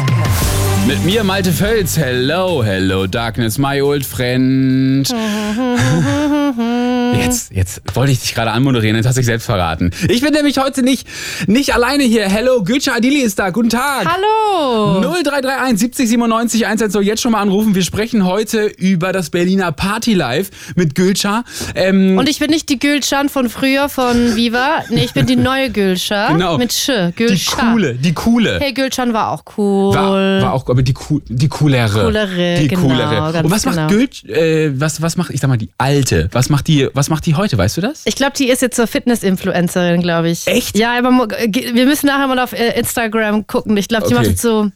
Mit 0.87 1.05
mir 1.05 1.23
Malte 1.25 1.53
Völz. 1.53 1.99
Hello, 1.99 2.63
hello, 2.63 3.07
Darkness, 3.07 3.59
my 3.59 3.83
old 3.83 4.07
friend. 4.07 5.07
Jetzt, 7.17 7.53
jetzt 7.53 7.83
wollte 7.95 8.13
ich 8.13 8.21
dich 8.21 8.35
gerade 8.35 8.51
anmoderieren, 8.51 8.97
jetzt 8.97 9.07
hast 9.07 9.17
du 9.17 9.21
dich 9.21 9.27
selbst 9.27 9.47
verraten. 9.47 9.91
Ich 10.09 10.21
bin 10.21 10.33
nämlich 10.33 10.59
heute 10.59 10.83
nicht, 10.83 11.07
nicht 11.47 11.75
alleine 11.75 12.05
hier. 12.05 12.29
Hello, 12.29 12.63
Gülcan 12.63 12.95
Adili 12.97 13.21
ist 13.21 13.39
da. 13.39 13.51
Guten 13.51 13.71
Tag. 13.71 14.07
Hallo! 14.07 15.01
0331 15.01 15.79
70 15.79 16.09
97 16.09 16.67
110 16.67 17.03
jetzt 17.03 17.23
schon 17.23 17.33
mal 17.33 17.41
anrufen. 17.41 17.75
Wir 17.75 17.83
sprechen 17.83 18.25
heute 18.25 18.67
über 18.67 19.13
das 19.13 19.31
Berliner 19.31 19.73
Party 19.73 20.15
Live 20.15 20.51
mit 20.77 20.95
Gülcan. 20.95 21.45
Ähm, 21.75 22.19
Und 22.19 22.29
ich 22.29 22.39
bin 22.39 22.51
nicht 22.51 22.69
die 22.69 22.79
Gülschan 22.79 23.29
von 23.29 23.49
früher 23.49 23.89
von 23.89 24.37
Viva. 24.37 24.83
Nee, 24.91 25.05
ich 25.05 25.13
bin 25.13 25.27
die 25.27 25.37
neue 25.37 25.71
Gülschan. 25.71 26.35
Genau. 26.35 26.59
Mit 26.59 26.73
Sch. 26.73 26.91
die 27.09 27.13
Gülschan. 27.17 27.73
coole, 27.73 27.95
die 27.95 28.13
coole. 28.13 28.59
Hey, 28.61 28.73
Gülschan 28.73 29.13
war 29.13 29.31
auch 29.31 29.45
cool. 29.57 29.95
War, 29.95 30.43
war 30.43 30.53
auch, 30.53 30.69
aber 30.69 30.83
die, 30.83 30.95
die 31.29 31.49
coolere. 31.49 32.05
Coolere, 32.05 32.59
die 32.61 32.69
genau, 32.69 32.83
coolere. 32.83 33.43
Und 33.43 33.51
was 33.51 33.63
genau. 33.63 33.77
macht 33.77 33.89
Gülc, 33.89 34.25
äh, 34.29 34.79
was, 34.79 35.03
was 35.03 35.17
macht, 35.17 35.31
ich 35.31 35.41
sag 35.41 35.49
mal, 35.49 35.57
die 35.57 35.71
alte? 35.79 36.29
Was 36.33 36.49
macht 36.49 36.69
die, 36.69 36.89
was 36.95 37.02
macht 37.11 37.27
die 37.27 37.35
heute, 37.35 37.57
weißt 37.59 37.77
du 37.77 37.81
das? 37.81 38.03
ich 38.05 38.15
glaube, 38.17 38.33
die 38.37 38.49
ist 38.49 38.63
jetzt 38.63 38.77
so 38.77 38.87
Fitness-Influencerin, 38.87 40.03
glaube 40.03 40.31
ich. 40.31 40.47
Echt? 40.47 40.77
Ja, 40.79 40.97
aber 40.99 41.11
wir 41.11 41.87
müssen 41.87 42.07
nachher 42.07 42.27
mal 42.27 42.39
auf 42.39 42.53
äh, 42.53 42.79
Instagram 42.79 43.47
gucken. 43.47 43.77
Ich 43.77 43.89
glaube, 43.89 44.07
die 44.09 44.15
Okay. 44.15 44.23
macht 44.23 44.31
jetzt 44.31 44.43
so. 44.43 44.71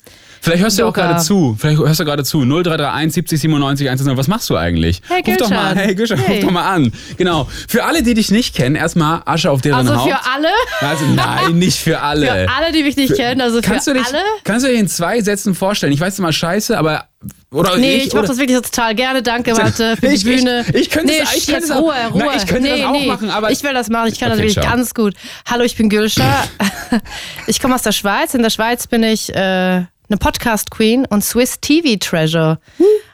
Vielleicht 0.46 0.62
hörst 0.62 0.78
du 0.78 0.82
ja 0.82 0.88
auch 0.88 0.92
gerade 0.92 1.20
zu. 1.20 1.56
Vielleicht 1.58 1.78
hörst 1.80 1.98
du 1.98 2.04
gerade 2.04 2.22
zu. 2.22 2.44
0331 2.44 3.12
70 3.14 3.40
97 3.40 3.88
110. 3.88 4.16
Was 4.16 4.28
machst 4.28 4.48
du 4.48 4.56
eigentlich? 4.56 5.02
Hey, 5.08 5.22
ruf 5.26 5.36
doch 5.38 5.50
mal, 5.50 5.74
hey 5.74 5.92
Gülcan, 5.96 6.18
Hey. 6.18 6.36
ruf 6.36 6.44
doch 6.44 6.50
mal 6.52 6.68
an. 6.72 6.92
Genau. 7.16 7.48
Für 7.68 7.82
alle, 7.84 8.04
die 8.04 8.14
dich 8.14 8.30
nicht 8.30 8.54
kennen, 8.54 8.76
erstmal 8.76 9.22
Asche 9.24 9.50
auf 9.50 9.60
deren 9.60 9.78
Also 9.88 9.96
Haupt. 9.96 10.08
für 10.08 10.30
alle? 10.32 10.48
Also 10.92 11.04
nein, 11.06 11.58
nicht 11.58 11.78
für 11.80 12.00
alle. 12.00 12.26
Für 12.26 12.48
alle, 12.56 12.70
die 12.72 12.84
mich 12.84 12.96
nicht 12.96 13.16
kennen. 13.16 13.40
Also 13.40 13.56
für 13.56 13.62
kannst 13.62 13.88
du 13.88 13.92
dich, 13.94 14.06
alle. 14.06 14.18
Kannst 14.44 14.64
du 14.64 14.70
dir 14.70 14.78
in 14.78 14.86
zwei 14.86 15.20
Sätzen 15.20 15.56
vorstellen? 15.56 15.92
Ich 15.92 15.98
weiß 16.00 16.16
immer 16.20 16.32
scheiße, 16.32 16.78
aber 16.78 17.06
oder 17.52 17.76
Nee, 17.76 17.96
ich, 17.96 18.06
ich, 18.08 18.12
mach 18.12 18.20
oder, 18.20 18.28
das 18.28 18.38
wirklich 18.38 18.60
total 18.60 18.94
gerne. 18.94 19.22
Danke, 19.24 19.50
Warte, 19.56 19.96
für 19.96 20.06
Ich- 20.06 20.22
die 20.22 20.30
ich- 20.30 20.36
Bühne. 20.38 20.64
ich 20.74 20.90
könnte 20.90 21.12
nee, 21.12 21.20
das- 21.20 21.34
ich 21.34 21.46
jetzt 21.48 21.70
das- 21.70 21.76
Ruhe, 21.76 21.92
Ruhe. 22.12 22.18
Nein, 22.18 22.28
ich 22.36 22.46
könnte 22.46 22.62
nee, 22.70 22.80
das 22.82 22.86
auch 22.88 22.92
nee. 22.92 23.06
machen, 23.06 23.30
aber- 23.30 23.50
Ich 23.50 23.64
will 23.64 23.72
das 23.74 23.88
machen. 23.88 24.10
Ich 24.12 24.20
kann 24.20 24.28
Okay, 24.30 24.42
das 24.42 24.54
wirklich 24.54 24.62
ciao. 24.64 24.76
ganz 24.76 24.94
gut. 24.94 25.14
Hallo, 25.50 25.64
ich 25.64 25.74
bin 25.76 25.88
Gülscha. 25.88 26.44
ich 27.48 27.60
komme 27.60 27.74
aus 27.74 27.82
der 27.82 27.92
Schweiz. 27.92 28.34
In 28.34 28.42
der 28.42 28.50
Schweiz 28.50 28.86
bin 28.86 29.02
ich 29.02 29.34
äh, 29.34 29.84
eine 30.08 30.18
Podcast-Queen 30.18 31.06
und 31.06 31.24
Swiss 31.24 31.60
TV-Treasure. 31.60 32.58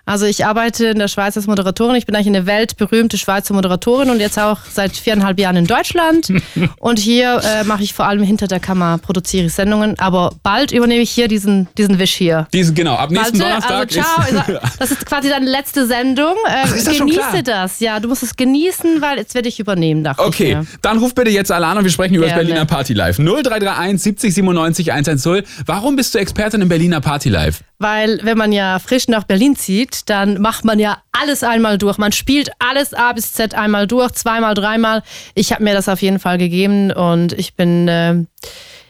Also 0.05 0.27
ich 0.27 0.45
arbeite 0.45 0.87
in 0.87 0.99
der 0.99 1.09
Schweiz 1.09 1.37
als 1.37 1.47
Moderatorin. 1.47 1.95
Ich 1.97 2.07
bin 2.07 2.17
eigentlich 2.17 2.27
eine 2.29 2.47
weltberühmte 2.47 3.19
Schweizer 3.19 3.55
Moderatorin 3.55 4.11
und 4.11 4.21
jetzt 4.21 4.39
auch 4.39 4.59
seit 4.71 4.97
viereinhalb 4.97 5.39
Jahren 5.39 5.57
in 5.57 5.67
Deutschland. 5.67 6.29
und 6.79 6.99
hier 6.99 7.41
äh, 7.45 7.65
mache 7.65 7.83
ich 7.83 7.95
vor 7.95 8.07
allem 8.07 8.23
hinter 8.23 8.49
der 8.49 8.59
Kamera, 8.59 8.99
produziere 8.99 9.47
ich 9.47 9.55
Sendungen. 9.55 9.99
Aber 9.99 10.33
bald 10.43 10.73
übernehme 10.73 11.03
ich 11.03 11.11
hier 11.11 11.29
diesen, 11.29 11.69
diesen 11.79 11.99
Wisch 11.99 12.15
hier. 12.15 12.49
Diese, 12.53 12.73
genau, 12.73 12.95
ab 12.95 13.11
nächsten 13.11 13.39
Malte, 13.39 13.67
Donnerstag 13.69 13.97
also 13.97 14.01
ciao. 14.01 14.57
ist. 14.57 14.73
Das 14.79 14.91
ist 14.91 15.07
quasi 15.07 15.29
deine 15.29 15.49
letzte 15.49 15.87
Sendung. 15.87 16.35
Das 16.45 16.71
schon 16.97 17.09
klar? 17.09 17.31
genieße 17.31 17.43
das. 17.45 17.81
Ja, 17.81 18.01
du 18.01 18.09
musst 18.09 18.23
es 18.23 18.35
genießen, 18.37 19.01
weil 19.01 19.19
jetzt 19.19 19.35
werde 19.35 19.49
ich 19.49 19.61
übernehmen, 19.61 20.03
Okay, 20.17 20.59
dann 20.83 20.99
ruf 20.99 21.15
bitte 21.15 21.31
jetzt 21.31 21.53
alle 21.53 21.67
an 21.67 21.79
und 21.79 21.85
wir 21.85 21.91
sprechen 21.91 22.15
über 22.15 22.25
das 22.25 22.35
Gerne. 22.35 22.49
Berliner 22.49 22.67
Party 22.67 22.93
Live. 22.93 23.19
0331 23.19 24.03
70 24.03 24.35
97 24.35 24.93
110. 24.93 25.43
Warum 25.67 25.97
bist 25.97 26.15
du 26.15 26.19
Expertin 26.19 26.61
im 26.61 26.69
Berliner 26.69 27.01
Party 27.01 27.29
Live? 27.29 27.61
Weil 27.83 28.21
wenn 28.23 28.39
man 28.39 28.53
ja 28.53 28.79
frisch 28.79 29.09
nach 29.09 29.25
Berlin 29.25 29.57
zieht, 29.57 30.09
dann 30.09 30.41
macht 30.41 30.65
man 30.65 30.79
ja 30.79 31.03
alles 31.11 31.43
einmal 31.43 31.79
durch. 31.79 31.99
Man 31.99 32.13
spielt 32.13 32.51
alles 32.61 32.95
A 32.95 33.13
bis 33.13 33.33
Z 33.33 33.55
einmal 33.55 33.89
durch, 33.89 34.13
zweimal, 34.13 34.55
dreimal. 34.55 35.03
Ich 35.35 35.53
habe 35.53 35.65
mir 35.65 35.75
das 35.75 35.89
auf 35.89 36.01
jeden 36.01 36.21
Fall 36.21 36.39
gegeben 36.39 36.93
und 36.93 37.33
ich 37.33 37.55
bin, 37.55 37.89
äh, 37.89 38.25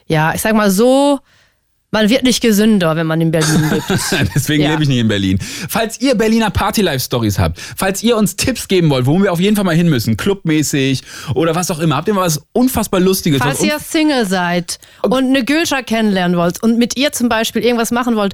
ja, 0.05 0.33
ich 0.35 0.41
sag 0.41 0.53
mal 0.53 0.69
so, 0.69 1.19
man 1.93 2.09
wird 2.09 2.23
nicht 2.23 2.41
gesünder, 2.41 2.95
wenn 2.97 3.07
man 3.07 3.21
in 3.21 3.31
Berlin 3.31 3.69
lebt. 3.71 3.83
Deswegen 4.35 4.63
Ja. 4.63 4.71
lebe 4.71 4.83
ich 4.83 4.89
nicht 4.89 4.97
in 4.99 5.07
Berlin. 5.07 5.37
Falls 5.69 6.01
ihr 6.01 6.15
Berliner 6.15 6.49
Party 6.49 6.81
Life 6.81 6.99
Stories 7.05 7.39
habt, 7.39 7.59
falls 7.77 8.03
ihr 8.03 8.17
uns 8.17 8.35
Tipps 8.35 8.67
geben 8.67 8.89
wollt, 8.89 9.05
wo 9.05 9.21
wir 9.21 9.31
auf 9.31 9.39
jeden 9.39 9.55
Fall 9.55 9.63
mal 9.63 9.75
hin 9.75 9.89
müssen, 9.89 10.17
clubmäßig 10.17 11.03
oder 11.35 11.55
was 11.55 11.69
auch 11.71 11.79
immer, 11.79 11.95
habt 11.95 12.07
ihr 12.07 12.13
mal 12.15 12.25
was 12.25 12.41
unfassbar 12.51 12.99
Lustiges? 12.99 13.41
Falls 13.41 13.61
ihr 13.63 13.77
Single 13.79 14.25
seid 14.25 14.79
und 15.03 15.13
eine 15.25 15.45
Gülscha 15.45 15.83
kennenlernen 15.83 16.35
wollt 16.37 16.61
und 16.63 16.77
mit 16.77 16.97
ihr 16.97 17.11
zum 17.11 17.29
Beispiel 17.29 17.63
irgendwas 17.63 17.91
machen 17.91 18.15
wollt, 18.15 18.33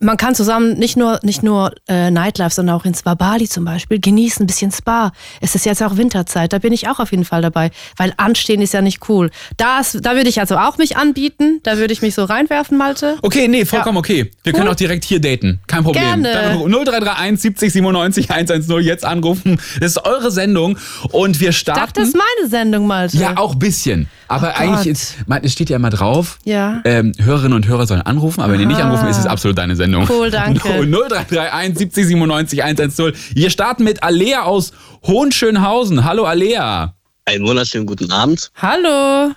man 0.00 0.16
kann 0.16 0.34
zusammen 0.34 0.78
nicht 0.78 0.96
nur, 0.96 1.18
nicht 1.22 1.42
nur 1.42 1.72
äh, 1.88 2.10
Nightlife, 2.10 2.54
sondern 2.54 2.76
auch 2.76 2.84
in 2.84 2.94
Spa 2.94 3.14
Bali 3.14 3.48
zum 3.48 3.64
Beispiel 3.64 3.98
genießen, 4.00 4.44
ein 4.44 4.46
bisschen 4.46 4.70
Spa. 4.70 5.12
Es 5.40 5.54
ist 5.56 5.66
jetzt 5.66 5.82
auch 5.82 5.96
Winterzeit, 5.96 6.52
da 6.52 6.58
bin 6.58 6.72
ich 6.72 6.88
auch 6.88 7.00
auf 7.00 7.10
jeden 7.10 7.24
Fall 7.24 7.42
dabei, 7.42 7.72
weil 7.96 8.14
anstehen 8.16 8.62
ist 8.62 8.72
ja 8.72 8.82
nicht 8.82 9.08
cool. 9.08 9.30
Da, 9.56 9.80
ist, 9.80 9.98
da 10.06 10.14
würde 10.14 10.28
ich 10.28 10.38
also 10.40 10.56
auch 10.56 10.78
mich 10.78 10.96
anbieten, 10.96 11.60
da 11.64 11.76
würde 11.78 11.92
ich 11.92 12.02
mich 12.02 12.14
so 12.14 12.24
reinwerfen, 12.24 12.78
Malte. 13.02 13.18
Okay, 13.22 13.48
nee, 13.48 13.64
vollkommen 13.64 13.98
okay. 13.98 14.30
Wir 14.42 14.52
können 14.52 14.68
auch 14.68 14.74
direkt 14.74 15.04
hier 15.04 15.20
daten. 15.20 15.60
Kein 15.66 15.82
Problem. 15.84 16.02
Gerne. 16.22 16.32
Dann 16.32 16.58
0331 16.70 17.40
70 17.40 17.72
97 17.72 18.30
110 18.30 18.80
jetzt 18.80 19.04
anrufen. 19.04 19.60
Das 19.80 19.92
ist 19.92 20.04
eure 20.04 20.30
Sendung 20.30 20.78
und 21.12 21.40
wir 21.40 21.50
Ich 21.50 21.64
dachte, 21.64 21.78
starten. 21.80 21.92
das 22.00 22.08
ist 22.08 22.16
meine 22.16 22.48
Sendung, 22.48 22.86
Malte. 22.86 23.16
Ja, 23.16 23.36
auch 23.36 23.52
ein 23.52 23.58
bisschen. 23.58 24.08
Aber 24.28 24.54
Oh 24.56 24.60
eigentlich, 24.60 24.86
ist, 24.86 25.16
es 25.42 25.52
steht 25.52 25.70
ja 25.70 25.76
immer 25.76 25.90
drauf, 25.90 26.38
Ja. 26.44 26.80
ähm, 26.84 27.12
Hörerinnen 27.18 27.54
und 27.54 27.66
Hörer 27.66 27.86
sollen 27.86 28.02
anrufen, 28.02 28.40
aber 28.42 28.52
wenn 28.52 28.60
die 28.60 28.66
nicht 28.66 28.80
anrufen, 28.80 29.08
ist 29.08 29.18
es 29.18 29.26
absolut 29.26 29.58
deine 29.58 29.74
Sendung. 29.76 30.06
Cool, 30.08 30.30
danke. 30.30 30.60
0331 30.86 31.78
70 31.78 32.06
97 32.06 32.62
110. 32.62 33.12
Wir 33.34 33.50
starten 33.50 33.84
mit 33.84 34.02
Alea 34.02 34.42
aus 34.42 34.72
Hohenschönhausen. 35.06 36.04
Hallo 36.04 36.24
Alea. 36.24 36.94
Einen 37.24 37.44
wunderschönen 37.46 37.86
guten 37.86 38.10
Abend. 38.10 38.50
Hallo. 38.56 39.32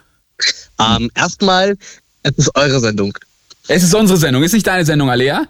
Ähm, 0.80 1.10
erstmal, 1.16 1.76
es 2.24 2.32
ist 2.38 2.56
eure 2.56 2.80
Sendung. 2.80 3.14
Es 3.68 3.84
ist 3.84 3.94
unsere 3.96 4.18
Sendung, 4.18 4.44
ist 4.44 4.54
nicht 4.54 4.68
deine 4.68 4.86
Sendung, 4.86 5.10
Alea? 5.10 5.46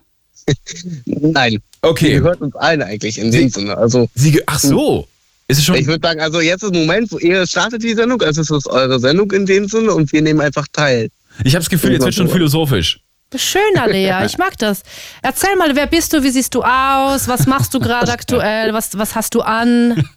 Nein, 1.06 1.62
Okay. 1.82 2.14
gehört 2.20 2.42
uns 2.42 2.56
allen 2.56 2.82
eigentlich 2.82 3.18
in 3.18 3.32
dem 3.32 3.50
Sinne. 3.50 3.78
Also 3.78 4.08
Sie, 4.16 4.42
ach 4.46 4.60
so. 4.60 5.08
Ist 5.50 5.58
es 5.60 5.66
schon. 5.66 5.76
ich 5.76 5.86
würde 5.88 6.06
sagen, 6.08 6.22
also 6.22 6.40
jetzt 6.40 6.64
ist 6.64 6.74
der 6.74 6.82
Moment, 6.82 7.12
wo 7.12 7.18
ihr 7.20 7.46
startet 7.46 7.84
die 7.84 7.94
Sendung, 7.94 8.22
also 8.22 8.42
es 8.42 8.50
ist 8.50 8.68
eure 8.68 9.00
Sendung 9.00 9.30
in 9.34 9.46
dem 9.46 9.68
Sinne 9.68 9.92
und 9.94 10.12
wir 10.14 10.22
nehmen 10.22 10.40
einfach 10.40 10.66
teil. 10.72 11.10
Ich 11.44 11.54
habe 11.54 11.64
das 11.64 11.70
Gefühl, 11.70 11.92
jetzt 11.92 12.06
wird 12.06 12.16
schon 12.16 12.30
philosophisch. 12.30 13.02
Schön, 13.36 13.62
Alea, 13.78 14.26
ich 14.26 14.38
mag 14.38 14.58
das. 14.60 14.84
Erzähl 15.22 15.56
mal, 15.58 15.76
wer 15.76 15.88
bist 15.88 16.14
du, 16.14 16.24
wie 16.24 16.30
siehst 16.30 16.54
du 16.56 16.62
aus, 16.64 17.28
was 17.28 17.46
machst 17.48 17.74
du 17.74 17.80
gerade 17.80 18.12
aktuell, 18.12 18.74
was, 18.74 18.98
was 18.98 19.16
hast 19.16 19.36
du 19.36 19.42
an? 19.42 20.08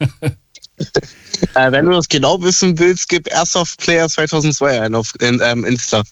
Äh, 1.55 1.73
wenn 1.73 1.87
du 1.87 1.93
das 1.93 2.09
genau 2.09 2.41
wissen 2.43 2.79
willst, 2.79 3.09
gib 3.09 3.29
Airsoft 3.33 3.79
Player 3.81 4.09
2002 4.09 4.81
ein 4.83 4.95
auf 4.95 5.13
in, 5.21 5.41
ähm, 5.43 5.65
Insta. 5.65 6.03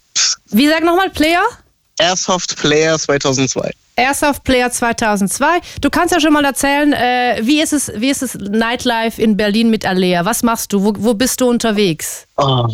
Wie 0.51 0.69
sag 0.69 0.83
nochmal, 0.83 1.11
Player? 1.11 1.45
Airsoft 1.99 2.57
Player 2.57 2.99
2002. 2.99 3.73
Airsoft 3.97 4.43
Player 4.43 4.71
2002. 4.71 5.61
Du 5.81 5.89
kannst 5.89 6.13
ja 6.13 6.21
schon 6.21 6.33
mal 6.33 6.45
erzählen, 6.45 6.93
äh, 6.93 7.41
wie, 7.43 7.61
ist 7.61 7.73
es, 7.73 7.93
wie 7.95 8.11
ist 8.11 8.23
es 8.23 8.35
Nightlife 8.35 9.23
in 9.23 9.37
Berlin 9.37 9.71
mit 9.71 9.87
Alea? 9.87 10.25
Was 10.25 10.43
machst 10.43 10.73
du? 10.73 10.83
Wo, 10.83 10.93
wo 10.97 11.15
bist 11.15 11.41
du 11.41 11.49
unterwegs? 11.49 12.27
Oh, 12.37 12.67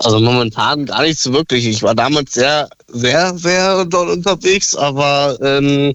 also 0.00 0.20
momentan 0.20 0.84
gar 0.84 1.02
nicht 1.02 1.18
so 1.18 1.32
wirklich. 1.32 1.66
Ich 1.66 1.82
war 1.82 1.94
damals 1.94 2.34
sehr, 2.34 2.68
sehr, 2.88 3.36
sehr 3.38 3.84
dort 3.86 4.10
unterwegs, 4.10 4.76
aber 4.76 5.38
ähm, 5.40 5.94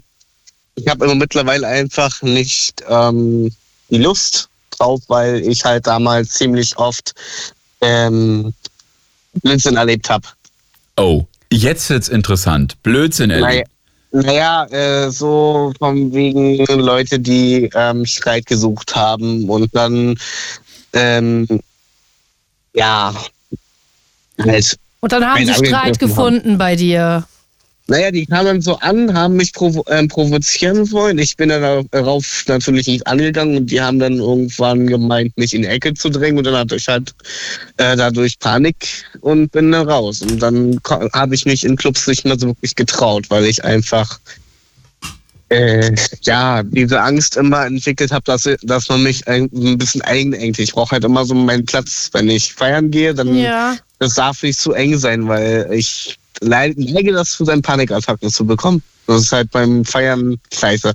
ich 0.76 0.88
habe 0.88 1.06
immer 1.06 1.16
mittlerweile 1.16 1.68
einfach 1.68 2.22
nicht 2.24 2.84
ähm, 2.90 3.52
die 3.90 3.98
Lust 3.98 4.50
drauf, 4.72 5.02
weil 5.08 5.48
ich 5.48 5.64
halt 5.64 5.86
damals 5.86 6.30
ziemlich 6.32 6.76
oft 6.78 7.14
ähm, 7.82 8.54
Blödsinn 9.44 9.76
erlebt 9.76 10.10
habe. 10.10 10.28
Oh, 10.98 11.26
jetzt 11.56 11.90
wird's 11.90 12.10
interessant. 12.10 12.82
Blödsinn, 12.84 13.30
Naja, 13.30 13.48
Ellie. 13.48 13.64
naja 14.12 14.66
äh, 14.66 15.10
so 15.10 15.74
von 15.80 16.14
wegen 16.14 16.66
Leute, 16.66 17.20
die 17.20 17.70
ähm, 17.76 18.06
Streit 18.06 18.46
gesucht 18.46 18.96
haben 18.96 19.50
und 19.50 19.74
dann 19.76 20.18
ähm, 20.94 21.48
ja 22.74 23.14
halt 24.40 24.78
Und 25.00 25.12
dann 25.12 25.26
haben 25.26 25.46
sie 25.46 25.54
Streit 25.54 25.74
angegriffen 25.74 26.08
gefunden 26.08 26.58
bei 26.58 26.76
dir. 26.76 27.26
Naja, 27.88 28.12
die 28.12 28.26
kamen 28.26 28.62
so 28.62 28.78
an, 28.80 29.14
haben 29.14 29.36
mich 29.36 29.52
provo 29.52 29.84
ähm, 29.90 30.08
provozieren 30.08 30.90
wollen. 30.92 31.18
Ich 31.18 31.36
bin 31.36 31.50
dann 31.50 31.86
darauf 31.92 32.46
natürlich 32.48 32.88
nicht 32.88 33.06
angegangen 33.08 33.58
und 33.58 33.72
die 33.72 33.82
haben 33.82 34.00
dann 34.00 34.20
irgendwann 34.20 34.88
gemeint, 34.88 35.38
mich 35.38 35.54
in 35.54 35.64
die 35.64 35.68
Ecke 35.68 35.94
zu 35.94 36.10
drängen 36.10 36.38
und 36.38 36.46
dann 36.46 36.56
hatte 36.56 36.78
ich 36.78 36.88
halt 36.88 37.14
äh, 37.78 37.98
dadurch 37.98 38.40
Panik 38.40 38.76
und 39.20 39.52
bin 39.52 39.72
dann 39.72 39.90
raus. 39.90 40.22
Und 40.22 40.40
dann 40.40 40.80
habe 41.14 41.36
ich 41.36 41.46
mich 41.46 41.66
in 41.66 41.76
Clubs 41.76 42.08
nicht 42.08 42.24
mehr 42.24 42.40
so 42.40 42.48
wirklich 42.48 42.76
getraut, 42.76 43.26
weil 43.30 43.46
ich 43.46 43.62
einfach 43.66 44.18
äh, 45.50 45.94
ja, 46.24 46.64
diese 46.64 47.02
Angst 47.02 47.36
immer 47.36 47.66
entwickelt 47.66 48.12
habe, 48.12 48.24
dass, 48.24 48.50
dass 48.64 48.88
man 48.88 49.04
mich 49.04 49.28
ein, 49.28 49.50
ein 49.54 49.78
bisschen 49.78 50.02
einengt. 50.04 50.58
Ich 50.58 50.72
brauche 50.72 50.92
halt 50.92 51.04
immer 51.04 51.26
so 51.26 51.36
meinen 51.36 51.66
Platz. 51.66 52.10
Wenn 52.14 52.30
ich 52.30 52.54
feiern 52.54 52.92
gehe, 52.92 53.14
dann 53.14 53.36
Ja. 53.36 53.76
das 54.00 54.16
darf 54.16 54.42
nicht 54.42 54.58
zu 54.58 54.72
eng 54.72 54.98
sein, 54.98 55.28
weil 55.28 55.68
ich 55.72 56.18
neige 56.42 57.14
dazu, 57.14 57.44
dann 57.44 57.62
Panikattacken 57.62 58.30
zu 58.30 58.46
bekommen. 58.46 58.82
Das 59.08 59.22
ist 59.22 59.32
halt 59.32 59.52
beim 59.52 59.84
Feiern 59.84 60.40
scheiße. 60.54 60.94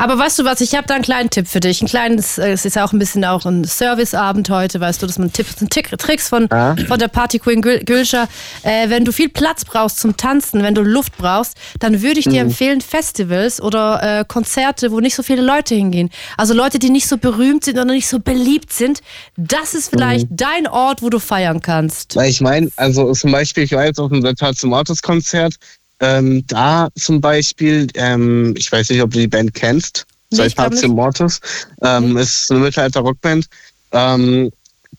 Aber 0.00 0.16
weißt 0.16 0.38
du 0.38 0.44
was, 0.44 0.60
ich 0.60 0.76
habe 0.76 0.86
da 0.86 0.94
einen 0.94 1.02
kleinen 1.02 1.28
Tipp 1.28 1.48
für 1.48 1.58
dich. 1.58 1.82
Ein 1.82 1.88
kleines, 1.88 2.38
äh, 2.38 2.52
es 2.52 2.64
ist 2.64 2.76
ja 2.76 2.84
auch 2.84 2.92
ein 2.92 3.00
bisschen 3.00 3.24
auch 3.24 3.44
ein 3.44 3.64
Serviceabend 3.64 4.48
heute, 4.48 4.78
weißt 4.78 5.02
du, 5.02 5.08
dass 5.08 5.18
man 5.18 5.32
Tipps 5.32 5.60
und 5.60 5.70
Tricks 5.72 6.28
von, 6.28 6.48
Ja. 6.52 6.76
von 6.86 7.00
der 7.00 7.08
Party 7.08 7.40
Queen 7.40 7.60
Gül- 7.60 7.84
Gülscher. 7.84 8.28
Äh, 8.62 8.90
wenn 8.90 9.04
du 9.04 9.10
viel 9.10 9.28
Platz 9.28 9.64
brauchst 9.64 9.98
zum 9.98 10.16
Tanzen, 10.16 10.62
wenn 10.62 10.76
du 10.76 10.82
Luft 10.82 11.16
brauchst, 11.18 11.56
dann 11.80 12.00
würde 12.00 12.20
ich 12.20 12.28
dir 12.28 12.42
empfehlen 12.42 12.80
Festivals 12.80 13.60
oder 13.60 14.20
äh, 14.20 14.24
Konzerte, 14.24 14.92
wo 14.92 15.00
nicht 15.00 15.16
so 15.16 15.24
viele 15.24 15.42
Leute 15.42 15.74
hingehen. 15.74 16.10
Also 16.36 16.54
Leute, 16.54 16.78
die 16.78 16.90
nicht 16.90 17.08
so 17.08 17.18
berühmt 17.18 17.64
sind 17.64 17.74
oder 17.76 17.84
nicht 17.92 18.06
so 18.06 18.20
beliebt 18.20 18.72
sind. 18.72 19.00
Das 19.36 19.74
ist 19.74 19.90
vielleicht 19.90 20.28
dein 20.30 20.68
Ort, 20.68 21.02
wo 21.02 21.10
du 21.10 21.18
feiern 21.18 21.60
kannst. 21.60 22.14
Weil 22.14 22.30
ich 22.30 22.40
meine, 22.40 22.70
also 22.76 23.12
zum 23.14 23.32
Beispiel, 23.32 23.64
ich 23.64 23.72
war 23.72 23.84
jetzt 23.84 23.98
auf 23.98 24.10
dem 24.10 24.22
Total 24.22 24.54
Autos 24.74 25.02
Konzert, 25.02 25.54
ähm, 26.00 26.44
da 26.46 26.88
zum 26.94 27.20
Beispiel, 27.20 27.88
ähm, 27.94 28.54
ich 28.56 28.70
weiß 28.70 28.90
nicht, 28.90 29.02
ob 29.02 29.10
du 29.10 29.18
die 29.18 29.28
Band 29.28 29.54
kennst, 29.54 30.06
Nee, 30.30 30.36
Saltatio 30.36 30.88
nicht. 30.88 30.94
Mortis, 30.94 31.40
ähm, 31.82 32.16
ist 32.16 32.50
eine 32.50 32.60
Mittelalter-Rockband, 32.60 33.46
ähm, 33.92 34.50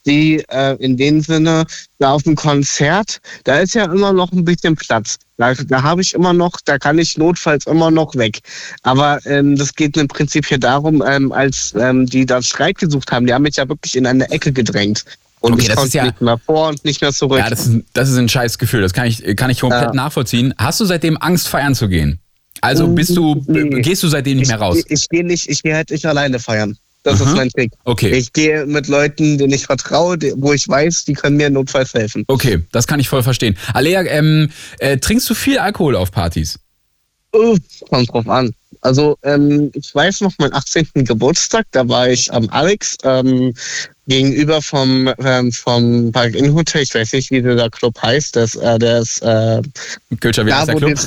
die 0.05 0.43
äh, 0.49 0.75
in 0.77 0.97
dem 0.97 1.21
Sinne, 1.21 1.65
da 1.99 2.13
auf 2.13 2.23
dem 2.23 2.35
Konzert, 2.35 3.19
da 3.43 3.59
ist 3.59 3.75
ja 3.75 3.85
immer 3.85 4.11
noch 4.11 4.31
ein 4.31 4.45
bisschen 4.45 4.75
Platz. 4.75 5.17
Da, 5.37 5.53
da 5.53 5.83
habe 5.83 6.01
ich 6.01 6.13
immer 6.13 6.33
noch, 6.33 6.53
da 6.65 6.77
kann 6.77 6.97
ich 6.97 7.17
notfalls 7.17 7.67
immer 7.67 7.91
noch 7.91 8.15
weg. 8.15 8.39
Aber 8.81 9.19
ähm, 9.25 9.55
das 9.55 9.75
geht 9.75 9.97
im 9.97 10.07
Prinzip 10.07 10.45
hier 10.47 10.57
darum, 10.57 11.03
ähm, 11.05 11.31
als 11.31 11.73
die 11.73 12.25
da 12.25 12.41
Streit 12.41 12.77
gesucht 12.77 13.11
haben, 13.11 13.25
die 13.25 13.33
haben 13.33 13.43
mich 13.43 13.57
ja 13.57 13.69
wirklich 13.69 13.95
in 13.95 14.05
eine 14.05 14.29
Ecke 14.31 14.51
gedrängt. 14.51 15.05
Und 15.41 15.53
Okay, 15.53 15.61
ich 15.63 15.67
das 15.69 15.85
ist 15.85 15.93
ja- 15.93 16.05
nicht 16.05 16.21
mehr 16.21 16.37
vor 16.37 16.69
und 16.69 16.83
nicht 16.83 17.01
mehr 17.01 17.13
zurück. 17.13 17.39
Ja, 17.39 17.49
das 17.49 17.65
ist, 17.67 17.81
das 17.93 18.09
ist 18.09 18.17
ein 18.17 18.27
scheiß 18.27 18.57
Gefühl. 18.57 18.81
Das 18.81 18.91
kann 18.93 19.07
ich, 19.07 19.23
kann 19.37 19.49
ich 19.49 19.59
komplett 19.61 19.83
Ja. 19.83 19.93
nachvollziehen. 19.93 20.53
Hast 20.57 20.79
du 20.81 20.85
seitdem 20.85 21.17
Angst, 21.17 21.47
feiern 21.47 21.75
zu 21.75 21.87
gehen? 21.87 22.19
Also 22.61 22.87
Mm, 22.87 22.95
bist 22.95 23.15
du, 23.15 23.41
nee. 23.47 23.81
gehst 23.81 24.03
du 24.03 24.09
seitdem 24.09 24.37
nicht 24.37 24.49
mehr 24.49 24.59
raus? 24.59 24.77
Ich, 24.77 24.91
ich 24.91 25.07
gehe 25.09 25.23
nicht, 25.25 25.47
ich 25.49 25.63
gehe 25.63 25.75
halt 25.75 25.89
nicht 25.91 26.05
alleine 26.05 26.39
feiern. 26.39 26.77
Das 27.03 27.21
Aha. 27.21 27.29
ist 27.29 27.35
mein 27.37 27.49
Trick. 27.49 27.71
Okay. 27.85 28.11
Ich 28.11 28.33
gehe 28.33 28.65
mit 28.65 28.89
Leuten, 28.89 29.37
denen 29.37 29.53
ich 29.53 29.65
vertraue, 29.65 30.17
wo 30.35 30.51
ich 30.51 30.67
weiß, 30.67 31.05
die 31.05 31.13
können 31.13 31.37
mir 31.37 31.49
notfalls 31.49 31.93
helfen. 31.93 32.25
Okay, 32.27 32.61
das 32.73 32.85
kann 32.87 32.99
ich 32.99 33.07
voll 33.07 33.23
verstehen. 33.23 33.57
Alea, 33.73 34.03
ähm, 34.03 34.49
äh, 34.79 34.97
trinkst 34.97 35.29
du 35.29 35.33
viel 35.35 35.57
Alkohol 35.59 35.95
auf 35.95 36.11
Partys? 36.11 36.59
Uh, 37.33 37.55
kommt 37.89 38.11
drauf 38.11 38.27
an. 38.27 38.51
Also 38.81 39.17
ähm, 39.23 39.71
ich 39.73 39.93
weiß 39.93 40.21
noch, 40.21 40.31
mein 40.37 40.53
18. 40.53 40.87
Geburtstag, 40.95 41.65
da 41.71 41.87
war 41.87 42.09
ich 42.09 42.31
am 42.33 42.49
Alex 42.49 42.97
ähm, 43.03 43.53
gegenüber 44.07 44.61
vom 44.61 45.13
ähm, 45.19 45.51
vom 45.51 46.11
Park 46.11 46.35
Inn 46.35 46.53
Hotel. 46.53 46.83
Ich 46.83 46.95
weiß 46.95 47.13
nicht, 47.13 47.31
wie 47.31 47.41
der 47.41 47.69
Club 47.69 48.01
heißt. 48.01 48.35
Das, 48.35 48.55
äh, 48.55 48.79
der 48.79 48.99
ist 48.99 49.21
äh, 49.21 49.61
Kölscher, 50.19 50.45
wie 50.45 50.49
da, 50.49 50.59
heißt 50.59 50.69
der 50.69 50.75
Club? 50.75 50.99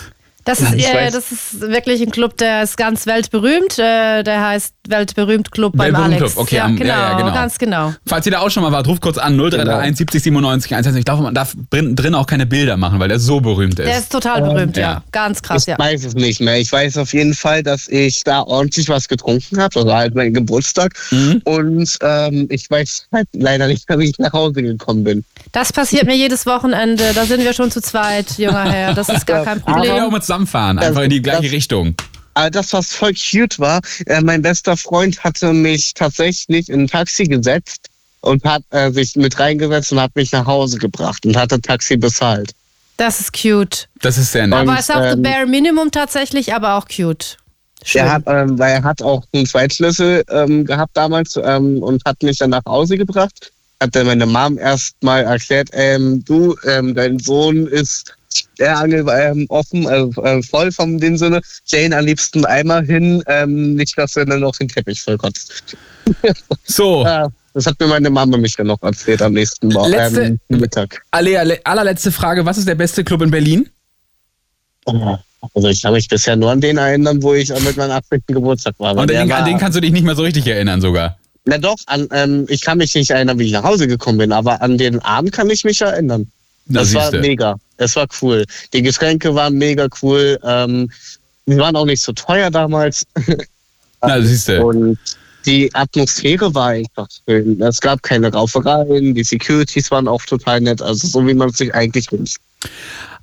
Das 0.44 0.60
ist, 0.60 0.74
Ich 0.74 0.88
äh, 0.88 1.10
das 1.10 1.30
ist 1.30 1.60
wirklich 1.60 2.00
ein 2.02 2.10
Club, 2.10 2.36
der 2.36 2.64
ist 2.64 2.76
ganz 2.76 3.06
weltberühmt. 3.06 3.78
Äh, 3.78 4.22
der 4.24 4.44
heißt 4.48 4.74
Weltberühmt 4.88 5.52
Club 5.52 5.74
beim 5.76 5.86
Weltberühmt 5.94 6.14
Alex. 6.14 6.32
Club, 6.32 6.42
okay, 6.42 6.56
ja, 6.56 6.64
am- 6.64 6.76
genau, 6.76 6.88
ja, 6.88 7.10
ja, 7.12 7.16
genau. 7.18 7.32
ganz 7.32 7.58
genau. 7.58 7.94
Falls 8.06 8.26
ihr 8.26 8.32
da 8.32 8.40
auch 8.40 8.50
schon 8.50 8.62
mal 8.64 8.72
wart, 8.72 8.88
ruft 8.88 9.02
kurz 9.02 9.18
an 9.18 9.36
0331 9.36 9.98
70 9.98 10.22
97 10.24 10.72
110. 10.72 10.98
Ich 10.98 11.04
glaube, 11.04 11.22
man 11.22 11.34
darf 11.34 11.54
drin, 11.70 11.94
drin 11.94 12.14
auch 12.14 12.26
keine 12.26 12.46
Bilder 12.46 12.76
machen, 12.76 12.98
weil 12.98 13.08
der 13.08 13.20
so 13.20 13.40
berühmt 13.40 13.78
ist. 13.78 13.86
Der 13.86 13.98
ist 13.98 14.10
total 14.10 14.42
berühmt, 14.42 14.76
ja. 14.76 14.82
ja. 14.82 15.04
Ganz 15.12 15.42
krass, 15.42 15.62
ich 15.62 15.68
ja. 15.68 15.78
weiß 15.78 16.04
es 16.04 16.14
nicht 16.14 16.40
mehr. 16.40 16.58
Ich 16.58 16.72
weiß 16.72 16.98
auf 16.98 17.12
jeden 17.12 17.34
Fall, 17.34 17.62
dass 17.62 17.86
ich 17.88 18.24
da 18.24 18.42
ordentlich 18.42 18.88
was 18.88 19.06
getrunken 19.08 19.60
habe. 19.60 19.78
Also 19.78 19.92
halt 19.94 20.14
mein 20.14 20.34
Geburtstag. 20.34 20.94
Mhm. 21.12 21.40
Und 21.44 21.98
ähm, 22.02 22.46
ich 22.50 22.68
weiß 22.68 23.06
halt 23.12 23.28
leider 23.32 23.68
nicht, 23.68 23.84
wie 23.88 24.04
ich 24.10 24.18
nach 24.18 24.32
Hause 24.32 24.62
gekommen 24.62 25.04
bin. 25.04 25.24
Das 25.52 25.72
passiert 25.72 26.06
mir 26.06 26.16
jedes 26.16 26.46
Wochenende. 26.46 27.12
Da 27.14 27.26
sind 27.26 27.44
wir 27.44 27.52
schon 27.52 27.70
zu 27.70 27.82
zweit, 27.82 28.38
junger 28.38 28.70
Herr. 28.70 28.94
Das 28.94 29.08
ist 29.10 29.26
gar 29.26 29.44
kein 29.44 29.62
Aber 29.64 29.82
wir 29.82 29.92
auch 29.92 29.96
Problem. 29.96 30.12
mal 30.12 30.20
zusammenfahren, 30.22 30.78
einfach 30.78 31.02
in 31.02 31.10
die 31.10 31.20
gleiche 31.22 31.42
das- 31.42 31.52
Richtung. 31.52 31.94
Aber 32.34 32.50
das, 32.50 32.72
was 32.72 32.92
voll 32.92 33.12
cute 33.12 33.58
war, 33.58 33.80
äh, 34.06 34.22
mein 34.22 34.40
bester 34.40 34.74
Freund 34.78 35.22
hatte 35.22 35.52
mich 35.52 35.92
tatsächlich 35.92 36.70
in 36.70 36.82
ein 36.84 36.88
Taxi 36.88 37.24
gesetzt 37.24 37.88
und 38.22 38.42
hat 38.44 38.62
äh, 38.70 38.90
sich 38.90 39.14
mit 39.16 39.38
reingesetzt 39.38 39.92
und 39.92 40.00
hat 40.00 40.16
mich 40.16 40.32
nach 40.32 40.46
Hause 40.46 40.78
gebracht 40.78 41.26
und 41.26 41.36
hat 41.36 41.52
das 41.52 41.60
Taxi 41.60 41.98
bezahlt. 41.98 42.52
Das 42.96 43.20
ist 43.20 43.32
cute. 43.34 43.88
Das 44.00 44.16
ist 44.16 44.32
sehr 44.32 44.46
nett. 44.46 44.58
Aber 44.60 44.74
es 44.74 44.88
ist 44.88 44.94
auch 44.94 45.02
the 45.02 45.08
ähm, 45.08 45.22
bare 45.22 45.46
minimum 45.46 45.90
tatsächlich, 45.90 46.54
aber 46.54 46.76
auch 46.78 46.86
cute. 46.88 47.36
Schön. 47.84 48.02
Er 48.02 48.12
hat, 48.12 48.22
ähm, 48.26 48.58
weil 48.58 48.72
er 48.76 48.82
hat 48.84 49.02
auch 49.02 49.24
einen 49.34 49.44
Zweitschlüssel 49.44 50.24
ähm, 50.30 50.64
gehabt 50.64 50.96
damals 50.96 51.36
ähm, 51.36 51.82
und 51.82 52.02
hat 52.06 52.22
mich 52.22 52.38
dann 52.38 52.50
nach 52.50 52.64
Hause 52.66 52.96
gebracht. 52.96 53.52
Hat 53.82 53.96
dann 53.96 54.06
meine 54.06 54.26
Mom 54.26 54.58
erst 54.58 54.94
mal 55.02 55.24
erklärt, 55.24 55.70
ähm, 55.72 56.24
du, 56.24 56.54
ähm, 56.68 56.94
dein 56.94 57.18
Sohn 57.18 57.66
ist 57.66 58.14
sehr 58.56 58.78
angel 58.78 59.04
ähm, 59.12 59.44
offen, 59.48 59.86
also 59.88 60.22
äh, 60.22 60.40
voll 60.42 60.70
vom 60.70 60.98
dem 61.00 61.16
Sinne. 61.16 61.40
Jane 61.66 61.96
am 61.96 62.04
liebsten 62.04 62.44
einmal 62.44 62.84
hin, 62.86 63.22
ähm, 63.26 63.74
nicht, 63.74 63.98
dass 63.98 64.14
er 64.16 64.24
dann 64.24 64.40
noch 64.40 64.56
den 64.56 64.68
Teppich 64.68 65.02
vollkotzt. 65.02 65.76
So, 66.64 67.02
Ja, 67.04 67.28
das 67.54 67.66
hat 67.66 67.78
mir 67.80 67.88
meine 67.88 68.08
Mama 68.10 68.36
mich 68.36 68.54
dann 68.56 68.68
noch 68.68 68.80
erzählt 68.82 69.20
am 69.20 69.32
nächsten 69.32 69.68
Morgen, 69.68 69.90
Letzte- 69.90 70.22
ähm, 70.22 70.40
Mittag. 70.48 71.02
Alea, 71.10 71.42
le- 71.42 71.60
allerletzte 71.64 72.12
Frage. 72.12 72.46
Was 72.46 72.58
ist 72.58 72.68
der 72.68 72.74
beste 72.76 73.02
Club 73.04 73.22
in 73.22 73.30
Berlin? 73.32 73.68
Oh, 74.86 75.16
Also 75.54 75.68
ich 75.68 75.82
kann 75.82 75.92
mich 75.92 76.06
bisher 76.08 76.36
nur 76.36 76.50
an 76.52 76.60
den 76.60 76.78
erinnern, 76.78 77.20
wo 77.22 77.34
ich 77.34 77.48
mit 77.50 77.76
meinem 77.76 77.90
18. 77.92 78.22
Geburtstag 78.28 78.74
war. 78.78 78.96
Und 78.96 79.10
der 79.10 79.22
den, 79.24 79.32
an 79.32 79.38
war- 79.40 79.44
den 79.44 79.58
kannst 79.58 79.76
du 79.76 79.80
dich 79.80 79.90
nicht 79.92 80.04
mehr 80.04 80.14
so 80.14 80.22
richtig 80.22 80.46
erinnern 80.46 80.80
sogar. 80.80 81.18
Na 81.44 81.58
doch, 81.58 81.76
an, 81.86 82.08
ähm, 82.12 82.46
ich 82.48 82.60
kann 82.60 82.78
mich 82.78 82.94
nicht 82.94 83.10
erinnern, 83.10 83.38
wie 83.38 83.46
ich 83.46 83.52
nach 83.52 83.64
Hause 83.64 83.88
gekommen 83.88 84.18
bin, 84.18 84.32
aber 84.32 84.62
an 84.62 84.78
den 84.78 85.00
Abend 85.00 85.32
kann 85.32 85.50
ich 85.50 85.64
mich 85.64 85.80
erinnern. 85.80 86.30
Na, 86.66 86.80
Das 86.80 86.94
war 86.94 87.10
mega. 87.12 87.56
Das 87.76 87.96
war 87.96 88.06
cool. 88.20 88.44
Die 88.72 88.82
Getränke 88.82 89.34
waren 89.34 89.54
mega 89.54 89.88
cool. 90.02 90.38
Ähm, 90.44 90.90
die 91.46 91.56
waren 91.56 91.74
auch 91.74 91.86
nicht 91.86 92.00
so 92.02 92.12
teuer 92.12 92.50
damals. 92.50 93.04
Na, 94.00 94.20
siehst 94.20 94.48
du. 94.48 94.64
Und 94.64 94.98
die 95.46 95.74
Atmosphäre 95.74 96.54
war 96.54 96.68
einfach 96.68 97.08
schön. 97.28 97.60
Es 97.60 97.80
gab 97.80 98.02
keine 98.02 98.32
Raufereien, 98.32 99.14
die 99.14 99.24
Securities 99.24 99.90
waren 99.90 100.06
auch 100.06 100.22
total 100.22 100.60
nett. 100.60 100.80
Also 100.80 101.08
so 101.08 101.26
wie 101.26 101.34
man 101.34 101.48
es 101.48 101.56
sich 101.56 101.74
eigentlich 101.74 102.10
wünscht. 102.12 102.36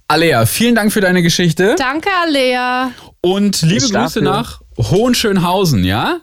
Alea, 0.09 0.45
vielen 0.45 0.75
Dank 0.75 0.91
für 0.91 1.01
deine 1.01 1.21
Geschichte 1.21 1.75
Danke, 1.77 2.09
Alea. 2.23 2.91
und 3.21 3.61
liebe 3.61 3.85
Ich 3.85 3.93
Grüße 3.93 4.21
nach 4.21 4.59
Hohenschönhausen, 4.77 5.83
ja? 5.85 6.19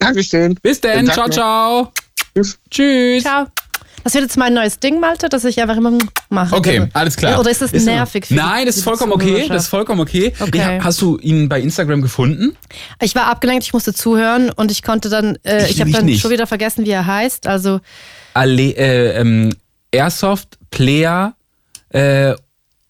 Dankeschön. 0.00 0.54
Bis 0.62 0.80
dann, 0.80 1.06
ciao, 1.06 1.26
noch. 1.26 1.34
ciao. 1.34 1.92
Tschüss. 2.34 2.58
Tschüss. 2.70 3.22
Ciao. 3.22 3.46
Das 4.02 4.14
wird 4.14 4.24
jetzt 4.24 4.38
mein 4.38 4.54
neues 4.54 4.78
Ding, 4.78 4.98
Malte, 4.98 5.28
dass 5.28 5.44
ich 5.44 5.60
einfach 5.60 5.76
immer 5.76 5.92
mache. 6.30 6.56
Okay, 6.56 6.88
alles 6.94 7.16
klar. 7.16 7.38
Oder 7.38 7.50
ist 7.50 7.60
das 7.60 7.72
Ist- 7.72 7.84
nervig? 7.84 8.24
für 8.24 8.34
Nein, 8.34 8.64
das 8.64 8.78
ist 8.78 8.84
vollkommen 8.84 9.12
okay. 9.12 9.46
Das 9.46 9.64
ist 9.64 9.68
vollkommen 9.68 10.00
okay. 10.00 10.32
Okay. 10.40 10.78
Ich 10.78 10.84
hast 10.84 11.02
du 11.02 11.18
ihn 11.18 11.50
bei 11.50 11.60
Instagram 11.60 12.00
gefunden? 12.00 12.56
Ich 13.02 13.14
war 13.14 13.26
abgelenkt, 13.26 13.64
ich 13.64 13.74
musste 13.74 13.92
zuhören 13.92 14.48
und 14.50 14.70
ich 14.70 14.82
konnte 14.82 15.10
dann, 15.10 15.36
äh, 15.44 15.64
Ich 15.66 15.72
ich, 15.72 15.80
habe 15.82 15.90
dann 15.90 16.06
nicht. 16.06 16.22
schon 16.22 16.30
wieder 16.30 16.46
vergessen, 16.46 16.86
wie 16.86 16.90
er 16.92 17.04
heißt. 17.04 17.46
Also 17.46 17.80
Ale 18.32 18.62
äh, 18.74 19.20
ähm, 19.20 19.50
Airsoft 19.92 20.56
Player 20.70 21.34
äh, 21.90 22.34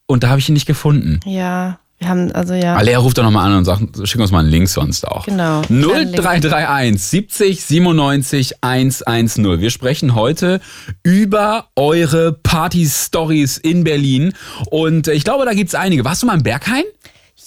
und 0.07 0.23
da 0.23 0.29
habe 0.29 0.39
ich 0.39 0.49
ihn 0.49 0.55
nicht 0.55 0.67
gefunden. 0.67 1.19
ja, 1.25 1.80
wir 2.01 2.09
haben, 2.09 2.33
also 2.33 2.55
ja. 2.55 2.77
Alea 2.77 2.99
ruft 2.99 3.19
doch 3.19 3.23
nochmal 3.23 3.47
an 3.51 3.59
und 3.59 3.65
sagt, 3.67 3.83
schick 4.09 4.19
uns 4.23 4.31
mal 4.31 4.39
einen 4.39 4.49
Link 4.49 4.69
sonst 4.71 5.07
auch. 5.07 5.27
Genau. 5.27 5.61
0331 5.69 6.99
70 7.03 7.63
97 7.63 8.55
110. 8.63 9.61
Wir 9.61 9.69
sprechen 9.71 10.15
heute 10.15 10.61
über 11.03 11.67
eure 11.77 12.33
Party-Stories 12.33 13.59
in 13.59 13.85
Berlin 13.85 14.33
und 14.71 15.09
äh, 15.09 15.13
ich 15.13 15.25
glaube, 15.25 15.45
da 15.45 15.53
gibt's 15.53 15.75
einige. 15.75 16.03
Warst 16.07 16.23
du 16.23 16.27
mal 16.27 16.39
im 16.39 16.43
Berghain? 16.43 16.85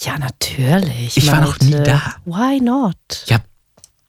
Ja, 0.01 0.19
natürlich. 0.19 1.17
Ich 1.17 1.31
war 1.31 1.41
noch 1.41 1.59
nie 1.59 1.71
da. 1.71 2.01
Why 2.25 2.61
not? 2.61 2.95
Ja, 3.25 3.37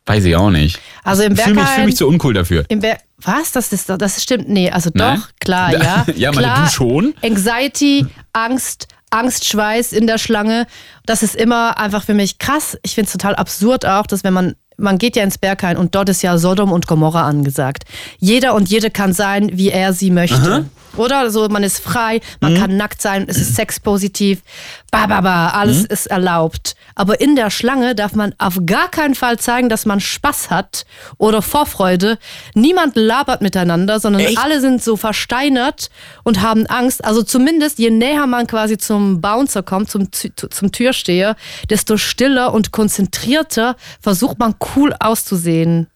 weiß 0.05 0.25
ich 0.27 0.37
auch 0.37 0.51
nicht. 0.51 0.79
Also 1.05 1.23
im 1.23 1.33
Ich 1.33 1.41
fühle 1.41 1.55
mich, 1.55 1.65
fühl 1.65 1.69
Berghain. 1.71 1.87
mich 1.87 1.97
zu 1.97 2.07
uncool 2.07 2.35
dafür. 2.35 2.67
Im 2.69 2.81
Ber 2.81 2.99
was? 3.19 3.53
Das 3.53 3.73
ist 3.73 3.89
das 3.89 4.23
stimmt. 4.23 4.51
Nee, 4.51 4.71
also 4.71 4.91
Nein? 4.93 5.21
doch, 5.21 5.29
klar, 5.41 5.73
ja. 5.83 6.05
Ja, 6.17 6.33
meine, 6.33 6.47
klar, 6.47 6.65
du 6.67 6.71
schon? 6.71 7.15
Anxiety, 7.23 8.05
Angst, 8.35 8.89
Angstschweiß 9.11 9.93
in 9.93 10.07
der 10.07 10.19
Schlange. 10.19 10.67
Das 11.07 11.23
ist 11.23 11.37
immer 11.37 11.79
einfach 11.79 12.05
für 12.05 12.15
mich 12.15 12.39
krass. 12.39 12.79
Ich 12.83 12.95
finde 12.95 13.07
es 13.07 13.13
total 13.13 13.37
absurd 13.37 13.87
auch, 13.87 14.07
dass 14.07 14.25
wenn 14.25 14.35
man 14.35 14.57
man 14.77 14.99
geht 14.99 15.17
ja 15.17 15.23
ins 15.23 15.39
Berghain 15.39 15.77
und 15.77 15.95
dort 15.95 16.09
ist 16.09 16.23
ja 16.23 16.39
Sodom 16.39 16.73
und 16.73 16.87
Gomorra 16.87 17.27
angesagt. 17.27 17.85
Jeder 18.19 18.55
und 18.55 18.69
jede 18.69 18.91
kann 18.91 19.13
sein, 19.13 19.51
wie 19.53 19.71
er 19.71 19.93
sie 19.93 20.11
möchte. 20.11 20.67
Oder? 20.97 21.19
Also 21.19 21.49
man 21.49 21.63
ist 21.63 21.79
frei, 21.81 22.21
man 22.41 22.55
kann 22.57 22.77
nackt 22.77 23.03
sein, 23.03 23.25
es 23.29 23.37
ist 23.37 23.57
sexpositiv, 23.57 24.43
ba, 24.91 25.07
ba, 25.07 25.21
ba, 25.21 25.49
alles 25.49 25.85
ist 25.85 26.07
erlaubt. 26.07 26.77
Aber 26.95 27.21
in 27.21 27.35
der 27.35 27.51
Schlange 27.51 27.95
darf 27.95 28.15
man 28.15 28.33
auf 28.39 28.61
gar 28.67 28.89
keinen 28.89 29.17
Fall 29.17 29.39
zeigen, 29.39 29.69
dass 29.69 29.87
man 29.87 29.99
Spaß 30.01 30.51
hat 30.51 30.87
oder 31.19 31.43
Vorfreude. 31.43 32.19
Niemand 32.55 32.95
labert 32.95 33.43
miteinander, 33.43 33.99
sondern 33.99 34.23
Echt? 34.23 34.39
alle 34.39 34.61
sind 34.61 34.83
so 34.83 34.97
versteinert 34.97 35.91
und 36.23 36.41
haben 36.41 36.67
Angst. 36.67 37.05
Also 37.05 37.23
zumindest 37.23 37.79
je 37.79 37.91
näher 37.91 38.27
man 38.27 38.47
quasi 38.47 38.79
zum 38.79 39.21
Bouncer 39.21 39.65
kommt, 39.65 39.91
zum, 39.91 40.09
zum 40.13 40.71
Türsteher, 40.71 41.35
desto 41.69 41.97
stiller 41.97 42.55
und 42.55 42.71
konzentrierter 42.71 43.77
versucht 44.01 44.39
man 44.39 44.59
cool 44.77 44.95
auszusehen. 45.01 45.89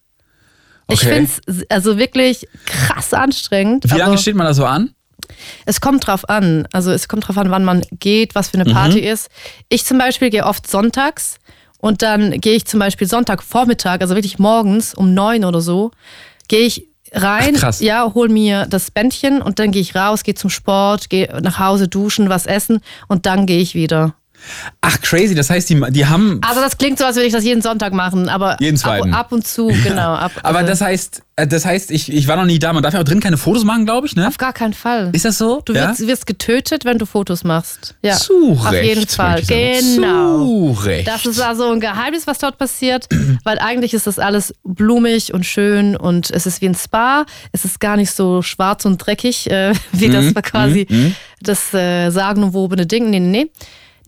Ich 0.90 1.02
Okay. 1.02 1.14
finde 1.14 1.30
es 1.46 1.70
also 1.70 1.98
wirklich 1.98 2.46
krass 2.64 3.12
anstrengend. 3.12 3.84
Wie 3.92 3.98
lange 3.98 4.16
steht 4.18 4.34
man 4.36 4.46
da 4.46 4.54
so 4.54 4.64
an? 4.64 4.90
es 5.66 5.80
kommt 5.80 6.06
drauf 6.06 6.28
an. 6.28 6.66
Also 6.72 6.90
es 6.90 7.08
kommt 7.08 7.26
drauf 7.28 7.36
an, 7.36 7.50
wann 7.50 7.64
man 7.64 7.82
geht, 7.92 8.34
was 8.34 8.48
für 8.50 8.56
Mhm. 8.58 8.62
eine 8.64 8.72
Party 8.72 9.00
ist. 9.00 9.28
Ich 9.68 9.84
zum 9.84 9.98
Beispiel 9.98 10.30
gehe 10.30 10.44
oft 10.46 10.66
sonntags 10.68 11.36
Und 11.80 12.02
dann 12.02 12.40
gehe 12.40 12.54
ich 12.56 12.64
zum 12.66 12.80
Beispiel 12.80 13.06
Sonntagvormittag, 13.06 14.00
also 14.00 14.16
wirklich 14.16 14.40
morgens 14.40 14.94
um 14.94 15.14
neun 15.14 15.44
oder 15.44 15.60
so, 15.60 15.92
gehe 16.48 16.62
ich 16.66 16.88
rein, 17.12 17.52
Ach, 17.56 17.60
krass. 17.60 17.80
ja, 17.80 18.10
hol 18.14 18.28
mir 18.28 18.66
das 18.68 18.90
Bändchen 18.90 19.40
und 19.40 19.60
dann 19.60 19.70
gehe 19.70 19.80
ich 19.82 19.94
raus, 19.94 20.24
gehe 20.24 20.34
zum 20.34 20.50
Sport, 20.50 21.08
gehe 21.08 21.38
nach 21.40 21.60
Hause 21.60 21.86
duschen, 21.86 22.30
was 22.30 22.46
essen 22.46 22.80
und 23.06 23.26
dann 23.26 23.46
gehe 23.46 23.60
ich 23.60 23.76
wieder. 23.76 24.14
Ach, 24.80 25.00
crazy. 25.00 25.34
Das 25.34 25.50
heißt, 25.50 25.68
die, 25.70 25.80
die 25.90 26.06
haben. 26.06 26.40
Also 26.46 26.60
das 26.60 26.78
klingt 26.78 26.98
so, 26.98 27.04
als 27.04 27.16
würde 27.16 27.26
ich 27.26 27.32
das 27.32 27.44
jeden 27.44 27.62
Sonntag 27.62 27.92
machen, 27.92 28.28
aber 28.28 28.56
Jeden 28.60 28.76
ab, 28.76 28.82
zweiten. 28.82 29.14
ab 29.14 29.32
und 29.32 29.46
zu, 29.46 29.68
genau. 29.82 30.14
Ab, 30.14 30.32
Aber 30.42 30.62
das 30.62 30.80
heißt, 30.80 31.22
äh, 31.36 31.46
das 31.46 31.64
heißt, 31.64 31.90
ich, 31.90 32.12
ich 32.12 32.26
war 32.28 32.36
noch 32.36 32.44
nie 32.44 32.58
da. 32.58 32.72
Man 32.72 32.82
darf 32.82 32.94
ja 32.94 33.00
auch 33.00 33.04
drin 33.04 33.20
keine 33.20 33.36
Fotos 33.36 33.64
machen, 33.64 33.84
glaube 33.84 34.06
ich, 34.06 34.16
ne? 34.16 34.26
auf 34.26 34.38
gar 34.38 34.52
keinen 34.52 34.74
Fall. 34.74 35.10
Ist 35.12 35.24
das 35.24 35.38
so? 35.38 35.60
Du 35.64 35.72
ja? 35.72 35.88
wirst, 35.88 36.06
wirst 36.06 36.26
getötet, 36.26 36.84
wenn 36.84 36.98
du 36.98 37.06
Fotos 37.06 37.44
machst. 37.44 37.94
Ja, 38.02 38.16
Zu 38.16 38.52
auf 38.52 38.72
jeden 38.72 39.06
Fall. 39.06 39.42
Genau. 39.42 40.74
Zu 40.74 40.78
Recht. 40.84 41.08
Das 41.08 41.26
ist 41.26 41.40
also 41.40 41.70
ein 41.70 41.80
Geheimnis, 41.80 42.26
was 42.26 42.38
dort 42.38 42.58
passiert, 42.58 43.06
weil 43.44 43.58
eigentlich 43.58 43.94
ist 43.94 44.06
das 44.06 44.18
alles 44.18 44.54
blumig 44.64 45.32
und 45.34 45.46
schön 45.46 45.96
und 45.96 46.30
es 46.30 46.46
ist 46.46 46.60
wie 46.60 46.66
ein 46.66 46.74
Spa. 46.74 47.26
Es 47.52 47.64
ist 47.64 47.80
gar 47.80 47.96
nicht 47.96 48.10
so 48.10 48.42
schwarz 48.42 48.84
und 48.84 48.98
dreckig, 48.98 49.50
äh, 49.50 49.72
wie 49.92 50.08
Mhm, 50.08 50.12
das 50.12 50.34
war 50.34 50.42
quasi 50.42 50.86
das 51.40 51.72
äh, 51.74 52.10
sagenumwobene 52.10 52.86
Ding. 52.86 53.10
Nee, 53.10 53.20
nee, 53.20 53.44
nee. 53.44 53.50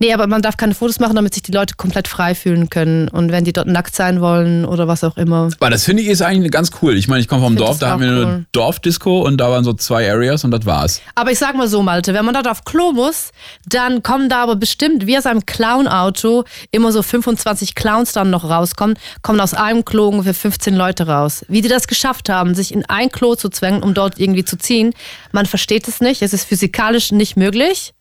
Nee, 0.01 0.13
aber 0.15 0.25
man 0.25 0.41
darf 0.41 0.57
keine 0.57 0.73
Fotos 0.73 0.99
machen, 0.99 1.15
damit 1.15 1.35
sich 1.35 1.43
die 1.43 1.51
Leute 1.51 1.75
komplett 1.75 2.07
frei 2.07 2.33
fühlen 2.33 2.71
können. 2.71 3.07
Und 3.07 3.31
wenn 3.31 3.43
die 3.43 3.53
dort 3.53 3.67
nackt 3.67 3.95
sein 3.95 4.19
wollen 4.19 4.65
oder 4.65 4.87
was 4.87 5.03
auch 5.03 5.15
immer. 5.15 5.49
Aber 5.59 5.69
das 5.69 5.83
finde 5.83 6.01
ich 6.01 6.09
ist 6.09 6.23
eigentlich 6.23 6.51
ganz 6.51 6.71
cool. 6.81 6.97
Ich 6.97 7.07
meine, 7.07 7.21
ich 7.21 7.27
komme 7.27 7.43
vom 7.43 7.55
Dorf, 7.55 7.77
da 7.77 7.91
haben 7.91 8.01
wir 8.01 8.07
eine 8.07 8.25
cool. 8.25 8.45
Dorfdisco 8.51 9.21
und 9.21 9.37
da 9.37 9.51
waren 9.51 9.63
so 9.63 9.73
zwei 9.73 10.11
Areas 10.11 10.43
und 10.43 10.49
das 10.49 10.65
war's. 10.65 11.01
Aber 11.13 11.31
ich 11.31 11.37
sag 11.37 11.55
mal 11.55 11.67
so, 11.67 11.83
Malte, 11.83 12.15
wenn 12.15 12.25
man 12.25 12.33
dort 12.33 12.47
auf 12.47 12.65
Klo 12.65 12.93
muss, 12.93 13.29
dann 13.67 14.01
kommen 14.01 14.27
da 14.27 14.41
aber 14.41 14.55
bestimmt, 14.55 15.05
wie 15.05 15.15
aus 15.15 15.27
einem 15.27 15.45
Clown-Auto, 15.45 16.45
immer 16.71 16.91
so 16.91 17.03
25 17.03 17.75
Clowns 17.75 18.11
dann 18.11 18.31
noch 18.31 18.49
rauskommen, 18.49 18.97
kommen 19.21 19.39
aus 19.39 19.53
einem 19.53 19.85
Klo 19.85 20.07
ungefähr 20.07 20.33
15 20.33 20.75
Leute 20.75 21.05
raus. 21.05 21.45
Wie 21.47 21.61
die 21.61 21.69
das 21.69 21.87
geschafft 21.87 22.27
haben, 22.27 22.55
sich 22.55 22.73
in 22.73 22.85
ein 22.85 23.11
Klo 23.11 23.35
zu 23.35 23.49
zwängen, 23.49 23.83
um 23.83 23.93
dort 23.93 24.19
irgendwie 24.19 24.45
zu 24.45 24.57
ziehen, 24.57 24.95
man 25.31 25.45
versteht 25.45 25.87
es 25.87 26.01
nicht. 26.01 26.23
Es 26.23 26.33
ist 26.33 26.45
physikalisch 26.45 27.11
nicht 27.11 27.37
möglich. 27.37 27.93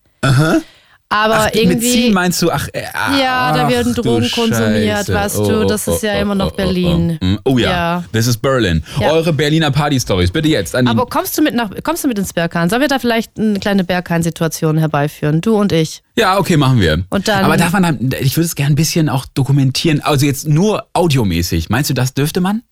Aber 1.12 1.34
Ach, 1.34 1.44
mit 1.46 1.56
irgendwie. 1.56 1.90
Ziehen 1.90 2.14
meinst 2.14 2.40
du, 2.40 2.52
ach, 2.52 2.68
äh, 2.72 2.82
Ja, 3.20 3.52
da 3.52 3.64
ach, 3.64 3.68
werden 3.68 3.94
Drogen 3.94 4.30
konsumiert, 4.30 4.98
Scheiße. 5.06 5.12
weißt 5.14 5.38
du, 5.38 5.64
das 5.64 5.88
ist 5.88 6.04
ja 6.04 6.12
immer 6.20 6.36
noch 6.36 6.52
Berlin. 6.52 7.18
Oh, 7.20 7.26
oh, 7.26 7.38
oh 7.54 7.58
ja, 7.58 8.04
das 8.12 8.28
ist 8.28 8.36
Berlin. 8.40 8.84
Ja. 9.00 9.10
Eure 9.10 9.32
Berliner 9.32 9.72
Party-Stories, 9.72 10.30
bitte 10.30 10.46
jetzt. 10.48 10.76
Aber 10.76 11.06
kommst 11.06 11.36
du 11.36 11.42
mit 11.42 11.52
nach, 11.54 11.68
kommst 11.82 12.04
du 12.04 12.08
mit 12.08 12.16
ins 12.16 12.32
Berghain? 12.32 12.70
Sollen 12.70 12.80
wir 12.82 12.86
da 12.88 13.00
vielleicht 13.00 13.36
eine 13.36 13.58
kleine 13.58 13.82
Berghain-Situation 13.82 14.78
herbeiführen? 14.78 15.40
Du 15.40 15.56
und 15.56 15.72
ich. 15.72 16.02
ja, 16.16 16.38
okay, 16.38 16.56
machen 16.56 16.80
wir. 16.80 17.02
Und 17.10 17.26
dann- 17.26 17.44
aber 17.44 17.56
darf 17.56 17.72
man 17.72 17.82
dann, 17.82 18.10
ich 18.20 18.36
würde 18.36 18.44
es 18.46 18.54
gerne 18.54 18.72
ein 18.72 18.76
bisschen 18.76 19.08
auch 19.08 19.26
dokumentieren, 19.34 20.00
also 20.02 20.26
jetzt 20.26 20.46
nur 20.46 20.86
audiomäßig. 20.92 21.70
Meinst 21.70 21.90
du, 21.90 21.94
das 21.94 22.14
dürfte 22.14 22.40
man? 22.40 22.62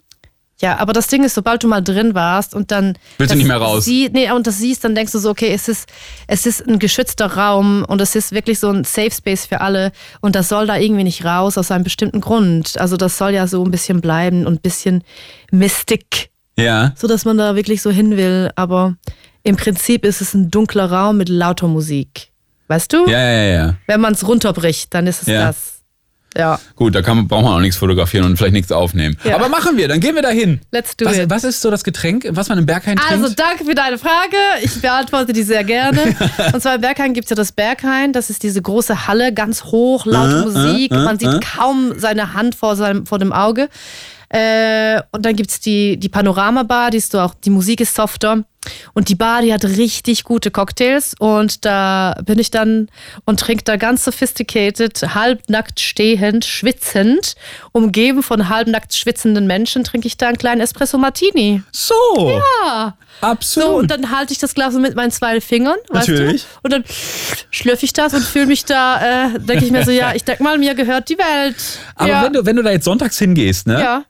Ja, 0.60 0.78
aber 0.80 0.92
das 0.92 1.06
Ding 1.06 1.22
ist, 1.22 1.34
sobald 1.34 1.62
du 1.62 1.68
mal 1.68 1.80
drin 1.82 2.14
warst 2.16 2.52
und 2.52 2.72
dann. 2.72 2.98
Willst 3.18 3.32
du 3.32 3.38
nicht 3.38 3.46
mehr 3.46 3.58
raus? 3.58 3.84
Sie, 3.84 4.08
nee, 4.12 4.28
und 4.32 4.44
das 4.46 4.58
siehst, 4.58 4.82
dann 4.82 4.96
denkst 4.96 5.12
du 5.12 5.18
so, 5.20 5.30
okay, 5.30 5.52
es 5.54 5.68
ist, 5.68 5.88
es 6.26 6.46
ist 6.46 6.66
ein 6.66 6.80
geschützter 6.80 7.26
Raum 7.36 7.84
und 7.86 8.00
es 8.00 8.16
ist 8.16 8.32
wirklich 8.32 8.58
so 8.58 8.68
ein 8.70 8.82
Safe 8.82 9.12
Space 9.12 9.46
für 9.46 9.60
alle 9.60 9.92
und 10.20 10.34
das 10.34 10.48
soll 10.48 10.66
da 10.66 10.76
irgendwie 10.76 11.04
nicht 11.04 11.24
raus 11.24 11.56
aus 11.58 11.70
einem 11.70 11.84
bestimmten 11.84 12.20
Grund. 12.20 12.76
Also 12.78 12.96
das 12.96 13.16
soll 13.18 13.30
ja 13.34 13.46
so 13.46 13.64
ein 13.64 13.70
bisschen 13.70 14.00
bleiben 14.00 14.46
und 14.46 14.54
ein 14.54 14.60
bisschen 14.60 15.04
Mystik, 15.52 16.30
Ja. 16.56 16.92
so 16.96 17.06
dass 17.06 17.24
man 17.24 17.38
da 17.38 17.54
wirklich 17.56 17.80
so 17.82 17.90
hin 17.90 18.16
will. 18.16 18.50
Aber 18.56 18.96
im 19.44 19.56
Prinzip 19.56 20.04
ist 20.04 20.20
es 20.20 20.34
ein 20.34 20.50
dunkler 20.50 20.90
Raum 20.90 21.18
mit 21.18 21.28
lauter 21.28 21.68
Musik. 21.68 22.30
Weißt 22.66 22.92
du? 22.92 23.06
Ja, 23.08 23.18
ja, 23.20 23.44
ja. 23.44 23.74
Wenn 23.86 24.00
man 24.00 24.12
es 24.12 24.26
runterbricht, 24.26 24.92
dann 24.92 25.06
ist 25.06 25.22
es 25.22 25.28
Ja. 25.28 25.46
das. 25.46 25.77
Ja. 26.37 26.61
Gut, 26.76 26.94
da 26.94 27.02
kann, 27.02 27.16
man- 27.16 27.28
braucht 27.28 27.44
man 27.44 27.54
auch 27.54 27.61
nichts 27.61 27.76
fotografieren 27.76 28.25
und 28.26 28.37
vielleicht 28.37 28.52
nichts 28.52 28.70
aufnehmen. 28.70 29.16
Ja. 29.25 29.35
Aber 29.35 29.49
machen 29.49 29.76
wir, 29.76 29.88
dann 29.88 30.00
gehen 30.00 30.14
wir 30.14 30.23
da 30.23 30.28
hin. 30.28 30.61
Let's 30.70 30.97
do 30.97 31.06
was, 31.06 31.16
it. 31.16 31.30
was 31.30 31.44
ist 31.44 31.61
so 31.61 31.70
das 31.70 31.85
Getränk, 31.85 32.26
was 32.30 32.49
man 32.49 32.58
im 32.58 32.66
Berghain 32.66 32.97
trinkt? 32.97 33.25
Also 33.25 33.35
danke 33.35 33.64
für 33.64 33.75
deine 33.75 33.99
Frage. 33.99 34.37
Ich 34.62 34.80
beantworte 34.80 35.32
die 35.32 35.42
sehr 35.42 35.64
gerne. 35.64 36.16
Und 36.52 36.61
zwar 36.61 36.76
im 36.76 36.80
Berghain 36.80 37.14
gibt 37.14 37.25
es 37.25 37.30
ja 37.30 37.37
das 37.37 37.52
Berghain. 37.52 38.12
Das 38.12 38.30
ist 38.30 38.42
diese 38.42 38.61
große 38.62 39.06
Halle, 39.06 39.32
ganz 39.32 39.64
hoch, 39.64 40.06
laute 40.06 40.42
Musik. 40.42 40.90
Man 40.92 41.18
sieht 41.18 41.40
kaum 41.40 41.99
seine 41.99 42.35
Hand 42.35 42.54
vor, 42.54 42.76
seinem, 42.76 43.06
vor 43.06 43.18
dem 43.18 43.32
Auge. 43.32 43.68
Äh, 44.30 45.00
und 45.12 45.25
dann 45.25 45.37
gibt 45.37 45.50
es 45.50 45.61
die, 45.61 45.97
die 45.97 46.11
Panorama-Bar, 46.11 46.90
die 46.90 46.99
ist 46.99 47.12
so 47.12 47.20
auch, 47.20 47.35
die 47.35 47.50
Musik 47.50 47.80
ist 47.80 47.94
softer. 47.94 48.44
Und 48.94 49.08
die 49.08 49.14
Bar, 49.14 49.42
die 49.42 49.52
hat 49.52 49.64
richtig 49.64 50.25
gute 50.25 50.50
Cocktails. 50.50 51.14
Und 51.18 51.64
da 51.64 52.16
bin 52.25 52.38
ich 52.38 52.50
dann 52.50 52.88
und 53.25 53.40
trinke 53.40 53.64
da 53.64 53.76
ganz 53.76 54.04
sophisticated, 54.04 55.14
halbnackt 55.14 55.80
stehend, 55.80 56.44
schwitzend, 56.44 57.34
umgeben 57.72 58.22
von 58.22 58.48
halbnackt 58.48 58.94
schwitzenden 58.94 59.46
Menschen, 59.46 59.84
trinke 59.84 60.06
ich 60.06 60.16
da 60.16 60.28
einen 60.28 60.38
kleinen 60.38 60.60
Espresso 60.60 60.98
Martini. 60.98 61.62
so. 61.72 61.94
Ja. 62.64 62.96
Absolut. 63.20 63.68
So, 63.68 63.76
und 63.76 63.90
dann 63.90 64.16
halte 64.16 64.32
ich 64.32 64.38
das 64.38 64.54
Glas 64.54 64.75
so 64.75 64.78
mit 64.80 64.94
meinen 64.94 65.10
zwei 65.10 65.40
Fingern, 65.40 65.76
weißt 65.88 66.08
Natürlich. 66.08 66.42
du? 66.42 66.48
Und 66.62 66.72
dann 66.72 66.84
schlürfe 67.50 67.84
ich 67.84 67.92
das 67.92 68.14
und 68.14 68.22
fühle 68.22 68.46
mich 68.46 68.64
da, 68.64 69.26
äh, 69.34 69.38
denke 69.40 69.64
ich 69.64 69.72
mir 69.72 69.84
so, 69.84 69.90
ja, 69.90 70.14
ich 70.14 70.25
denke 70.25 70.42
mal, 70.42 70.56
mir 70.58 70.75
gehört 70.75 71.08
die 71.08 71.18
Welt. 71.18 71.56
Aber 71.96 72.08
ja. 72.08 72.22
wenn, 72.22 72.32
du, 72.32 72.46
wenn 72.46 72.56
du 72.56 72.62
da 72.62 72.70
jetzt 72.70 72.84
sonntags 72.84 73.18
hingehst, 73.18 73.66
ne? 73.66 73.80
ja, 73.80 74.04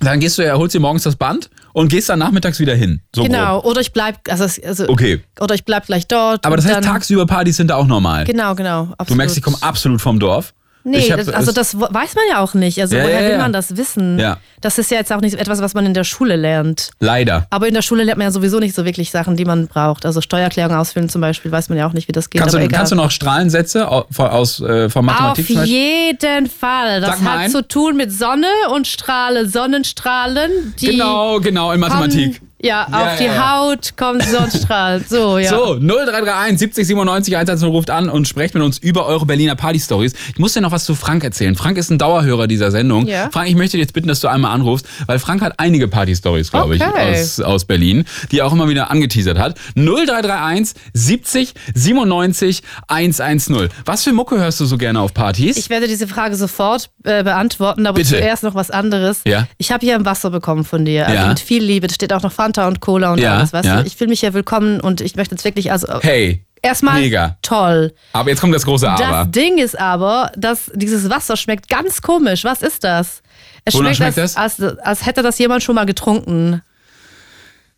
Dann 0.00 0.20
gehst 0.20 0.38
du 0.38 0.42
ja, 0.42 0.56
holst 0.56 0.74
dir 0.74 0.80
morgens 0.80 1.02
das 1.02 1.16
Band 1.16 1.50
und 1.72 1.88
gehst 1.88 2.08
dann 2.08 2.18
nachmittags 2.18 2.58
wieder 2.60 2.74
hin. 2.74 3.00
So 3.14 3.22
genau. 3.22 3.60
Grob. 3.60 3.72
Oder 3.72 3.80
ich 3.80 3.92
bleib, 3.92 4.18
also, 4.28 4.44
also 4.66 4.88
Okay. 4.88 5.20
oder 5.40 5.54
ich 5.54 5.64
bleib 5.64 5.86
gleich 5.86 6.06
dort. 6.06 6.44
Aber 6.44 6.56
das 6.56 6.66
heißt, 6.66 6.82
tagsüber 6.82 7.26
Partys 7.26 7.56
sind 7.56 7.68
da 7.68 7.76
auch 7.76 7.86
normal. 7.86 8.24
Genau, 8.24 8.54
genau. 8.54 8.82
Absolut. 8.98 9.10
Du 9.10 9.14
merkst, 9.14 9.36
ich 9.36 9.42
komme 9.42 9.56
absolut 9.60 10.00
vom 10.00 10.18
Dorf. 10.18 10.54
Nee, 10.84 11.10
hab, 11.10 11.18
das, 11.18 11.28
also 11.28 11.52
das 11.52 11.78
weiß 11.78 12.14
man 12.14 12.24
ja 12.30 12.40
auch 12.40 12.54
nicht. 12.54 12.80
Also 12.80 12.96
Ja, 12.96 13.04
woher 13.04 13.20
ja, 13.20 13.26
will 13.26 13.32
ja. 13.32 13.38
man 13.38 13.52
das 13.52 13.76
wissen? 13.76 14.18
Ja. 14.18 14.38
Das 14.60 14.78
ist 14.78 14.90
ja 14.90 14.98
jetzt 14.98 15.12
auch 15.12 15.20
nicht 15.20 15.34
etwas, 15.34 15.60
was 15.60 15.74
man 15.74 15.86
in 15.86 15.94
der 15.94 16.04
Schule 16.04 16.36
lernt. 16.36 16.90
Leider. 17.00 17.46
Aber 17.50 17.68
in 17.68 17.74
der 17.74 17.82
Schule 17.82 18.04
lernt 18.04 18.18
man 18.18 18.26
ja 18.26 18.30
sowieso 18.30 18.58
nicht 18.58 18.74
so 18.74 18.84
wirklich 18.84 19.10
Sachen, 19.10 19.36
die 19.36 19.44
man 19.44 19.66
braucht. 19.66 20.06
Also 20.06 20.20
Steuererklärung 20.20 20.76
ausfüllen 20.76 21.08
zum 21.08 21.20
Beispiel, 21.20 21.50
weiß 21.50 21.68
man 21.68 21.78
ja 21.78 21.86
auch 21.86 21.92
nicht, 21.92 22.08
wie 22.08 22.12
das 22.12 22.30
geht. 22.30 22.40
Kannst 22.40 22.54
aber 22.54 22.64
du, 22.64 22.74
kannst 22.74 22.92
du 22.92 22.96
noch 22.96 23.10
Strahlensätze 23.10 23.88
aus, 23.88 24.60
äh, 24.60 24.88
von 24.88 25.04
Mathematik 25.04 25.56
Auf 25.56 25.64
jeden 25.66 26.48
Fall. 26.48 27.00
Das 27.00 27.18
Sag 27.18 27.24
hat 27.24 27.50
zu 27.50 27.66
tun 27.66 27.96
mit 27.96 28.12
Sonne 28.12 28.46
und 28.74 28.86
Strahle, 28.86 29.48
Sonnenstrahlen, 29.48 30.74
die 30.80 30.86
Genau, 30.86 31.40
genau, 31.40 31.72
in 31.72 31.80
Mathematik. 31.80 32.40
Ja, 32.62 32.86
Ja, 32.90 33.12
auf 33.12 33.18
die 33.18 33.24
ja. 33.24 33.58
Haut 33.60 33.96
kommen 33.96 34.20
Sonnenstrahlen. 34.20 35.04
So, 35.12 35.38
ja. 35.38 35.50
So, 35.50 35.74
0331 35.78 36.58
70 36.58 36.86
97 36.86 37.36
110 37.36 37.68
ruft 37.68 37.90
an 37.90 38.08
und 38.08 38.26
sprecht 38.28 38.54
mit 38.54 38.62
uns 38.62 38.78
über 38.78 39.06
eure 39.06 39.26
Berliner 39.26 39.56
Party-Stories. 39.56 40.14
Ich 40.32 40.38
muss 40.38 40.52
dir 40.54 40.60
noch 40.60 40.70
was 40.72 40.84
zu 40.84 40.94
Frank 40.94 41.24
erzählen. 41.24 41.54
Frank 41.56 41.76
ist 41.76 41.90
ein 41.90 41.98
Dauerhörer 41.98 42.46
dieser 42.46 42.70
Sendung. 42.70 43.06
Ja. 43.06 43.28
Frank, 43.32 43.48
ich 43.48 43.56
möchte 43.56 43.76
dich 43.76 43.82
jetzt 43.84 43.92
bitten, 43.92 44.08
dass 44.08 44.20
du 44.20 44.28
einmal 44.28 44.52
anrufst, 44.52 44.86
weil 45.06 45.18
Frank 45.18 45.42
hat 45.42 45.54
einige 45.58 45.88
Party-Stories, 45.88 46.50
glaube 46.50 46.76
ich, 46.76 46.82
Okay. 46.82 47.12
aus, 47.20 47.40
aus 47.40 47.64
Berlin, 47.64 48.04
die 48.30 48.38
er 48.38 48.46
auch 48.46 48.52
immer 48.52 48.68
wieder 48.68 48.90
angeteasert 48.90 49.38
hat. 49.38 49.58
0331 49.76 50.74
70 50.94 51.54
97 51.74 52.62
110. 52.88 53.68
Was 53.84 54.04
für 54.04 54.12
Mucke 54.12 54.38
hörst 54.38 54.60
du 54.60 54.64
so 54.66 54.78
gerne 54.78 55.00
auf 55.00 55.14
Partys? 55.14 55.56
Ich 55.56 55.70
werde 55.70 55.88
diese 55.88 56.06
Frage 56.08 56.36
sofort 56.36 56.90
äh, 57.04 57.22
beantworten, 57.24 57.86
aber 57.86 57.96
Bitte. 57.96 58.10
zuerst 58.10 58.42
noch 58.42 58.54
was 58.54 58.70
anderes. 58.70 59.20
Ja. 59.26 59.46
Ich 59.58 59.72
habe 59.72 59.84
hier 59.84 59.94
ein 59.96 60.04
Wasser 60.04 60.30
bekommen 60.30 60.64
von 60.64 60.84
dir, 60.84 61.06
also 61.06 61.18
Ja. 61.22 61.28
mit 61.28 61.40
viel 61.40 61.62
Liebe. 61.62 61.86
Da 61.86 61.94
steht 61.94 62.12
auch 62.12 62.22
noch 62.22 62.32
Fanta 62.52 62.68
und 62.68 62.80
Cola 62.80 63.12
und 63.12 63.18
Ja, 63.18 63.38
alles, 63.38 63.52
weißt 63.52 63.64
ja. 63.66 63.80
du? 63.80 63.86
Ich 63.86 63.96
fühle 63.96 64.10
mich 64.10 64.20
hier 64.20 64.34
willkommen 64.34 64.80
und 64.80 65.00
ich 65.00 65.16
möchte 65.16 65.34
jetzt 65.34 65.44
wirklich, 65.44 65.72
also 65.72 65.86
hey, 66.02 66.44
erstmal 66.60 67.00
mega. 67.00 67.36
toll. 67.40 67.94
aber 68.12 68.28
jetzt 68.30 68.40
kommt 68.40 68.54
das 68.54 68.64
große 68.66 68.88
Aber. 68.90 68.98
Das 69.02 69.30
Ding 69.30 69.56
ist 69.58 69.78
aber, 69.78 70.30
dass 70.36 70.70
dieses 70.74 71.08
Wasser 71.08 71.36
schmeckt 71.38 71.68
ganz 71.70 72.02
komisch. 72.02 72.44
Was 72.44 72.60
ist 72.62 72.84
das? 72.84 73.22
Es 73.64 73.74
Wonach 73.74 73.94
schmeckt, 73.94 74.14
schmeckt 74.14 74.18
als, 74.18 74.36
als, 74.60 74.78
als 74.78 75.06
hätte 75.06 75.22
das 75.22 75.38
jemand 75.38 75.62
schon 75.62 75.74
mal 75.74 75.86
getrunken. 75.86 76.60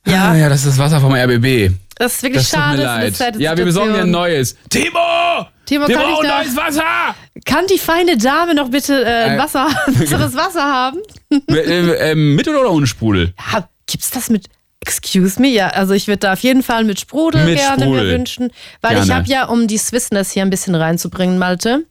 Ja, 0.07 0.31
Ah, 0.31 0.35
ja, 0.37 0.49
das 0.49 0.61
ist 0.65 0.77
das 0.77 0.79
Wasser 0.79 1.01
vom 1.01 1.15
RBB. 1.15 1.71
das 1.97 2.17
ist 2.17 2.23
wirklich 2.25 2.43
Das 2.43 2.51
tut 2.51 2.61
schade. 2.61 2.79
mir 2.79 3.11
das 3.11 3.21
ist 3.21 3.41
Ja, 3.41 3.57
wir 3.57 3.65
besorgen 3.65 3.93
dir 3.95 4.01
ein 4.01 4.07
Situation. 4.07 4.11
neues. 4.11 4.57
Timo! 4.71 5.47
Timo, 5.67 5.89
wir 5.89 5.95
kann 5.97 6.05
ich 6.05 6.11
brauchen 6.15 6.27
da- 6.29 6.39
neues 6.43 6.57
Wasser! 6.57 7.15
Kann 7.47 7.67
die 7.73 7.79
feine 7.79 8.19
Dame 8.19 8.55
noch 8.55 8.71
bitte 8.71 9.03
äh, 9.05 9.07
ein 9.31 9.39
Äh. 9.39 9.39
Wasser, 9.39 9.69
besseres 9.87 10.35
Wasser 10.35 10.63
haben? 10.65 10.99
äh, 11.49 12.11
äh, 12.11 12.15
mit 12.15 12.47
oder 12.49 12.71
ohne 12.71 12.87
Sprudel? 12.87 13.33
Ja, 13.53 13.67
gibt's 13.87 14.11
das 14.11 14.29
mit 14.29 14.47
Excuse 14.87 15.41
me, 15.41 15.49
ja, 15.49 15.69
also 15.69 15.95
ich 15.95 16.09
würde 16.09 16.19
da 16.19 16.33
auf 16.35 16.41
jeden 16.41 16.63
Fall 16.63 16.85
mit 16.85 17.01
Sprudel 17.01 17.43
Mit 17.47 17.57
gerne 17.57 17.85
Sprudel. 17.85 18.05
mir 18.05 18.13
wünschen, 18.13 18.53
weil 18.83 18.93
ich 18.99 19.07
Gerne. 19.07 19.15
habe 19.15 19.29
ja, 19.29 19.45
um 19.47 19.67
die 19.67 19.79
Swissness 19.79 20.31
hier 20.33 20.43
ein 20.43 20.51
bisschen 20.51 20.75
reinzubringen, 20.75 21.39
Malte, 21.39 21.87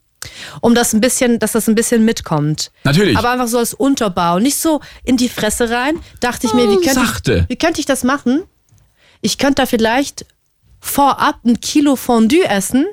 um 0.62 0.76
das 0.76 0.94
ein 0.94 1.02
bisschen, 1.02 1.40
dass 1.40 1.54
das 1.54 1.68
ein 1.68 1.74
bisschen 1.74 2.06
mitkommt. 2.06 2.72
Natürlich. 2.84 3.18
Aber 3.18 3.32
einfach 3.32 3.48
so 3.48 3.58
als 3.58 3.74
Unterbau, 3.74 4.38
nicht 4.38 4.58
so 4.58 4.80
in 5.04 5.18
die 5.18 5.28
Fresse 5.28 5.72
rein. 5.72 5.96
Dachte 6.20 6.46
ich 6.46 6.54
mir, 6.54 6.70
wie 6.70 6.76
könnte 6.76 6.94
sachte. 6.94 7.38
ich, 7.44 7.50
wie 7.50 7.56
könnte 7.58 7.80
ich 7.80 7.88
das 7.88 8.04
machen? 8.04 8.44
Ich 9.22 9.40
könnte 9.40 9.64
da 9.64 9.66
vielleicht 9.66 10.26
vorab 10.80 11.40
ein 11.46 11.60
Kilo 11.62 11.96
Fondue 11.96 12.46
essen, 12.48 12.86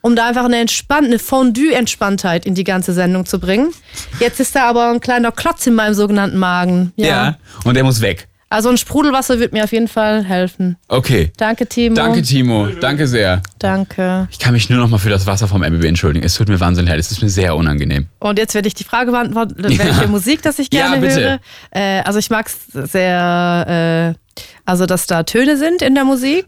um 0.00 0.16
da 0.16 0.28
einfach 0.28 0.44
eine 0.46 0.58
entspannte 0.60 1.18
Fondue-Entspanntheit 1.18 2.46
in 2.46 2.54
die 2.54 2.64
ganze 2.64 2.94
Sendung 2.94 3.26
zu 3.26 3.38
bringen. 3.38 3.72
Jetzt 4.18 4.40
ist 4.40 4.56
da 4.56 4.64
aber 4.64 4.90
ein 4.90 5.00
kleiner 5.00 5.30
Klotz 5.30 5.66
in 5.66 5.74
meinem 5.74 5.94
sogenannten 5.94 6.38
Magen. 6.38 6.92
Ja. 6.96 7.06
Ja. 7.06 7.38
Und 7.64 7.74
der 7.74 7.84
muss 7.84 8.00
weg. 8.00 8.28
Also 8.48 8.68
ein 8.68 8.76
Sprudelwasser 8.76 9.40
wird 9.40 9.52
mir 9.52 9.64
auf 9.64 9.72
jeden 9.72 9.88
Fall 9.88 10.22
helfen. 10.22 10.76
Okay. 10.86 11.32
Danke, 11.36 11.66
Timo. 11.66 11.96
Danke, 11.96 12.22
Timo. 12.22 12.68
Danke 12.80 13.08
sehr. 13.08 13.42
Danke. 13.58 14.28
Ich 14.30 14.38
kann 14.38 14.52
mich 14.52 14.70
nur 14.70 14.78
noch 14.78 14.88
mal 14.88 14.98
für 14.98 15.10
das 15.10 15.26
Wasser 15.26 15.48
vom 15.48 15.62
MBB 15.64 15.84
entschuldigen. 15.84 16.24
Es 16.24 16.34
tut 16.34 16.48
mir 16.48 16.60
wahnsinnig 16.60 16.90
leid. 16.90 17.00
Es 17.00 17.10
ist 17.10 17.22
mir 17.22 17.28
sehr 17.28 17.56
unangenehm. 17.56 18.06
Und 18.20 18.38
jetzt 18.38 18.54
werde 18.54 18.68
ich 18.68 18.74
die 18.74 18.84
Frage 18.84 19.10
beantworten, 19.10 19.56
Ja. 19.68 19.78
welche 19.84 20.06
Musik 20.06 20.42
das 20.42 20.60
ich 20.60 20.68
Ja, 20.72 20.90
gerne 20.92 21.04
bitte. 21.04 21.20
höre. 21.22 21.38
Äh, 21.72 22.02
also 22.02 22.20
ich 22.20 22.30
mag 22.30 22.46
es 22.46 22.90
sehr, 22.92 24.14
äh, 24.14 24.42
also 24.64 24.86
dass 24.86 25.06
da 25.06 25.24
Töne 25.24 25.56
sind 25.56 25.82
in 25.82 25.96
der 25.96 26.04
Musik 26.04 26.46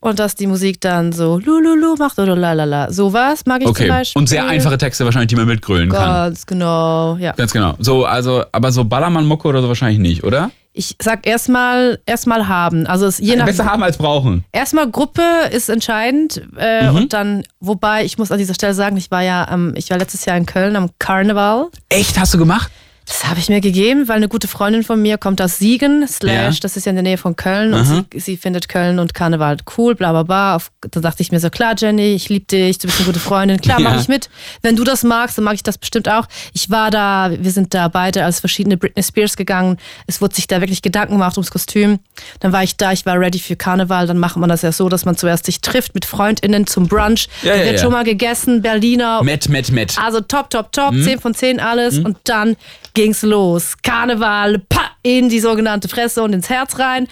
und 0.00 0.18
dass 0.18 0.34
die 0.34 0.46
Musik 0.46 0.80
dann 0.82 1.12
so 1.12 1.38
lululu 1.38 1.94
macht 1.98 2.18
oder 2.18 2.36
lalala. 2.36 2.92
Sowas 2.92 3.46
mag 3.46 3.60
ich 3.60 3.66
zum 3.66 3.70
Okay. 3.70 3.88
Beispiel. 3.88 4.20
Und 4.20 4.28
sehr 4.28 4.46
einfache 4.46 4.76
Texte 4.76 5.06
wahrscheinlich, 5.06 5.28
die 5.28 5.36
man 5.36 5.46
mitgrölen 5.46 5.88
kann. 5.88 6.04
Ganz 6.06 6.44
genau, 6.44 7.16
ja. 7.16 7.32
Ganz 7.32 7.52
genau. 7.52 7.76
So, 7.78 8.04
also, 8.04 8.44
aber 8.52 8.72
so 8.72 8.84
Ballermann-Mucke 8.84 9.48
oder 9.48 9.62
so 9.62 9.68
wahrscheinlich 9.68 10.00
nicht, 10.00 10.24
oder? 10.24 10.50
Ich 10.72 10.94
sag 11.02 11.26
erstmal 11.26 11.98
erstmal 12.06 12.46
haben. 12.46 12.86
Also 12.86 13.06
es, 13.06 13.18
je 13.18 13.34
nach 13.34 13.44
Besser 13.46 13.64
haben 13.64 13.82
als 13.82 13.96
brauchen. 13.98 14.44
erstmal 14.52 14.88
Gruppe 14.90 15.22
ist 15.50 15.68
entscheidend 15.68 16.42
äh, 16.56 16.88
Mhm. 16.90 16.96
und 16.96 17.12
dann 17.12 17.42
wobei 17.58 18.04
ich 18.04 18.18
muss 18.18 18.30
an 18.30 18.38
dieser 18.38 18.54
Stelle 18.54 18.74
sagen, 18.74 18.96
ich 18.96 19.10
war 19.10 19.22
ja 19.22 19.48
ähm, 19.52 19.74
ich 19.76 19.90
war 19.90 19.98
letztes 19.98 20.24
Jahr 20.26 20.36
in 20.36 20.46
Köln 20.46 20.76
am 20.76 20.90
Karneval. 21.00 21.66
Echt? 21.88 22.18
Hast 22.20 22.34
du 22.34 22.38
gemacht? 22.38 22.70
Das 23.12 23.26
habe 23.28 23.40
ich 23.40 23.48
mir 23.48 23.60
gegeben, 23.60 24.06
weil 24.06 24.18
eine 24.18 24.28
gute 24.28 24.46
Freundin 24.46 24.84
von 24.84 25.02
mir 25.02 25.18
kommt 25.18 25.42
aus 25.42 25.58
Siegen, 25.58 26.06
slash, 26.06 26.54
Ja. 26.54 26.60
das 26.62 26.76
ist 26.76 26.86
ja 26.86 26.90
in 26.90 26.96
der 26.96 27.02
Nähe 27.02 27.18
von 27.18 27.34
Köln 27.34 27.74
und 27.74 27.84
sie, 27.84 28.20
sie 28.20 28.36
findet 28.36 28.68
Köln 28.68 29.00
und 29.00 29.14
Karneval 29.14 29.56
cool, 29.76 29.96
bla 29.96 30.12
bla 30.12 30.22
bla. 30.22 30.54
Auf, 30.54 30.70
da 30.88 31.00
dachte 31.00 31.20
ich 31.20 31.32
mir 31.32 31.40
so, 31.40 31.50
klar 31.50 31.74
Jenny, 31.76 32.14
ich 32.14 32.28
liebe 32.28 32.44
dich, 32.46 32.78
du 32.78 32.86
bist 32.86 32.98
eine 33.00 33.06
gute 33.06 33.18
Freundin, 33.18 33.60
klar, 33.60 33.80
Ja. 33.80 33.90
mach 33.90 34.00
ich 34.00 34.06
mit. 34.06 34.30
Wenn 34.62 34.76
du 34.76 34.84
das 34.84 35.02
magst, 35.02 35.36
dann 35.36 35.44
mag 35.44 35.54
ich 35.54 35.64
das 35.64 35.76
bestimmt 35.76 36.08
auch. 36.08 36.26
Ich 36.54 36.70
war 36.70 36.92
da, 36.92 37.32
wir 37.36 37.50
sind 37.50 37.74
da 37.74 37.88
beide 37.88 38.24
als 38.24 38.38
verschiedene 38.38 38.76
Britney 38.76 39.02
Spears 39.02 39.36
gegangen. 39.36 39.78
Es 40.06 40.20
wurde 40.20 40.36
sich 40.36 40.46
da 40.46 40.60
wirklich 40.60 40.80
Gedanken 40.80 41.14
gemacht 41.14 41.36
ums 41.36 41.50
Kostüm. 41.50 41.98
Dann 42.38 42.52
war 42.52 42.62
ich 42.62 42.76
da, 42.76 42.92
ich 42.92 43.06
war 43.06 43.18
ready 43.18 43.40
für 43.40 43.56
Karneval. 43.56 44.06
Dann 44.06 44.18
macht 44.18 44.36
man 44.36 44.48
das 44.48 44.62
ja 44.62 44.70
so, 44.70 44.88
dass 44.88 45.04
man 45.04 45.16
zuerst 45.16 45.46
sich 45.46 45.60
trifft 45.60 45.96
mit 45.96 46.04
FreundInnen 46.04 46.68
zum 46.68 46.86
Brunch. 46.86 47.26
Ja, 47.42 47.54
da 47.54 47.58
ja, 47.58 47.64
wird 47.64 47.80
schon 47.80 47.90
mal 47.90 48.04
gegessen, 48.04 48.62
Berliner 48.62 49.22
Met, 49.24 49.48
met, 49.48 49.72
met. 49.72 49.98
also 49.98 50.20
top, 50.20 50.48
top, 50.50 50.70
top, 50.70 50.92
Mhm. 50.92 51.02
10 51.04 51.18
von 51.20 51.34
10 51.34 51.58
alles. 51.58 51.98
Und 51.98 52.16
dann 52.24 52.56
ging's 52.94 53.22
los. 53.22 53.74
Karneval, 53.82 54.58
pa, 54.68 54.90
in 55.02 55.28
die 55.28 55.40
sogenannte 55.40 55.88
Fresse 55.88 56.22
und 56.22 56.32
ins 56.32 56.48
Herz 56.48 56.78
rein. 56.78 57.08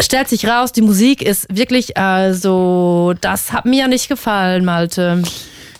Stellt 0.00 0.28
sich 0.28 0.46
raus, 0.46 0.72
die 0.72 0.82
Musik 0.82 1.20
ist 1.22 1.46
wirklich, 1.54 1.96
also, 1.96 3.14
das 3.20 3.52
hat 3.52 3.66
mir 3.66 3.88
nicht 3.88 4.08
gefallen, 4.08 4.64
Malte. 4.64 5.22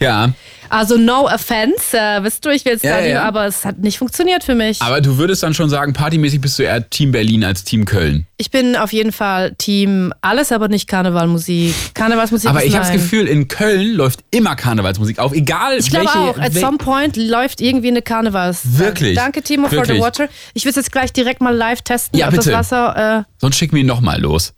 Ja. 0.01 0.33
Also, 0.71 0.97
no 0.97 1.27
offense, 1.27 1.97
äh, 1.99 2.23
wisst 2.23 2.45
du, 2.47 2.51
ich 2.51 2.65
will 2.65 2.73
jetzt 2.75 2.85
Ja, 2.85 3.01
nicht, 3.01 3.11
ja. 3.11 3.23
aber 3.25 3.45
es 3.47 3.65
hat 3.65 3.79
nicht 3.81 3.99
funktioniert 3.99 4.45
für 4.45 4.55
mich. 4.55 4.81
Aber 4.81 5.01
du 5.01 5.19
würdest 5.19 5.43
dann 5.43 5.53
schon 5.53 5.69
sagen, 5.69 5.93
partymäßig 5.93 6.41
bist 6.41 6.59
du 6.59 6.63
eher 6.63 6.89
Team 6.89 7.11
Berlin 7.13 7.45
als 7.45 7.65
Team 7.65 7.85
Köln. 7.85 8.27
Ich 8.37 8.51
bin 8.51 8.77
auf 8.77 8.93
jeden 8.93 9.13
Fall 9.13 9.55
Team 9.59 10.15
alles, 10.23 10.53
aber 10.53 10.69
nicht 10.69 10.89
Karnevalmusik. 10.89 11.75
Karnevalsmusik 11.95 12.49
Aber 12.49 12.61
ist 12.63 12.69
ich 12.69 12.75
habe 12.77 12.85
das. 12.87 12.93
Gefühl, 12.95 13.27
in 13.27 13.49
Köln 13.49 13.95
läuft 13.95 14.21
immer 14.31 14.57
Karnevalsmusik 14.57 15.19
auf, 15.19 15.33
egal 15.33 15.77
Ich 15.77 15.91
glaube 15.91 16.07
welche. 16.07 16.19
auch, 16.19 16.39
at 16.39 16.55
some 16.55 16.79
point 16.79 17.17
läuft 17.17 17.61
irgendwie 17.61 17.89
eine 17.89 18.01
Karnevals. 18.03 18.61
Wirklich? 18.79 19.17
Danke, 19.17 19.43
Timo, 19.43 19.65
for 19.69 19.79
Wirklich? 19.79 19.97
the 19.99 20.03
water. 20.03 20.29
Ich 20.55 20.65
will 20.65 20.71
es 20.71 20.77
jetzt 20.77 20.93
gleich 20.93 21.13
direkt 21.13 21.41
mal 21.41 21.55
live 21.55 21.83
testen, 21.83 22.19
Ja, 22.19 22.27
ob 22.29 22.33
bitte. 22.33 22.51
das 22.51 22.71
Wasser. 22.71 23.27
Sonst 23.39 23.57
schick 23.57 23.73
mir 23.73 23.81
ihn 23.81 23.87
nochmal 23.87 24.21
los. 24.21 24.55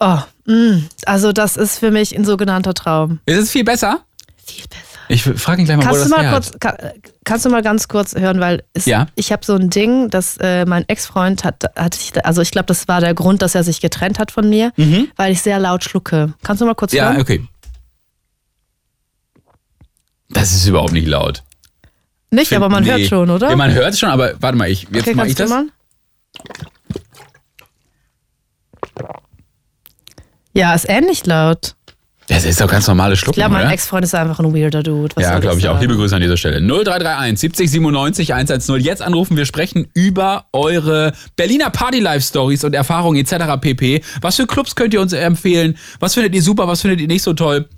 Äh, 0.00 0.04
oh, 0.04 0.18
mh, 0.46 0.80
also, 1.06 1.32
das 1.32 1.56
ist 1.56 1.78
für 1.78 1.90
mich 1.92 2.14
ein 2.16 2.24
sogenannter 2.24 2.74
Traum. 2.74 3.20
Ist 3.24 3.38
es 3.38 3.50
viel 3.52 3.64
besser? 3.64 4.00
Viel 4.44 4.64
besser. 4.68 4.82
Ich 5.08 5.22
frage 5.22 5.60
ihn 5.62 5.66
gleich 5.66 5.76
mal, 5.76 5.84
wo 5.84 5.86
Kannst 5.88 6.02
das 6.02 6.08
du 6.10 6.16
mal 6.16 6.22
her 6.24 6.32
kurz, 6.32 6.52
kann, 6.58 6.76
kannst 7.24 7.44
du 7.44 7.50
mal 7.50 7.62
ganz 7.62 7.88
kurz 7.88 8.14
hören, 8.14 8.40
weil 8.40 8.64
es, 8.72 8.86
Ja. 8.86 9.06
ich 9.14 9.30
habe 9.32 9.44
so 9.44 9.54
ein 9.54 9.70
Ding, 9.70 10.10
dass 10.10 10.36
äh, 10.38 10.64
mein 10.66 10.88
Ex-Freund 10.88 11.44
hat, 11.44 11.64
hat 11.76 11.94
sich, 11.94 12.12
also 12.26 12.42
ich 12.42 12.50
glaube, 12.50 12.66
das 12.66 12.88
war 12.88 13.00
der 13.00 13.14
Grund, 13.14 13.42
dass 13.42 13.54
er 13.54 13.62
sich 13.64 13.80
getrennt 13.80 14.18
hat 14.18 14.30
von 14.32 14.48
mir, 14.48 14.72
weil 15.16 15.32
ich 15.32 15.42
sehr 15.42 15.58
laut 15.58 15.84
schlucke. 15.84 16.34
Kannst 16.42 16.60
du 16.60 16.66
mal 16.66 16.74
kurz 16.74 16.92
Mhm. 16.92 16.98
Ja, 16.98 17.10
hören? 17.10 17.20
okay. 17.20 17.46
Das 20.30 20.52
ist 20.52 20.66
überhaupt 20.66 20.92
nicht 20.92 21.06
laut. 21.06 21.42
Nicht, 22.30 22.52
aber 22.52 22.68
man 22.68 22.82
Nee. 22.82 22.90
hört 22.90 23.00
schon, 23.06 23.30
oder? 23.30 23.50
Ja, 23.50 23.56
man 23.56 23.72
hört 23.72 23.96
schon, 23.96 24.08
aber 24.10 24.32
warte 24.40 24.58
mal, 24.58 24.68
ich, 24.68 24.82
jetzt 24.90 25.02
okay, 25.06 25.14
mache 25.14 25.28
ich 25.28 25.36
das. 25.36 25.48
du 25.48 25.54
mal? 25.54 25.66
Ja, 30.52 30.74
ist 30.74 30.88
ähnlich 30.88 31.24
laut. 31.26 31.75
Das 32.28 32.44
ist 32.44 32.60
doch 32.60 32.68
ganz 32.68 32.86
normales 32.88 33.18
Ich 33.18 33.20
Schlucken, 33.20 33.40
glaube, 33.40 33.52
mein 33.54 33.64
oder? 33.64 33.72
Ex-Freund 33.72 34.04
ist 34.04 34.14
einfach 34.14 34.40
ein 34.40 34.54
weirder 34.54 34.82
Dude. 34.82 35.14
Was 35.14 35.22
Ja, 35.22 35.38
glaube 35.38 35.58
ich 35.58 35.68
auch. 35.68 35.80
Liebe 35.80 35.94
Grüße 35.96 36.14
an 36.16 36.22
dieser 36.22 36.36
Stelle. 36.36 36.60
0331 36.60 37.38
70 37.38 37.70
97 37.70 38.34
110. 38.34 38.76
Jetzt 38.80 39.02
anrufen. 39.02 39.36
Wir 39.36 39.46
sprechen 39.46 39.86
über 39.94 40.46
eure 40.52 41.12
Berliner 41.36 41.70
Party 41.70 42.00
Life 42.00 42.26
Stories 42.26 42.64
und 42.64 42.74
Erfahrungen 42.74 43.18
etc. 43.18 43.60
pp. 43.60 44.02
Was 44.20 44.36
für 44.36 44.46
Clubs 44.46 44.74
könnt 44.74 44.92
ihr 44.94 45.00
uns 45.00 45.12
empfehlen? 45.12 45.76
Was 46.00 46.14
findet 46.14 46.34
ihr 46.34 46.42
super? 46.42 46.66
Was 46.66 46.80
findet 46.82 47.00
ihr 47.00 47.08
nicht 47.08 47.22
so 47.22 47.32
toll? 47.32 47.68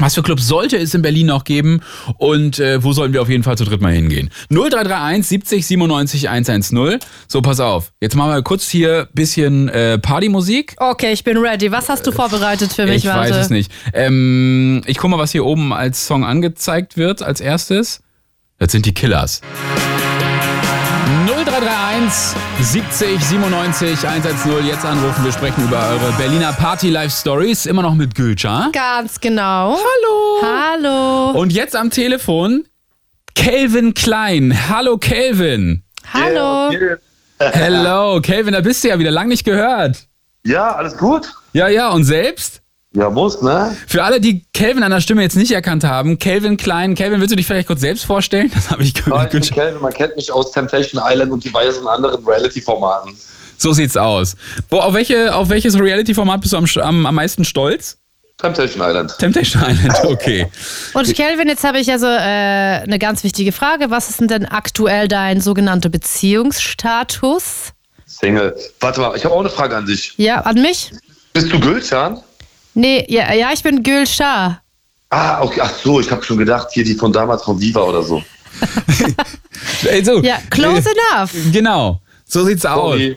Was 0.00 0.14
für 0.14 0.22
Clubs 0.22 0.46
sollte 0.46 0.76
es 0.76 0.94
in 0.94 1.02
Berlin 1.02 1.26
noch 1.26 1.42
geben? 1.42 1.80
Und 2.18 2.60
äh, 2.60 2.82
wo 2.84 2.92
sollen 2.92 3.12
wir 3.12 3.20
auf 3.20 3.28
jeden 3.28 3.42
Fall 3.42 3.58
zu 3.58 3.64
dritt 3.64 3.80
mal 3.80 3.92
hingehen? 3.92 4.30
0331 4.50 5.26
70 5.26 5.66
97 5.66 6.28
110. 6.28 7.00
So, 7.26 7.42
pass 7.42 7.58
auf. 7.58 7.90
Jetzt 8.00 8.14
machen 8.14 8.30
wir 8.30 8.42
kurz 8.42 8.68
hier 8.68 9.08
bisschen 9.12 9.68
äh, 9.68 9.98
Partymusik. 9.98 10.76
Okay, 10.78 11.12
ich 11.12 11.24
bin 11.24 11.36
ready. 11.36 11.72
Was 11.72 11.88
hast 11.88 12.06
du 12.06 12.12
vorbereitet 12.12 12.72
für 12.72 12.86
mich, 12.86 12.96
Ich 12.98 13.04
Malte? 13.06 13.34
weiß 13.34 13.44
es 13.46 13.50
nicht. 13.50 13.72
Ähm, 13.92 14.82
ich 14.86 14.98
guck 14.98 15.10
mal, 15.10 15.18
was 15.18 15.32
hier 15.32 15.44
oben 15.44 15.72
als 15.72 16.06
Song 16.06 16.24
angezeigt 16.24 16.96
wird 16.96 17.22
als 17.22 17.40
erstes. 17.40 18.00
Das 18.58 18.70
sind 18.72 18.86
die 18.86 18.94
Killers. 18.94 19.40
0331 21.48 22.36
70 22.60 23.24
97 23.24 24.06
110. 24.06 24.66
Jetzt 24.66 24.84
anrufen. 24.84 25.24
Wir 25.24 25.32
sprechen 25.32 25.64
über 25.64 25.78
eure 25.88 26.12
Berliner 26.18 26.52
Party 26.52 26.90
Life 26.90 27.16
Stories. 27.18 27.64
Immer 27.64 27.80
noch 27.80 27.94
mit 27.94 28.14
Gülcan. 28.14 28.70
Ganz 28.72 29.18
genau. 29.18 29.78
Hallo. 29.78 30.42
Hallo. 30.42 31.40
Und 31.40 31.50
jetzt 31.50 31.74
am 31.74 31.88
Telefon 31.88 32.64
Kelvin 33.34 33.94
Klein. 33.94 34.68
Hallo 34.68 34.98
Kelvin. 34.98 35.84
Hallo. 36.12 36.70
Hello, 37.38 38.20
Kelvin, 38.20 38.52
da 38.52 38.60
bist 38.60 38.84
du 38.84 38.88
ja 38.88 38.98
wieder 38.98 39.10
lang 39.10 39.28
nicht 39.28 39.44
gehört. 39.44 40.06
Ja, 40.44 40.74
alles 40.74 40.98
gut? 40.98 41.32
Ja, 41.54 41.68
ja, 41.68 41.88
und 41.90 42.04
selbst? 42.04 42.60
Ja, 42.94 43.10
muss, 43.10 43.42
ne? 43.42 43.76
Für 43.86 44.02
alle, 44.02 44.18
die 44.20 44.46
Kelvin 44.54 44.82
an 44.82 44.90
der 44.90 45.00
Stimme 45.00 45.22
jetzt 45.22 45.36
nicht 45.36 45.52
erkannt 45.52 45.84
haben, 45.84 46.18
Kelvin 46.18 46.56
Klein, 46.56 46.94
Kelvin, 46.94 47.20
willst 47.20 47.32
du 47.32 47.36
dich 47.36 47.46
vielleicht 47.46 47.66
kurz 47.66 47.80
selbst 47.80 48.04
vorstellen? 48.06 48.50
Das 48.54 48.70
habe 48.70 48.82
ich 48.82 48.94
gehört. 48.94 49.34
ich 49.34 49.40
bin 49.40 49.56
Kelvin, 49.56 49.82
man 49.82 49.92
kennt 49.92 50.16
mich 50.16 50.32
aus 50.32 50.52
Temptation 50.52 51.02
Island 51.04 51.30
und 51.30 51.44
diversen 51.44 51.86
anderen 51.86 52.24
Reality-Formaten. 52.24 53.14
So 53.58 53.72
sieht's 53.72 53.96
aus. 53.96 54.36
Wo, 54.70 54.78
auf, 54.78 54.94
welche, 54.94 55.34
auf 55.34 55.50
welches 55.50 55.78
Reality-Format 55.78 56.40
bist 56.40 56.54
du 56.54 56.56
am, 56.56 56.66
am, 56.82 57.06
am 57.06 57.14
meisten 57.14 57.44
stolz? 57.44 57.98
Temptation 58.38 58.80
Island. 58.82 59.18
Temptation 59.18 59.62
Island, 59.62 59.98
okay. 60.04 60.46
Und 60.94 61.12
Kelvin, 61.14 61.48
jetzt 61.48 61.64
habe 61.64 61.80
ich 61.80 61.90
also 61.90 62.06
äh, 62.06 62.10
eine 62.18 62.98
ganz 62.98 63.24
wichtige 63.24 63.52
Frage. 63.52 63.90
Was 63.90 64.08
ist 64.10 64.20
denn 64.20 64.28
denn 64.28 64.46
aktuell 64.46 65.08
dein 65.08 65.40
sogenannter 65.40 65.88
Beziehungsstatus? 65.88 67.72
Single. 68.06 68.56
Warte 68.80 69.00
mal, 69.00 69.16
ich 69.16 69.24
habe 69.24 69.34
auch 69.34 69.40
eine 69.40 69.50
Frage 69.50 69.76
an 69.76 69.86
dich. 69.86 70.14
Ja, 70.16 70.40
an 70.42 70.62
mich? 70.62 70.92
Bist 71.32 71.52
du 71.52 71.58
Gülcan? 71.60 72.22
Nee, 72.78 73.04
ja, 73.08 73.32
ja 73.34 73.50
ich 73.52 73.60
bin 73.64 73.82
Gül 73.82 74.06
Shah. 74.06 74.60
Ah, 75.10 75.42
okay. 75.42 75.60
Ach 75.60 75.72
so, 75.82 75.98
ich 75.98 76.08
habe 76.12 76.22
schon 76.22 76.38
gedacht, 76.38 76.68
hier 76.70 76.84
die 76.84 76.94
von 76.94 77.12
damals 77.12 77.42
von 77.42 77.60
Viva 77.60 77.80
oder 77.80 78.04
so. 78.04 78.22
Ey, 79.90 80.04
so. 80.04 80.22
Ja, 80.22 80.38
close 80.48 80.88
enough. 80.88 81.32
Genau. 81.52 82.00
So 82.24 82.44
sieht's 82.44 82.64
aus. 82.64 82.92
Sorry. 82.92 83.16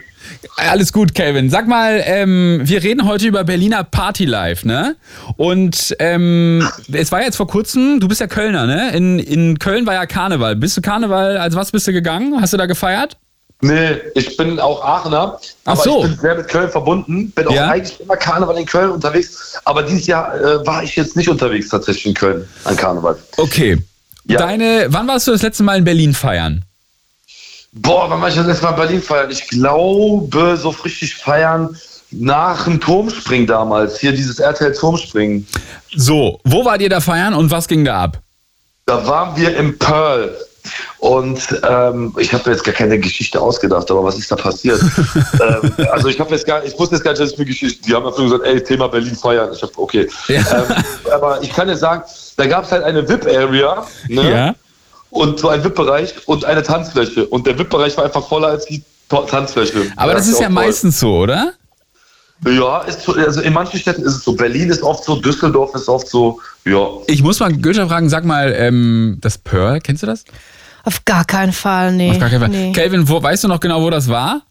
Alles 0.55 0.91
gut, 0.91 1.13
Kelvin. 1.13 1.51
Sag 1.51 1.67
mal, 1.67 2.01
ähm, 2.05 2.61
wir 2.63 2.81
reden 2.81 3.05
heute 3.05 3.27
über 3.27 3.43
Berliner 3.43 3.83
Party 3.83 4.25
Life, 4.25 4.67
ne? 4.67 4.95
Und 5.37 5.95
ähm, 5.99 6.67
es 6.91 7.11
war 7.11 7.21
jetzt 7.21 7.35
vor 7.35 7.47
kurzem, 7.47 7.99
du 7.99 8.07
bist 8.07 8.19
ja 8.19 8.27
Kölner, 8.27 8.65
ne? 8.65 8.95
In, 8.95 9.19
in 9.19 9.59
Köln 9.59 9.85
war 9.85 9.93
ja 9.93 10.07
Karneval. 10.07 10.55
Bist 10.55 10.75
du 10.77 10.81
Karneval, 10.81 11.37
also 11.37 11.59
was 11.59 11.71
bist 11.71 11.87
du 11.87 11.93
gegangen? 11.93 12.41
Hast 12.41 12.53
du 12.53 12.57
da 12.57 12.65
gefeiert? 12.65 13.17
Nee, 13.61 13.97
ich 14.15 14.35
bin 14.37 14.59
auch 14.59 14.83
Aachener, 14.83 15.37
Ach 15.65 15.71
aber 15.73 15.83
so. 15.83 16.03
ich 16.03 16.09
bin 16.11 16.19
sehr 16.19 16.35
mit 16.35 16.47
Köln 16.47 16.69
verbunden. 16.69 17.29
Bin 17.31 17.47
auch 17.47 17.53
Ja? 17.53 17.67
eigentlich 17.69 17.99
immer 17.99 18.17
Karneval 18.17 18.57
in 18.57 18.65
Köln 18.65 18.89
unterwegs. 18.91 19.53
Aber 19.65 19.83
dieses 19.83 20.07
Jahr 20.07 20.33
äh, 20.39 20.65
war 20.65 20.83
ich 20.83 20.95
jetzt 20.95 21.15
nicht 21.15 21.29
unterwegs 21.29 21.69
tatsächlich 21.69 22.07
in 22.07 22.13
Köln 22.15 22.47
an 22.63 22.75
Karneval. 22.75 23.15
Okay. 23.37 23.77
Ja. 24.25 24.39
Deine, 24.39 24.87
wann 24.89 25.07
warst 25.07 25.27
du 25.27 25.31
das 25.31 25.41
letzte 25.43 25.63
Mal 25.63 25.77
in 25.77 25.83
Berlin 25.83 26.13
feiern? 26.13 26.63
Boah, 27.73 28.09
wann 28.09 28.19
war 28.21 28.29
ich 28.29 28.35
das 28.35 28.47
letzte 28.47 28.63
Mal 28.65 28.71
in 28.71 28.75
Berlin 28.77 29.01
feiern? 29.01 29.31
Ich 29.31 29.47
glaube, 29.47 30.57
so 30.57 30.69
richtig 30.69 31.15
feiern 31.15 31.77
nach 32.11 32.65
dem 32.65 32.81
Turmspringen 32.81 33.47
damals. 33.47 33.99
Hier 33.99 34.11
dieses 34.11 34.39
RTL 34.39 34.73
Turmspringen. 34.73 35.47
So, 35.95 36.39
wo 36.43 36.65
wart 36.65 36.81
ihr 36.81 36.89
da 36.89 36.99
feiern 36.99 37.33
und 37.33 37.51
was 37.51 37.67
ging 37.67 37.85
da 37.85 38.01
ab? 38.03 38.19
Da 38.85 39.05
waren 39.07 39.35
wir 39.37 39.55
im 39.55 39.77
Pearl. 39.77 40.35
Und 40.99 41.41
ähm, 41.67 42.13
ich 42.19 42.33
habe 42.33 42.51
jetzt 42.51 42.63
gar 42.63 42.73
keine 42.73 42.99
Geschichte 42.99 43.39
ausgedacht, 43.39 43.89
aber 43.89 44.03
was 44.03 44.17
ist 44.17 44.31
da 44.31 44.35
passiert? 44.35 44.81
ähm, 45.41 45.73
also 45.91 46.07
ich 46.07 46.19
habe 46.19 46.31
jetzt 46.31 46.45
gar, 46.45 46.63
ich 46.63 46.77
wusste 46.77 46.95
jetzt 46.95 47.03
gar 47.03 47.11
nicht, 47.11 47.21
dass 47.21 47.31
es 47.31 47.35
für 47.35 47.45
Geschichte. 47.45 47.81
Die 47.83 47.93
haben 47.93 48.05
einfach 48.05 48.21
gesagt, 48.21 48.45
ey, 48.45 48.63
Thema 48.63 48.87
Berlin 48.87 49.15
feiern. 49.15 49.51
Ich 49.53 49.61
habe 49.61 49.71
okay. 49.77 50.07
Ja. 50.27 50.39
Ähm, 50.39 50.75
aber 51.13 51.41
ich 51.41 51.51
kann 51.51 51.67
dir 51.67 51.77
sagen, 51.77 52.03
da 52.37 52.45
gab 52.45 52.65
es 52.65 52.71
halt 52.71 52.83
eine 52.83 53.07
VIP-Area. 53.07 53.85
Ne? 54.07 54.31
Ja. 54.31 54.55
und 55.09 55.39
so 55.39 55.49
ein 55.49 55.63
VIP-Bereich 55.63 56.13
und 56.27 56.45
eine 56.45 56.63
Tanzfläche. 56.63 57.25
Und 57.27 57.47
der 57.47 57.57
VIP-Bereich 57.57 57.97
war 57.97 58.05
einfach 58.05 58.27
voller 58.27 58.47
als 58.49 58.65
die 58.65 58.83
Tanzfläche. 59.09 59.91
Aber 59.97 60.13
das 60.13 60.27
ist 60.27 60.35
auch 60.35 60.41
ja 60.41 60.47
toll. 60.47 60.55
meistens 60.55 60.99
so, 60.99 61.17
oder? 61.17 61.53
Ja, 62.45 62.79
ist 62.79 63.03
so, 63.03 63.13
also 63.13 63.41
in 63.41 63.53
manchen 63.53 63.79
Städten 63.79 64.01
ist 64.01 64.15
es 64.15 64.23
so. 64.23 64.33
Berlin 64.33 64.69
ist 64.69 64.81
oft 64.81 65.03
so, 65.03 65.15
Düsseldorf 65.17 65.75
ist 65.75 65.87
oft 65.87 66.07
so. 66.07 66.39
Ja, 66.65 66.87
Ich 67.07 67.21
muss 67.21 67.39
mal 67.39 67.51
Gülscha 67.53 67.87
fragen, 67.87 68.09
sag 68.09 68.25
mal, 68.25 68.53
ähm, 68.57 69.17
das 69.21 69.37
Pearl, 69.37 69.79
kennst 69.79 70.01
du 70.01 70.07
das? 70.07 70.25
Auf 70.83 71.05
gar 71.05 71.25
keinen 71.25 71.53
Fall, 71.53 71.91
nee. 71.93 72.11
Auf 72.11 72.19
gar 72.19 72.29
keinen 72.29 72.39
Fall. 72.41 72.49
Nee. 72.49 72.71
Calvin, 72.73 73.07
wo, 73.07 73.21
weißt 73.21 73.43
du 73.43 73.47
noch 73.47 73.59
genau, 73.59 73.81
wo 73.81 73.89
das 73.89 74.07
war? 74.07 74.41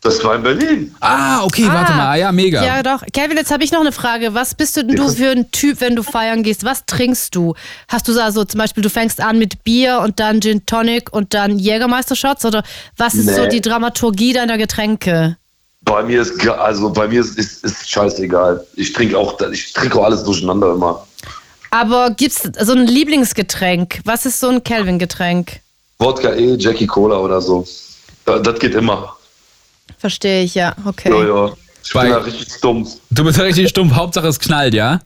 das 0.00 0.22
war 0.22 0.36
in 0.36 0.42
Berlin. 0.44 0.94
Ah, 1.00 1.42
okay, 1.42 1.66
warte 1.66 1.92
Ah, 1.92 1.96
mal. 1.96 2.18
Ja, 2.18 2.30
mega. 2.30 2.64
Ja, 2.64 2.82
doch. 2.84 3.02
Kelvin, 3.12 3.36
jetzt 3.36 3.50
habe 3.50 3.64
ich 3.64 3.72
noch 3.72 3.80
eine 3.80 3.90
Frage. 3.90 4.32
Was 4.32 4.54
bist 4.54 4.76
du 4.76 4.84
denn 4.84 4.94
du 4.94 5.08
für 5.08 5.30
ein 5.30 5.50
Typ, 5.50 5.80
wenn 5.80 5.96
du 5.96 6.04
feiern 6.04 6.44
gehst? 6.44 6.64
Was 6.64 6.86
trinkst 6.86 7.34
du? 7.34 7.54
Hast 7.88 8.06
du 8.06 8.12
so 8.12 8.20
also 8.20 8.44
zum 8.44 8.58
Beispiel, 8.58 8.82
du 8.82 8.90
fängst 8.90 9.20
an 9.20 9.38
mit 9.38 9.64
Bier 9.64 10.00
und 10.04 10.20
dann 10.20 10.40
Gin 10.40 10.64
Tonic 10.66 11.12
und 11.12 11.34
dann 11.34 11.58
Jägermeister-Shots? 11.58 12.44
Oder 12.44 12.62
was 12.96 13.14
ist 13.16 13.34
so 13.34 13.42
Nee. 13.42 13.48
die 13.48 13.60
Dramaturgie 13.60 14.32
deiner 14.32 14.56
Getränke? 14.56 15.36
Bei 15.80 16.02
mir 16.04 16.22
ist 16.22 16.46
also 16.48 16.90
bei 16.92 17.08
mir 17.08 17.20
ist, 17.20 17.36
ist, 17.36 17.64
ist 17.64 17.90
scheißegal. 17.90 18.64
Ich 18.76 18.92
trinke 18.92 19.18
auch 19.18 19.40
ich 19.50 19.72
trinke 19.72 19.98
auch 19.98 20.04
alles 20.04 20.22
durcheinander 20.22 20.74
immer. 20.74 21.04
Aber 21.70 22.10
gibt's 22.10 22.48
so 22.60 22.72
ein 22.72 22.86
Lieblingsgetränk? 22.86 24.00
Was 24.04 24.26
ist 24.26 24.40
so 24.40 24.48
ein 24.48 24.64
Kelvin-Getränk? 24.64 25.60
Wodka 25.98 26.32
E, 26.32 26.56
Jackie 26.56 26.86
Cola 26.86 27.18
oder 27.18 27.40
so. 27.40 27.66
Da, 28.24 28.38
das 28.38 28.58
geht 28.58 28.74
immer. 28.74 29.16
Verstehe 29.98 30.44
ich, 30.44 30.54
ja. 30.54 30.74
Okay. 30.84 31.10
Ja, 31.10 31.46
ja. 31.46 31.52
Ich 31.84 31.92
bin 31.92 32.10
da 32.10 32.18
richtig 32.18 32.52
stumpf. 32.52 32.96
Du 33.10 33.24
bist 33.24 33.38
ja 33.38 33.44
richtig 33.44 33.68
stumpf. 33.68 33.94
Hauptsache 33.94 34.28
es 34.28 34.38
knallt, 34.38 34.74
ja? 34.74 35.00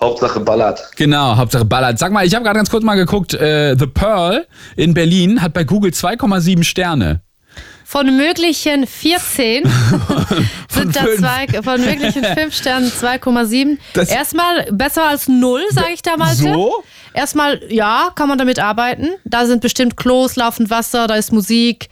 Hauptsache 0.00 0.40
ballert. 0.40 0.80
Genau, 0.96 1.36
Hauptsache 1.36 1.64
ballert. 1.64 1.98
Sag 1.98 2.12
mal, 2.12 2.26
ich 2.26 2.34
habe 2.34 2.44
gerade 2.44 2.58
ganz 2.58 2.70
kurz 2.70 2.84
mal 2.84 2.94
geguckt. 2.94 3.34
Äh, 3.34 3.76
The 3.78 3.86
Pearl 3.86 4.46
in 4.76 4.94
Berlin 4.94 5.42
hat 5.42 5.54
bei 5.54 5.64
Google 5.64 5.90
2,7 5.90 6.62
Sterne. 6.62 7.20
Von 7.90 8.14
möglichen 8.18 8.86
14 8.86 9.64
sind 10.70 10.94
da 10.94 11.06
zwei, 11.16 11.62
von 11.62 11.80
möglichen 11.80 12.22
5 12.22 12.54
Sternen 12.54 12.90
2,7. 12.90 13.78
Das- 13.94 14.10
Erstmal 14.10 14.66
besser 14.70 15.04
als 15.08 15.26
0, 15.26 15.62
sage 15.70 15.92
ich 15.94 16.02
da 16.02 16.18
mal. 16.18 16.34
So? 16.34 16.84
Erstmal, 17.14 17.62
ja, 17.72 18.10
kann 18.14 18.28
man 18.28 18.36
damit 18.36 18.58
arbeiten. 18.58 19.08
Da 19.24 19.46
sind 19.46 19.62
bestimmt 19.62 19.96
Klos, 19.96 20.36
laufend 20.36 20.68
Wasser, 20.68 21.06
da 21.06 21.14
ist 21.14 21.32
Musik. 21.32 21.88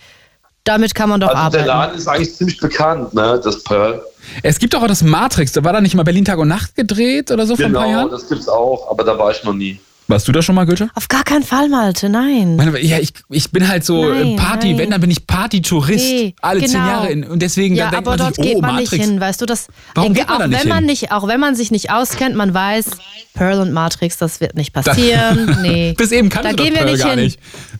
Damit 0.64 0.94
kann 0.94 1.08
man 1.08 1.18
doch 1.18 1.28
Also 1.28 1.38
der 1.56 1.60
arbeiten. 1.62 1.66
Laden 1.66 1.96
ist 1.96 2.08
eigentlich 2.08 2.34
ziemlich 2.34 2.58
bekannt, 2.58 3.14
ne? 3.14 3.40
Das 3.42 3.64
Pearl. 3.64 4.02
Es 4.42 4.58
gibt 4.58 4.74
doch 4.74 4.82
auch 4.82 4.88
das 4.88 5.02
Matrix. 5.02 5.52
Da 5.52 5.64
war 5.64 5.72
da 5.72 5.80
nicht 5.80 5.94
mal 5.94 6.02
Berlin 6.02 6.26
Tag 6.26 6.38
und 6.38 6.48
Nacht 6.48 6.74
gedreht 6.74 7.30
oder 7.30 7.46
so 7.46 7.56
vor 7.56 7.64
ein 7.64 7.72
paar 7.72 7.86
Genau, 7.86 7.96
Jahren? 8.00 8.10
das 8.10 8.28
gibt's 8.28 8.48
auch, 8.48 8.90
aber 8.90 9.02
da 9.02 9.16
war 9.18 9.30
ich 9.30 9.42
noch 9.44 9.54
nie. 9.54 9.80
Warst 10.08 10.28
du 10.28 10.32
da 10.32 10.40
schon 10.40 10.54
mal, 10.54 10.66
Gülscha? 10.66 10.88
Auf 10.94 11.08
gar 11.08 11.24
keinen 11.24 11.42
Fall, 11.42 11.68
Malte, 11.68 12.08
nein. 12.08 12.54
Meine, 12.54 12.78
ja, 12.80 12.98
ich, 12.98 13.12
ich 13.28 13.50
bin 13.50 13.66
halt 13.66 13.84
so 13.84 14.08
Nein, 14.08 14.34
äh, 14.34 14.36
Party, 14.36 14.68
nein. 14.68 14.78
wenn, 14.78 14.90
dann 14.90 15.00
bin 15.00 15.10
ich 15.10 15.26
Party-Tourist. 15.26 16.04
Nee, 16.04 16.34
alle 16.40 16.60
zehn 16.60 16.72
genau. 16.74 16.86
Jahre. 16.86 17.08
In, 17.10 17.24
und 17.24 17.42
deswegen 17.42 17.74
Ja, 17.74 17.86
dann 17.90 17.96
aber 18.06 18.16
dort 18.16 18.36
sich, 18.36 18.44
geht 18.44 18.56
oh, 18.56 18.60
man 18.60 18.74
Matrix. 18.76 18.92
nicht 18.92 19.04
hin, 19.04 19.20
weißt 19.20 19.40
du, 19.40 19.46
das 19.46 19.66
Warum 19.96 20.14
geht 20.14 20.28
man 20.28 20.38
da 20.38 20.44
auch 20.44 20.48
nicht 20.48 20.62
wenn 20.62 20.68
man 20.68 20.78
hin? 20.78 20.86
nicht, 20.86 21.10
auch 21.10 21.26
wenn 21.26 21.40
man 21.40 21.56
sich 21.56 21.72
nicht 21.72 21.90
auskennt, 21.90 22.36
man 22.36 22.54
weiß, 22.54 22.86
Pearl 23.34 23.60
und 23.60 23.72
Matrix, 23.72 24.16
das 24.16 24.40
wird 24.40 24.54
nicht 24.54 24.72
passieren. 24.72 25.58
nee. 25.62 25.94
Bis 25.98 26.12
eben 26.12 26.28
kannst 26.28 26.50
da 26.50 26.54
gehen 26.62 26.74
wir 26.74 26.82
Pearl 26.82 26.92
nicht 26.92 27.04
hin. 27.04 27.20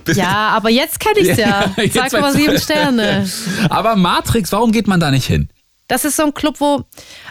nicht. 0.09 0.17
Ja, 0.17 0.49
aber 0.49 0.71
jetzt 0.71 0.99
kenne 0.99 1.21
ich 1.21 1.29
es 1.29 1.37
ja. 1.39 1.73
jetzt 1.77 1.97
2,7 1.97 2.61
Sterne. 2.61 3.29
Aber 3.71 3.95
Matrix, 3.95 4.51
warum 4.51 4.73
geht 4.73 4.89
man 4.89 4.99
da 4.99 5.13
nicht 5.13 5.27
hin? 5.27 5.49
Das 5.89 6.05
ist 6.05 6.17
so 6.17 6.25
ein 6.25 6.35
Club, 6.35 6.57
wo, 6.59 6.83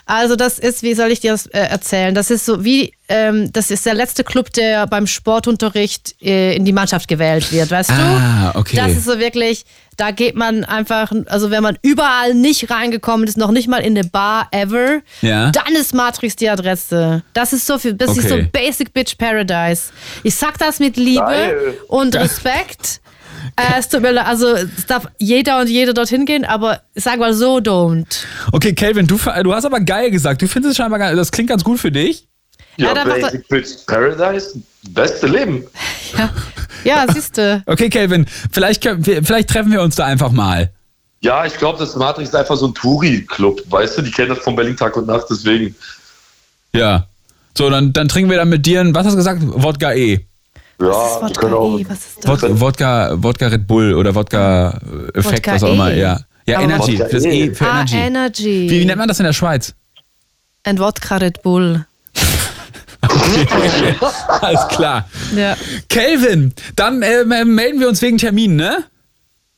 also 0.06 0.36
das 0.38 0.60
ist, 0.60 0.82
wie 0.82 0.94
soll 0.94 1.12
ich 1.12 1.20
dir 1.20 1.32
das 1.32 1.46
äh, 1.48 1.60
erzählen? 1.60 2.16
Das 2.16 2.32
ist 2.32 2.46
so 2.46 2.64
wie, 2.64 2.94
ähm, 3.10 3.52
das 3.52 3.70
ist 3.70 3.86
der 3.86 3.94
letzte 3.94 4.24
Club, 4.24 4.54
der 4.54 4.88
beim 4.88 5.08
Sportunterricht 5.08 6.16
äh, 6.22 6.56
in 6.56 6.64
die 6.64 6.72
Mannschaft 6.72 7.08
gewählt 7.10 7.52
wird, 7.52 7.70
weißt 7.70 7.92
Ah, 7.92 8.52
du? 8.54 8.60
okay. 8.60 8.78
Das 8.78 8.92
ist 8.94 9.04
so 9.06 9.20
wirklich, 9.20 9.66
da 9.98 10.12
geht 10.12 10.36
man 10.36 10.64
einfach, 10.64 11.12
also 11.28 11.52
wenn 11.52 11.64
man 11.64 11.78
überall 11.82 12.34
nicht 12.34 12.70
reingekommen 12.72 13.28
ist, 13.28 13.38
noch 13.38 13.52
nicht 13.52 13.68
mal 13.68 13.80
in 13.80 13.98
eine 13.98 14.08
Bar 14.08 14.48
ever, 14.52 15.02
Ja. 15.22 15.52
dann 15.52 15.76
ist 15.76 15.94
Matrix 15.94 16.38
die 16.38 16.50
Adresse. 16.50 17.24
Das 17.34 17.52
ist 17.52 17.66
so 17.66 17.78
viel, 17.78 17.94
das 17.94 18.18
ist 18.18 18.30
so 18.30 18.36
Okay. 18.36 18.50
Basic 18.52 18.94
Bitch 18.94 19.18
Paradise. 19.18 19.92
Ich 20.24 20.36
sag 20.36 20.58
das 20.60 20.80
mit 20.80 20.96
Liebe 20.98 21.20
Geil. 21.26 21.78
und 21.90 22.16
Respekt. 22.16 23.02
Äh, 23.56 23.80
es 23.80 23.90
tut 23.90 24.02
mir 24.02 24.12
leid, 24.12 24.26
also 24.26 24.48
es 24.56 24.86
darf 24.88 25.08
jeder 25.18 25.60
und 25.62 25.70
jede 25.70 25.94
dorthin 25.94 26.26
gehen, 26.26 26.46
aber 26.46 26.82
sag 26.96 27.20
mal 27.20 27.34
so, 27.34 27.58
don't. 27.58 28.06
Okay, 28.52 28.74
Calvin, 28.74 29.08
du, 29.08 29.18
du 29.18 29.54
hast 29.54 29.66
aber 29.66 29.80
geil 29.80 30.12
gesagt. 30.12 30.42
Du 30.42 30.48
findest 30.48 30.72
es 30.72 30.78
scheinbar 30.78 31.00
geil. 31.00 31.16
Das 31.16 31.32
klingt 31.32 31.50
ganz 31.50 31.64
gut 31.64 31.80
für 31.80 31.92
dich. 31.92 32.28
Ja, 32.78 32.94
Ja, 32.94 33.04
Basic 33.06 33.48
Bitch 33.48 33.70
Paradise, 33.88 34.60
beste 34.90 35.28
Leben. 35.28 35.64
Ja, 36.18 36.30
ja 36.86 37.06
siehst 37.14 37.38
du. 37.38 37.62
Okay, 37.66 37.90
Calvin, 37.90 38.26
vielleicht, 38.52 38.84
vielleicht 38.84 39.50
treffen 39.50 39.72
wir 39.72 39.82
uns 39.82 39.96
da 39.96 40.06
einfach 40.06 40.32
mal. 40.32 40.72
Ja, 41.22 41.46
ich 41.46 41.58
glaube, 41.58 41.78
das 41.80 41.96
Matrix 41.96 42.30
ist 42.30 42.36
einfach 42.36 42.56
so 42.56 42.68
ein 42.68 42.74
Touri-Club, 42.74 43.64
weißt 43.70 43.98
du? 43.98 44.02
Die 44.04 44.12
kennen 44.12 44.30
das 44.30 44.40
von 44.40 44.56
Berlin 44.56 44.78
Tag 44.78 44.96
und 44.96 45.08
Nacht, 45.08 45.26
deswegen. 45.30 45.76
Ja. 46.74 47.08
So, 47.58 47.70
dann, 47.70 47.92
dann 47.94 48.08
trinken 48.08 48.30
wir 48.30 48.38
dann 48.38 48.50
mit 48.50 48.66
dir, 48.66 48.82
ein- 48.82 48.94
was 48.94 49.06
hast 49.06 49.14
du 49.14 49.18
gesagt? 49.18 49.42
Wodka 49.44 49.94
E. 49.94 50.20
Ja, 50.82 50.88
Was 50.88 51.16
ist 51.16 51.22
Wodka 51.42 51.54
auch. 51.56 51.80
E? 51.80 51.86
Was 51.88 51.98
ist 51.98 52.18
das? 52.24 52.42
Wodka, 52.42 52.60
Wodka, 52.60 53.16
Wodka 53.24 53.48
Red 53.48 53.66
Bull 53.68 53.94
oder 53.94 54.14
Wodka 54.14 54.70
äh, 55.14 55.18
Effekt, 55.20 55.38
Wodka 55.48 55.54
was 55.54 55.64
auch 55.64 55.74
immer. 55.74 55.92
E. 55.94 56.00
Ja, 56.02 56.20
ja 56.46 56.58
Aber 56.58 56.66
Energy. 56.66 56.94
Wodka 57.00 57.10
Fürs 57.10 57.26
E. 57.26 57.44
E 57.46 57.54
für 57.54 57.66
Ah, 57.66 57.76
Energy. 57.82 57.98
Energy. 57.98 58.70
Wie, 58.70 58.80
wie 58.82 58.86
nennt 58.86 58.98
man 59.00 59.08
das 59.08 59.20
in 59.20 59.26
der 59.26 59.34
Schweiz? 59.34 59.74
Ein 60.64 60.80
Wodka 60.80 61.18
Red 61.18 61.42
Bull. 61.44 61.86
Alles 64.42 64.68
klar. 64.70 65.08
Ja. 65.36 65.56
Kelvin, 65.90 66.54
dann 66.76 67.02
äh, 67.02 67.24
melden 67.24 67.80
wir 67.80 67.88
uns 67.88 68.02
wegen 68.02 68.18
Termin, 68.18 68.56
ne? 68.56 68.84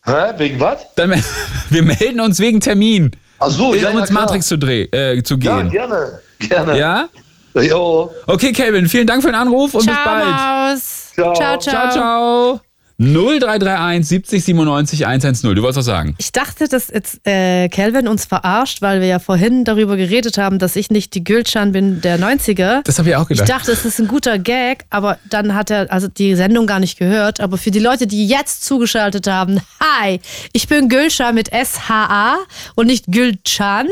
Hä? 0.06 0.34
Wegen 0.38 0.60
was? 0.60 0.80
Dann, 0.96 1.12
wir 1.70 1.84
melden 1.84 2.20
uns 2.20 2.40
wegen 2.40 2.60
Termin. 2.60 3.12
Ach 3.40 3.50
so, 3.50 3.70
um 3.70 3.76
ja, 3.76 3.90
ja, 3.92 4.00
ins. 4.00 4.10
Matrix 4.12 4.48
zu, 4.48 4.58
dreh, 4.58 4.84
äh, 4.84 5.22
zu 5.24 5.36
Ja, 5.36 5.62
gehen. 5.62 5.70
gerne. 5.72 6.20
Gerne. 6.40 6.78
Ja? 6.78 7.10
Jo. 7.56 8.12
Okay, 8.28 8.52
Kelvin, 8.52 8.88
vielen 8.88 9.08
Dank 9.08 9.22
für 9.24 9.30
den 9.30 9.36
Anruf 9.36 9.74
und 9.74 9.84
Ciao, 9.84 9.96
bis 9.96 10.04
bald. 10.06 10.26
Maus. 10.26 11.07
Ciao. 11.18 11.34
ciao, 11.34 11.58
ciao. 11.58 11.92
Ciao, 11.92 11.92
ciao. 11.92 12.62
0331 13.00 14.04
70 14.08 14.44
97 14.44 15.06
110. 15.06 15.54
Du 15.56 15.62
wolltest 15.62 15.78
was 15.78 15.86
sagen. 15.86 16.16
Ich 16.18 16.32
dachte, 16.32 16.68
dass 16.68 16.88
jetzt 16.90 17.20
äh, 17.28 17.70
Calvin 17.70 18.08
uns 18.08 18.26
verarscht, 18.26 18.82
weil 18.82 19.02
wir 19.02 19.08
ja 19.08 19.20
vorhin 19.20 19.64
darüber 19.66 19.98
geredet 19.98 20.40
haben, 20.40 20.58
dass 20.58 20.76
ich 20.76 20.90
nicht 20.90 21.14
die 21.14 21.24
Gülcan 21.24 21.74
bin 21.74 22.02
der 22.02 22.20
90er. 22.20 22.82
Das 22.84 22.98
habe 22.98 23.10
ich 23.10 23.16
auch 23.16 23.30
Ich 23.30 23.38
gedacht. 23.40 23.50
dachte, 23.50 23.72
es 23.72 23.86
ist 23.86 24.00
ein 24.00 24.08
guter 24.08 24.40
Gag, 24.40 24.86
aber 24.90 25.20
dann 25.30 25.54
hat 25.54 25.70
er 25.70 25.92
also 25.92 26.08
die 26.08 26.34
Sendung 26.34 26.66
gar 26.66 26.80
nicht 26.80 26.98
gehört. 26.98 27.40
Aber 27.40 27.60
für 27.60 27.70
die 27.70 27.78
Leute, 27.80 28.08
die 28.08 28.28
jetzt 28.28 28.66
zugeschaltet 28.66 29.28
haben, 29.28 29.60
hi, 29.80 30.20
ich 30.54 30.68
bin 30.68 30.90
Gülscha 30.90 31.34
mit 31.34 31.52
S-H-A 31.52 32.38
und 32.74 32.88
nicht 32.88 33.06
Gülcan, 33.12 33.88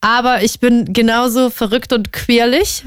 aber 0.00 0.42
ich 0.42 0.60
bin 0.60 0.94
genauso 0.94 1.50
verrückt 1.50 1.92
und 1.92 2.10
queerlich 2.14 2.84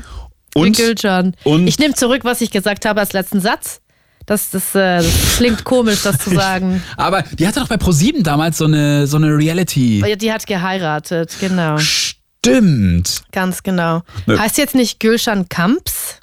Und- 0.56 0.78
Gülcan. 0.78 1.36
und- 1.44 1.68
Ich 1.68 1.80
nehme 1.80 1.94
zurück, 1.96 2.22
was 2.24 2.42
ich 2.42 2.52
gesagt 2.52 2.86
habe 2.86 3.00
als 3.00 3.14
letzten 3.14 3.40
Satz. 3.42 3.80
Das, 4.26 4.52
das, 4.52 4.74
äh, 4.74 4.98
das 5.04 5.36
klingt 5.38 5.64
komisch, 5.66 6.02
das 6.04 6.18
zu 6.20 6.30
sagen. 6.34 6.82
Aber 6.96 7.24
die 7.24 7.46
hatte 7.46 7.60
doch 7.60 7.68
bei 7.68 7.76
ProSieben 7.78 8.24
damals 8.24 8.58
so 8.58 8.66
eine, 8.66 9.06
so 9.06 9.18
eine 9.18 9.28
Reality. 9.36 10.02
Die 10.18 10.32
hat 10.32 10.48
geheiratet, 10.48 11.36
genau. 11.42 11.78
Stimmt. 11.78 13.22
Ganz 13.32 13.64
genau. 13.64 14.02
Nö. 14.26 14.38
Heißt 14.38 14.58
jetzt 14.58 14.76
nicht 14.76 15.00
Gülschan 15.00 15.50
Kamps? 15.50 16.18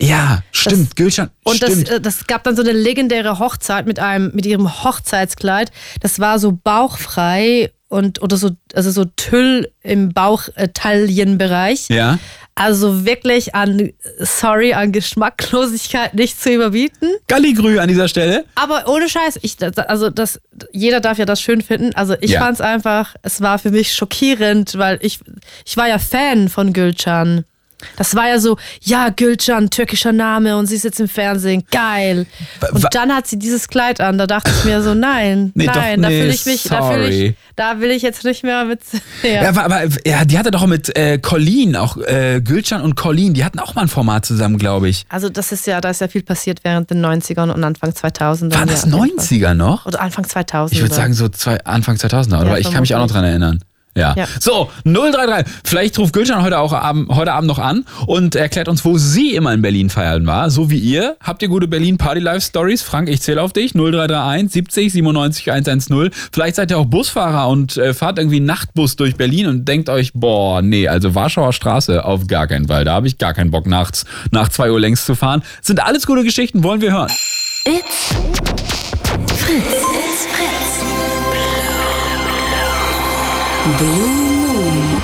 Ja, 0.00 0.42
stimmt. 0.52 0.94
Gülcan. 0.96 1.30
Und 1.44 1.62
das, 1.62 1.70
stimmt. 1.70 1.88
äh, 1.88 2.00
das 2.02 2.26
gab 2.26 2.44
dann 2.44 2.54
so 2.56 2.60
eine 2.62 2.72
legendäre 2.72 3.38
Hochzeit 3.38 3.86
mit 3.86 3.98
einem, 3.98 4.30
mit 4.34 4.44
ihrem 4.44 4.84
Hochzeitskleid. 4.84 5.70
Das 6.00 6.20
war 6.20 6.38
so 6.38 6.52
bauchfrei 6.52 7.72
und 7.88 8.20
oder 8.20 8.36
so, 8.36 8.50
also 8.74 8.90
so 8.90 9.06
Tüll 9.06 9.70
im 9.82 10.10
Bauchtaillenbereich. 10.12 11.88
ja. 11.88 12.18
Also 12.58 13.04
wirklich 13.04 13.54
an, 13.54 13.90
sorry, 14.18 14.72
an 14.72 14.90
Geschmacklosigkeit 14.90 16.14
nicht 16.14 16.40
zu 16.42 16.50
überbieten. 16.54 17.10
Galligrü 17.28 17.78
an 17.78 17.88
dieser 17.88 18.08
Stelle. 18.08 18.46
Aber 18.54 18.88
ohne 18.88 19.10
Scheiß, 19.10 19.38
ich, 19.42 19.56
also 19.88 20.08
das, 20.08 20.40
jeder 20.72 21.00
darf 21.00 21.18
ja 21.18 21.26
das 21.26 21.40
schön 21.42 21.60
finden. 21.60 21.94
Also 21.94 22.14
ich 22.20 22.30
Ja. 22.30 22.40
fand's 22.40 22.62
einfach, 22.62 23.14
es 23.22 23.42
war 23.42 23.58
für 23.58 23.70
mich 23.70 23.92
schockierend, 23.92 24.78
weil 24.78 24.98
ich, 25.02 25.20
ich 25.66 25.76
war 25.76 25.86
ja 25.86 25.98
Fan 25.98 26.48
von 26.48 26.72
Gülcan. 26.72 27.44
Das 27.96 28.14
war 28.14 28.28
ja 28.28 28.38
so, 28.40 28.56
ja, 28.82 29.08
Gülcan, 29.10 29.70
türkischer 29.70 30.12
Name 30.12 30.56
und 30.56 30.66
sie 30.66 30.74
ist 30.76 30.84
jetzt 30.84 31.00
im 31.00 31.08
Fernsehen, 31.08 31.64
geil. 31.70 32.26
wa- 32.60 32.68
Und 32.72 32.86
dann 32.94 33.14
hat 33.14 33.26
sie 33.26 33.38
dieses 33.38 33.68
Kleid 33.68 34.00
an, 34.00 34.18
da 34.18 34.26
dachte 34.26 34.50
ich 34.58 34.64
mir 34.64 34.82
so, 34.82 34.94
nein, 34.94 35.52
Nee, 35.54 35.66
doch, 35.66 35.74
nein, 35.76 36.02
da 36.02 36.08
nee, 36.08 36.20
fühle 36.22 36.34
ich 36.34 36.46
mich, 36.46 36.62
da 36.64 36.82
sorry. 36.82 37.26
ich, 37.28 37.34
da 37.56 37.80
will 37.80 37.90
ich 37.90 38.02
jetzt 38.02 38.24
nicht 38.24 38.42
mehr 38.44 38.64
mit. 38.64 38.80
Ja. 39.22 39.42
Ja, 39.44 39.48
aber, 39.56 39.84
ja, 40.06 40.24
die 40.24 40.38
hatte 40.38 40.50
doch 40.50 40.66
mit 40.66 40.94
äh, 40.96 41.18
Colleen, 41.18 41.74
auch 41.76 41.96
äh, 41.96 42.40
Gülcan 42.42 42.80
und 42.82 42.94
Colleen, 42.96 43.34
die 43.34 43.44
hatten 43.44 43.58
auch 43.58 43.74
mal 43.74 43.82
ein 43.82 43.88
Format 43.88 44.24
zusammen, 44.26 44.58
glaube 44.58 44.88
ich. 44.88 45.04
Also 45.08 45.28
das 45.28 45.52
ist 45.52 45.66
ja, 45.66 45.80
da 45.80 45.90
ist 45.90 46.00
ja 46.00 46.08
viel 46.08 46.22
passiert 46.22 46.60
während 46.64 46.90
den 46.90 47.04
90ern 47.04 47.50
und 47.52 47.64
Anfang 47.64 47.94
2000 47.94 48.54
Waren 48.54 48.68
das 48.68 48.84
ja, 48.86 48.92
auf 48.92 49.04
jeden 49.06 49.18
Fall. 49.18 49.26
90er 49.50 49.54
noch? 49.54 49.86
Oder 49.86 50.00
Anfang 50.00 50.24
2000 50.28 50.72
Ich 50.76 50.82
würde 50.82 50.94
sagen 50.94 51.14
so 51.14 51.28
zwei, 51.28 51.62
Anfang 51.64 51.96
2000er, 51.96 52.36
aber 52.36 52.58
ich 52.60 52.70
kann 52.70 52.80
mich 52.80 52.94
auch 52.94 53.00
noch 53.00 53.10
dran 53.10 53.24
erinnern. 53.24 53.60
Ja. 53.96 54.14
Ja. 54.16 54.26
So, 54.38 54.70
033. 54.84 55.52
Vielleicht 55.64 55.98
ruft 55.98 56.12
Gülcan 56.12 56.42
heute 56.42 56.58
auch 56.58 56.72
Abend, 56.72 57.08
heute 57.08 57.32
Abend 57.32 57.48
noch 57.48 57.58
an 57.58 57.84
und 58.06 58.34
erklärt 58.34 58.68
uns, 58.68 58.84
wo 58.84 58.98
sie 58.98 59.34
immer 59.34 59.52
in 59.52 59.62
Berlin 59.62 59.90
feiern 59.90 60.26
war. 60.26 60.50
So 60.50 60.70
wie 60.70 60.78
ihr. 60.78 61.16
Habt 61.20 61.42
ihr 61.42 61.48
gute 61.48 61.66
Berlin 61.66 61.96
Party 61.96 62.20
Life 62.20 62.42
Stories? 62.42 62.82
Frank, 62.82 63.08
ich 63.08 63.22
zähle 63.22 63.42
auf 63.42 63.52
dich. 63.52 63.72
0331 63.72 64.52
70 64.52 64.92
97 64.92 65.50
110. 65.50 66.10
Vielleicht 66.32 66.56
seid 66.56 66.70
ihr 66.70 66.78
auch 66.78 66.84
Busfahrer 66.84 67.48
und 67.48 67.76
äh, 67.76 67.94
fahrt 67.94 68.18
irgendwie 68.18 68.36
einen 68.36 68.46
Nachtbus 68.46 68.96
durch 68.96 69.16
Berlin 69.16 69.46
und 69.46 69.66
denkt 69.66 69.88
euch, 69.88 70.12
boah, 70.12 70.62
nee, 70.62 70.88
also 70.88 71.14
Warschauer 71.14 71.52
Straße 71.52 72.04
auf 72.04 72.26
gar 72.26 72.46
keinen 72.46 72.68
Fall. 72.68 72.84
Da 72.84 72.92
habe 72.92 73.06
ich 73.06 73.18
gar 73.18 73.34
keinen 73.34 73.50
Bock 73.50 73.66
nachts 73.66 74.04
nach 74.30 74.48
2 74.48 74.70
Uhr 74.70 74.80
längst 74.80 75.06
zu 75.06 75.14
fahren. 75.14 75.42
Sind 75.62 75.82
alles 75.82 76.06
gute 76.06 76.22
Geschichten, 76.22 76.62
wollen 76.62 76.80
wir 76.80 76.92
hören. 76.92 77.10
It's 77.64 78.14
Fritz. 79.36 79.95
Blue 83.66 83.88
Moon. 84.46 85.02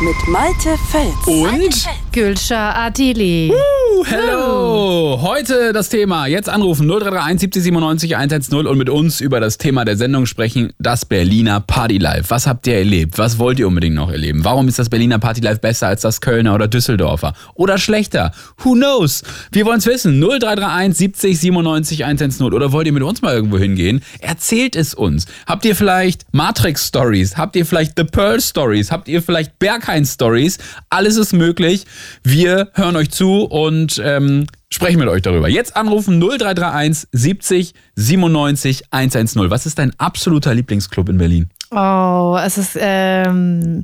Mit 0.00 0.28
Malte 0.28 0.78
Fels. 0.90 1.26
Und? 1.26 1.86
Gülscha 2.12 2.72
Adili. 2.86 3.52
Uh, 3.52 3.89
hello! 4.06 5.18
Heute 5.20 5.72
das 5.72 5.88
Thema. 5.88 6.26
Jetzt 6.26 6.48
anrufen 6.48 6.86
0331 6.86 7.40
70 7.40 7.62
97 7.64 8.16
110 8.16 8.66
und 8.66 8.78
mit 8.78 8.88
uns 8.88 9.20
über 9.20 9.40
das 9.40 9.58
Thema 9.58 9.84
der 9.84 9.96
Sendung 9.96 10.26
sprechen, 10.26 10.72
das 10.78 11.04
Berliner 11.04 11.60
Party 11.60 11.98
Life. 11.98 12.30
Was 12.30 12.46
habt 12.46 12.66
ihr 12.66 12.76
erlebt? 12.76 13.18
Was 13.18 13.38
wollt 13.38 13.58
ihr 13.58 13.66
unbedingt 13.66 13.96
noch 13.96 14.10
erleben? 14.10 14.44
Warum 14.44 14.68
ist 14.68 14.78
das 14.78 14.88
Berliner 14.88 15.18
Party 15.18 15.40
Life 15.40 15.58
besser 15.58 15.88
als 15.88 16.02
das 16.02 16.20
Kölner 16.20 16.54
oder 16.54 16.68
Düsseldorfer? 16.68 17.34
Oder 17.54 17.78
schlechter? 17.78 18.32
Who 18.58 18.74
knows? 18.74 19.22
Wir 19.52 19.66
wollen 19.66 19.78
es 19.78 19.86
wissen. 19.86 20.20
0331 20.20 20.96
70 20.96 21.40
97 21.40 22.04
110 22.04 22.46
oder 22.46 22.72
wollt 22.72 22.86
ihr 22.86 22.92
mit 22.92 23.02
uns 23.02 23.22
mal 23.22 23.34
irgendwo 23.34 23.58
hingehen? 23.58 24.02
Erzählt 24.20 24.76
es 24.76 24.94
uns. 24.94 25.26
Habt 25.46 25.64
ihr 25.64 25.76
vielleicht 25.76 26.24
Matrix 26.32 26.86
Stories? 26.86 27.36
Habt 27.36 27.56
ihr 27.56 27.66
vielleicht 27.66 27.94
The 27.96 28.04
Pearl 28.04 28.40
Stories? 28.40 28.90
Habt 28.90 29.08
ihr 29.08 29.22
vielleicht 29.22 29.58
Berghain 29.58 30.04
Stories? 30.04 30.58
Alles 30.88 31.16
ist 31.16 31.32
möglich. 31.32 31.84
Wir 32.22 32.70
hören 32.74 32.96
euch 32.96 33.10
zu 33.10 33.44
und 33.44 33.89
ähm, 33.98 34.46
sprechen 34.70 34.98
mit 34.98 35.08
euch 35.08 35.22
darüber. 35.22 35.48
Jetzt 35.48 35.76
anrufen 35.76 36.20
0331 36.20 37.08
70 37.12 37.74
97 37.96 38.84
110. 38.90 39.50
Was 39.50 39.66
ist 39.66 39.78
dein 39.78 39.92
absoluter 39.98 40.54
Lieblingsclub 40.54 41.08
in 41.08 41.18
Berlin? 41.18 41.50
Oh, 41.72 42.36
es 42.44 42.58
ist, 42.58 42.76
ähm, 42.80 43.82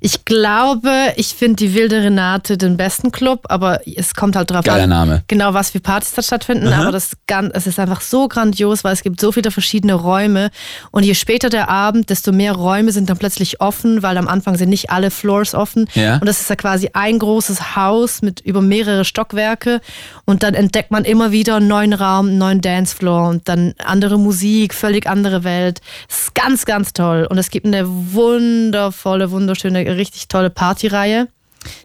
ich 0.00 0.26
glaube, 0.26 0.90
ich 1.16 1.28
finde 1.28 1.56
die 1.56 1.72
Wilde 1.72 2.02
Renate 2.02 2.58
den 2.58 2.76
besten 2.76 3.10
Club, 3.10 3.46
aber 3.48 3.80
es 3.86 4.14
kommt 4.14 4.36
halt 4.36 4.50
drauf 4.50 4.66
Geiler 4.66 4.82
an, 4.82 4.90
Name. 4.90 5.22
genau 5.28 5.54
was 5.54 5.70
für 5.70 5.80
Partys 5.80 6.12
da 6.12 6.20
stattfinden, 6.20 6.68
Aha. 6.68 6.82
aber 6.82 6.92
das, 6.92 7.12
es 7.54 7.66
ist 7.66 7.78
einfach 7.78 8.02
so 8.02 8.28
grandios, 8.28 8.84
weil 8.84 8.92
es 8.92 9.02
gibt 9.02 9.18
so 9.18 9.32
viele 9.32 9.50
verschiedene 9.50 9.94
Räume 9.94 10.50
und 10.90 11.04
je 11.04 11.14
später 11.14 11.48
der 11.48 11.70
Abend, 11.70 12.10
desto 12.10 12.32
mehr 12.32 12.52
Räume 12.52 12.92
sind 12.92 13.08
dann 13.08 13.16
plötzlich 13.16 13.62
offen, 13.62 14.02
weil 14.02 14.18
am 14.18 14.28
Anfang 14.28 14.58
sind 14.58 14.68
nicht 14.68 14.90
alle 14.90 15.10
Floors 15.10 15.54
offen 15.54 15.88
Ja. 15.94 16.16
und 16.16 16.26
das 16.26 16.42
ist 16.42 16.50
ja 16.50 16.56
quasi 16.56 16.90
ein 16.92 17.18
großes 17.18 17.76
Haus 17.76 18.20
mit 18.20 18.40
über 18.40 18.60
mehrere 18.60 19.06
Stockwerke 19.06 19.80
und 20.26 20.42
dann 20.42 20.52
entdeckt 20.52 20.90
man 20.90 21.06
immer 21.06 21.32
wieder 21.32 21.56
einen 21.56 21.68
neuen 21.68 21.94
Raum, 21.94 22.26
einen 22.28 22.38
neuen 22.38 22.60
Dancefloor 22.60 23.28
und 23.30 23.48
dann 23.48 23.72
andere 23.82 24.18
Musik, 24.18 24.74
völlig 24.74 25.06
andere 25.06 25.44
Welt. 25.44 25.80
Es 26.10 26.24
ist 26.24 26.34
ganz, 26.34 26.66
ganz 26.66 26.92
toll 26.92 27.21
und 27.28 27.38
es 27.38 27.50
gibt 27.50 27.66
eine 27.66 27.84
wundervolle, 27.86 29.30
wunderschöne, 29.30 29.96
richtig 29.96 30.28
tolle 30.28 30.50
Partyreihe. 30.50 31.28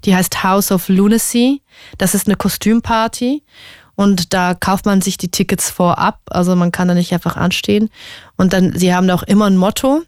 Die 0.05 0.15
heißt 0.15 0.43
House 0.43 0.71
of 0.71 0.89
Lunacy. 0.89 1.61
Das 1.97 2.15
ist 2.15 2.27
eine 2.27 2.35
Kostümparty. 2.35 3.43
Und 3.95 4.33
da 4.33 4.53
kauft 4.53 4.85
man 4.85 5.01
sich 5.01 5.17
die 5.17 5.29
Tickets 5.29 5.69
vorab. 5.69 6.19
Also 6.29 6.55
man 6.55 6.71
kann 6.71 6.87
da 6.87 6.93
nicht 6.93 7.13
einfach 7.13 7.35
anstehen. 7.35 7.89
Und 8.35 8.53
dann, 8.53 8.77
sie 8.77 8.93
haben 8.93 9.07
da 9.07 9.15
auch 9.15 9.23
immer 9.23 9.45
ein 9.45 9.57
Motto. 9.57 10.03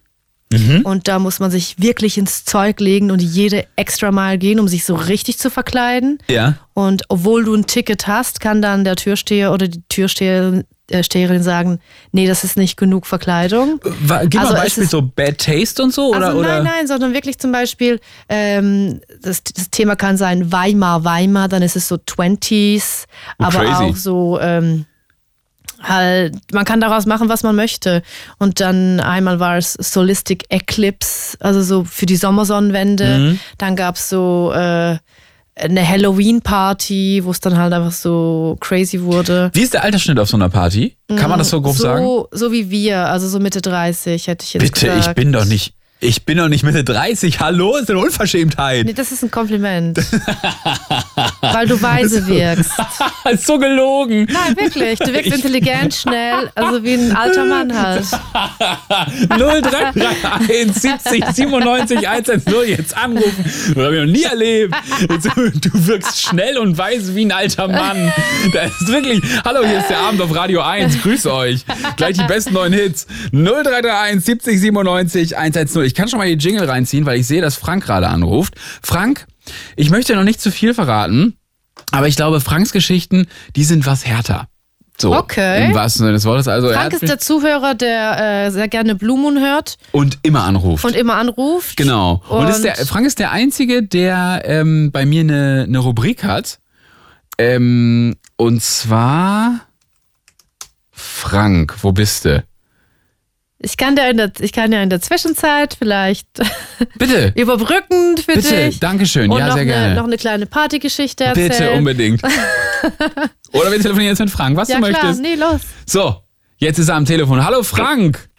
Und 0.83 1.07
da 1.07 1.19
muss 1.19 1.39
man 1.39 1.51
sich 1.51 1.75
wirklich 1.77 2.17
ins 2.17 2.43
Zeug 2.43 2.79
legen 2.79 3.11
und 3.11 3.21
jede 3.21 3.67
extra 3.75 4.11
Mal 4.11 4.39
gehen, 4.39 4.59
um 4.59 4.67
sich 4.67 4.83
so 4.83 4.95
richtig 4.95 5.37
zu 5.37 5.51
verkleiden. 5.51 6.17
Ja. 6.27 6.55
Und 6.73 7.03
obwohl 7.09 7.43
du 7.43 7.53
ein 7.53 7.67
Ticket 7.67 8.07
hast, 8.07 8.41
kann 8.41 8.61
dann 8.61 8.83
der 8.83 8.95
Türsteher 8.95 9.53
oder 9.53 9.67
die 9.67 9.83
Türsteherin 9.89 10.63
Steherin 11.01 11.43
sagen, 11.43 11.79
nee, 12.11 12.27
das 12.27 12.43
ist 12.43 12.57
nicht 12.57 12.77
genug 12.77 13.05
Verkleidung. 13.05 13.79
Gib 13.81 14.39
Also 14.41 14.53
mal 14.53 14.59
ein 14.61 14.67
es 14.67 14.75
Beispiel, 14.75 14.87
so 14.87 15.01
Bad 15.01 15.37
Taste 15.37 15.83
und 15.83 15.93
so? 15.93 16.09
Oder, 16.09 16.27
also 16.27 16.41
nein, 16.41 16.63
nein, 16.63 16.87
sondern 16.87 17.13
wirklich 17.13 17.37
zum 17.39 17.51
Beispiel, 17.51 17.99
ähm, 18.27 19.01
das, 19.21 19.43
das 19.43 19.69
Thema 19.69 19.95
kann 19.95 20.17
sein 20.17 20.51
Weimar, 20.51 21.03
Weimar, 21.03 21.47
dann 21.47 21.61
ist 21.61 21.75
es 21.75 21.87
so 21.87 21.95
20s, 21.95 23.05
Oh, 23.39 23.43
aber 23.45 23.59
crazy. 23.59 23.83
auch 23.83 23.95
so, 23.95 24.39
ähm, 24.41 24.85
halt, 25.81 26.35
man 26.53 26.65
kann 26.65 26.81
daraus 26.81 27.05
machen, 27.05 27.29
was 27.29 27.43
man 27.43 27.55
möchte. 27.55 28.01
Und 28.37 28.59
dann 28.59 28.99
einmal 28.99 29.39
war 29.39 29.57
es 29.57 29.73
Solistic 29.73 30.45
Eclipse, 30.49 31.37
also 31.39 31.61
so 31.61 31.83
für 31.83 32.05
die 32.05 32.15
Sommersonnenwende. 32.17 33.17
Mhm. 33.17 33.39
Dann 33.57 33.75
gab 33.75 33.95
es 33.95 34.09
so 34.09 34.51
äh, 34.53 34.97
eine 35.59 35.87
Halloween-Party, 35.87 37.21
wo 37.23 37.31
es 37.31 37.39
dann 37.39 37.57
halt 37.57 37.73
einfach 37.73 37.91
so 37.91 38.57
crazy 38.59 39.01
wurde. 39.01 39.49
Wie 39.53 39.61
ist 39.61 39.73
der 39.73 39.83
Altersschnitt 39.83 40.19
auf 40.19 40.29
so 40.29 40.37
einer 40.37 40.49
Party? 40.49 40.95
Kann 41.07 41.29
man 41.29 41.39
das 41.39 41.49
so 41.49 41.61
grob 41.61 41.75
so, 41.75 41.83
sagen? 41.83 42.07
So 42.31 42.51
wie 42.51 42.69
wir, 42.69 43.07
also 43.07 43.27
so 43.27 43.39
Mitte 43.39 43.61
30 43.61 44.27
hätte 44.27 44.45
ich 44.45 44.53
jetzt 44.53 44.63
Bitte, 44.63 44.87
gesagt. 44.87 45.07
ich 45.07 45.15
bin 45.15 45.31
doch 45.31 45.45
nicht. 45.45 45.73
Ich 46.01 46.23
bin 46.23 46.37
doch 46.37 46.47
nicht 46.47 46.63
Mitte 46.63 46.85
30. 46.85 47.41
Hallo, 47.41 47.75
ist 47.75 47.89
eine 47.89 47.99
Unverschämtheit. 47.99 48.85
Nee, 48.85 48.93
das 48.93 49.11
ist 49.11 49.21
ein 49.21 49.31
Kompliment. 49.31 49.97
Weil 51.41 51.67
du 51.67 51.81
weise 51.81 52.25
wirkst. 52.25 52.71
ist 53.29 53.45
so 53.45 53.57
gelogen. 53.59 54.25
Nein, 54.31 54.55
wirklich. 54.55 54.97
Du 54.99 55.11
wirkst 55.11 55.33
intelligent, 55.33 55.93
schnell, 55.93 56.49
also 56.55 56.81
wie 56.85 56.93
ein 56.93 57.13
alter 57.13 57.43
Mann 57.43 57.77
halt. 57.77 58.05
0331 59.29 60.73
70 60.73 61.25
97 61.33 62.07
110 62.07 62.53
jetzt 62.67 62.95
anrufen. 62.95 63.43
Das 63.75 63.83
habe 63.83 63.97
ich 63.97 64.05
noch 64.05 64.11
nie 64.13 64.23
erlebt. 64.23 64.75
Du, 65.01 65.87
wirkst 65.87 66.21
schnell 66.21 66.59
und 66.59 66.77
weiß 66.77 67.13
wie 67.13 67.25
ein 67.25 67.33
alter 67.33 67.67
Mann. 67.67 68.13
Das 68.53 68.71
ist 68.79 68.87
wirklich. 68.87 69.21
Hallo, 69.43 69.65
hier 69.65 69.79
ist 69.79 69.89
der 69.89 69.99
Abend 69.99 70.21
auf 70.21 70.33
Radio 70.33 70.61
1. 70.61 71.01
Grüße 71.01 71.33
euch. 71.33 71.65
Gleich 71.97 72.17
die 72.17 72.23
besten 72.23 72.53
neuen 72.53 72.71
Hits. 72.71 73.05
0331 73.33 74.23
70 74.23 74.59
97 74.61 75.37
110. 75.37 75.88
Ich 75.89 75.95
kann 75.95 76.07
schon 76.07 76.19
mal 76.19 76.27
die 76.27 76.33
Jingle 76.47 76.69
reinziehen, 76.69 77.07
weil 77.07 77.19
ich 77.19 77.25
sehe, 77.25 77.41
dass 77.41 77.55
Frank 77.55 77.83
gerade 77.83 78.09
anruft. 78.09 78.53
Frank, 78.83 79.25
ich 79.75 79.89
möchte 79.89 80.15
noch 80.15 80.23
nicht 80.23 80.39
zu 80.39 80.51
viel 80.51 80.75
verraten, 80.75 81.35
aber 81.91 82.07
ich 82.07 82.15
glaube, 82.15 82.41
Franks 82.41 82.71
Geschichten, 82.71 83.25
die 83.55 83.63
sind 83.63 83.87
was 83.87 84.05
härter. 84.05 84.47
So, 84.99 85.15
Okay. 85.15 85.65
Im 85.65 85.73
wahrsten 85.73 86.01
Sinne 86.01 86.11
des 86.13 86.25
Wortes. 86.25 86.47
Also, 86.47 86.71
Frank 86.71 86.93
ist 86.93 87.07
der 87.07 87.17
Zuhörer, 87.17 87.73
der 87.73 88.45
äh, 88.45 88.51
sehr 88.51 88.67
gerne 88.67 88.93
Blue 88.93 89.17
Moon 89.17 89.39
hört 89.39 89.77
und 89.93 90.19
immer 90.21 90.43
anruft. 90.43 90.85
und 90.85 90.95
immer 90.95 91.15
anruft. 91.15 91.75
Genau. 91.75 92.21
Und, 92.29 92.47
ist 92.49 92.63
der, 92.63 92.75
Frank 92.75 93.07
ist 93.07 93.17
der 93.17 93.31
Einzige, 93.31 93.81
der 93.81 94.43
ähm, 94.45 94.91
bei 94.91 95.07
mir 95.07 95.21
eine, 95.21 95.65
eine 95.67 95.79
Rubrik 95.79 96.23
hat. 96.23 96.59
Ähm, 97.39 98.15
und 98.35 98.61
zwar 98.61 99.61
Frank, 100.91 101.77
wo 101.81 101.91
bist 101.93 102.25
du? 102.25 102.43
Ich 103.59 103.75
kann 103.77 103.95
dir 103.95 104.09
in 104.09 104.17
der, 104.17 104.31
ich 104.39 104.53
kann 104.53 104.71
dir 104.71 104.81
in 104.81 104.89
der 104.89 105.01
Zwischenzeit 105.01 105.75
vielleicht 105.77 106.27
Bitte, 106.97 107.33
überbrückend 107.35 108.21
für 108.21 108.33
bitte, 108.35 108.55
dich 108.67 108.79
Dankeschön. 108.79 109.29
und 109.31 109.37
Ja, 109.37 109.47
noch, 109.47 109.53
sehr 109.53 109.61
eine, 109.63 109.71
gerne. 109.71 109.95
noch 109.95 110.05
eine 110.05 110.17
kleine 110.17 110.45
Partygeschichte 110.45 111.25
erzählen. 111.25 111.49
Bitte, 111.49 111.71
unbedingt. 111.71 112.21
Oder 113.53 113.71
wir 113.71 113.79
telefonieren 113.81 114.09
jetzt 114.09 114.19
mit 114.19 114.29
Frank, 114.29 114.55
was 114.57 114.69
Ja 114.69 114.77
du 114.79 114.83
klar, 114.87 115.03
möchtest. 115.03 115.21
nee, 115.21 115.35
los. 115.35 115.61
So, 115.85 116.15
jetzt 116.57 116.77
ist 116.79 116.89
er 116.89 116.95
am 116.95 117.05
Telefon. 117.05 117.43
Hallo 117.45 117.63
Frank. 117.63 118.29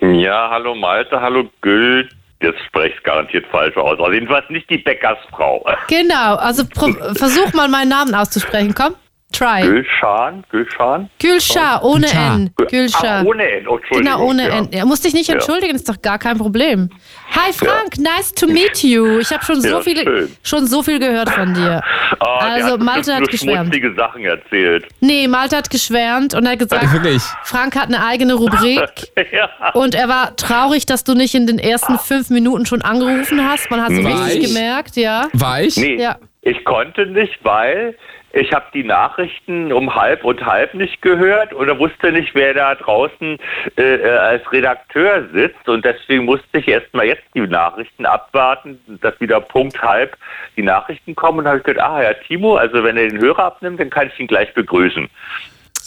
Ja, 0.00 0.48
hallo 0.50 0.74
Malte, 0.74 1.20
hallo 1.20 1.48
Gül. 1.62 2.08
Jetzt 2.42 2.58
spreche 2.66 2.94
ich 2.96 3.02
garantiert 3.02 3.46
falsch 3.50 3.76
aus. 3.76 3.98
Also 3.98 4.12
jedenfalls 4.12 4.44
nicht 4.50 4.68
die 4.68 4.76
Bäckersfrau. 4.78 5.64
Genau, 5.88 6.34
also 6.36 6.64
pro, 6.66 6.92
versuch 7.14 7.52
mal 7.54 7.66
meinen 7.68 7.88
Namen 7.88 8.14
auszusprechen, 8.14 8.74
komm. 8.74 8.94
Try. 9.32 9.60
Gülschan, 9.62 10.44
Gülschan. 10.50 11.10
Gülschar, 11.20 11.84
ohne 11.84 12.06
Gülschar. 12.06 12.34
N. 12.36 12.50
Gülschar. 12.70 13.04
Ah, 13.20 13.22
ohne 13.24 13.42
N, 13.50 13.68
oh, 13.68 13.76
Entschuldigung. 13.76 14.12
Genau, 14.14 14.24
ohne 14.30 14.48
ja. 14.48 14.58
N. 14.58 14.68
Er 14.72 14.86
muss 14.86 15.00
dich 15.00 15.12
nicht 15.14 15.28
entschuldigen, 15.28 15.74
ist 15.74 15.88
doch 15.88 16.00
gar 16.00 16.18
kein 16.18 16.38
Problem. 16.38 16.88
Hi 17.32 17.52
Frank, 17.52 17.98
nice 17.98 18.32
to 18.32 18.46
meet 18.46 18.82
you. 18.82 19.18
Ich 19.18 19.30
habe 19.32 19.44
schon 19.44 19.60
so 19.60 19.68
Ja, 19.68 19.80
viel, 19.80 20.30
schon 20.42 20.66
so 20.66 20.82
viel 20.82 20.98
gehört 21.00 21.28
von 21.30 21.52
dir. 21.52 21.82
Ah, 22.20 22.38
Also 22.38 22.72
hat 22.74 22.80
Malte 22.80 23.14
hat 23.14 23.28
geschwärmt. 23.28 23.66
schmutzige 23.74 23.94
Sachen 23.94 24.24
erzählt. 24.24 24.86
Nee, 25.00 25.26
Malte 25.28 25.56
hat 25.56 25.68
geschwärmt 25.70 26.32
und 26.34 26.46
er 26.46 26.52
hat 26.52 26.58
gesagt, 26.60 26.90
Wirklich. 26.92 27.22
Frank 27.42 27.74
hat 27.76 27.88
eine 27.88 28.04
eigene 28.06 28.34
Rubrik. 28.34 28.88
ja. 29.32 29.50
Und 29.74 29.94
er 29.96 30.08
war 30.08 30.36
traurig, 30.36 30.86
dass 30.86 31.04
du 31.04 31.14
nicht 31.14 31.34
in 31.34 31.46
den 31.46 31.58
ersten 31.58 31.98
fünf 31.98 32.30
Minuten 32.30 32.64
schon 32.64 32.80
angerufen 32.80 33.46
hast. 33.46 33.70
Man 33.70 33.82
hat 33.82 33.90
es 33.90 33.98
richtig 33.98 34.44
ich? 34.44 34.48
gemerkt, 34.54 34.96
ja. 34.96 35.28
War 35.34 35.60
ich? 35.60 35.76
Nee, 35.76 35.96
Ja. 36.00 36.16
ich 36.42 36.64
konnte 36.64 37.06
nicht, 37.06 37.38
weil 37.42 37.96
ich 38.36 38.52
habe 38.52 38.66
die 38.74 38.84
Nachrichten 38.84 39.72
um 39.72 39.94
halb 39.94 40.24
und 40.24 40.44
halb 40.44 40.74
nicht 40.74 41.00
gehört 41.02 41.54
oder 41.54 41.78
wusste 41.78 42.12
nicht, 42.12 42.34
wer 42.34 42.54
da 42.54 42.74
draußen 42.74 43.38
äh, 43.76 43.82
äh, 43.82 44.08
als 44.18 44.52
Redakteur 44.52 45.24
sitzt 45.32 45.68
und 45.68 45.84
deswegen 45.84 46.24
musste 46.26 46.58
ich 46.58 46.68
erst 46.68 46.92
mal 46.94 47.06
jetzt 47.06 47.24
die 47.34 47.40
Nachrichten 47.40 48.04
abwarten, 48.04 48.78
dass 49.00 49.18
wieder 49.20 49.40
Punkt 49.40 49.80
halb 49.82 50.16
die 50.56 50.62
Nachrichten 50.62 51.14
kommen 51.14 51.40
und 51.40 51.48
habe 51.48 51.58
ich 51.58 51.64
gedacht, 51.64 51.88
ah 51.88 52.02
ja, 52.02 52.12
Timo, 52.12 52.56
also 52.56 52.84
wenn 52.84 52.96
er 52.96 53.08
den 53.08 53.18
Hörer 53.20 53.44
abnimmt, 53.44 53.80
dann 53.80 53.90
kann 53.90 54.08
ich 54.08 54.20
ihn 54.20 54.26
gleich 54.26 54.52
begrüßen. 54.54 55.08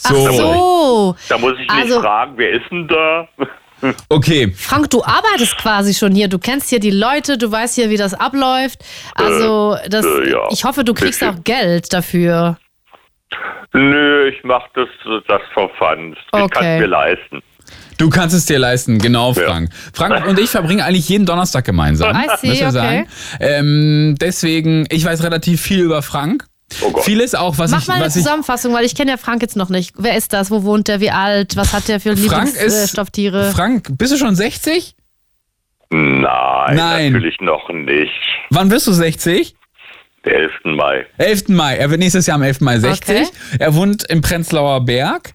Ach 0.04 0.10
so. 0.10 1.16
Da 1.28 1.38
muss 1.38 1.52
ich 1.54 1.60
nicht 1.60 1.70
Also- 1.70 2.00
fragen, 2.00 2.32
wer 2.36 2.50
ist 2.50 2.70
denn 2.70 2.88
da? 2.88 3.28
Okay. 4.08 4.52
Frank, 4.56 4.90
du 4.90 5.02
arbeitest 5.02 5.56
quasi 5.58 5.94
schon 5.94 6.14
hier. 6.14 6.28
Du 6.28 6.38
kennst 6.38 6.68
hier 6.68 6.80
die 6.80 6.90
Leute, 6.90 7.38
du 7.38 7.50
weißt 7.50 7.74
hier, 7.76 7.90
wie 7.90 7.96
das 7.96 8.14
abläuft. 8.14 8.80
Also, 9.14 9.76
das, 9.88 10.04
äh, 10.04 10.30
ja. 10.30 10.48
ich 10.50 10.64
hoffe, 10.64 10.84
du 10.84 10.94
kriegst 10.94 11.20
Bisschen. 11.20 11.38
auch 11.38 11.44
Geld 11.44 11.92
dafür. 11.92 12.58
Nö, 13.72 14.28
ich 14.28 14.42
mach 14.42 14.62
das, 14.74 14.88
das 15.28 15.40
for 15.54 15.70
fun. 15.78 16.14
Ich 16.14 16.18
Okay. 16.32 16.48
kann 16.50 16.64
es 16.66 16.80
mir 16.80 16.86
leisten. 16.86 17.42
Du 17.98 18.08
kannst 18.08 18.34
es 18.34 18.46
dir 18.46 18.58
leisten, 18.58 18.98
genau, 18.98 19.32
Ja. 19.32 19.44
Frank. 19.46 19.70
Frank 19.92 20.26
und 20.28 20.38
ich 20.40 20.50
verbringen 20.50 20.80
eigentlich 20.80 21.08
jeden 21.08 21.26
Donnerstag 21.26 21.64
gemeinsam. 21.64 22.16
I 22.16 22.26
see, 22.38 22.48
müssen 22.48 22.60
wir 22.60 22.66
okay. 22.68 22.70
sagen. 22.72 23.08
Ähm, 23.40 24.14
deswegen, 24.20 24.86
ich 24.90 25.04
weiß 25.04 25.22
relativ 25.22 25.60
viel 25.60 25.80
über 25.80 26.02
Frank. 26.02 26.46
Oh 26.82 26.90
Gott. 26.90 27.04
Vieles 27.04 27.34
auch, 27.34 27.58
was 27.58 27.70
Mach 27.70 27.82
ich, 27.82 27.88
mal 27.88 27.94
eine 27.94 28.10
Zusammenfassung, 28.10 28.72
weil 28.72 28.84
ich 28.84 28.94
kenne 28.94 29.10
ja 29.12 29.16
Frank 29.16 29.42
jetzt 29.42 29.56
noch 29.56 29.68
nicht. 29.70 29.94
Wer 29.98 30.16
ist 30.16 30.32
das? 30.32 30.50
Wo 30.50 30.62
wohnt 30.62 30.88
der? 30.88 31.00
Wie 31.00 31.10
alt? 31.10 31.56
Was 31.56 31.72
hat 31.72 31.88
der 31.88 32.00
für 32.00 32.16
Frank 32.16 32.48
ist 32.48 32.62
Lieblingsstofftiere? 32.62 33.50
Frank, 33.52 33.88
bist 33.98 34.12
du 34.12 34.16
schon 34.16 34.34
60? 34.36 34.94
Nein, 35.90 36.76
Nein. 36.76 37.12
natürlich 37.12 37.40
noch 37.40 37.68
nicht. 37.70 38.12
Wann 38.50 38.70
wirst 38.70 38.86
du 38.86 38.92
60? 38.92 39.56
Der 40.24 40.34
11. 40.36 40.52
Mai. 40.64 41.06
11. 41.18 41.48
Mai. 41.48 41.76
Er 41.76 41.90
wird 41.90 41.98
nächstes 42.00 42.26
Jahr 42.26 42.36
am 42.36 42.42
11. 42.42 42.60
Mai 42.60 42.78
60. 42.78 43.28
Er 43.58 43.74
wohnt 43.74 44.04
im 44.08 44.20
Prenzlauer 44.20 44.84
Berg. 44.84 45.32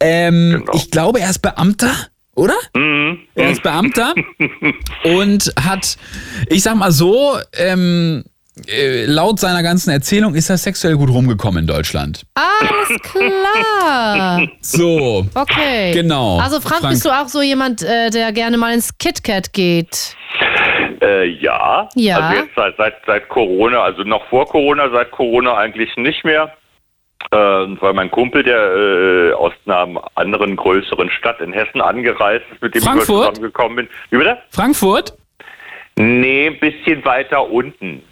Ähm, 0.00 0.60
Genau. 0.60 0.72
Ich 0.74 0.90
glaube, 0.90 1.20
er 1.20 1.28
ist 1.30 1.40
Beamter, 1.40 1.92
oder? 2.34 2.54
Mhm. 2.74 3.18
Er 3.34 3.50
ist 3.50 3.62
Beamter 3.62 4.14
und 5.04 5.52
hat, 5.60 5.98
ich 6.48 6.62
sag 6.62 6.76
mal 6.76 6.92
so, 6.92 7.36
ähm, 7.58 8.24
äh, 8.68 9.06
laut 9.06 9.38
seiner 9.38 9.62
ganzen 9.62 9.90
Erzählung 9.90 10.34
ist 10.34 10.50
er 10.50 10.56
sexuell 10.56 10.96
gut 10.96 11.10
rumgekommen 11.10 11.62
in 11.62 11.66
Deutschland. 11.66 12.24
Alles 12.34 13.00
klar. 13.02 14.48
So. 14.60 15.26
Okay. 15.34 15.92
Genau. 15.92 16.38
Also 16.38 16.60
Frank, 16.60 16.80
Frank. 16.80 16.92
bist 16.92 17.04
du 17.04 17.10
auch 17.10 17.28
so 17.28 17.42
jemand, 17.42 17.82
äh, 17.82 18.10
der 18.10 18.32
gerne 18.32 18.56
mal 18.56 18.72
ins 18.74 18.96
KitKat 18.98 19.52
geht? 19.52 20.16
Äh, 21.02 21.26
ja. 21.26 21.88
Ja. 21.94 22.18
Also 22.18 22.40
jetzt 22.40 22.54
seit, 22.56 22.76
seit, 22.76 22.94
seit 23.06 23.28
Corona, 23.28 23.82
also 23.82 24.02
noch 24.02 24.24
vor 24.26 24.46
Corona, 24.46 24.90
seit 24.90 25.10
Corona 25.10 25.56
eigentlich 25.56 25.96
nicht 25.96 26.24
mehr. 26.24 26.52
Äh, 27.32 27.36
weil 27.36 27.92
mein 27.92 28.10
Kumpel, 28.10 28.42
der 28.42 28.56
äh, 28.56 29.32
aus 29.34 29.52
einer 29.66 30.02
anderen 30.14 30.56
größeren 30.56 31.10
Stadt 31.10 31.40
in 31.40 31.52
Hessen 31.52 31.80
angereist 31.80 32.44
ist, 32.52 32.62
mit 32.62 32.74
dem 32.74 32.82
Frankfurt? 32.82 33.08
ich 33.08 33.28
zusammengekommen 33.28 33.76
bin. 33.76 33.88
Wie 34.10 34.18
bitte? 34.18 34.38
Frankfurt? 34.50 35.16
Nee, 35.96 36.48
ein 36.48 36.58
bisschen 36.58 37.04
weiter 37.04 37.48
unten. 37.50 38.02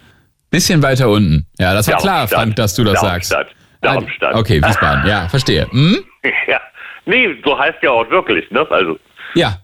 Bisschen 0.51 0.81
weiter 0.81 1.09
unten. 1.09 1.45
Ja, 1.59 1.73
das 1.73 1.87
war 1.87 1.97
klar, 1.97 2.15
Darmstadt. 2.19 2.39
Frank, 2.39 2.55
dass 2.55 2.75
du 2.75 2.83
das 2.83 2.99
sagst. 3.01 3.31
Darmstadt. 3.31 3.55
Darmstadt. 3.81 4.35
Okay, 4.35 4.61
Wiesbaden. 4.63 5.07
Ja, 5.07 5.27
verstehe. 5.29 5.67
Hm? 5.71 6.03
Ja. 6.47 6.59
Nee, 7.05 7.29
so 7.45 7.57
heißt 7.57 7.77
ja 7.81 7.91
auch 7.91 8.09
wirklich, 8.09 8.49
ne? 8.51 8.67
Also. 8.69 8.99
Ja. 9.35 9.57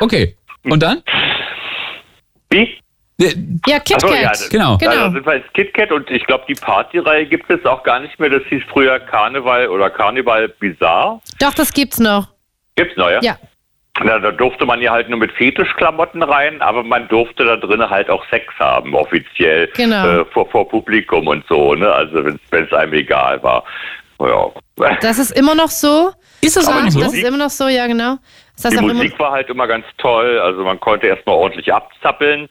Okay. 0.00 0.36
Und 0.64 0.82
dann? 0.82 1.02
Wie? 2.50 2.78
Ja, 3.20 3.80
KitKat. 3.80 4.00
So, 4.00 4.14
ja, 4.14 4.28
das- 4.28 4.48
Genau. 4.48 4.76
Genau. 4.78 4.92
Ja, 4.92 5.06
da 5.08 5.10
sind 5.12 5.26
wir 5.26 5.34
ins 5.34 5.52
KitKat 5.54 5.90
und 5.90 6.08
ich 6.10 6.24
glaube, 6.26 6.44
die 6.48 6.54
Partyreihe 6.54 7.26
gibt 7.26 7.50
es 7.50 7.64
auch 7.66 7.82
gar 7.82 7.98
nicht 8.00 8.18
mehr. 8.20 8.30
Das 8.30 8.42
hieß 8.48 8.62
früher 8.70 9.00
Karneval 9.00 9.68
oder 9.68 9.90
Karneval 9.90 10.48
Bizarre. 10.48 11.20
Doch, 11.40 11.54
das 11.54 11.72
gibt's 11.72 11.98
noch. 11.98 12.28
Gibt's 12.76 12.96
noch, 12.96 13.10
ja? 13.10 13.20
Ja. 13.22 13.36
Na, 14.04 14.18
da 14.18 14.30
durfte 14.30 14.64
man 14.64 14.80
ja 14.80 14.92
halt 14.92 15.08
nur 15.08 15.18
mit 15.18 15.32
Fetischklamotten 15.32 16.22
rein, 16.22 16.62
aber 16.62 16.82
man 16.82 17.08
durfte 17.08 17.44
da 17.44 17.56
drinnen 17.56 17.88
halt 17.88 18.08
auch 18.10 18.24
Sex 18.30 18.46
haben, 18.58 18.94
offiziell. 18.94 19.68
Genau. 19.76 20.20
Äh, 20.20 20.24
vor, 20.26 20.48
vor 20.48 20.68
Publikum 20.68 21.26
und 21.26 21.44
so, 21.48 21.74
ne? 21.74 21.90
Also 21.90 22.24
wenn 22.24 22.64
es 22.64 22.72
einem 22.72 22.92
egal 22.92 23.42
war. 23.42 23.64
Ja. 24.20 24.50
Das 25.00 25.18
ist 25.18 25.32
immer 25.32 25.56
noch 25.56 25.70
so. 25.70 26.12
Ist 26.40 26.56
das 26.56 26.68
Aber 26.68 26.88
so? 26.88 27.00
Das 27.00 27.12
ist 27.12 27.24
immer 27.24 27.36
noch 27.36 27.50
so, 27.50 27.66
ja 27.66 27.88
genau. 27.88 28.16
Das 28.54 28.66
heißt 28.66 28.74
Die 28.74 28.78
auch 28.78 28.82
immer, 28.84 28.94
Musik 28.94 29.18
war 29.18 29.32
halt 29.32 29.48
immer 29.48 29.66
ganz 29.66 29.84
toll, 29.98 30.38
also 30.38 30.62
man 30.62 30.78
konnte 30.78 31.08
erstmal 31.08 31.34
ordentlich 31.34 31.72
abzappeln. 31.72 32.48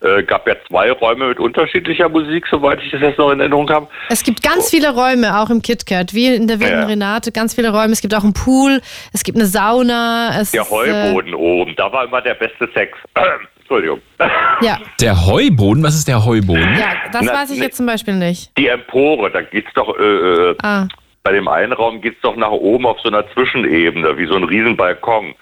Äh, 0.00 0.22
gab 0.22 0.46
ja 0.46 0.54
zwei 0.68 0.92
Räume 0.92 1.28
mit 1.28 1.40
unterschiedlicher 1.40 2.08
Musik, 2.08 2.46
soweit 2.48 2.80
ich 2.84 2.92
das 2.92 3.00
jetzt 3.00 3.18
noch 3.18 3.32
in 3.32 3.40
Erinnerung 3.40 3.68
habe. 3.68 3.88
es 4.10 4.22
gibt 4.22 4.42
ganz 4.44 4.70
viele 4.70 4.94
Räume, 4.94 5.36
auch 5.40 5.50
im 5.50 5.60
KitKat, 5.60 6.14
wie 6.14 6.34
in 6.36 6.46
der 6.46 6.60
Wilden 6.60 6.80
Ja. 6.82 6.86
Renate, 6.86 7.32
ganz 7.32 7.54
viele 7.54 7.70
Räume. 7.72 7.92
Es 7.92 8.00
gibt 8.00 8.14
auch 8.14 8.22
einen 8.22 8.32
Pool, 8.32 8.80
es 9.12 9.24
gibt 9.24 9.36
eine 9.38 9.46
Sauna. 9.46 10.38
Es 10.40 10.52
Der 10.52 10.62
ist, 10.62 10.70
Heuboden 10.70 11.34
oben, 11.34 11.74
da 11.76 11.90
war 11.92 12.04
immer 12.04 12.20
der 12.22 12.34
beste 12.34 12.68
Sex. 12.74 12.96
Entschuldigung. 13.58 14.00
Äh, 14.18 14.28
ja, 14.64 14.78
Der 15.00 15.26
Heuboden? 15.26 15.82
Was 15.82 15.96
ist 15.96 16.06
der 16.06 16.24
Heuboden? 16.24 16.62
ja, 16.78 16.92
das 17.12 17.22
Na, 17.24 17.32
weiß 17.32 17.50
ich 17.50 17.58
ne- 17.58 17.64
jetzt 17.64 17.76
zum 17.76 17.86
Beispiel 17.86 18.14
nicht. 18.14 18.56
Die 18.56 18.68
Empore, 18.68 19.30
da 19.32 19.42
geht's 19.42 19.70
doch, 19.74 19.98
äh, 19.98 20.02
äh, 20.02 20.54
Ah, 20.62 20.86
bei 21.24 21.32
dem 21.32 21.48
einen 21.48 21.72
Raum 21.72 22.00
geht's 22.00 22.20
doch 22.22 22.36
nach 22.36 22.50
oben 22.52 22.86
auf 22.86 22.98
so 23.00 23.08
einer 23.08 23.24
Zwischenebene, 23.34 24.16
wie 24.16 24.26
so 24.26 24.36
ein 24.36 24.44
Riesenbalkon. 24.44 25.34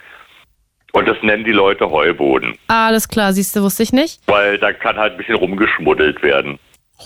Und 0.96 1.06
das 1.06 1.16
nennen 1.22 1.44
die 1.44 1.52
Leute 1.52 1.90
Heuboden, 1.90 2.56
alles 2.68 3.08
klar, 3.08 3.32
siehst 3.34 3.54
du, 3.54 3.60
wusste 3.62 3.82
ich 3.82 3.92
nicht. 3.92 4.20
weil 4.26 4.56
da 4.58 4.72
kann 4.72 4.96
halt 4.96 5.12
ein 5.12 5.18
bisschen 5.18 5.34
rumgeschmuddelt 5.34 6.22
werden. 6.22 6.58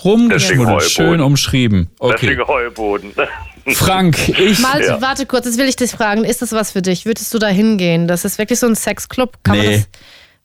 Rumgeschmuddelt, 0.05 0.83
schön 0.83 1.19
umschrieben. 1.19 1.89
Okay. 1.99 2.15
Deswegen 2.21 2.47
Heuboden. 2.47 3.11
Frank, 3.73 4.17
ich. 4.39 4.59
Malte, 4.59 4.87
Ja. 4.87 5.01
warte 5.01 5.25
kurz, 5.25 5.45
jetzt 5.45 5.57
will 5.57 5.67
ich 5.67 5.75
dich 5.75 5.91
fragen, 5.91 6.23
ist 6.23 6.41
das 6.41 6.53
was 6.53 6.71
für 6.71 6.81
dich? 6.81 7.05
Würdest 7.05 7.33
du 7.33 7.37
da 7.39 7.47
hingehen? 7.47 8.07
Das 8.07 8.23
ist 8.25 8.37
wirklich 8.37 8.59
so 8.59 8.67
ein 8.67 8.75
Sexclub? 8.75 9.37
Kann 9.43 9.57
Nee. 9.59 9.65
man 9.65 9.85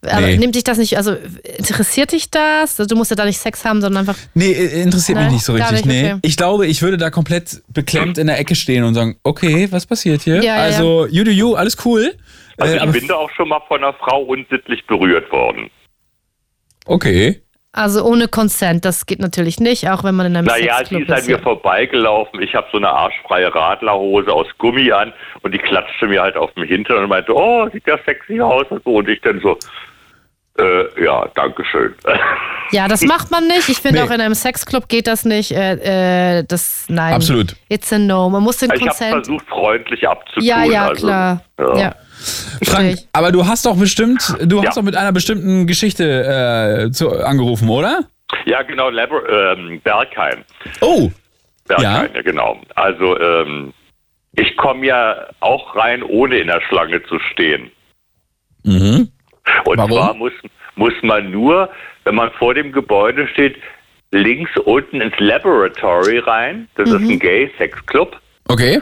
das, 0.03 0.13
aber 0.17 0.27
Nee. 0.27 0.37
nimmt 0.39 0.55
dich 0.57 0.65
das 0.65 0.79
nicht, 0.79 0.97
also 0.99 1.13
interessiert 1.59 2.13
dich 2.13 2.31
das? 2.31 2.79
Also, 2.81 2.87
Du 2.87 2.97
musst 2.97 3.11
ja 3.11 3.17
da 3.17 3.25
nicht 3.25 3.39
Sex 3.39 3.65
haben, 3.65 3.81
sondern 3.81 4.01
einfach, 4.09 4.17
Nee, 4.35 4.51
interessiert 4.53 5.17
mich 5.19 5.25
Nein, 5.27 5.35
nicht 5.35 5.45
so 5.45 5.53
richtig. 5.55 5.73
nicht, 5.73 5.87
nee. 5.87 6.13
okay. 6.13 6.19
Ich 6.23 6.37
glaube, 6.37 6.67
ich 6.67 6.83
würde 6.83 6.97
da 6.97 7.11
komplett 7.11 7.63
beklemmt 7.69 8.19
in 8.19 8.27
der 8.27 8.39
Ecke 8.39 8.55
stehen 8.57 8.83
und 8.85 8.95
sagen, 8.95 9.17
okay, 9.23 9.69
was 9.71 9.87
passiert 9.87 10.23
hier? 10.23 10.37
Ja, 10.37 10.43
ja, 10.43 10.55
also, 10.57 11.07
you 11.07 11.23
do 11.25 11.31
you, 11.31 11.55
alles 11.55 11.77
cool. 11.85 12.15
Also 12.59 12.77
Äh, 12.77 12.85
ich 12.87 12.93
bin 12.93 13.09
da 13.09 13.15
auch 13.17 13.31
schon 13.31 13.49
mal 13.49 13.61
von 13.69 13.83
einer 13.83 13.93
Frau 13.95 14.23
unsittlich 14.23 14.87
berührt 14.87 15.31
worden. 15.33 15.71
okay. 16.87 17.43
also 17.73 18.03
ohne 18.05 18.27
Consent, 18.29 18.85
das 18.87 19.05
geht 19.05 19.19
natürlich 19.21 19.61
nicht, 19.61 19.89
auch 19.91 20.03
wenn 20.03 20.15
man 20.15 20.27
in 20.29 20.37
einem 20.37 20.47
Naja, 20.47 20.79
sie 20.79 20.95
Sexclub 20.97 21.03
ist 21.03 21.11
an 21.11 21.19
ist. 21.19 21.27
mir 21.29 21.39
vorbeigelaufen. 21.41 22.41
Ich 22.41 22.55
habe 22.55 22.67
so 22.73 22.79
eine 22.79 22.89
arschfreie 22.89 23.55
Radlerhose 23.55 24.33
aus 24.33 24.47
Gummi 24.57 24.91
an 24.93 25.13
und 25.43 25.53
die 25.53 25.59
klatschte 25.59 26.07
mir 26.07 26.23
halt 26.23 26.37
auf 26.37 26.51
den 26.55 26.65
Hintern 26.65 27.03
und 27.05 27.11
meinte, 27.11 27.35
oh, 27.35 27.69
sieht 27.73 27.87
ja 27.87 27.99
sexy 28.07 28.41
aus 28.41 28.65
und 28.71 28.83
so. 28.85 28.95
Und 28.95 29.09
ich 29.11 29.21
dann 29.21 29.41
so, 29.41 29.59
äh, 30.59 31.05
ja, 31.05 31.29
danke 31.35 31.65
schön. 31.65 31.95
Ja, 32.73 32.89
das 32.89 33.03
macht 33.03 33.31
man 33.31 33.47
nicht. 33.47 33.69
Ich 33.69 33.77
finde 33.79 34.01
Nee. 34.01 34.09
auch 34.09 34.11
in 34.11 34.21
einem 34.21 34.35
Sexclub 34.35 34.89
geht 34.89 35.07
das 35.07 35.25
nicht. 35.25 35.53
Äh, 35.53 36.39
äh, 36.41 36.45
das, 36.49 36.87
nein. 36.89 37.15
Absolut. 37.15 37.55
It's 37.69 37.93
a 37.93 37.99
no. 37.99 38.29
Man 38.29 38.43
muss 38.43 38.57
den 38.57 38.71
Ich 38.73 38.81
habe 38.81 38.89
Consent. 38.89 39.13
versucht, 39.13 39.47
freundlich 39.49 40.09
abzutun. 40.09 40.43
Ja, 40.43 40.65
ja, 40.65 40.89
also, 40.89 41.07
klar. 41.07 41.43
ja. 41.61 41.79
Ja. 41.79 41.95
Frank, 42.65 42.95
ich. 42.95 43.07
aber 43.13 43.31
du 43.31 43.47
hast 43.47 43.67
doch 43.67 43.77
bestimmt, 43.77 44.35
du 44.43 44.61
Ja. 44.61 44.67
hast 44.67 44.77
doch 44.77 44.83
mit 44.83 44.97
einer 44.97 45.13
bestimmten 45.13 45.69
Geschichte 45.69 46.87
äh, 46.89 46.91
zu, 46.91 47.09
angerufen, 47.23 47.69
oder? 47.69 48.01
Ja, 48.47 48.63
genau, 48.63 48.91
Labor 48.91 49.23
ähm, 49.29 49.81
Bergheim. 49.85 50.43
Oh, 50.81 51.09
Bergheim, 51.69 52.11
ja. 52.17 52.23
genau. 52.23 52.59
Also, 52.75 53.17
ähm, 53.21 53.73
ich 54.33 54.57
komme 54.57 54.85
ja 54.87 55.29
auch 55.39 55.77
rein, 55.77 56.03
ohne 56.03 56.39
in 56.39 56.49
der 56.49 56.61
Schlange 56.63 57.01
zu 57.05 57.21
stehen. 57.31 57.71
mhm. 58.65 59.09
Und 59.65 59.79
Warum? 59.79 59.91
zwar 59.93 60.15
muss, 60.15 60.33
muss 60.77 60.93
man 61.03 61.31
nur, 61.31 61.69
wenn 62.05 62.15
man 62.15 62.31
vor 62.33 62.55
dem 62.55 62.73
Gebäude 62.73 63.27
steht, 63.29 63.57
links 64.11 64.51
unten 64.65 65.01
ins 65.01 65.19
Laboratory 65.19 66.19
rein. 66.19 66.69
Das 66.77 66.89
ist 66.89 66.95
ein 67.09 67.19
Gay-Sex-Club. 67.19 68.17
okay. 68.49 68.81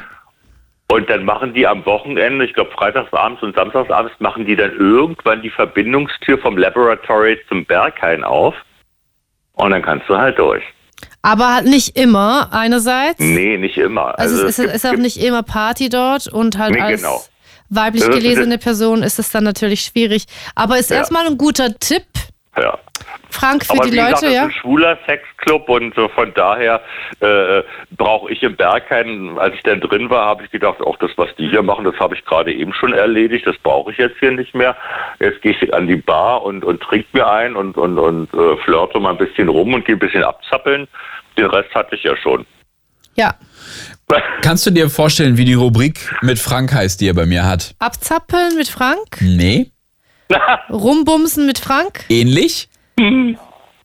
Und 0.93 1.09
dann 1.09 1.25
machen 1.25 1.55
die 1.55 1.67
am 1.67 1.85
Wochenende, 1.87 2.45
ich 2.45 2.53
glaube 2.53 2.71
freitagsabends 2.73 3.43
und 3.43 3.57
samstagsabends, 3.57 4.13
machen 4.21 4.45
die 4.45 4.55
dann 4.55 4.71
irgendwann 4.79 5.41
die 5.41 5.49
Verbindungstür 5.49 6.37
vom 6.39 6.59
Laboratory 6.59 7.41
zum 7.49 7.65
Berghain 7.65 8.23
auf. 8.23 8.55
Und 9.55 9.71
dann 9.71 9.81
kannst 9.83 10.09
du 10.11 10.17
halt 10.17 10.39
durch. 10.39 10.63
Aber 11.23 11.55
halt 11.55 11.65
nicht 11.67 11.97
immer, 11.99 12.49
einerseits. 12.53 13.19
Nee, 13.19 13.57
nicht 13.57 13.79
immer. 13.79 14.17
Also, 14.19 14.47
es 14.47 14.57
gibt- 14.59 14.75
ist, 14.75 14.87
auch 14.87 14.93
nicht 14.97 15.17
immer 15.17 15.43
Party 15.43 15.89
dort 15.89 16.29
und 16.31 16.59
halt 16.59 16.75
Nee, 16.75 16.81
als 16.83 17.01
genau. 17.03 17.23
Weiblich 17.75 18.05
gelesene 18.05 18.59
Person 18.59 19.03
ist 19.03 19.19
es 19.19 19.31
dann 19.31 19.45
natürlich 19.45 19.81
schwierig. 19.83 20.25
Aber 20.55 20.79
ist 20.79 20.91
Ja. 20.91 20.97
erstmal 20.97 21.27
ein 21.27 21.39
guter 21.39 21.79
Tipp, 21.79 22.05
Ja. 22.57 22.79
Frank, 23.31 23.65
für 23.65 23.73
Aber 23.73 23.85
die 23.85 23.93
wie 23.93 23.97
gesagt, 23.97 24.13
Leute, 24.13 24.27
das 24.27 24.31
ist 24.31 24.37
ja? 24.37 24.45
ein 24.45 24.53
schwuler 24.53 24.99
Sexclub 25.07 25.69
und 25.69 25.93
so 25.97 26.07
von 26.09 26.33
daher 26.35 26.81
äh, 27.19 27.63
brauche 27.91 28.31
ich 28.33 28.43
im 28.45 28.55
Berg 28.55 28.89
keinen, 28.89 29.37
als 29.41 29.57
ich 29.57 29.63
dann 29.65 29.81
drin 29.81 30.09
war, 30.09 30.25
habe 30.25 30.45
ich 30.45 30.51
gedacht, 30.53 30.81
auch 30.81 30.97
das, 30.99 31.11
was 31.17 31.29
die 31.37 31.49
hier 31.49 31.63
machen, 31.63 31.85
das 31.85 31.97
habe 31.99 32.15
ich 32.15 32.25
gerade 32.25 32.53
eben 32.53 32.73
schon 32.73 32.93
erledigt, 32.93 33.45
das 33.47 33.57
brauche 33.59 33.91
ich 33.91 33.99
jetzt 33.99 34.19
hier 34.21 34.31
nicht 34.31 34.55
mehr. 34.55 34.77
Jetzt 35.19 35.43
gehe 35.43 35.51
ich 35.53 35.75
an 35.75 35.89
die 35.89 35.97
Bar 35.97 36.45
und, 36.45 36.65
und 36.65 36.81
trinke 36.81 37.09
mir 37.13 37.27
ein 37.29 37.57
und, 37.57 37.77
und, 37.77 37.99
und 37.99 38.33
äh, 38.33 38.57
flirte 38.59 39.01
mal 39.01 39.11
ein 39.11 39.19
bisschen 39.19 39.49
rum 39.49 39.75
und 39.75 39.85
gehe 39.85 39.97
ein 39.97 39.99
bisschen 39.99 40.23
abzappeln. 40.23 40.87
Den 41.37 41.47
Rest 41.47 41.75
hatte 41.75 41.97
ich 41.97 42.05
ja 42.05 42.17
schon. 42.17 42.47
Ja. 43.17 43.35
Kannst 44.43 44.67
du 44.67 44.71
dir 44.71 44.91
vorstellen, 44.91 45.37
wie 45.37 45.45
die 45.45 45.55
Rubrik 45.55 46.15
mit 46.23 46.39
Frank 46.39 46.73
heißt, 46.73 47.01
die 47.01 47.09
er 47.09 47.15
bei 47.15 47.27
mir 47.27 47.45
hat? 47.45 47.75
Abzappeln 47.79 48.57
mit 48.57 48.69
Frank? 48.69 49.19
Nee. 49.21 49.71
Rumbumsen 50.71 51.47
mit 51.47 51.59
Frank? 51.59 52.05
Ähnlich? 52.09 52.69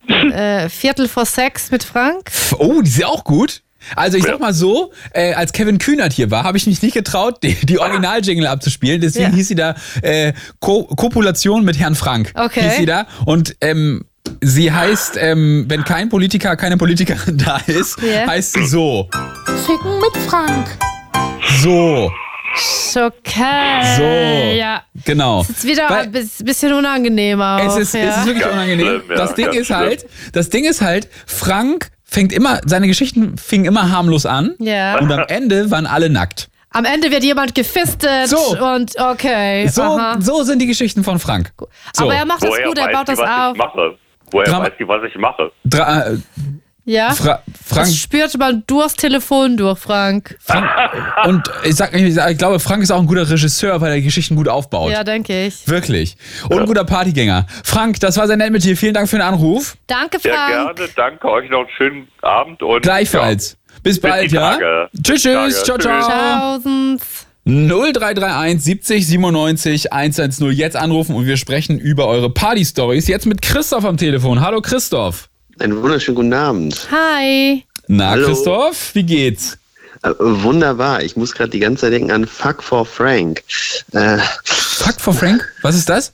Äh, 0.07 0.69
Viertel 0.69 1.07
vor 1.07 1.25
Sex 1.25 1.71
mit 1.71 1.83
Frank? 1.83 2.31
Oh, 2.57 2.81
die 2.81 2.89
ist 2.89 2.97
ja 2.99 3.07
auch 3.07 3.23
gut. 3.23 3.61
Also 3.95 4.17
ich 4.17 4.25
sag 4.25 4.39
mal 4.41 4.53
so, 4.53 4.91
äh, 5.13 5.33
als 5.33 5.53
Kevin 5.53 5.77
Kühnert 5.77 6.11
hier 6.11 6.29
war, 6.31 6.43
habe 6.43 6.57
ich 6.57 6.67
mich 6.67 6.81
nicht 6.81 6.93
getraut, 6.93 7.41
die, 7.43 7.53
die 7.65 7.79
Original-Jingle 7.79 8.45
abzuspielen. 8.47 8.99
Deswegen 9.01 9.29
Ja. 9.31 9.35
hieß 9.35 9.47
sie 9.47 9.55
da 9.55 9.75
äh, 10.01 10.33
Ko 10.59 10.83
Kopulation 10.83 11.63
mit 11.63 11.79
Herrn 11.79 11.95
Frank. 11.95 12.33
Okay. 12.35 12.61
Hieß 12.61 12.75
sie 12.77 12.85
da. 12.85 13.07
Und 13.25 13.55
ähm, 13.61 14.05
sie 14.41 14.71
heißt, 14.71 15.17
ähm, 15.19 15.65
wenn 15.67 15.83
kein 15.83 16.09
Politiker, 16.09 16.55
keine 16.55 16.77
Politikerin 16.77 17.37
da 17.45 17.57
ist, 17.67 18.01
Ja. 18.01 18.27
heißt 18.27 18.53
sie 18.53 18.65
so. 18.65 19.09
Ficken 19.65 19.99
mit 19.99 20.17
Frank. 20.29 20.67
So. 21.61 22.11
Okay. 22.95 23.95
So. 23.97 24.03
Ja. 24.57 24.81
Genau. 25.05 25.41
Ist 25.41 25.63
wieder 25.65 25.89
Weil- 25.89 26.03
ein 26.03 26.11
bis- 26.11 26.43
bisschen 26.43 26.73
unangenehm 26.73 27.41
auch. 27.41 27.59
Es 27.59 27.75
ist, 27.77 27.93
ja. 27.93 28.01
es 28.01 28.17
ist 28.17 28.25
wirklich 28.25 28.43
Ganz 28.43 28.53
unangenehm. 28.53 28.87
schlimm, 28.87 29.03
ja, 29.09 29.15
das 29.15 29.35
Ding 29.35 29.45
ganz 29.45 29.57
ist 29.57 29.69
halt, 29.69 30.05
das 30.33 30.49
Ding 30.49 30.65
ist 30.65 30.81
halt, 30.81 31.07
Frank 31.27 31.89
fängt 32.03 32.33
immer, 32.33 32.59
seine 32.65 32.87
Geschichten 32.87 33.37
fingen 33.37 33.65
immer 33.65 33.91
harmlos 33.91 34.25
an. 34.25 34.55
Ja. 34.59 34.97
Und 34.99 35.11
am 35.11 35.25
Ende 35.27 35.69
waren 35.69 35.85
alle 35.85 36.09
nackt. 36.09 36.49
Am 36.71 36.85
Ende 36.85 37.11
wird 37.11 37.23
jemand 37.23 37.55
gefistet 37.55 38.27
So. 38.27 38.37
und 38.63 38.93
okay. 38.99 39.67
So, 39.67 39.81
aha. 39.83 40.17
so 40.19 40.43
sind 40.43 40.59
die 40.59 40.67
Geschichten 40.67 41.03
von 41.03 41.19
Frank. 41.19 41.51
So. 41.95 42.03
Aber 42.05 42.15
er 42.15 42.25
macht 42.25 42.43
das 42.43 42.49
Woher 42.49 42.67
gut, 42.67 42.77
er 42.77 42.85
weiß 42.87 42.93
baut 42.93 43.07
die, 43.07 43.11
das 43.11 43.19
was 43.19 43.29
auf. 43.29 43.53
ich 43.53 43.57
mache? 43.57 43.97
Woher 44.31 44.45
Drama- 44.49 44.65
weiß 44.65 44.73
die, 44.79 44.87
was 44.87 45.03
ich 45.03 45.15
mache? 45.17 45.51
Dra 45.65 46.07
äh, 46.07 46.17
Ja. 46.85 47.11
Fra 47.11 47.43
Frank, 47.65 47.87
Das 47.87 47.95
spürt 47.95 48.35
man 48.39 48.63
durchs 48.65 48.95
Telefon 48.95 49.57
durch, 49.57 49.77
Frank. 49.77 50.37
Frank 50.41 50.67
und 51.25 51.43
ich 51.63 51.75
sag, 51.75 51.93
ich, 51.93 52.37
glaube, 52.37 52.59
Frank 52.59 52.81
ist 52.81 52.89
auch 52.91 52.99
ein 52.99 53.05
guter 53.05 53.29
Regisseur, 53.29 53.79
weil 53.79 53.89
er 53.91 53.95
die 53.97 54.03
Geschichten 54.03 54.35
gut 54.35 54.47
aufbaut. 54.47 54.91
Ja, 54.91 55.03
denke 55.03 55.45
ich. 55.47 55.67
Wirklich. 55.67 56.17
Und 56.49 56.59
ein 56.59 56.65
guter 56.65 56.85
Partygänger. 56.85 57.45
Frank, 57.63 57.99
das 57.99 58.17
war 58.17 58.25
sehr 58.25 58.37
nett 58.37 58.51
mit 58.51 58.63
dir. 58.63 58.75
Vielen 58.75 58.95
Dank 58.95 59.07
für 59.07 59.17
den 59.17 59.21
Anruf. 59.23 59.75
Danke, 59.85 60.19
Sehr 60.19 60.33
Frank. 60.33 60.75
gerne. 60.77 60.89
Danke 60.95 61.29
euch 61.29 61.49
noch 61.51 61.59
einen 61.59 61.69
schönen 61.77 62.07
Abend 62.23 62.63
und 62.63 62.81
Gleichfalls. 62.81 63.55
Bis 63.83 64.01
bald, 64.01 64.31
die 64.31 64.35
ja? 64.35 64.57
Tschüss, 64.57 65.23
Bis 65.23 65.23
tschüss. 65.23 65.63
Ciao, 65.63 65.77
Tage. 65.77 66.03
ciao. 66.05 66.57
Tausends. 66.57 67.05
0331 67.49 68.61
70 68.63 69.07
97 69.07 69.91
110 69.91 70.51
jetzt 70.51 70.75
anrufen 70.75 71.15
und 71.15 71.25
wir 71.25 71.35
sprechen 71.35 71.79
über 71.79 72.05
eure 72.05 72.29
Party-Stories. 72.29 73.07
Jetzt 73.07 73.25
mit 73.25 73.41
Christoph 73.41 73.85
am 73.85 73.97
Telefon. 73.97 74.39
Hallo 74.39 74.61
Christoph. 74.61 75.29
Einen 75.57 75.81
wunderschönen 75.81 76.15
guten 76.15 76.33
Abend. 76.33 76.87
Hi. 76.91 77.63
Na 77.87 78.11
Hallo. 78.11 78.27
Christoph, 78.27 78.93
wie 78.93 79.01
geht's? 79.03 79.57
Äh, 80.03 80.11
wunderbar. 80.19 81.01
Ich 81.01 81.15
muss 81.15 81.33
gerade 81.33 81.49
die 81.49 81.59
ganze 81.59 81.81
Zeit 81.81 81.93
denken 81.93 82.11
an 82.11 82.27
Fuck 82.27 82.61
for 82.61 82.85
Frank. 82.85 83.43
Äh, 83.93 84.19
Fuck 84.43 85.01
for 85.01 85.13
Frank? 85.15 85.51
Was 85.63 85.75
ist 85.75 85.89
das? 85.89 86.13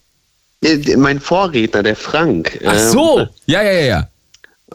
äh, 0.64 0.96
mein 0.96 1.20
Vorredner, 1.20 1.84
der 1.84 1.98
Frank. 1.98 2.60
Ach 2.66 2.80
so. 2.80 3.28
Ja, 3.46 3.62
ja, 3.62 3.72
ja, 3.74 3.86
ja. 3.86 4.08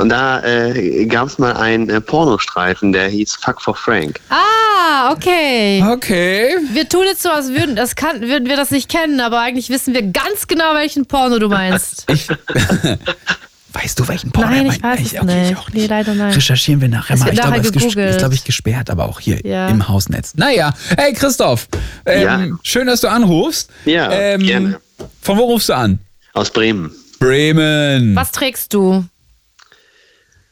Und 0.01 0.09
da 0.09 0.43
äh, 0.43 1.05
gab 1.07 1.29
es 1.29 1.39
mal 1.39 1.53
einen 1.53 1.91
äh, 1.91 2.01
Pornostreifen, 2.01 2.93
der 2.93 3.09
hieß 3.09 3.35
Fuck 3.35 3.61
for 3.61 3.77
Frank. 3.77 4.19
Ah, 4.31 5.13
okay. 5.13 5.85
Okay. 5.93 6.57
Wir 6.73 6.89
tun 6.89 7.05
jetzt 7.05 7.23
so, 7.23 7.29
als 7.29 7.51
würden, 7.51 7.77
das 7.77 7.97
kann, 7.97 8.23
würden 8.23 8.49
wir 8.49 8.57
das 8.57 8.71
nicht 8.71 8.89
kennen, 8.89 9.21
aber 9.21 9.41
eigentlich 9.41 9.69
wissen 9.69 9.93
wir 9.93 10.03
ganz 10.03 10.47
genau, 10.49 10.75
welchen 10.75 11.05
Porno 11.07 11.39
du 11.39 11.49
meinst. 11.49 12.07
Ich. 12.13 12.29
weißt 13.73 14.01
du, 14.01 14.09
welchen 14.09 14.33
Porno 14.33 14.51
Nein, 14.51 14.67
ich 14.67 14.83
weiß 14.83 15.01
es 15.01 15.15
okay, 15.15 15.25
nicht. 15.25 15.51
Ich 15.53 15.57
auch 15.59 15.71
Nee, 15.71 15.87
leider 15.87 16.15
nein. 16.15 16.33
Recherchieren 16.33 16.81
wir 16.81 16.89
nachher 16.89 17.17
mal. 17.19 17.29
Ich 17.33 17.39
glaube, 17.39 17.59
es 17.59 17.67
ist 17.67 18.19
glaube 18.19 18.35
ich, 18.35 18.45
gesperrt, 18.45 18.89
aber 18.91 19.07
auch 19.07 19.21
hier 19.21 19.39
Ja. 19.45 19.69
im 19.69 19.87
Hausnetz. 19.87 20.33
Naja, 20.35 20.73
hey 20.97 21.13
Christoph, 21.13 21.69
ähm, 22.07 22.23
Ja. 22.23 22.59
schön, 22.63 22.87
dass 22.87 23.03
du 23.03 23.09
anrufst. 23.09 23.71
Ja, 23.85 24.11
ähm, 24.11 24.43
gerne. 24.43 24.81
Von 25.21 25.37
wo 25.39 25.45
rufst 25.45 25.69
du 25.69 25.75
an? 25.75 25.99
Aus 26.33 26.51
Bremen. 26.51 26.91
Bremen. 27.21 28.17
Was 28.17 28.33
trägst 28.33 28.73
du? 28.73 29.05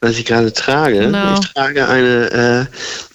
Was 0.01 0.17
ich 0.17 0.23
gerade 0.25 0.53
trage, 0.53 0.97
Genau. 0.99 1.39
ich 1.41 1.53
trage 1.53 1.87
eine 1.89 2.31
äh, 2.31 2.65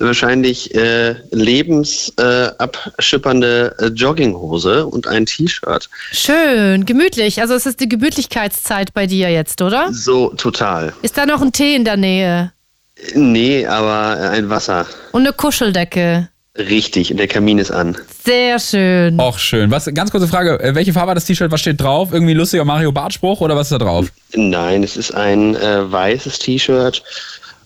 wahrscheinlich 0.03 0.75
äh, 0.75 1.15
lebensabschippernde 1.31 3.75
äh, 3.79 3.85
äh, 3.85 3.89
Jogginghose 3.89 4.85
und 4.87 5.07
ein 5.07 5.25
T-Shirt. 5.25 5.89
Schön, 6.13 6.85
gemütlich. 6.85 7.41
Also 7.41 7.55
es 7.55 7.65
ist 7.65 7.81
die 7.81 7.89
Gemütlichkeitszeit 7.89 8.93
bei 8.93 9.07
dir 9.07 9.31
jetzt, 9.31 9.63
oder? 9.63 9.89
So 9.93 10.29
total. 10.35 10.93
Ist 11.01 11.17
da 11.17 11.25
noch 11.25 11.41
ein 11.41 11.53
Tee 11.53 11.75
in 11.75 11.87
der 11.87 11.97
Nähe? 11.97 12.53
Nee, 13.15 13.67
aber 13.67 14.19
ein 14.31 14.51
Wasser. 14.51 14.85
Und 15.13 15.23
eine 15.23 15.33
Kuscheldecke? 15.33 16.29
Richtig, 16.57 17.11
und 17.11 17.17
der 17.17 17.27
Kamin 17.27 17.59
ist 17.59 17.73
an. 17.73 17.97
Sehr 18.25 18.61
schön. 18.61 19.19
Auch 19.19 19.39
schön. 19.39 19.73
Was, 19.73 19.87
ganz 19.93 20.13
kurze 20.13 20.29
Frage, 20.29 20.61
äh, 20.61 20.77
welche 20.77 20.93
Farbe 20.93 21.11
hat 21.11 21.17
das 21.17 21.25
T-Shirt? 21.25 21.51
Was 21.51 21.61
steht 21.61 21.81
drauf? 21.81 22.11
Irgendwie 22.13 22.35
ein 22.35 22.37
lustiger 22.37 22.65
Mario 22.65 22.93
Bart-Spruch 22.93 23.41
oder 23.41 23.57
was 23.57 23.67
ist 23.67 23.73
da 23.73 23.79
drauf? 23.79 24.07
Nein, 24.35 24.85
es 24.85 24.97
ist 24.97 25.13
ein 25.13 25.57
äh, 25.57 25.91
weißes 25.91 26.39
T-Shirt, 26.39 27.03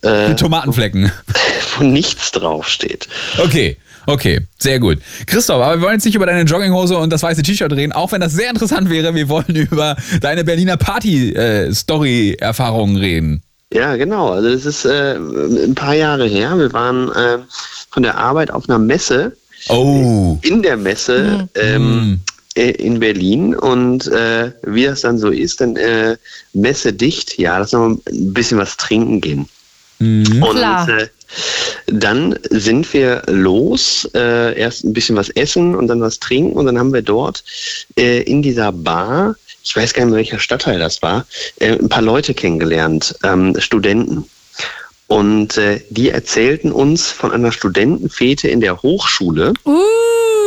äh, 0.02 0.28
Mit 0.28 0.38
Tomatenflecken. 0.38 1.12
wo 1.76 1.84
nichts 1.84 2.32
draufsteht. 2.32 3.08
Okay. 3.38 3.76
Okay, 4.06 4.40
sehr 4.58 4.78
gut. 4.80 5.00
Christoph, 5.26 5.60
aber 5.60 5.76
wir 5.76 5.82
wollen 5.82 5.96
jetzt 5.96 6.06
nicht 6.06 6.14
über 6.14 6.24
deine 6.24 6.44
Jogginghose 6.48 6.96
und 6.96 7.12
das 7.12 7.22
weiße 7.22 7.42
T-Shirt 7.42 7.70
reden, 7.72 7.92
auch 7.92 8.10
wenn 8.10 8.22
das 8.22 8.32
sehr 8.32 8.48
interessant 8.48 8.88
wäre. 8.88 9.14
Wir 9.14 9.28
wollen 9.28 9.54
über 9.54 9.96
deine 10.22 10.44
Berliner 10.44 10.78
Party-Story-Erfahrungen 10.78 12.96
reden. 12.96 13.42
Ja, 13.72 13.96
genau. 13.96 14.30
Also 14.30 14.50
das 14.50 14.64
ist 14.64 14.84
äh, 14.84 15.16
ein 15.16 15.74
paar 15.74 15.94
Jahre 15.94 16.26
her. 16.26 16.56
Wir 16.58 16.72
waren 16.72 17.10
äh, 17.12 17.38
von 17.90 18.02
der 18.02 18.16
Arbeit 18.16 18.50
auf 18.50 18.68
einer 18.68 18.78
Messe, 18.78 19.36
Oh. 19.68 20.38
in 20.42 20.62
der 20.62 20.76
Messe 20.76 21.48
ähm, 21.56 22.20
äh, 22.54 22.70
in 22.70 23.00
Berlin. 23.00 23.54
Und 23.56 24.06
äh, 24.08 24.52
wie 24.62 24.84
das 24.84 25.00
dann 25.02 25.18
so 25.18 25.30
ist, 25.30 25.60
dann 25.60 25.76
äh, 25.76 26.16
Messe 26.52 26.92
dicht, 26.92 27.38
ja, 27.38 27.58
lass 27.58 27.72
noch 27.72 27.88
mal 27.88 27.98
ein 28.08 28.32
bisschen 28.32 28.58
was 28.58 28.76
trinken 28.76 29.20
gehen. 29.20 29.48
Und 30.00 30.40
Klar. 30.40 30.88
äh, 30.88 31.08
dann 31.88 32.38
sind 32.50 32.90
wir 32.94 33.22
los, 33.26 34.08
äh, 34.14 34.56
erst 34.58 34.84
ein 34.84 34.92
bisschen 34.92 35.16
was 35.16 35.28
essen 35.30 35.74
und 35.74 35.88
dann 35.88 36.00
was 36.00 36.20
trinken 36.20 36.56
und 36.56 36.66
dann 36.66 36.78
haben 36.78 36.92
wir 36.92 37.02
dort 37.02 37.42
äh, 37.98 38.22
in 38.22 38.40
dieser 38.40 38.70
Bar, 38.70 39.34
ich 39.68 39.76
weiß 39.76 39.92
gar 39.92 40.04
nicht 40.04 40.10
mehr 40.10 40.18
welcher 40.18 40.38
Stadtteil 40.38 40.78
das 40.78 41.02
war, 41.02 41.26
äh, 41.56 41.72
ein 41.72 41.88
paar 41.88 42.02
Leute 42.02 42.32
kennengelernt, 42.32 43.14
ähm, 43.22 43.54
Studenten. 43.58 44.24
Und 45.06 45.56
äh, 45.56 45.80
die 45.90 46.10
erzählten 46.10 46.72
uns 46.72 47.10
von 47.10 47.32
einer 47.32 47.52
Studentenfete 47.52 48.48
in 48.48 48.60
der 48.60 48.82
Hochschule. 48.82 49.52
Uh, 49.64 49.76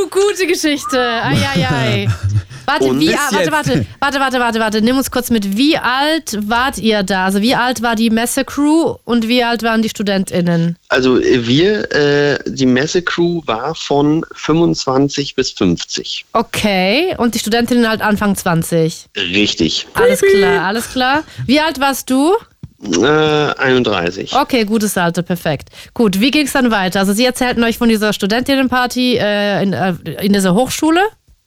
gute 0.10 0.48
Geschichte. 0.48 1.00
Eieiei. 1.00 2.08
Warte, 2.66 2.86
Und 2.86 3.00
wie, 3.00 3.10
warte, 3.10 3.52
warte, 3.52 3.86
warte, 4.00 4.20
warte, 4.20 4.40
warte, 4.40 4.60
warte. 4.60 4.82
Nimm 4.82 4.98
uns 4.98 5.12
kurz 5.12 5.30
mit. 5.30 5.58
Wie 5.58 5.78
alt 5.78 6.38
wart 6.48 6.78
ihr 6.78 7.04
da? 7.04 7.26
Also 7.26 7.42
wie 7.42 7.56
alt 7.56 7.82
war 7.82 7.96
die 7.96 8.10
Messe-Crew 8.10 8.96
und 9.04 9.28
wie 9.28 9.44
alt 9.44 9.64
waren 9.64 9.82
die 9.82 9.90
StudentInnen? 9.90 10.78
Also 10.88 11.20
wir, 11.20 11.92
äh, 11.92 12.40
die 12.46 12.66
Messecrew 12.66 13.42
war 13.46 13.76
von 13.76 14.26
25 14.34 15.36
bis 15.36 15.52
50. 15.52 16.26
Okay. 16.34 17.16
Und 17.18 17.36
die 17.36 17.40
Studentinnen 17.40 17.90
halt 17.90 18.02
Anfang 18.02 18.36
20. 18.36 19.08
Richtig. 19.18 19.88
Alles 19.94 20.22
klar, 20.22 20.66
alles 20.66 20.90
klar. 20.92 21.24
Wie 21.46 21.60
alt 21.60 21.80
warst 21.80 22.10
du? 22.10 22.36
Äh, 22.84 23.54
31. 23.60 24.34
Okay, 24.34 24.66
gutes 24.66 24.98
Alter, 24.98 25.22
perfekt. 25.22 25.70
Gut, 25.94 26.20
wie 26.20 26.32
ging 26.32 26.48
es 26.48 26.54
dann 26.54 26.72
weiter? 26.72 27.00
Also 27.00 27.14
Sie 27.14 27.26
erzählten 27.26 27.64
euch 27.64 27.78
von 27.78 27.90
dieser 27.90 28.12
Studentinnenparty 28.12 29.18
äh, 29.18 29.64
in, 29.64 29.74
äh, 29.74 29.94
in 30.22 30.34
dieser 30.34 30.56
Hochschule. 30.56 31.02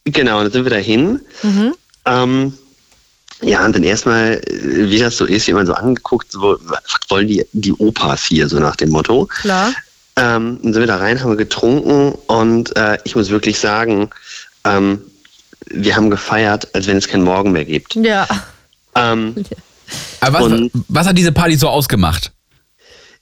Genau, 0.05 0.43
dann 0.43 0.53
sind 0.53 0.65
wir 0.65 0.71
dahin. 0.71 1.21
Ähm, 2.07 2.55
ja, 3.43 3.65
und 3.65 3.75
dann 3.75 3.83
erstmal, 3.83 4.35
äh, 4.35 4.91
wie 4.91 4.99
das 4.99 5.17
so 5.17 5.25
ist, 5.25 5.47
wie 5.49 5.53
man 5.53 5.67
so 5.67 5.75
angeguckt, 5.75 6.31
so, 6.31 6.57
was 6.63 6.83
wollen 7.09 7.27
die, 7.27 7.45
die 7.53 7.73
Opas 7.73 8.25
hier, 8.25 8.49
so 8.49 8.59
nach 8.59 8.77
dem 8.77 8.91
Motto. 8.91 9.27
Klar. 9.27 9.73
Ähm, 10.17 10.61
dann 10.63 10.73
sind 10.73 10.83
wir 10.83 10.87
da 10.87 10.99
rein, 10.99 11.21
haben 11.21 11.31
wir 11.31 11.37
getrunken 11.37 12.13
und 12.29 12.77
äh, 12.77 12.99
ich 13.03 13.17
muss 13.17 13.31
wirklich 13.31 13.59
sagen, 13.59 14.11
ähm, 14.65 15.01
wir 15.67 15.97
haben 15.97 16.11
gefeiert, 16.11 16.73
als 16.75 16.87
wenn 16.87 16.99
es 16.99 17.09
keinen 17.09 17.25
Morgen 17.25 17.51
mehr 17.51 17.65
gibt. 17.65 17.97
Ja. 17.97 18.29
Ähm, 18.95 19.35
Aber 20.21 20.41
was, 20.41 20.53
Und- 20.53 20.71
was 20.89 21.07
hat 21.07 21.19
diese 21.19 21.33
Party 21.33 21.57
so 21.57 21.69
ausgemacht? 21.69 22.33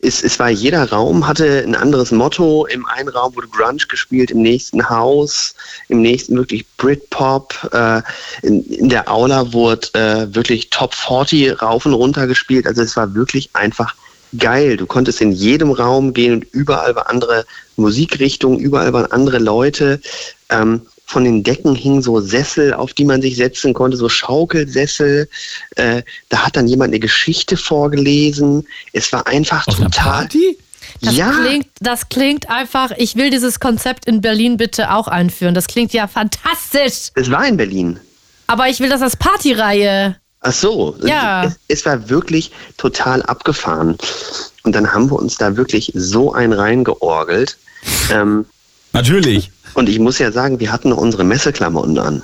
es, 0.03 0.23
es 0.23 0.39
war 0.41 0.51
jeder 0.51 0.91
Raum 0.91 1.27
hatte 1.27 1.63
ein 1.65 1.77
anderes 1.77 2.11
Motto. 2.11 2.67
Im 2.67 2.85
einen 2.87 3.09
Raum 3.09 3.35
wurde 3.37 3.47
Grunge 3.47 3.87
gespielt, 3.89 4.33
im 4.33 4.43
nächsten 4.43 4.91
Haus, 4.91 5.55
im 5.89 6.03
nächsten 6.03 6.37
wirklich 6.37 6.67
Britpop. 6.77 7.71
Äh, 7.73 8.03
in, 8.43 8.65
in 8.65 8.89
der 8.89 9.09
Aula 9.11 9.53
wurde 9.53 9.89
äh, 9.95 10.35
wirklich 10.35 10.71
Top 10.71 10.95
40 10.95 11.63
rauf 11.63 11.87
und 11.87 11.95
runter 11.95 12.27
gespielt. 12.27 12.67
Also 12.67 12.83
es 12.83 12.97
war 12.97 13.15
wirklich 13.15 13.51
einfach 13.53 13.95
geil. 14.37 14.77
Du 14.77 14.87
konntest 14.87 15.21
in 15.21 15.31
jedem 15.31 15.71
Raum 15.71 16.13
gehen 16.13 16.35
und 16.35 16.45
überall 16.53 16.97
war 16.97 17.09
andere 17.09 17.47
Musikrichtungen, 17.77 18.59
überall 18.59 18.93
waren 18.93 19.11
andere 19.13 19.39
Leute. 19.39 20.01
Ähm, 20.51 20.83
von 21.13 21.25
den 21.25 21.43
Decken 21.43 21.75
hingen 21.75 22.03
so 22.03 22.21
Sessel, 22.21 22.73
auf 22.73 22.95
die 22.95 23.05
man 23.05 23.21
sich 23.21 23.37
setzen 23.37 23.75
konnte, 23.75 23.97
so 23.97 24.09
Schaukelsessel. 24.09 25.29
Äh, 25.77 26.03
da 26.31 26.47
hat 26.47 26.57
dann 26.57 26.67
jemand 26.67 26.89
eine 26.89 27.01
Geschichte 27.01 27.57
vorgelesen. 27.57 28.67
Es 28.93 29.13
war 29.13 29.27
einfach 29.27 29.67
Auf 29.69 29.77
total. 29.77 29.91
Party? 29.91 30.59
Das, 31.03 31.17
ja, 31.17 31.31
klingt, 31.31 31.67
das 31.81 32.09
klingt 32.09 32.49
einfach, 32.49 32.93
ich 32.97 33.17
will 33.17 33.31
dieses 33.31 33.61
Konzept 33.61 34.07
in 34.07 34.21
Berlin 34.21 34.57
bitte 34.57 34.93
auch 34.93 35.07
einführen. 35.07 35.55
Das 35.55 35.67
klingt 35.67 35.93
ja 35.93 36.07
fantastisch. 36.07 37.11
es 37.15 37.31
war 37.31 37.47
in 37.47 37.57
Berlin. 37.57 38.01
Aber 38.47 38.69
ich 38.69 38.81
will 38.81 38.89
das 38.89 39.03
als 39.03 39.17
Partyreihe. 39.17 40.17
Ach 40.41 40.53
so. 40.53 40.97
Ja. 41.03 41.45
Es, 41.45 41.59
es 41.69 41.87
war 41.87 42.09
wirklich 42.09 42.51
total 42.77 43.23
abgefahren. 43.23 43.97
Und 44.65 44.75
dann 44.75 44.93
haben 44.93 45.11
wir 45.11 45.19
uns 45.19 45.37
da 45.37 45.57
wirklich 45.57 45.93
so 45.95 46.33
ein 46.33 46.53
reingeorgelt. 46.53 47.59
Ähm, 48.11 48.47
Natürlich. 48.93 49.51
Und 49.75 49.89
ich 49.89 49.99
muss 49.99 50.19
ja 50.19 50.31
sagen, 50.33 50.61
wir 50.61 50.73
hatten 50.73 50.91
noch 50.91 50.99
unsere 50.99 51.25
Messeklamotten 51.25 51.99
an. 51.99 52.23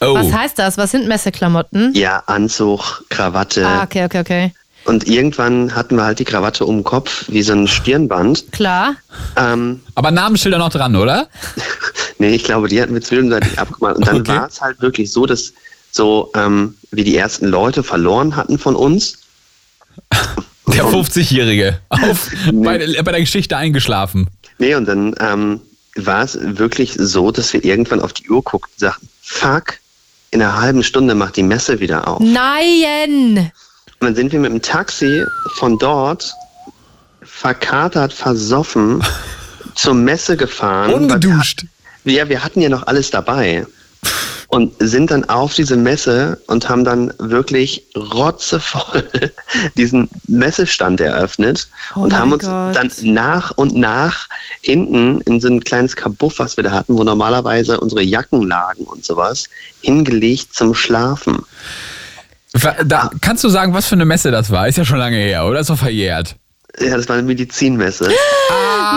Oh. 0.00 0.14
Was 0.14 0.32
heißt 0.32 0.58
das? 0.58 0.76
Was 0.76 0.90
sind 0.90 1.06
Messeklamotten? 1.08 1.94
Ja, 1.94 2.22
Anzug, 2.26 3.04
Krawatte. 3.08 3.66
Ah, 3.66 3.82
okay, 3.84 4.04
okay, 4.04 4.20
okay. 4.20 4.54
Und 4.84 5.08
irgendwann 5.08 5.74
hatten 5.74 5.96
wir 5.96 6.04
halt 6.04 6.18
die 6.18 6.24
Krawatte 6.26 6.66
um 6.66 6.78
den 6.78 6.84
Kopf, 6.84 7.24
wie 7.28 7.42
so 7.42 7.54
ein 7.54 7.66
Stirnband. 7.66 8.52
Klar. 8.52 8.96
Ähm, 9.36 9.80
Aber 9.94 10.10
Namensschilder 10.10 10.58
noch 10.58 10.68
dran, 10.68 10.94
oder? 10.94 11.28
nee, 12.18 12.34
ich 12.34 12.44
glaube, 12.44 12.68
die 12.68 12.82
hatten 12.82 12.92
wir 12.92 13.00
zwischenzeitlich 13.00 13.58
abgemacht. 13.58 13.96
Und 13.96 14.06
dann 14.06 14.20
Okay. 14.20 14.32
war 14.36 14.46
es 14.48 14.60
halt 14.60 14.82
wirklich 14.82 15.10
so, 15.10 15.24
dass 15.24 15.54
so 15.90 16.30
ähm, 16.34 16.74
wir 16.90 17.04
die 17.04 17.16
ersten 17.16 17.46
Leute 17.46 17.82
verloren 17.82 18.36
hatten 18.36 18.58
von 18.58 18.76
uns. 18.76 19.18
Der 20.66 20.84
50-Jährige. 20.84 21.78
Auf, 21.88 22.30
Nee. 22.52 22.64
bei, 22.64 22.78
der- 22.78 23.02
bei 23.02 23.12
der 23.12 23.20
Geschichte 23.20 23.56
eingeschlafen. 23.56 24.28
Nee, 24.58 24.74
und 24.74 24.86
dann 24.86 25.14
ähm, 25.20 25.60
war 25.96 26.24
es 26.24 26.38
wirklich 26.40 26.94
so, 26.98 27.30
dass 27.30 27.52
wir 27.52 27.64
irgendwann 27.64 28.00
auf 28.00 28.12
die 28.12 28.28
Uhr 28.28 28.42
guckten 28.42 28.72
und 28.74 28.80
sagten, 28.80 29.08
fuck, 29.22 29.74
in 30.30 30.42
einer 30.42 30.60
halben 30.60 30.82
Stunde 30.82 31.14
macht 31.14 31.36
die 31.36 31.42
Messe 31.42 31.80
wieder 31.80 32.08
auf. 32.08 32.20
Nein! 32.20 33.52
Und 34.00 34.06
dann 34.08 34.14
sind 34.16 34.32
wir 34.32 34.40
mit 34.40 34.50
dem 34.50 34.62
Taxi 34.62 35.24
von 35.54 35.78
dort 35.78 36.34
verkatert, 37.22 38.12
versoffen 38.12 39.02
zur 39.74 39.94
Messe 39.94 40.36
gefahren. 40.36 40.92
Ungeduscht. 40.92 41.64
Ja, 42.04 42.28
wir 42.28 42.44
hatten 42.44 42.60
ja 42.60 42.68
noch 42.68 42.86
alles 42.86 43.10
dabei. 43.10 43.66
Und 44.54 44.72
sind 44.78 45.10
dann 45.10 45.24
auf 45.28 45.54
diese 45.54 45.76
Messe 45.76 46.40
und 46.46 46.68
haben 46.68 46.84
dann 46.84 47.12
wirklich 47.18 47.84
rotzevoll 47.96 49.08
diesen 49.76 50.08
Messestand 50.28 51.00
eröffnet 51.00 51.66
Oh 51.96 52.00
und 52.00 52.16
haben 52.16 52.32
uns 52.32 52.44
Gott. 52.44 52.76
dann 52.76 52.90
nach 53.02 53.50
und 53.52 53.76
nach 53.76 54.28
hinten 54.60 55.20
in 55.22 55.40
so 55.40 55.48
ein 55.48 55.62
kleines 55.62 55.96
Kabuff, 55.96 56.38
was 56.38 56.56
wir 56.56 56.64
da 56.64 56.70
hatten, 56.70 56.96
wo 56.96 57.02
normalerweise 57.04 57.80
unsere 57.80 58.02
Jacken 58.02 58.48
lagen 58.48 58.84
und 58.84 59.04
sowas, 59.04 59.44
hingelegt 59.82 60.54
zum 60.54 60.74
Schlafen. 60.74 61.44
Da, 62.84 63.10
kannst 63.20 63.42
du 63.42 63.48
sagen, 63.48 63.74
was 63.74 63.86
für 63.86 63.96
eine 63.96 64.04
Messe 64.04 64.30
das 64.30 64.50
war? 64.50 64.68
Ist 64.68 64.78
ja 64.78 64.84
schon 64.84 64.98
lange 64.98 65.16
her, 65.16 65.44
oder? 65.46 65.60
Ist 65.60 65.70
doch 65.70 65.78
verjährt. 65.78 66.36
Ja, 66.80 66.96
das 66.96 67.08
war 67.08 67.16
eine 67.16 67.24
Medizinmesse. 67.26 68.08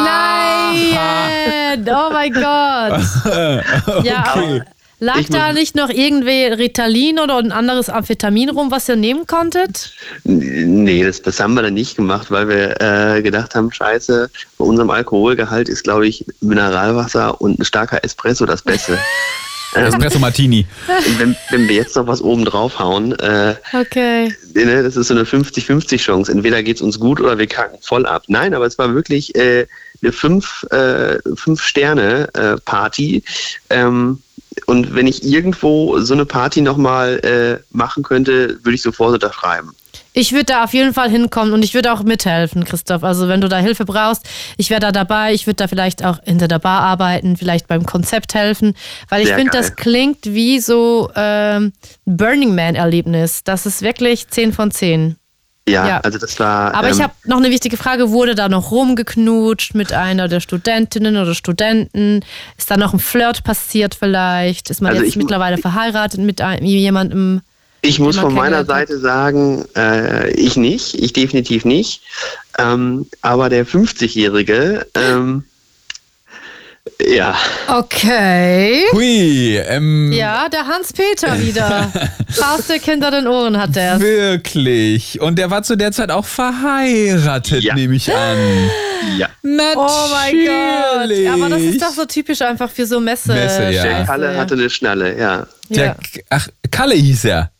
Nein! 0.03 1.87
Oh 1.87 2.09
mein 2.11 2.33
Gott! 2.33 3.01
Ja, 4.03 4.23
aber 4.33 4.65
lag 4.99 5.19
Ich 5.19 5.29
da 5.29 5.53
nicht 5.53 5.75
noch 5.75 5.89
irgendwie 5.89 6.45
Ritalin 6.45 7.19
oder 7.19 7.37
ein 7.37 7.51
anderes 7.51 7.89
Amphetamin 7.89 8.49
rum, 8.49 8.71
was 8.71 8.89
ihr 8.89 8.95
nehmen 8.95 9.27
konntet? 9.27 9.93
Nee, 10.23 11.03
das, 11.03 11.21
das 11.21 11.39
haben 11.39 11.53
wir 11.53 11.63
dann 11.63 11.73
nicht 11.73 11.95
gemacht, 11.95 12.31
weil 12.31 12.47
wir 12.49 12.81
äh, 12.81 13.21
gedacht 13.21 13.55
haben, 13.55 13.71
scheiße, 13.71 14.29
bei 14.57 14.65
unserem 14.65 14.89
Alkoholgehalt 14.89 15.69
ist, 15.69 15.83
glaube 15.83 16.07
ich, 16.07 16.25
Mineralwasser 16.41 17.39
und 17.41 17.59
ein 17.59 17.65
starker 17.65 18.03
Espresso 18.03 18.45
das 18.45 18.61
Beste. 18.61 18.97
Espresso 19.73 20.19
Martini. 20.19 20.65
Wenn, 21.17 21.35
wenn 21.51 21.67
wir 21.67 21.75
jetzt 21.75 21.95
noch 21.95 22.07
was 22.07 22.21
oben 22.21 22.45
draufhauen, 22.45 23.17
äh, 23.19 23.55
Okay. 23.73 24.33
ne, 24.53 24.83
das 24.83 24.95
ist 24.95 25.07
so 25.07 25.13
eine 25.13 25.23
50-50 25.23 25.97
Chance. 25.97 26.31
Entweder 26.31 26.63
geht's 26.63 26.81
uns 26.81 26.99
gut 26.99 27.19
oder 27.19 27.37
wir 27.37 27.47
kacken 27.47 27.77
voll 27.81 28.05
ab. 28.05 28.23
Nein, 28.27 28.53
aber 28.53 28.65
es 28.65 28.77
war 28.77 28.93
wirklich 28.93 29.35
äh, 29.35 29.67
eine 30.01 30.11
fünf, 30.11 30.63
äh, 30.71 31.17
fünf 31.35 31.75
äh, 31.75 32.57
Party. 32.65 33.23
Ähm, 33.69 34.19
und 34.65 34.95
wenn 34.95 35.07
ich 35.07 35.23
irgendwo 35.23 35.99
so 35.99 36.13
eine 36.13 36.25
Party 36.25 36.61
nochmal 36.61 37.19
äh, 37.19 37.63
machen 37.75 38.03
könnte, 38.03 38.57
würde 38.63 38.75
ich 38.75 38.81
sofort 38.81 39.13
unterschreiben. 39.13 39.71
Ich 40.13 40.31
würde 40.31 40.45
da 40.45 40.63
auf 40.63 40.73
jeden 40.73 40.95
Fall 40.95 41.11
hinkommen 41.11 41.53
und 41.53 41.63
ich 41.63 41.75
würde 41.75 41.93
auch 41.93 42.01
mithelfen, 42.01 42.63
Christoph. 42.63 43.03
Also 43.03 43.27
wenn 43.27 43.39
du 43.39 43.47
da 43.47 43.59
Hilfe 43.59 43.85
brauchst, 43.85 44.27
ich 44.57 44.71
wäre 44.71 44.79
da 44.79 44.91
dabei. 44.91 45.33
Ich 45.33 45.45
würde 45.45 45.57
da 45.57 45.67
vielleicht 45.67 46.03
auch 46.03 46.17
hinter 46.23 46.47
der 46.47 46.57
Bar 46.57 46.81
arbeiten, 46.81 47.37
vielleicht 47.37 47.67
beim 47.67 47.85
Konzept 47.85 48.33
helfen, 48.33 48.73
weil 49.09 49.21
ich 49.21 49.31
finde, 49.31 49.51
das 49.51 49.75
klingt 49.75 50.25
wie 50.25 50.59
so 50.59 51.11
ähm, 51.15 51.71
Burning 52.05 52.55
Man-Erlebnis. 52.55 53.43
Das 53.43 53.67
ist 53.67 53.83
wirklich 53.83 54.27
10 54.27 54.53
von 54.53 54.71
10. 54.71 55.17
Ja, 55.67 55.87
Ja. 55.87 55.99
also 55.99 56.17
das 56.17 56.39
war. 56.39 56.73
Aber 56.73 56.89
ich 56.89 56.97
ähm, 56.97 57.03
habe 57.03 57.13
noch 57.25 57.37
eine 57.37 57.49
wichtige 57.49 57.77
Frage. 57.77 58.09
Wurde 58.09 58.35
da 58.35 58.47
noch 58.49 58.71
rumgeknutscht 58.71 59.75
mit 59.75 59.91
einer 59.93 60.27
der 60.27 60.39
Studentinnen 60.39 61.17
oder 61.17 61.35
Studenten? 61.35 62.23
Ist 62.57 62.71
da 62.71 62.77
noch 62.77 62.93
ein 62.93 62.99
Flirt 62.99 63.43
passiert 63.43 63.95
vielleicht? 63.95 64.69
Ist 64.69 64.81
man 64.81 64.91
Also 64.91 65.03
jetzt 65.03 65.11
ich 65.11 65.17
mittlerweile 65.17 65.57
verheiratet 65.57 66.21
mit 66.21 66.41
ein, 66.41 66.63
jemandem? 66.63 67.41
Ich 67.81 67.99
muss 67.99 68.17
von 68.17 68.33
meiner. 68.33 68.65
Seite 68.65 68.97
sagen, 68.99 69.65
äh, 69.75 70.31
ich 70.31 70.57
nicht, 70.57 70.95
ich 70.95 71.13
definitiv 71.13 71.63
nicht. 71.63 72.01
Ähm, 72.57 73.05
aber 73.21 73.49
der 73.49 73.65
50-Jährige, 73.67 74.87
ähm, 74.95 75.43
ja, 77.05 77.35
Okay. 77.67 78.83
Hui, 78.93 79.57
ähm, 79.57 80.11
Ja, 80.11 80.47
der 80.49 80.67
Hans-Peter 80.67 81.39
wieder. 81.39 81.91
Faustdick 82.29 82.83
hinter 82.83 83.11
den 83.11 83.27
Ohren 83.27 83.57
hat 83.57 83.75
er. 83.77 83.99
wirklich. 83.99 85.19
Und 85.21 85.37
der 85.39 85.49
war 85.49 85.63
zu 85.63 85.75
der 85.75 85.91
Zeit 85.91 86.11
auch 86.11 86.25
verheiratet, 86.25 87.63
Ja. 87.63 87.75
nehme 87.75 87.95
ich 87.95 88.13
an. 88.13 88.37
ja. 89.17 89.27
Natürlich. 89.43 89.75
Oh 89.77 90.09
mein 90.11 90.35
Gott. 91.07 91.17
Ja, 91.17 91.33
aber 91.33 91.49
das 91.49 91.61
ist 91.61 91.81
doch 91.81 91.91
so 91.91 92.05
typisch 92.05 92.41
einfach 92.41 92.69
für 92.69 92.85
so 92.85 92.99
Messe. 92.99 93.33
Messe, 93.33 93.69
ja. 93.71 93.83
Der 93.83 94.05
Kalle 94.05 94.37
hatte 94.37 94.53
eine 94.55 94.69
Schnalle, 94.69 95.17
ja. 95.17 95.47
Der, 95.69 95.85
Ja. 95.85 95.95
Ach, 96.29 96.47
Kalle 96.71 96.95
hieß 96.95 97.25
er. 97.25 97.51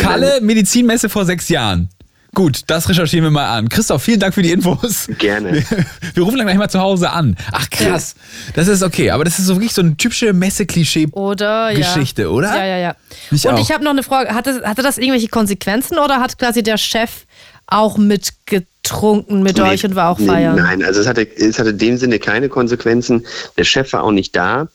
Kalle, 0.00 0.40
Medizinmesse 0.40 1.08
vor 1.08 1.24
sechs 1.24 1.48
Jahren. 1.48 1.88
Gut, 2.36 2.64
das 2.66 2.86
recherchieren 2.90 3.24
wir 3.24 3.30
mal 3.30 3.46
an. 3.46 3.70
Christoph, 3.70 4.02
vielen 4.02 4.20
Dank 4.20 4.34
für 4.34 4.42
die 4.42 4.52
Infos. 4.52 5.08
Gerne. 5.18 5.64
Wir 6.12 6.22
rufen 6.22 6.36
dann 6.36 6.46
gleich 6.46 6.58
mal 6.58 6.68
zu 6.68 6.78
Hause 6.80 7.08
an. 7.08 7.34
Ach 7.50 7.70
krass, 7.70 8.14
das 8.52 8.68
ist 8.68 8.82
okay, 8.82 9.10
aber 9.10 9.24
das 9.24 9.38
ist 9.38 9.46
so 9.46 9.54
wirklich 9.54 9.72
so 9.72 9.80
eine 9.80 9.96
typische 9.96 10.34
Messe-Klischee. 10.34 11.08
Oder 11.12 11.70
ja. 11.70 12.28
Oder? 12.28 12.54
Ja, 12.54 12.66
ja, 12.66 12.76
ja. 12.76 12.96
Ich 13.30 13.48
Und 13.48 13.54
auch. 13.54 13.58
ich 13.58 13.72
habe 13.72 13.82
noch 13.82 13.92
eine 13.92 14.02
Frage. 14.02 14.34
Hatte, 14.34 14.60
hatte 14.64 14.82
das 14.82 14.98
irgendwelche 14.98 15.28
Konsequenzen 15.28 15.98
oder 15.98 16.20
hat 16.20 16.38
quasi 16.38 16.62
der 16.62 16.76
Chef 16.76 17.24
auch 17.68 17.96
mitgetrunken 17.96 19.42
mit 19.42 19.58
euch 19.58 19.86
und 19.86 19.94
war 19.94 20.10
auch 20.10 20.18
Nee, 20.18 20.26
feiern? 20.26 20.56
Nein, 20.56 20.84
also 20.84 21.00
es 21.00 21.06
hatte, 21.06 21.22
es 21.22 21.58
hatte 21.58 21.70
in 21.70 21.78
dem 21.78 21.96
Sinne 21.96 22.18
keine 22.18 22.50
Konsequenzen. 22.50 23.24
Der 23.56 23.64
Chef 23.64 23.94
war 23.94 24.04
auch 24.04 24.12
nicht 24.12 24.36
da. 24.36 24.68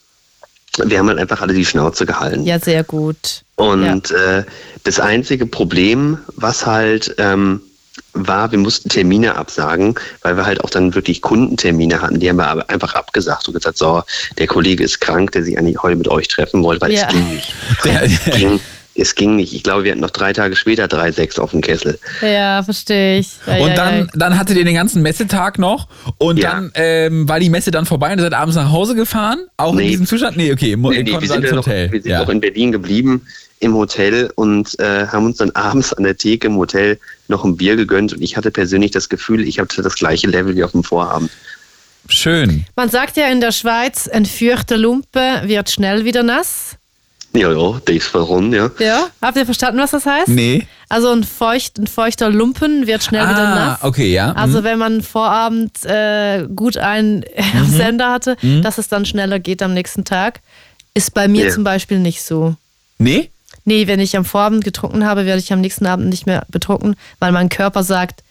Wir 0.84 0.98
haben 0.98 1.10
halt 1.10 1.20
einfach 1.20 1.42
alle 1.42 1.54
die 1.54 1.66
Schnauze 1.66 2.08
gehalten. 2.08 2.44
Ja, 2.44 2.58
sehr 2.58 2.84
gut. 2.84 3.44
Und 3.62 4.12
äh, 4.12 4.44
das 4.84 5.00
einzige 5.00 5.46
Problem, 5.46 6.18
was 6.36 6.66
halt 6.66 7.14
ähm, 7.18 7.62
war, 8.14 8.52
wir 8.52 8.60
mussten 8.60 8.90
Termine 8.90 9.36
absagen, 9.36 9.96
weil 10.22 10.36
wir 10.36 10.46
halt 10.46 10.64
auch 10.64 10.70
dann 10.70 10.96
wirklich 10.96 11.22
Kundentermine 11.22 12.02
hatten. 12.02 12.20
Die 12.20 12.30
haben 12.30 12.38
wir 12.38 12.48
aber 12.48 12.70
einfach 12.70 12.96
abgesagt 12.96 13.48
und 13.48 13.54
gesagt, 13.54 13.78
so, 13.78 14.04
der 14.38 14.48
Kollege 14.48 14.84
ist 14.84 15.00
krank, 15.00 15.32
der 15.34 15.44
sich 15.44 15.58
eigentlich 15.58 15.82
heute 15.82 15.96
mit 15.98 16.08
euch 16.08 16.28
treffen 16.28 16.64
wollte, 16.64 16.82
weil 16.82 16.92
Ja. 16.94 17.08
es 17.08 17.14
ging 17.14 17.30
nicht. 17.34 17.54
Der, 17.86 18.04
Es 18.04 18.26
ging, 18.26 18.60
es 18.96 19.16
ging 19.16 19.36
nicht. 19.38 19.54
Ich 19.54 19.64
glaube, 19.64 19.86
wir 19.86 19.92
hatten 19.92 20.02
noch 20.02 20.10
drei 20.10 20.34
Tage 20.34 20.56
später 20.58 20.88
drei 20.90 21.12
Sechs 21.14 21.40
auf 21.40 21.52
dem 21.52 21.62
Kessel. 21.62 21.98
Ja, 22.22 22.62
verstehe 22.64 23.20
ich. 23.20 23.30
Ja, 23.48 23.58
und 23.60 23.70
ja, 23.70 23.76
dann, 23.76 23.98
ja. 24.00 24.08
dann 24.16 24.38
hattet 24.38 24.58
ihr 24.58 24.66
den 24.66 24.76
ganzen 24.76 25.02
Messetag 25.02 25.58
noch 25.60 25.88
und 26.18 26.38
Ja. 26.38 26.52
dann 26.52 26.72
ähm, 26.76 27.30
war 27.30 27.40
die 27.40 27.50
Messe 27.50 27.72
dann 27.72 27.86
vorbei 27.86 28.12
und 28.12 28.20
ihr 28.20 28.24
seid 28.24 28.34
abends 28.34 28.56
nach 28.58 28.72
Hause 28.72 28.96
gefahren? 28.96 29.40
Auch 29.56 29.72
in 29.72 29.78
Nee. 29.80 29.88
diesem 29.92 30.06
Zustand? 30.08 30.36
Nee, 30.36 30.52
okay, 30.52 30.74
im, 30.74 30.82
Nee, 30.82 31.04
nee, 31.04 31.12
wir 31.12 31.28
sind, 31.28 31.38
ins 31.38 31.50
ja 31.50 31.56
noch, 31.56 31.66
Hotel. 31.66 31.92
wir 31.92 32.02
sind 32.02 32.12
ja. 32.12 32.20
noch 32.20 32.30
in 32.30 32.42
Berlin 32.42 32.72
geblieben 32.74 33.26
im 33.62 33.74
Hotel 33.76 34.30
und 34.36 34.78
äh, 34.80 35.08
haben 35.08 35.26
uns 35.26 35.38
dann 35.38 35.52
abends 35.56 35.94
an 35.94 36.04
der 36.04 36.18
Theke 36.18 36.48
im 36.48 36.58
Hotel 36.58 37.00
noch 37.30 37.46
ein 37.46 37.56
Bier 37.56 37.76
gegönnt 37.78 38.12
und 38.14 38.22
ich 38.22 38.36
hatte 38.36 38.52
persönlich 38.52 38.92
das 38.92 39.08
Gefühl, 39.08 39.48
ich 39.48 39.60
hatte 39.60 39.82
das 39.82 39.96
gleiche 39.96 40.28
Level 40.28 40.56
wie 40.56 40.64
auf 40.64 40.72
dem 40.72 40.84
Vorabend. 40.84 41.32
Schön. 42.10 42.66
Man 42.76 42.90
sagt 42.90 43.16
ja 43.18 43.28
in 43.28 43.42
der 43.42 43.52
Schweiz, 43.52 44.08
ein 44.08 44.26
feuchter 44.26 44.78
Lumpe 44.78 45.44
wird 45.46 45.70
schnell 45.70 46.04
wieder 46.04 46.24
nass. 46.24 46.76
Ja, 47.34 47.50
ja, 47.54 47.80
der 47.88 47.96
ist 47.96 48.08
verronnen, 48.08 48.52
ja. 48.52 48.70
Ja, 48.80 49.08
habt 49.22 49.38
ihr 49.38 49.46
verstanden, 49.46 49.80
was 49.80 49.92
das 49.92 50.06
heißt? 50.06 50.28
Nee. 50.28 50.68
Also 50.90 51.12
ein, 51.12 51.24
feucht, 51.24 51.78
ein 51.78 51.88
feuchter 51.88 52.30
Lumpen 52.30 52.88
wird 52.88 53.04
schnell 53.04 53.24
wieder 53.24 53.48
Ah, 53.48 53.56
nass. 53.56 53.80
okay, 53.84 54.12
ja. 54.12 54.34
Also 54.34 54.60
Mhm. 54.60 54.64
wenn 54.66 54.80
man 54.80 55.02
Vorabend 55.02 55.86
äh, 55.86 56.46
gut 56.54 56.76
einen 56.76 57.24
am 57.58 57.70
Sender 57.70 58.12
hatte, 58.12 58.36
dass 58.64 58.78
es 58.80 58.90
dann 58.90 59.06
schneller 59.06 59.40
geht 59.40 59.62
am 59.64 59.74
nächsten 59.74 60.04
Tag, 60.04 60.42
ist 60.94 61.14
bei 61.14 61.30
mir 61.30 61.46
Ja. 61.46 61.52
zum 61.54 61.64
Beispiel 61.64 62.00
nicht 62.00 62.22
so. 62.22 62.56
Nee? 62.98 63.30
Nee, 63.66 63.88
wenn 63.88 64.00
ich 64.00 64.18
am 64.18 64.26
Vorabend 64.26 64.64
getrunken 64.64 65.06
habe, 65.06 65.26
werde 65.26 65.40
ich 65.40 65.54
am 65.54 65.62
nächsten 65.62 65.86
Abend 65.86 66.10
nicht 66.10 66.26
mehr 66.26 66.46
betrunken, 66.50 66.96
weil 67.20 67.32
mein 67.32 67.50
Körper 67.50 67.84
sagt, 67.84 68.24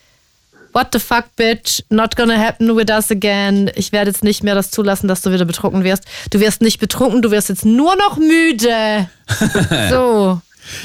What 0.72 0.88
the 0.92 1.00
fuck, 1.00 1.34
bitch? 1.34 1.82
Not 1.88 2.14
gonna 2.14 2.36
happen 2.38 2.76
with 2.76 2.90
us 2.90 3.10
again. 3.10 3.70
Ich 3.74 3.90
werde 3.90 4.10
jetzt 4.10 4.22
nicht 4.22 4.44
mehr 4.44 4.54
das 4.54 4.70
zulassen, 4.70 5.08
dass 5.08 5.20
du 5.20 5.32
wieder 5.32 5.44
betrunken 5.44 5.82
wirst. 5.82 6.04
Du 6.30 6.38
wirst 6.38 6.62
nicht 6.62 6.78
betrunken, 6.78 7.22
du 7.22 7.32
wirst 7.32 7.48
jetzt 7.48 7.64
nur 7.64 7.96
noch 7.96 8.18
müde. 8.18 9.10
so. 9.90 10.40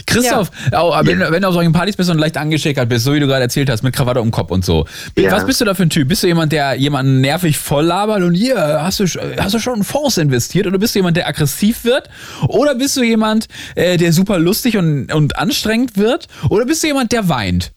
Christoph, 0.06 0.52
auch, 0.72 1.06
wenn, 1.06 1.20
wenn 1.20 1.42
du 1.42 1.48
auf 1.48 1.54
solchen 1.54 1.74
Partys 1.74 1.96
bist 1.96 2.10
und 2.10 2.18
leicht 2.18 2.38
angeschickert 2.38 2.90
bist, 2.90 3.06
so 3.06 3.14
wie 3.14 3.20
du 3.20 3.28
gerade 3.28 3.44
erzählt 3.44 3.70
hast, 3.70 3.84
mit 3.84 3.96
Krawatte 3.96 4.22
um 4.22 4.32
Kopf 4.32 4.52
und 4.52 4.66
so. 4.66 4.86
Ja. 5.18 5.32
Was 5.32 5.46
bist 5.46 5.62
du 5.62 5.66
da 5.66 5.74
für 5.74 5.84
ein 5.84 5.90
Typ? 5.90 6.08
Bist 6.08 6.24
du 6.24 6.28
jemand, 6.28 6.52
der 6.52 6.76
jemanden 6.76 7.22
nervig 7.22 7.58
voll 7.58 7.86
labert 7.86 8.24
und 8.24 8.34
hier, 8.34 8.58
hast 8.82 9.00
du, 9.00 9.06
hast 9.06 9.54
du 9.54 9.60
schon 9.60 9.76
einen 9.76 9.84
Fonds 9.84 10.18
investiert? 10.18 10.68
Oder 10.68 10.78
bist 10.78 10.96
du 10.96 11.00
jemand, 11.00 11.18
der 11.18 11.28
aggressiv 11.28 11.84
wird? 11.86 12.10
Oder 12.48 12.76
bist 12.76 12.98
du 12.98 13.04
jemand, 13.04 13.48
äh, 13.76 13.98
der 13.98 14.14
super 14.14 14.40
lustig 14.40 14.78
und, 14.78 15.14
und 15.14 15.38
anstrengend 15.38 15.98
wird? 15.98 16.28
Oder 16.50 16.66
bist 16.66 16.84
du 16.84 16.88
jemand, 16.88 17.12
der 17.12 17.30
weint? 17.30 17.72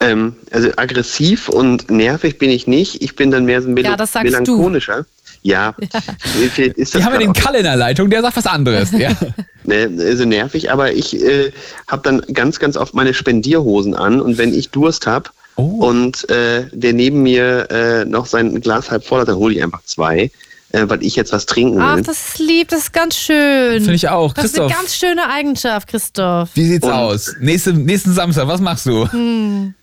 Ähm, 0.00 0.36
also 0.50 0.70
aggressiv 0.76 1.48
und 1.48 1.90
nervig 1.90 2.38
bin 2.38 2.50
ich 2.50 2.66
nicht. 2.66 3.02
Ich 3.02 3.16
bin 3.16 3.30
dann 3.30 3.44
mehr 3.44 3.60
so 3.60 3.68
ein 3.68 3.76
Ja, 3.76 3.96
das 3.96 4.12
sagst 4.12 4.46
du. 4.46 4.70
Ja, 5.42 5.74
ist 6.76 6.94
das 6.94 6.94
Wir 6.94 7.04
haben 7.04 7.14
ja 7.14 7.18
den 7.20 7.32
Kalle 7.32 7.58
in 7.58 7.64
der 7.64 7.76
Leitung, 7.76 8.10
der 8.10 8.20
sagt 8.22 8.36
was 8.36 8.46
anderes. 8.46 8.90
Ja. 8.92 9.10
ne, 9.64 10.16
so 10.16 10.24
nervig, 10.24 10.70
aber 10.70 10.92
ich 10.92 11.18
äh, 11.22 11.50
habe 11.88 12.02
dann 12.02 12.20
ganz, 12.34 12.58
ganz 12.58 12.76
oft 12.76 12.94
meine 12.94 13.14
Spendierhosen 13.14 13.94
an 13.94 14.20
und 14.20 14.36
wenn 14.38 14.52
ich 14.54 14.70
Durst 14.70 15.06
habe 15.06 15.30
Oh. 15.56 15.84
und 15.88 16.28
äh, 16.30 16.66
der 16.72 16.92
neben 16.94 17.22
mir 17.22 17.68
äh, 17.70 18.04
noch 18.06 18.24
sein 18.26 18.58
Glas 18.62 18.90
halb 18.90 19.04
voll 19.04 19.20
hat, 19.20 19.28
dann 19.28 19.36
hole 19.36 19.52
ich 19.54 19.62
einfach 19.62 19.82
zwei, 19.84 20.30
äh, 20.72 20.84
weil 20.86 21.02
ich 21.04 21.16
jetzt 21.16 21.32
was 21.32 21.44
trinken 21.44 21.76
will. 21.76 21.82
Ach, 21.84 22.00
das 22.00 22.28
ist 22.30 22.38
lieb, 22.38 22.68
das 22.68 22.78
ist 22.84 22.92
ganz 22.94 23.16
schön. 23.16 23.80
Finde 23.80 23.94
ich 23.94 24.08
auch. 24.08 24.32
Das 24.32 24.46
ist 24.46 24.58
eine 24.58 24.68
Christoph, 24.68 24.80
ganz 24.82 24.94
schöne 24.96 25.28
Eigenschaft, 25.28 25.88
Christoph. 25.88 26.48
wie 26.54 26.64
sieht's 26.66 26.86
Und- 26.86 26.92
aus? 26.94 27.34
Nächste, 27.40 27.74
nächsten 27.74 28.12
Samstag, 28.14 28.46
was 28.46 28.60
machst 28.62 28.86
du? 28.86 29.06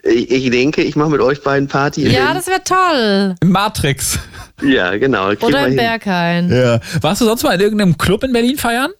ich, 0.04 0.32
ich 0.32 0.50
denke, 0.50 0.82
ich 0.82 0.96
mache 0.96 1.10
mit 1.10 1.22
euch 1.22 1.44
beiden 1.44 1.68
Party. 1.68 2.08
Ja, 2.08 2.34
das 2.34 2.48
wäre 2.48 2.64
toll. 2.64 3.36
Im 3.42 3.52
Matrix. 3.52 4.18
Ja 4.62 4.98
genau. 4.98 5.32
Oder 5.42 5.68
im. 5.68 5.76
Berghain. 5.76 6.52
Ja. 6.52 6.80
Warst 7.02 7.22
du 7.22 7.26
sonst 7.26 7.44
mal 7.44 7.56
in 7.56 7.62
irgendeinem 7.62 7.98
Club 7.98 8.24
in 8.24 8.34
Berlin 8.34 8.58
feiern? 8.58 8.92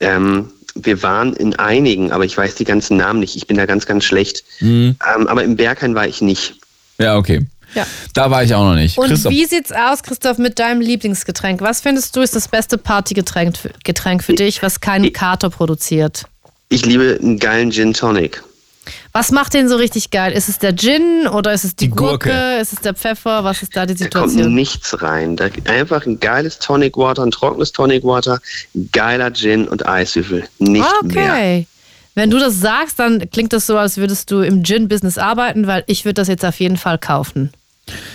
Ähm, 0.00 0.50
wir 0.74 1.02
waren 1.02 1.34
in 1.34 1.54
einigen, 1.56 2.12
aber 2.12 2.24
ich 2.24 2.36
weiß 2.36 2.54
die 2.54 2.64
ganzen 2.64 2.96
Namen 2.96 3.20
nicht. 3.20 3.36
Ich 3.36 3.46
bin 3.46 3.56
da 3.56 3.66
ganz, 3.66 3.86
ganz 3.86 4.04
schlecht. 4.04 4.44
Mhm. 4.60 4.96
Ähm, 5.14 5.26
aber 5.26 5.44
im 5.44 5.56
Berghain 5.56 5.94
war 5.94 6.06
ich 6.06 6.20
nicht. 6.20 6.54
Ja, 6.98 7.16
okay. 7.16 7.46
Ja. 7.74 7.86
Da 8.14 8.30
war 8.30 8.42
ich 8.42 8.54
auch 8.54 8.64
noch 8.64 8.74
nicht. 8.74 8.98
Und 8.98 9.08
Christoph, 9.08 9.32
wie 9.32 9.46
sieht's 9.46 9.72
aus, 9.72 10.02
Christoph, 10.02 10.38
mit 10.38 10.58
deinem 10.58 10.80
Lieblingsgetränk? 10.80 11.60
Was 11.62 11.80
findest 11.80 12.14
du 12.16 12.20
ist 12.20 12.36
das 12.36 12.48
beste 12.48 12.76
Partygetränk 12.78 13.56
für, 13.56 13.70
Getränk 13.84 14.22
für 14.22 14.34
dich, 14.34 14.62
was 14.62 14.80
keinen 14.80 15.12
Kater 15.12 15.50
produziert? 15.50 16.24
Ich 16.68 16.84
liebe 16.84 17.18
einen 17.20 17.38
geilen 17.38 17.70
Gin 17.70 17.94
Tonic. 17.94 18.42
Was 19.12 19.30
macht 19.30 19.54
den 19.54 19.68
so 19.68 19.76
richtig 19.76 20.10
geil? 20.10 20.32
Ist 20.32 20.48
es 20.48 20.58
der 20.58 20.74
Gin 20.74 21.26
oder 21.32 21.52
ist 21.52 21.64
es 21.64 21.76
die, 21.76 21.86
Die 21.86 21.90
Gurke. 21.90 22.28
Gurke? 22.30 22.58
Ist 22.60 22.72
es 22.72 22.80
der 22.80 22.94
Pfeffer? 22.94 23.44
Was 23.44 23.62
ist 23.62 23.76
da 23.76 23.86
die 23.86 23.94
Da 23.94 24.08
kommt 24.08 24.30
Situation? 24.30 24.54
nichts 24.54 25.02
rein. 25.02 25.36
Da 25.36 25.48
einfach 25.66 26.06
ein 26.06 26.18
geiles 26.20 26.58
Tonic 26.58 26.96
Water, 26.96 27.22
ein 27.22 27.30
trockenes 27.30 27.72
Tonic 27.72 28.04
Water, 28.04 28.40
geiler 28.92 29.32
Gin 29.32 29.68
und 29.68 29.86
Eiswürfel. 29.86 30.44
Nicht 30.58 30.84
mehr. 31.04 31.24
Okay. 31.24 31.66
Wenn 32.14 32.30
du 32.30 32.38
das 32.38 32.60
sagst, 32.60 32.98
dann 32.98 33.30
klingt 33.30 33.52
das 33.52 33.66
so, 33.66 33.78
als 33.78 33.96
würdest 33.96 34.30
du 34.30 34.40
im 34.40 34.62
Gin-Business 34.64 35.16
arbeiten, 35.16 35.66
weil 35.66 35.84
ich 35.86 36.04
würde 36.04 36.14
das 36.14 36.28
jetzt 36.28 36.44
auf 36.44 36.60
jeden 36.60 36.76
Fall 36.76 36.98
kaufen. 36.98 37.52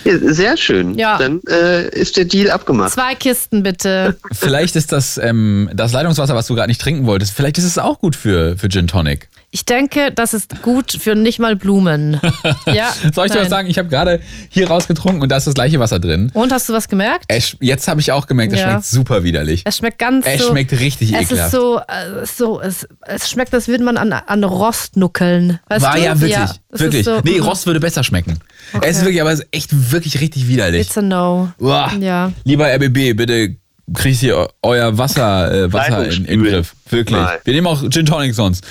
Ja, 0.04 0.18
sehr 0.20 0.56
schön. 0.56 0.94
Ja. 0.96 1.18
Dann 1.18 1.40
äh, 1.48 1.88
ist 1.90 2.16
der 2.16 2.24
Deal 2.24 2.50
abgemacht. 2.50 2.92
Zwei 2.92 3.14
Kisten 3.14 3.62
bitte. 3.62 4.16
vielleicht 4.32 4.76
ist 4.76 4.92
das, 4.92 5.18
ähm, 5.18 5.68
das 5.74 5.92
Leitungswasser, 5.92 6.34
was 6.34 6.46
du 6.46 6.54
gerade 6.54 6.68
nicht 6.68 6.80
trinken 6.80 7.06
wolltest, 7.06 7.32
vielleicht 7.34 7.58
ist 7.58 7.64
es 7.64 7.76
auch 7.78 7.98
gut 7.98 8.16
für, 8.16 8.56
für 8.56 8.68
Gin 8.68 8.86
Tonic. 8.86 9.28
Ich 9.50 9.64
denke, 9.64 10.12
das 10.14 10.34
ist 10.34 10.60
gut 10.62 10.92
für 10.92 11.14
nicht 11.14 11.38
mal 11.38 11.56
Blumen. 11.56 12.20
Ja. 12.66 12.92
Soll 13.14 13.26
ich 13.26 13.32
dir 13.32 13.40
was 13.40 13.48
sagen? 13.48 13.68
Ich 13.70 13.78
habe 13.78 13.88
gerade 13.88 14.20
hier 14.50 14.68
rausgetrunken 14.68 15.22
und 15.22 15.30
da 15.30 15.38
ist 15.38 15.46
das 15.46 15.54
gleiche 15.54 15.80
Wasser 15.80 15.98
drin. 15.98 16.30
Und 16.34 16.52
hast 16.52 16.68
du 16.68 16.74
was 16.74 16.86
gemerkt? 16.88 17.24
Es, 17.28 17.56
jetzt 17.60 17.88
habe 17.88 18.00
ich 18.00 18.12
auch 18.12 18.26
gemerkt, 18.26 18.52
es 18.52 18.60
Ja. 18.60 18.70
schmeckt 18.72 18.84
super 18.84 19.24
widerlich. 19.24 19.62
Es 19.64 19.78
schmeckt 19.78 19.98
ganz 19.98 20.26
Es 20.26 20.42
so. 20.42 20.50
schmeckt 20.50 20.72
richtig 20.72 21.14
es 21.14 21.22
ekelhaft. 21.30 21.46
ist 21.54 21.58
so, 21.58 21.78
äh, 21.78 22.26
so 22.26 22.60
es, 22.60 22.86
es 23.06 23.30
schmeckt, 23.30 23.54
als 23.54 23.68
würde 23.68 23.84
man 23.84 23.96
an, 23.96 24.12
an 24.12 24.44
Rost 24.44 24.96
nuckeln. 24.98 25.58
Weißt 25.68 25.82
War 25.84 25.96
du? 25.96 26.02
ja 26.02 26.20
wirklich, 26.20 26.38
ist 26.70 26.80
wirklich. 26.80 27.04
So, 27.04 27.20
nee, 27.24 27.38
Rost 27.38 27.66
würde 27.66 27.80
besser 27.80 28.04
schmecken. 28.04 28.38
Es 28.82 28.98
ist 28.98 29.04
wirklich, 29.04 29.20
aber 29.22 29.32
es 29.32 29.40
ist 29.40 29.48
echt 29.52 29.90
wirklich 29.92 30.20
richtig 30.20 30.46
widerlich. 30.48 30.86
It's 30.88 30.98
a 30.98 31.02
no. 31.02 31.50
Uah. 31.58 31.90
Ja. 31.98 32.32
Lieber 32.44 32.66
RBB, 32.66 33.14
bitte 33.16 33.56
kriegt 33.94 34.22
ihr 34.22 34.36
eu- 34.36 34.46
euer 34.62 34.96
Wasser, 34.98 35.52
äh, 35.64 35.72
Wasser 35.72 36.04
in, 36.06 36.24
in 36.24 36.42
den 36.42 36.44
Griff. 36.44 36.74
Wirklich. 36.90 37.18
Nein. 37.18 37.38
Wir 37.44 37.54
nehmen 37.54 37.66
auch 37.66 37.82
Gin 37.90 38.06
Tonic 38.06 38.34
sonst. 38.34 38.64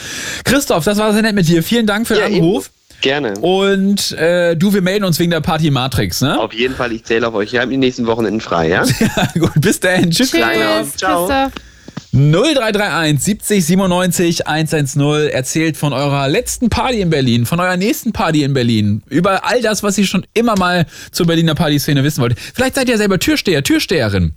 Christoph, 0.44 0.84
das 0.84 0.98
war 0.98 1.14
sehr 1.14 1.22
nett 1.22 1.36
mit 1.36 1.48
dir. 1.48 1.64
Vielen 1.64 1.86
Dank 1.86 2.08
für 2.08 2.16
den 2.16 2.32
Ja, 2.34 2.40
Anruf. 2.40 2.70
Gerne. 3.02 3.34
Und 3.40 4.12
äh, 4.14 4.56
du, 4.56 4.74
wir 4.74 4.82
melden 4.82 5.06
uns 5.06 5.20
wegen 5.20 5.30
der 5.30 5.42
Party 5.42 5.70
Matrix, 5.70 6.22
ne? 6.22 6.40
Auf 6.40 6.52
jeden 6.54 6.76
Fall, 6.76 6.92
ich 6.94 7.04
zähle 7.04 7.28
auf 7.28 7.36
euch. 7.36 7.52
Wir 7.54 7.62
haben 7.62 7.70
die 7.70 7.78
nächsten 7.78 8.08
Wochenenden 8.08 8.42
frei, 8.42 8.70
ja? 8.70 8.84
Gut, 9.38 9.52
bis 9.62 9.80
dahin. 9.80 10.10
Tschüss. 10.10 10.32
Tschüss, 10.32 10.96
Ciao. 10.96 11.28
Christoph. 11.28 11.52
0331 12.14 13.20
70 13.24 13.66
97 13.66 14.48
110 14.48 15.30
erzählt 15.30 15.78
von 15.78 15.94
eurer 15.94 16.28
letzten 16.28 16.70
Party 16.70 17.02
in 17.02 17.10
Berlin, 17.12 17.46
von 17.46 17.60
eurer 17.60 17.78
nächsten 17.78 18.14
Party 18.14 18.44
in 18.44 18.54
Berlin, 18.54 19.04
über 19.10 19.46
all 19.46 19.62
das, 19.62 19.84
was 19.84 19.98
ihr 20.00 20.08
schon 20.08 20.26
immer 20.34 20.58
mal 20.58 20.86
zur 21.12 21.28
Berliner 21.28 21.54
Partyszene 21.54 22.04
wissen 22.04 22.22
wollt. 22.22 22.36
Vielleicht 22.56 22.76
seid 22.76 22.90
ihr 22.90 22.98
selber 22.98 23.20
Türsteher, 23.20 23.62
Türsteherin. 23.62 24.34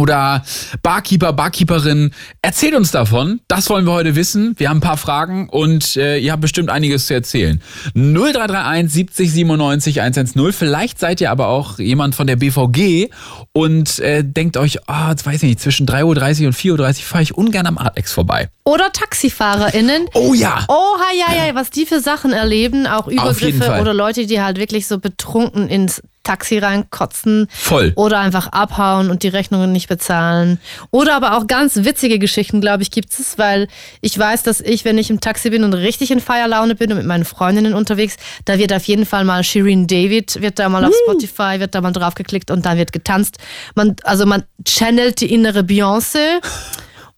Oder 0.00 0.42
Barkeeper, 0.82 1.34
Barkeeperin. 1.34 2.12
Erzählt 2.40 2.74
uns 2.74 2.90
davon. 2.90 3.40
Das 3.48 3.68
wollen 3.68 3.84
wir 3.84 3.92
heute 3.92 4.16
wissen. 4.16 4.54
Wir 4.56 4.70
haben 4.70 4.78
ein 4.78 4.80
paar 4.80 4.96
Fragen 4.96 5.50
und 5.50 5.94
äh, 5.96 6.16
ihr 6.16 6.32
habt 6.32 6.40
bestimmt 6.40 6.70
einiges 6.70 7.04
zu 7.06 7.12
erzählen. 7.12 7.60
0331 7.94 8.90
70 8.90 9.32
97 9.32 10.00
110. 10.00 10.52
Vielleicht 10.52 10.98
seid 10.98 11.20
ihr 11.20 11.30
aber 11.30 11.48
auch 11.48 11.78
jemand 11.78 12.14
von 12.14 12.26
der 12.26 12.36
BVG 12.36 13.10
und 13.52 13.98
äh, 13.98 14.24
denkt 14.24 14.56
euch, 14.56 14.78
oh, 14.88 15.10
jetzt 15.10 15.26
weiß 15.26 15.42
ich 15.42 15.50
nicht, 15.50 15.60
zwischen 15.60 15.86
3.30 15.86 16.40
Uhr 16.40 16.46
und 16.46 16.56
4.30 16.56 16.78
Uhr 16.78 16.94
fahre 17.04 17.22
ich 17.22 17.34
ungern 17.36 17.66
am 17.66 17.76
Artex 17.76 18.12
vorbei. 18.12 18.48
Oder 18.64 18.90
TaxifahrerInnen. 18.92 20.06
Oh 20.14 20.34
ja! 20.34 20.64
Oh, 20.68 20.96
ja, 21.18 21.46
ja, 21.46 21.54
was 21.54 21.70
die 21.70 21.86
für 21.86 22.00
Sachen 22.00 22.32
erleben, 22.32 22.86
auch 22.86 23.06
Übergriffe 23.06 23.80
oder 23.80 23.94
Leute, 23.94 24.26
die 24.26 24.40
halt 24.40 24.58
wirklich 24.58 24.86
so 24.86 24.98
betrunken 24.98 25.68
ins 25.68 26.02
Taxi 26.22 26.58
reinkotzen. 26.58 27.48
Voll. 27.50 27.92
Oder 27.96 28.20
einfach 28.20 28.48
abhauen 28.48 29.10
und 29.10 29.22
die 29.22 29.28
Rechnungen 29.28 29.72
nicht 29.72 29.88
bezahlen. 29.88 30.60
Oder 30.90 31.14
aber 31.14 31.36
auch 31.36 31.46
ganz 31.46 31.76
witzige 31.76 32.18
Geschichten, 32.18 32.60
glaube 32.60 32.82
ich, 32.82 32.90
gibt 32.90 33.12
es, 33.18 33.38
weil 33.38 33.68
ich 34.00 34.18
weiß, 34.18 34.42
dass 34.42 34.60
ich, 34.60 34.84
wenn 34.84 34.98
ich 34.98 35.10
im 35.10 35.20
Taxi 35.20 35.50
bin 35.50 35.64
und 35.64 35.74
richtig 35.74 36.10
in 36.10 36.20
Feierlaune 36.20 36.74
bin 36.74 36.90
und 36.92 36.98
mit 36.98 37.06
meinen 37.06 37.24
Freundinnen 37.24 37.74
unterwegs, 37.74 38.16
da 38.44 38.58
wird 38.58 38.72
auf 38.72 38.84
jeden 38.84 39.06
Fall 39.06 39.24
mal 39.24 39.42
Shireen 39.42 39.86
David, 39.86 40.40
wird 40.40 40.58
da 40.58 40.68
mal 40.68 40.84
auf 40.84 40.94
Spotify, 41.04 41.58
wird 41.58 41.74
da 41.74 41.80
mal 41.80 41.92
draufgeklickt 41.92 42.50
und 42.50 42.66
dann 42.66 42.76
wird 42.76 42.92
getanzt. 42.92 43.38
Man, 43.74 43.96
also 44.04 44.26
man 44.26 44.44
channelt 44.66 45.20
die 45.20 45.32
innere 45.32 45.60
Beyoncé. 45.60 46.40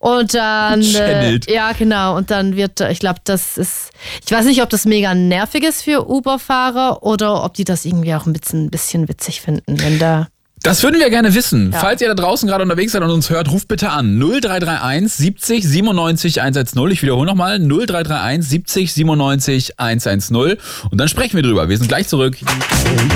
Und 0.02 0.34
dann, 0.34 0.82
äh, 0.82 1.38
ja 1.46 1.70
genau, 1.70 2.16
und 2.16 2.32
dann 2.32 2.56
wird, 2.56 2.80
äh, 2.80 2.90
ich 2.90 2.98
glaube, 2.98 3.20
das 3.22 3.56
ist, 3.56 3.92
ich 4.26 4.32
weiß 4.32 4.46
nicht, 4.46 4.60
ob 4.60 4.68
das 4.68 4.84
mega 4.84 5.14
nervig 5.14 5.62
ist 5.62 5.82
für 5.82 6.10
Uber-Fahrer 6.10 7.04
oder 7.04 7.44
ob 7.44 7.54
die 7.54 7.62
das 7.62 7.84
irgendwie 7.84 8.12
auch 8.12 8.26
ein 8.26 8.32
bisschen, 8.32 8.68
bisschen 8.68 9.08
witzig 9.08 9.40
finden, 9.42 9.80
wenn 9.80 10.00
da, 10.00 10.26
Das 10.62 10.82
würden 10.84 11.00
wir 11.00 11.10
gerne 11.10 11.34
wissen. 11.34 11.72
Ja. 11.72 11.80
Falls 11.80 12.00
ihr 12.00 12.08
da 12.08 12.14
draußen 12.14 12.48
gerade 12.48 12.62
unterwegs 12.62 12.92
seid 12.92 13.02
und 13.02 13.10
uns 13.10 13.30
hört, 13.30 13.50
ruft 13.50 13.66
bitte 13.66 13.90
an 13.90 14.18
0331 14.18 15.12
70 15.12 15.68
97 15.68 16.40
110. 16.40 16.88
Ich 16.90 17.02
wiederhole 17.02 17.26
nochmal 17.26 17.58
0331 17.58 18.48
70 18.48 18.92
97 18.92 19.80
110. 19.80 20.36
Und 20.36 20.58
dann 20.92 21.08
sprechen 21.08 21.34
wir 21.34 21.42
drüber. 21.42 21.68
Wir 21.68 21.76
sind 21.76 21.88
gleich 21.88 22.06
zurück. 22.06 22.36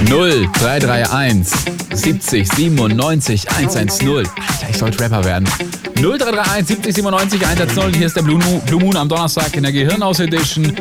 0331 0.06 1.46
70 1.94 2.48
97 2.52 3.50
110. 3.50 4.08
Alter, 4.08 4.28
ich 4.68 4.76
sollte 4.78 4.98
Rapper 5.00 5.24
werden. 5.24 5.48
0331 5.94 6.66
70 6.66 6.94
97 6.96 7.46
110. 7.46 7.84
Und 7.84 7.96
hier 7.96 8.06
ist 8.06 8.16
der 8.16 8.22
Blue 8.22 8.38
Moon, 8.38 8.60
Blue 8.62 8.80
Moon 8.80 8.96
am 8.96 9.08
Donnerstag 9.08 9.56
in 9.56 9.62
der 9.62 9.72
Gehirnhaus 9.72 10.18
Edition. 10.18 10.74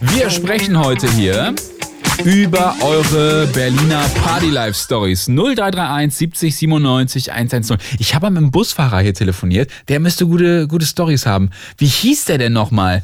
Wir 0.00 0.30
sprechen 0.30 0.78
heute 0.78 1.08
hier 1.12 1.54
über 2.24 2.74
eure 2.82 3.46
Berliner 3.48 4.02
Party 4.24 4.50
Life 4.50 4.74
Stories. 4.78 5.26
0331 5.28 6.14
70 6.16 6.56
97 6.56 7.32
110. 7.32 7.76
Ich 7.98 8.14
habe 8.14 8.30
mit 8.30 8.38
einem 8.38 8.50
Busfahrer 8.50 9.00
hier 9.00 9.14
telefoniert. 9.14 9.70
Der 9.88 10.00
müsste 10.00 10.26
gute, 10.26 10.66
gute 10.68 10.86
Stories 10.86 11.26
haben. 11.26 11.50
Wie 11.76 11.86
hieß 11.86 12.26
der 12.26 12.38
denn 12.38 12.52
nochmal? 12.52 13.02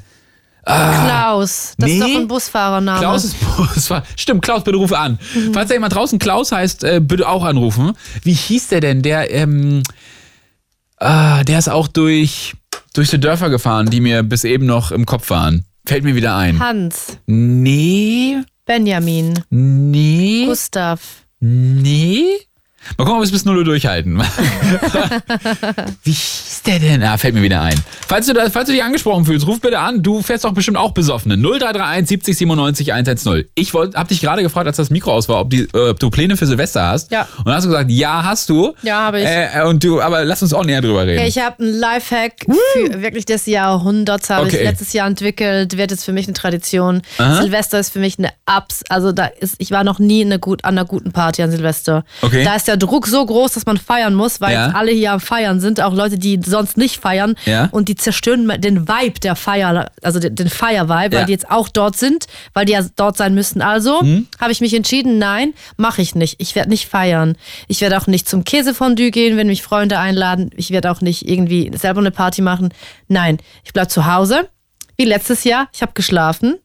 Klaus, 0.64 1.74
das 1.76 1.90
ist 1.90 2.00
Ah. 2.02 2.06
nee. 2.06 2.12
doch 2.14 2.20
ein 2.20 2.28
Busfahrername. 2.28 2.98
Klaus 3.00 3.24
ist 3.24 3.36
Busfahrer. 3.56 4.04
Stimmt, 4.16 4.42
Klaus, 4.42 4.64
bitte 4.64 4.78
ruf 4.78 4.92
an. 4.92 5.18
Falls 5.52 5.68
da 5.68 5.74
jemand 5.74 5.94
draußen 5.94 6.18
Klaus 6.18 6.52
heißt, 6.52 6.84
äh, 6.84 7.00
bitte 7.02 7.28
auch 7.28 7.44
anrufen. 7.44 7.92
Wie 8.22 8.32
hieß 8.32 8.68
der 8.68 8.80
denn? 8.80 9.02
Der, 9.02 9.30
ähm, 9.30 9.82
ah, 10.98 11.44
der 11.44 11.58
ist 11.58 11.68
auch 11.68 11.86
durch, 11.88 12.54
durch 12.94 13.10
die 13.10 13.20
Dörfer 13.20 13.50
gefahren, 13.50 13.90
die 13.90 14.00
mir 14.00 14.22
bis 14.22 14.44
eben 14.44 14.64
noch 14.64 14.90
im 14.90 15.04
Kopf 15.04 15.28
waren. 15.30 15.64
Fällt 15.86 16.02
mir 16.02 16.14
wieder 16.14 16.34
ein. 16.34 16.58
Hans, 16.60 17.18
Nee, 17.26 18.38
Benjamin, 18.64 19.44
nee, 19.48 20.46
Gustav. 20.46 21.02
nee. 21.38 22.46
Mal 22.96 23.04
gucken, 23.04 23.12
ob 23.14 23.20
wir 23.20 23.24
es 23.24 23.32
bis 23.32 23.44
0 23.44 23.56
Uhr 23.58 23.64
durchhalten. 23.64 24.20
Wie 26.04 26.10
hieß 26.10 26.62
der 26.66 26.78
denn? 26.78 27.02
Ah, 27.02 27.16
fällt 27.18 27.34
mir 27.34 27.42
wieder 27.42 27.60
ein. 27.62 27.74
Falls 28.06 28.26
du, 28.26 28.32
da, 28.32 28.48
falls 28.50 28.66
du 28.66 28.72
dich 28.72 28.82
angesprochen 28.82 29.24
fühlst, 29.24 29.46
ruf 29.46 29.60
bitte 29.60 29.78
an. 29.78 30.02
Du 30.02 30.22
fährst 30.22 30.44
doch 30.44 30.52
bestimmt 30.52 30.76
auch 30.76 30.92
besoffene. 30.92 31.36
0331 31.36 32.08
70 32.08 32.36
97 32.38 32.92
110. 32.92 33.44
Ich 33.54 33.74
wollt, 33.74 33.94
hab 33.94 34.08
dich 34.08 34.20
gerade 34.20 34.42
gefragt, 34.42 34.66
als 34.66 34.76
das 34.76 34.90
Mikro 34.90 35.12
aus 35.12 35.28
war, 35.28 35.40
ob, 35.40 35.50
die, 35.50 35.68
äh, 35.74 35.90
ob 35.90 35.98
du 36.00 36.10
Pläne 36.10 36.36
für 36.36 36.46
Silvester 36.46 36.86
hast. 36.86 37.10
Ja. 37.10 37.26
Und 37.38 37.46
dann 37.46 37.54
hast 37.54 37.64
du 37.64 37.68
gesagt, 37.70 37.90
ja, 37.90 38.22
hast 38.24 38.48
du. 38.48 38.74
Ja, 38.82 39.00
habe 39.00 39.20
ich. 39.20 39.26
Äh, 39.26 39.62
und 39.66 39.82
du, 39.82 40.00
aber 40.00 40.24
lass 40.24 40.42
uns 40.42 40.52
auch 40.52 40.64
näher 40.64 40.80
drüber 40.80 41.06
reden. 41.06 41.24
Ich 41.26 41.38
habe 41.38 41.62
einen 41.62 41.74
Lifehack 41.78 42.46
für 42.74 43.02
wirklich 43.02 43.24
des 43.24 43.46
Jahrhunderts, 43.46 44.30
habe 44.30 44.46
Okay. 44.46 44.56
ich 44.58 44.62
letztes 44.62 44.92
Jahr 44.92 45.06
entwickelt, 45.06 45.76
wird 45.76 45.90
jetzt 45.90 46.04
für 46.04 46.12
mich 46.12 46.26
eine 46.26 46.34
Tradition. 46.34 47.02
Aha. 47.18 47.40
Silvester 47.42 47.78
ist 47.78 47.92
für 47.92 47.98
mich 47.98 48.18
eine 48.18 48.28
Abs, 48.46 48.82
also 48.88 49.12
da 49.12 49.26
ist, 49.26 49.54
ich 49.58 49.70
war 49.70 49.84
noch 49.84 49.98
nie 49.98 50.20
in 50.22 50.28
einer 50.28 50.38
gut, 50.38 50.64
an 50.64 50.76
einer 50.76 50.84
guten 50.86 51.12
Party 51.12 51.42
an 51.42 51.50
Silvester. 51.50 52.04
Okay. 52.22 52.44
Da 52.44 52.56
ist 52.56 52.68
der 52.68 52.73
Druck 52.76 53.06
so 53.06 53.24
groß, 53.24 53.52
dass 53.52 53.66
man 53.66 53.76
feiern 53.78 54.14
muss, 54.14 54.40
weil 54.40 54.52
Ja. 54.54 54.68
alle 54.74 54.92
hier 54.92 55.12
am 55.12 55.20
Feiern 55.20 55.60
sind, 55.60 55.80
auch 55.80 55.94
Leute, 55.94 56.18
die 56.18 56.40
sonst 56.44 56.76
nicht 56.76 57.00
feiern. 57.00 57.34
Ja. 57.44 57.68
Und 57.70 57.88
die 57.88 57.94
zerstören 57.94 58.48
den 58.60 58.88
Vibe 58.88 59.20
der 59.20 59.36
Feier, 59.36 59.90
also 60.02 60.18
den, 60.20 60.48
Feier-Vibe, 60.48 61.14
Ja. 61.14 61.20
weil 61.20 61.26
die 61.26 61.32
jetzt 61.32 61.50
auch 61.50 61.68
dort 61.68 61.96
sind, 61.96 62.26
weil 62.52 62.64
die 62.66 62.72
ja 62.72 62.84
dort 62.96 63.16
sein 63.16 63.34
müssen. 63.34 63.62
Also 63.62 64.00
Hm? 64.00 64.26
habe 64.40 64.52
ich 64.52 64.60
mich 64.60 64.74
entschieden, 64.74 65.18
nein, 65.18 65.54
mache 65.76 66.02
ich 66.02 66.14
nicht. 66.14 66.36
Ich 66.38 66.54
werde 66.54 66.70
nicht 66.70 66.86
feiern. 66.88 67.36
Ich 67.68 67.80
werde 67.80 67.98
auch 67.98 68.06
nicht 68.06 68.28
zum 68.28 68.44
Käsefondue 68.44 69.10
gehen, 69.10 69.36
wenn 69.36 69.46
mich 69.46 69.62
Freunde 69.62 69.98
einladen. 69.98 70.50
Ich 70.56 70.70
werde 70.70 70.90
auch 70.90 71.00
nicht 71.00 71.28
irgendwie 71.28 71.70
selber 71.76 72.00
eine 72.00 72.10
Party 72.10 72.42
machen. 72.42 72.72
Nein, 73.08 73.38
ich 73.64 73.72
bleibe 73.72 73.88
zu 73.88 74.06
Hause. 74.06 74.48
Wie 74.96 75.04
letztes 75.04 75.44
Jahr. 75.44 75.68
Ich 75.72 75.82
habe 75.82 75.92
geschlafen. 75.94 76.56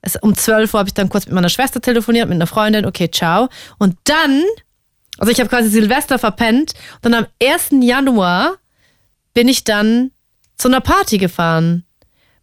Es, 0.00 0.14
um 0.16 0.36
12 0.36 0.72
Uhr 0.74 0.78
habe 0.80 0.88
ich 0.88 0.94
dann 0.94 1.08
kurz 1.08 1.26
mit 1.26 1.34
meiner 1.34 1.48
Schwester 1.48 1.80
telefoniert, 1.80 2.28
mit 2.28 2.36
einer 2.36 2.46
Freundin. 2.46 2.86
Okay, 2.86 3.10
ciao. 3.10 3.48
Und 3.78 3.96
dann, 4.04 4.44
also 5.18 5.30
ich 5.30 5.40
habe 5.40 5.50
quasi 5.50 5.68
Silvester 5.68 6.18
verpennt. 6.18 6.72
Und 7.04 7.12
dann 7.12 7.24
am 7.24 7.26
1. 7.42 7.82
Januar 7.82 8.56
bin 9.34 9.48
ich 9.48 9.64
dann 9.64 10.10
zu 10.56 10.68
einer 10.68 10.80
Party 10.80 11.18
gefahren. 11.18 11.84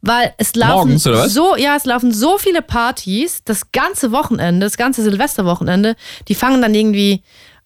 Weil 0.01 0.33
es 0.37 0.55
laufen 0.55 0.89
Morgens, 0.89 1.07
oder 1.07 1.17
was? 1.19 1.33
so, 1.33 1.55
ja, 1.55 1.75
es 1.75 1.85
laufen 1.85 2.13
so 2.13 2.37
viele 2.37 2.61
Partys, 2.61 3.41
das 3.43 3.71
ganze 3.71 4.11
Wochenende, 4.11 4.63
das 4.63 4.77
ganze 4.77 5.01
Silvesterwochenende, 5.01 5.95
die 6.27 6.35
fangen 6.35 6.61
dann 6.61 6.75
irgendwie 6.75 7.23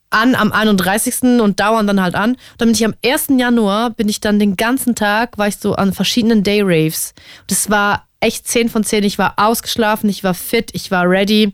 an 0.10 0.36
am 0.36 0.54
31. 0.54 1.42
und 1.42 1.60
dauern 1.60 1.86
dann 1.86 2.02
halt 2.02 2.16
an. 2.16 2.32
Und 2.32 2.40
dann 2.58 2.70
bin 2.70 2.76
ich 2.76 2.86
am 2.86 2.96
1. 3.06 3.28
Januar, 3.38 3.90
bin 3.90 4.08
ich 4.08 4.22
dann 4.22 4.40
den 4.40 4.56
ganzen 4.56 4.96
Tag, 4.96 5.38
war 5.38 5.48
ich 5.48 5.58
so 5.58 5.76
an 5.76 5.94
verschiedenen 5.94 6.44
Day-Raves. 6.44 7.14
Das 7.48 7.70
war 7.70 8.08
echt 8.20 8.48
10 8.48 8.70
von 8.70 8.84
10. 8.84 9.04
Ich 9.04 9.20
war 9.20 9.34
ausgeschlafen, 9.38 10.10
ich 10.10 10.24
war 10.24 10.34
fit, 10.34 10.72
ich 10.74 10.92
war 10.92 11.10
ready. 11.10 11.54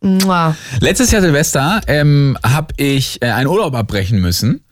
Mua. 0.00 0.56
Letztes 0.80 1.10
Jahr 1.10 1.22
Silvester 1.22 1.80
ähm, 1.88 2.38
habe 2.44 2.72
ich 2.76 3.20
äh, 3.20 3.26
einen 3.26 3.48
Urlaub 3.48 3.74
abbrechen 3.74 4.20
müssen, 4.20 4.64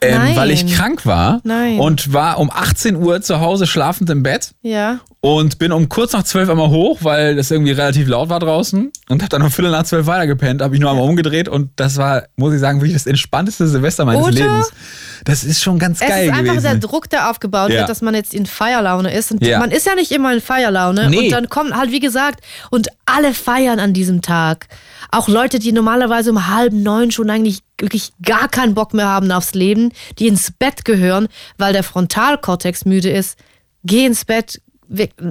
ähm, 0.00 0.36
weil 0.36 0.50
ich 0.50 0.66
krank 0.74 1.06
war 1.06 1.40
Nein. 1.44 1.78
und 1.80 2.12
war 2.12 2.38
um 2.38 2.50
18 2.50 2.96
Uhr 2.96 3.20
zu 3.22 3.40
Hause 3.40 3.66
schlafend 3.66 4.10
im 4.10 4.22
Bett 4.22 4.50
Ja. 4.62 4.98
und 5.20 5.58
bin 5.58 5.72
um 5.72 5.88
kurz 5.88 6.12
nach 6.12 6.22
12 6.22 6.50
einmal 6.50 6.68
hoch, 6.68 6.98
weil 7.02 7.36
das 7.36 7.50
irgendwie 7.50 7.72
relativ 7.72 8.06
laut 8.08 8.28
war 8.28 8.38
draußen 8.40 8.90
und 9.08 9.22
habe 9.22 9.30
dann 9.30 9.42
um 9.42 9.50
Viertel 9.50 9.70
nach 9.70 9.84
12 9.84 10.06
weitergepennt, 10.06 10.60
habe 10.62 10.74
ich 10.74 10.80
nur 10.80 10.90
einmal 10.90 11.08
umgedreht 11.08 11.48
und 11.48 11.70
das 11.76 11.96
war, 11.96 12.24
muss 12.36 12.52
ich 12.54 12.60
sagen, 12.60 12.80
wirklich 12.80 12.92
das 12.94 13.06
entspannteste 13.06 13.66
Silvester 13.66 14.04
meines 14.04 14.22
Oder? 14.22 14.32
Lebens. 14.32 14.70
Das 15.24 15.44
ist 15.44 15.62
schon 15.62 15.78
ganz 15.78 16.00
Es 16.02 16.08
geil 16.08 16.26
ist 16.26 16.30
einfach 16.32 16.44
gewesen. 16.54 16.62
der 16.64 16.74
Druck, 16.76 17.08
der 17.10 17.30
aufgebaut 17.30 17.70
Ja. 17.70 17.78
wird, 17.80 17.88
dass 17.88 18.02
man 18.02 18.14
jetzt 18.14 18.34
in 18.34 18.44
Feierlaune 18.46 19.12
ist. 19.12 19.32
Und 19.32 19.44
Ja. 19.44 19.58
man 19.58 19.70
ist 19.70 19.86
ja 19.86 19.94
nicht 19.94 20.12
immer 20.12 20.32
in 20.32 20.40
Feierlaune. 20.40 21.08
Nee. 21.10 21.18
Und 21.24 21.30
dann 21.30 21.48
kommt 21.48 21.74
halt, 21.74 21.90
wie 21.90 22.00
gesagt, 22.00 22.40
und 22.70 22.88
alle 23.06 23.32
feiern 23.34 23.80
an 23.80 23.92
diesem 23.94 24.20
Tag. 24.20 24.66
Auch 25.10 25.28
Leute, 25.28 25.58
die 25.58 25.72
normalerweise 25.72 26.30
um 26.30 26.48
halb 26.54 26.72
neun 26.74 27.10
schon 27.10 27.30
eigentlich 27.30 27.60
wirklich 27.78 28.12
gar 28.22 28.48
keinen 28.48 28.74
Bock 28.74 28.94
mehr 28.94 29.06
haben 29.08 29.30
aufs 29.32 29.54
Leben, 29.54 29.90
die 30.18 30.28
ins 30.28 30.50
Bett 30.50 30.84
gehören, 30.84 31.28
weil 31.58 31.72
der 31.72 31.82
Frontalkortex 31.82 32.84
müde 32.84 33.10
ist. 33.10 33.38
Geh 33.84 34.06
ins 34.06 34.24
Bett. 34.24 34.60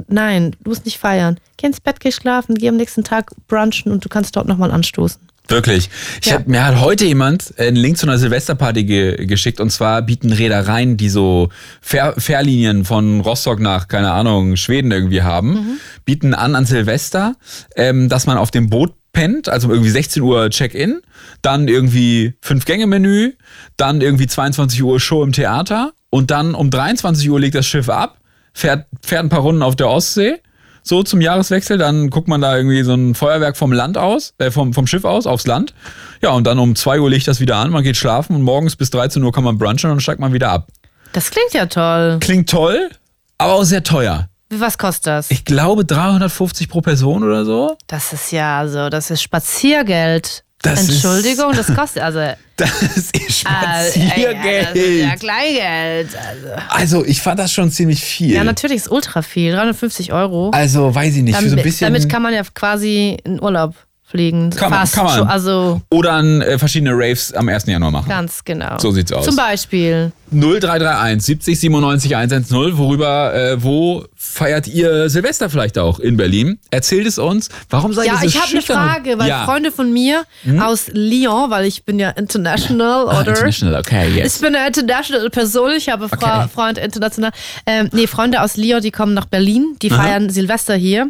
Nein, 0.08 0.56
du 0.64 0.70
musst 0.70 0.86
nicht 0.86 1.00
feiern. 1.00 1.40
Geh 1.58 1.68
ins 1.68 1.80
Bett, 1.80 2.00
geh 2.00 2.12
schlafen, 2.12 2.56
geh 2.56 2.68
am 2.70 2.76
nächsten 2.76 3.04
Tag 3.04 3.32
brunchen 3.48 3.92
und 3.92 4.04
du 4.04 4.10
kannst 4.10 4.36
dort 4.36 4.48
nochmal 4.48 4.70
anstoßen. 4.72 5.22
Wirklich. 5.48 5.90
Ich 6.22 6.28
Ja. 6.28 6.36
hab, 6.38 6.48
mir 6.48 6.66
hat 6.66 6.80
heute 6.82 7.06
jemand 7.06 7.54
einen 7.60 7.76
Link 7.78 7.98
zu 8.00 8.08
einer 8.08 8.18
Silvesterparty 8.18 8.84
ge 8.84 9.26
geschickt 9.28 9.60
und 9.60 9.70
zwar 9.70 10.02
bieten 10.02 10.32
Reedereien, 10.34 10.98
die 10.98 11.08
so 11.10 11.50
Fähr 11.82 12.16
Fährlinien 12.18 12.84
von 12.84 13.22
Rostock 13.22 13.60
nach, 13.60 13.88
keine 13.88 14.12
Ahnung, 14.12 14.56
Schweden 14.56 14.92
irgendwie 14.92 15.22
haben, 15.22 15.54
Mhm. 15.54 15.78
bieten 16.04 16.34
an 16.34 16.56
an 16.56 16.66
Silvester, 16.66 17.36
ähm, 17.76 18.10
dass 18.10 18.26
man 18.26 18.38
auf 18.40 18.50
dem 18.50 18.70
Boot 18.72 18.94
pennt, 19.16 19.50
also 19.50 19.72
irgendwie 19.72 19.90
16 19.90 20.22
Uhr 20.22 20.50
Check-in, 20.52 21.02
dann 21.42 21.68
irgendwie 21.68 22.36
Fünf-Gänge-Menü, 22.42 23.34
dann 23.78 24.02
irgendwie 24.02 24.28
22 24.28 24.84
Uhr 24.84 25.00
Show 25.00 25.24
im 25.24 25.32
Theater 25.32 25.94
und 26.12 26.30
dann 26.30 26.54
um 26.54 26.70
23 26.70 27.30
Uhr 27.30 27.40
legt 27.40 27.56
das 27.56 27.66
Schiff 27.66 27.90
ab, 27.90 28.20
fährt, 28.54 28.86
fährt 29.04 29.24
ein 29.24 29.30
paar 29.30 29.40
Runden 29.40 29.64
auf 29.64 29.76
der 29.76 29.90
Ostsee 29.90 30.40
so 30.86 31.02
zum 31.02 31.20
Jahreswechsel, 31.20 31.80
dann 31.80 32.12
guckt 32.12 32.28
man 32.28 32.42
da 32.42 32.56
irgendwie 32.56 32.84
so 32.84 32.94
ein 32.94 33.16
Feuerwerk 33.16 33.58
vom 33.58 33.72
Land 33.72 33.98
aus, 33.98 34.36
äh, 34.38 34.52
vom, 34.52 34.72
vom 34.72 34.86
Schiff 34.86 35.04
aus 35.04 35.26
aufs 35.26 35.48
Land. 35.48 35.74
Ja, 36.22 36.30
und 36.30 36.46
dann 36.46 36.60
um 36.60 36.76
2 36.76 37.00
Uhr 37.00 37.10
legt 37.10 37.28
das 37.28 37.40
wieder 37.40 37.56
an, 37.56 37.72
man 37.72 37.84
geht 37.84 37.98
schlafen 37.98 38.36
und 38.36 38.44
morgens 38.44 38.76
bis 38.76 38.92
13 38.92 39.24
Uhr 39.24 39.32
kann 39.34 39.44
man 39.44 39.58
brunchen 39.58 39.90
und 39.90 39.96
dann 39.96 40.00
steigt 40.00 40.20
man 40.20 40.32
wieder 40.32 40.52
ab. 40.52 40.68
Das 41.14 41.32
klingt 41.32 41.54
ja 41.54 41.66
toll. 41.66 42.18
Klingt 42.20 42.50
toll, 42.50 42.92
aber 43.40 43.54
auch 43.54 43.64
sehr 43.64 43.84
teuer. 43.84 44.30
Was 44.50 44.78
kostet 44.78 45.08
das? 45.08 45.32
Ich 45.32 45.44
glaube 45.46 45.86
350 45.86 46.70
pro 46.70 46.82
Person 46.82 47.24
oder 47.24 47.46
so. 47.46 47.76
Das 47.88 48.14
ist 48.14 48.32
ja 48.32 48.68
so, 48.68 48.90
das 48.90 49.10
ist 49.12 49.22
Spaziergeld. 49.24 50.44
Das 50.62 50.82
ist- 50.84 50.90
Entschuldigung, 51.04 51.54
das 51.56 51.74
kostet 51.76 52.02
also. 52.04 52.20
äh, 52.20 52.36
Das 52.58 52.82
ist 52.82 53.14
äh, 53.16 53.20
Spaziergeld. 53.32 54.68
das 54.70 54.76
ist 54.76 55.02
ja 55.04 55.16
Kleingeld. 55.18 56.10
Also. 56.16 56.48
Also, 56.70 57.06
ich 57.06 57.22
fand 57.22 57.40
das 57.40 57.52
schon 57.52 57.70
ziemlich 57.70 58.02
viel. 58.04 58.32
Ja, 58.34 58.44
natürlich 58.44 58.78
ist 58.78 58.90
ultra 58.92 59.22
viel. 59.22 59.52
350 59.54 60.14
Euro. 60.14 60.52
Also, 60.52 60.94
weiß 60.96 61.18
ich 61.18 61.24
nicht, 61.24 61.36
für 61.36 61.42
so 61.42 61.48
ein 61.48 61.50
damit, 61.52 61.64
bisschen. 61.66 61.94
damit 61.94 62.10
kann 62.10 62.22
man 62.22 62.34
ja 62.34 62.42
quasi 62.54 63.18
in 63.26 63.42
Urlaub 63.42 63.76
fliegen. 64.08 64.50
Kann 64.52 64.70
man, 64.70 64.80
Fast 64.82 64.94
kann 64.96 65.06
man. 65.06 65.18
schon. 65.18 65.28
Also 65.28 65.82
oder 65.92 66.14
an 66.14 66.42
äh, 66.42 66.58
verschiedene 66.60 66.92
Raves 66.94 67.34
am 67.34 67.50
1. 67.50 67.66
Januar 67.66 67.92
machen. 67.92 68.08
ganz 68.10 68.44
genau. 68.44 68.78
So 68.78 68.92
sieht's 68.92 69.12
aus. 69.12 69.26
Zum 69.26 69.36
Beispiel. 69.36 70.12
0331 70.32 71.22
70 71.26 71.60
97 71.60 72.16
110. 72.16 72.78
Worüber, 72.78 73.34
äh, 73.34 73.64
wo 73.64 74.06
feiert 74.16 74.68
ihr 74.68 75.10
Silvester 75.10 75.50
vielleicht 75.50 75.78
auch 75.78 76.00
in 76.00 76.18
Berlin? 76.18 76.60
Erzählt 76.72 77.08
es 77.08 77.18
uns. 77.18 77.50
Warum 77.70 77.94
seid 77.94 78.08
Ja, 78.08 78.14
ihr 78.14 78.20
so 78.20 78.26
ich 78.26 78.36
habe 78.36 78.48
eine 78.48 78.58
schüchtern? 78.58 78.90
Frage, 78.90 79.20
weil 79.20 79.28
ja. 79.30 79.46
Freunde 79.46 79.72
von 79.72 79.92
mir 79.94 80.24
aus 80.60 80.88
Lyon, 80.94 81.50
weil 81.50 81.66
ich 81.66 81.84
bin 81.86 82.00
ja 82.00 82.10
international, 82.12 83.08
Ah, 83.10 83.22
oder? 83.22 83.30
international, 83.32 83.80
okay, 83.80 84.10
yes. 84.16 84.36
Ich 84.36 84.42
bin 84.42 84.56
eine 84.56 84.68
international 84.68 85.30
Person, 85.30 85.72
ich 85.78 85.90
habe 85.90 86.10
Fra 86.10 86.44
Okay. 86.44 86.50
Freunde 86.54 86.82
international. 86.82 87.32
Ähm, 87.66 87.90
nee, 87.92 88.08
Freunde 88.08 88.42
aus 88.42 88.58
Lyon, 88.58 88.82
die 88.82 88.92
kommen 88.92 89.14
nach 89.14 89.26
Berlin, 89.26 89.76
die 89.82 89.90
feiern 89.90 90.30
Silvester 90.30 90.76
hier. 90.76 91.10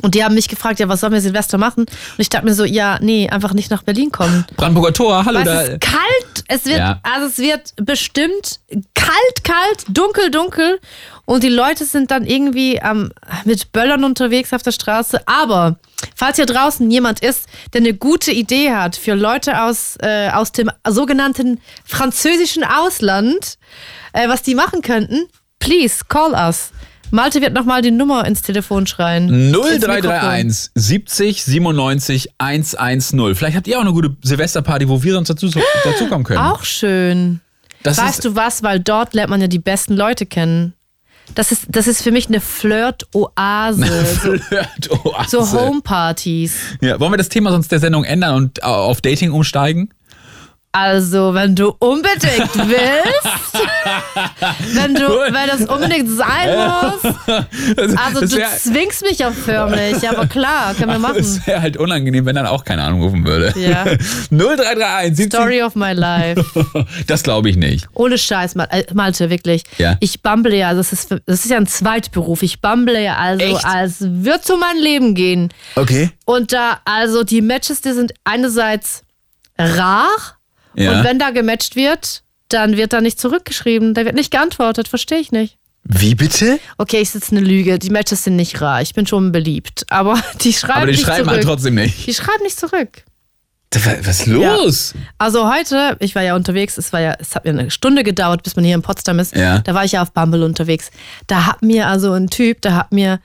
Und 0.00 0.14
die 0.14 0.24
haben 0.24 0.34
mich 0.34 0.48
gefragt, 0.48 0.80
ja, 0.80 0.88
was 0.88 1.00
sollen 1.00 1.12
wir 1.12 1.20
Silvester 1.20 1.58
machen? 1.58 1.80
Und 1.84 2.16
ich 2.18 2.30
dachte 2.30 2.46
mir 2.46 2.54
so, 2.54 2.64
ja, 2.64 2.98
nee, 3.02 3.28
einfach 3.28 3.52
nicht 3.52 3.70
nach 3.70 3.82
Berlin 3.82 4.10
kommen. 4.10 4.46
Brandenburger 4.56 4.94
Tor, 4.94 5.24
hallo 5.26 5.40
Weil 5.40 5.44
da. 5.44 5.62
es 5.62 5.68
ist 5.68 5.80
kalt, 5.82 6.44
es 6.48 6.64
wird, 6.64 6.78
Ja. 6.78 7.00
also 7.02 7.26
es 7.26 7.38
wird 7.38 7.74
bestimmt 7.76 8.60
kalt, 8.94 9.44
kalt, 9.44 9.84
dunkel, 9.88 10.30
dunkel. 10.30 10.80
Und 11.26 11.44
die 11.44 11.50
Leute 11.50 11.84
sind 11.84 12.10
dann 12.10 12.24
irgendwie 12.24 12.76
ähm, 12.82 13.12
mit 13.44 13.70
Böllern 13.72 14.02
unterwegs 14.04 14.52
auf 14.54 14.62
der 14.62 14.72
Straße. 14.72 15.20
Aber 15.28 15.76
falls 16.16 16.36
hier 16.36 16.46
draußen 16.46 16.90
jemand 16.90 17.20
ist, 17.20 17.46
der 17.74 17.82
eine 17.82 17.92
gute 17.94 18.32
Idee 18.32 18.72
hat 18.72 18.96
für 18.96 19.14
Leute 19.14 19.62
aus, 19.62 19.96
äh, 20.00 20.30
aus 20.30 20.52
dem 20.52 20.70
sogenannten 20.88 21.60
französischen 21.84 22.64
Ausland, 22.64 23.58
äh, 24.14 24.26
was 24.26 24.40
die 24.42 24.54
machen 24.54 24.80
könnten, 24.80 25.28
please 25.60 25.98
call 26.08 26.32
us. 26.32 26.70
Malte 27.12 27.42
wird 27.42 27.52
nochmal 27.52 27.82
die 27.82 27.90
Nummer 27.90 28.26
ins 28.26 28.40
Telefon 28.40 28.86
schreien. 28.86 29.28
Ins 29.28 29.52
Mikrofon. 29.52 29.80
0331 29.80 30.70
70 30.74 31.44
97 31.44 32.28
110. 32.38 33.34
Vielleicht 33.34 33.56
habt 33.56 33.68
ihr 33.68 33.76
auch 33.76 33.82
eine 33.82 33.92
gute 33.92 34.16
Silvesterparty, 34.22 34.88
wo 34.88 35.02
wir 35.02 35.12
sonst 35.12 35.28
dazu, 35.28 35.50
dazukommen 35.84 36.24
können. 36.24 36.40
Auch 36.40 36.64
schön. 36.64 37.40
Das 37.82 37.98
weißt 37.98 38.24
du 38.24 38.34
was? 38.34 38.62
Weil 38.62 38.80
dort 38.80 39.12
lernt 39.12 39.28
man 39.28 39.42
ja 39.42 39.46
die 39.46 39.58
besten 39.58 39.94
Leute 39.94 40.24
kennen. 40.24 40.72
Das 41.34 41.52
ist, 41.52 41.66
das 41.68 41.86
ist 41.86 42.02
für 42.02 42.12
mich 42.12 42.28
eine 42.28 42.40
Flirt-Oase. 42.40 43.84
Flirt-Oase. 43.84 45.30
so 45.30 45.50
Homepartys. 45.52 46.54
Ja, 46.80 46.98
wollen 46.98 47.12
wir 47.12 47.18
das 47.18 47.28
Thema 47.28 47.50
sonst 47.50 47.70
der 47.72 47.78
Sendung 47.78 48.04
ändern 48.04 48.34
und 48.36 48.58
äh, 48.58 48.62
auf 48.62 49.00
Dating 49.02 49.32
umsteigen? 49.32 49.90
Also, 50.74 51.34
wenn 51.34 51.54
du 51.54 51.74
unbedingt 51.80 52.54
willst, 52.56 53.66
wenn 54.74 54.94
du, 54.94 55.02
wenn 55.02 55.46
das 55.46 55.68
unbedingt 55.68 56.08
sein 56.10 56.48
muss, 56.56 57.14
also 57.98 58.20
du 58.22 58.36
wär- 58.36 58.48
zwingst 58.56 59.02
mich 59.02 59.22
auch 59.24 59.32
förmlich, 59.34 60.08
aber 60.08 60.26
klar, 60.26 60.72
können 60.74 60.92
wir 60.92 60.98
machen. 60.98 61.18
Es 61.18 61.46
wäre 61.46 61.60
halt 61.60 61.76
unangenehm, 61.76 62.24
wenn 62.24 62.36
dann 62.36 62.46
auch 62.46 62.64
keiner 62.64 62.84
anrufen 62.84 63.26
würde. 63.26 63.52
Ja. 63.60 63.84
0331 64.30 65.16
70 65.16 65.38
Story 65.40 65.62
of 65.62 65.74
my 65.74 65.92
life. 65.92 66.42
Das 67.06 67.22
glaube 67.22 67.50
ich 67.50 67.56
nicht. 67.56 67.86
Ohne 67.92 68.16
Scheiß, 68.16 68.54
Mal- 68.54 68.68
äh, 68.70 68.84
Malte, 68.94 69.28
wirklich. 69.28 69.64
Ja. 69.76 69.96
Ich 70.00 70.22
bumble 70.22 70.54
ja, 70.54 70.72
das 70.72 70.92
ist, 70.92 71.10
das 71.10 71.44
ist 71.44 71.50
ja 71.50 71.58
ein 71.58 71.66
Zweitberuf. 71.66 72.42
Ich 72.42 72.60
bumble 72.62 72.98
ja 73.02 73.16
also, 73.16 73.44
Echt? 73.44 73.64
als 73.66 73.96
würde 74.00 74.40
so 74.42 74.56
mein 74.56 74.78
Leben 74.78 75.14
gehen. 75.14 75.50
Okay. 75.76 76.10
Und 76.24 76.52
da, 76.52 76.80
also 76.86 77.24
die 77.24 77.42
Matches, 77.42 77.82
die 77.82 77.92
sind 77.92 78.14
einerseits 78.24 79.02
rar. 79.58 80.08
Ja. 80.74 80.98
Und 80.98 81.04
wenn 81.04 81.18
da 81.18 81.30
gematcht 81.30 81.76
wird, 81.76 82.22
dann 82.48 82.76
wird 82.76 82.92
da 82.92 83.00
nicht 83.00 83.20
zurückgeschrieben. 83.20 83.94
Da 83.94 84.04
wird 84.04 84.14
nicht 84.14 84.30
geantwortet. 84.30 84.88
Verstehe 84.88 85.18
ich 85.18 85.32
nicht. 85.32 85.58
Wie 85.84 86.14
bitte? 86.14 86.60
Okay, 86.78 87.00
ich 87.00 87.10
sitze 87.10 87.34
eine 87.36 87.44
Lüge. 87.44 87.78
Die 87.78 87.90
Matches 87.90 88.24
sind 88.24 88.36
nicht 88.36 88.60
rar. 88.60 88.82
Ich 88.82 88.94
bin 88.94 89.06
schon 89.06 89.32
beliebt. 89.32 89.84
Aber 89.90 90.20
die 90.42 90.52
schreiben 90.52 90.72
Aber 90.82 90.86
die 90.86 90.92
nicht 90.92 91.04
schreiben 91.04 91.24
zurück. 91.24 91.30
halt 91.36 91.44
trotzdem 91.44 91.74
nicht. 91.74 92.06
Die 92.06 92.14
schreiben 92.14 92.42
nicht 92.42 92.58
zurück. 92.58 93.04
Was 93.74 94.20
ist 94.20 94.26
los? 94.26 94.94
Also 95.16 95.50
heute, 95.50 95.96
ich 96.00 96.14
war 96.14 96.22
ja 96.22 96.36
unterwegs, 96.36 96.76
es 96.76 96.92
war 96.92 97.00
ja, 97.00 97.16
es 97.18 97.34
hat 97.34 97.44
mir 97.44 97.50
eine 97.52 97.70
Stunde 97.70 98.04
gedauert, 98.04 98.42
bis 98.42 98.54
man 98.54 98.66
hier 98.66 98.74
in 98.74 98.82
Potsdam 98.82 99.18
ist. 99.18 99.34
Ja. 99.34 99.60
Da 99.60 99.72
war 99.72 99.82
ich 99.84 99.92
ja 99.92 100.02
auf 100.02 100.12
Bumble 100.12 100.42
unterwegs. 100.44 100.90
Da 101.26 101.46
hat 101.46 101.62
mir 101.62 101.86
also 101.86 102.12
ein 102.12 102.28
Typ, 102.28 102.60
der 102.60 102.76
hat 102.76 102.92
mir 102.92 103.18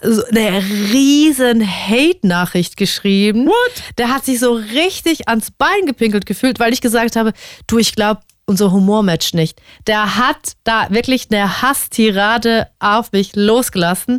also 0.00 0.24
eine 0.26 0.62
riesen 0.92 1.66
Hate-Nachricht 1.66 2.76
geschrieben. 2.76 3.46
What? 3.46 3.82
Der 3.98 4.08
hat 4.08 4.24
sich 4.24 4.40
so 4.40 4.52
richtig 4.54 5.28
ans 5.28 5.50
Bein 5.50 5.86
gepinkelt 5.86 6.26
gefühlt, 6.26 6.60
weil 6.60 6.72
ich 6.72 6.80
gesagt 6.80 7.16
habe, 7.16 7.32
du, 7.66 7.78
ich 7.78 7.94
glaube, 7.94 8.20
unser 8.46 8.72
Humor 8.72 9.02
matcht 9.02 9.34
nicht. 9.34 9.60
Der 9.86 10.16
hat 10.16 10.54
da 10.64 10.88
wirklich 10.90 11.28
eine 11.30 11.62
Hasstirade 11.62 12.68
auf 12.80 13.12
mich 13.12 13.36
losgelassen. 13.36 14.18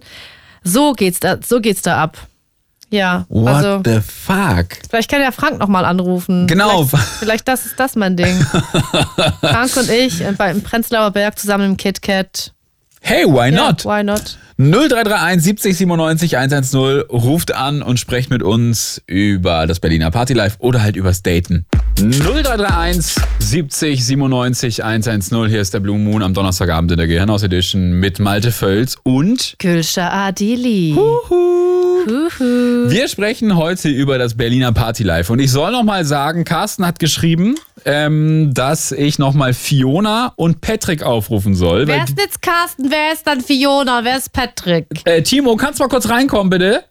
So 0.63 0.93
geht's 0.93 1.19
da, 1.19 1.37
so 1.45 1.59
geht's 1.59 1.81
da 1.81 2.01
ab. 2.01 2.17
Ja, 2.89 3.25
What 3.29 3.53
also 3.53 3.81
the 3.85 4.01
fuck? 4.01 4.77
vielleicht 4.89 5.09
kann 5.09 5.21
ja 5.21 5.31
Frank 5.31 5.59
nochmal 5.59 5.85
anrufen. 5.85 6.45
Genau. 6.47 6.83
Vielleicht, 6.85 7.07
vielleicht 7.19 7.47
das 7.47 7.65
ist 7.65 7.79
das 7.79 7.95
mein 7.95 8.17
Ding. 8.17 8.37
Frank 9.41 9.77
und 9.77 9.89
ich 9.89 10.21
äh, 10.21 10.33
beim 10.33 10.61
Prenzlauer 10.61 11.11
Berg 11.11 11.39
zusammen 11.39 11.65
im 11.65 11.77
KitKat. 11.77 12.53
Hey, 12.99 13.25
why 13.25 13.49
not? 13.49 13.83
Ja, 13.85 13.97
why 13.97 14.03
not? 14.03 14.37
0331 14.61 15.41
70 15.43 15.75
97 15.75 16.37
110 16.37 16.79
ruft 17.09 17.51
an 17.51 17.81
und 17.81 17.99
sprecht 17.99 18.29
mit 18.29 18.43
uns 18.43 19.01
über 19.07 19.65
das 19.65 19.79
Berliner 19.79 20.11
Party 20.11 20.33
Life 20.33 20.57
oder 20.59 20.83
halt 20.83 20.95
übers 20.95 21.23
Daten. 21.23 21.65
0331 21.95 23.15
70 23.39 24.05
97 24.05 24.83
110. 24.83 25.47
Hier 25.47 25.61
ist 25.61 25.73
der 25.73 25.79
Blue 25.79 25.97
Moon 25.97 26.21
am 26.21 26.35
Donnerstagabend 26.35 26.91
in 26.91 26.97
der 26.99 27.07
Gehirnhaus 27.07 27.41
Edition 27.41 27.93
mit 27.93 28.19
Malte 28.19 28.51
Völz 28.51 28.97
und 29.01 29.55
Gülscha 29.57 30.27
Adili. 30.27 30.93
Huhu. 30.95 32.87
wir 32.87 33.07
sprechen 33.07 33.55
heute 33.55 33.89
über 33.89 34.19
das 34.19 34.35
Berliner 34.37 34.73
Party 34.73 35.01
Life. 35.01 35.33
Und 35.33 35.39
ich 35.39 35.49
soll 35.49 35.71
noch 35.71 35.83
mal 35.83 36.05
sagen, 36.05 36.43
Carsten 36.43 36.85
hat 36.85 36.99
geschrieben, 36.99 37.55
ähm, 37.85 38.51
dass 38.53 38.91
ich 38.91 39.19
noch 39.19 39.33
mal 39.33 39.53
Fiona 39.53 40.33
und 40.35 40.61
Patrick 40.61 41.03
aufrufen 41.03 41.55
soll. 41.55 41.87
Wer 41.87 42.03
ist 42.03 42.17
jetzt 42.19 42.41
Carsten? 42.41 42.89
Wer 42.91 43.13
ist 43.13 43.25
dann 43.25 43.41
Fiona? 43.41 44.03
Wer 44.03 44.17
ist 44.17 44.31
Patrick? 44.33 44.87
Äh, 45.05 45.21
Timo, 45.23 45.55
kannst 45.55 45.79
du 45.79 45.83
mal 45.83 45.89
kurz 45.89 46.09
reinkommen, 46.09 46.49
bitte? 46.49 46.83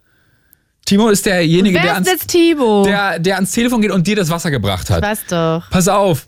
Timo 0.86 1.08
ist 1.08 1.26
derjenige, 1.26 1.74
der 1.74 1.82
Wer 1.84 1.90
ist 1.92 1.94
ans, 1.96 2.08
jetzt 2.10 2.28
Timo? 2.28 2.84
der, 2.84 3.18
der 3.18 3.36
ans 3.36 3.52
Telefon 3.52 3.80
geht 3.82 3.90
und 3.92 4.06
dir 4.06 4.16
das 4.16 4.28
Wasser 4.30 4.50
gebracht 4.50 4.86
ich 4.88 4.96
hat. 4.96 5.02
weiß 5.02 5.20
doch. 5.28 5.70
Pass 5.70 5.86
auf. 5.88 6.26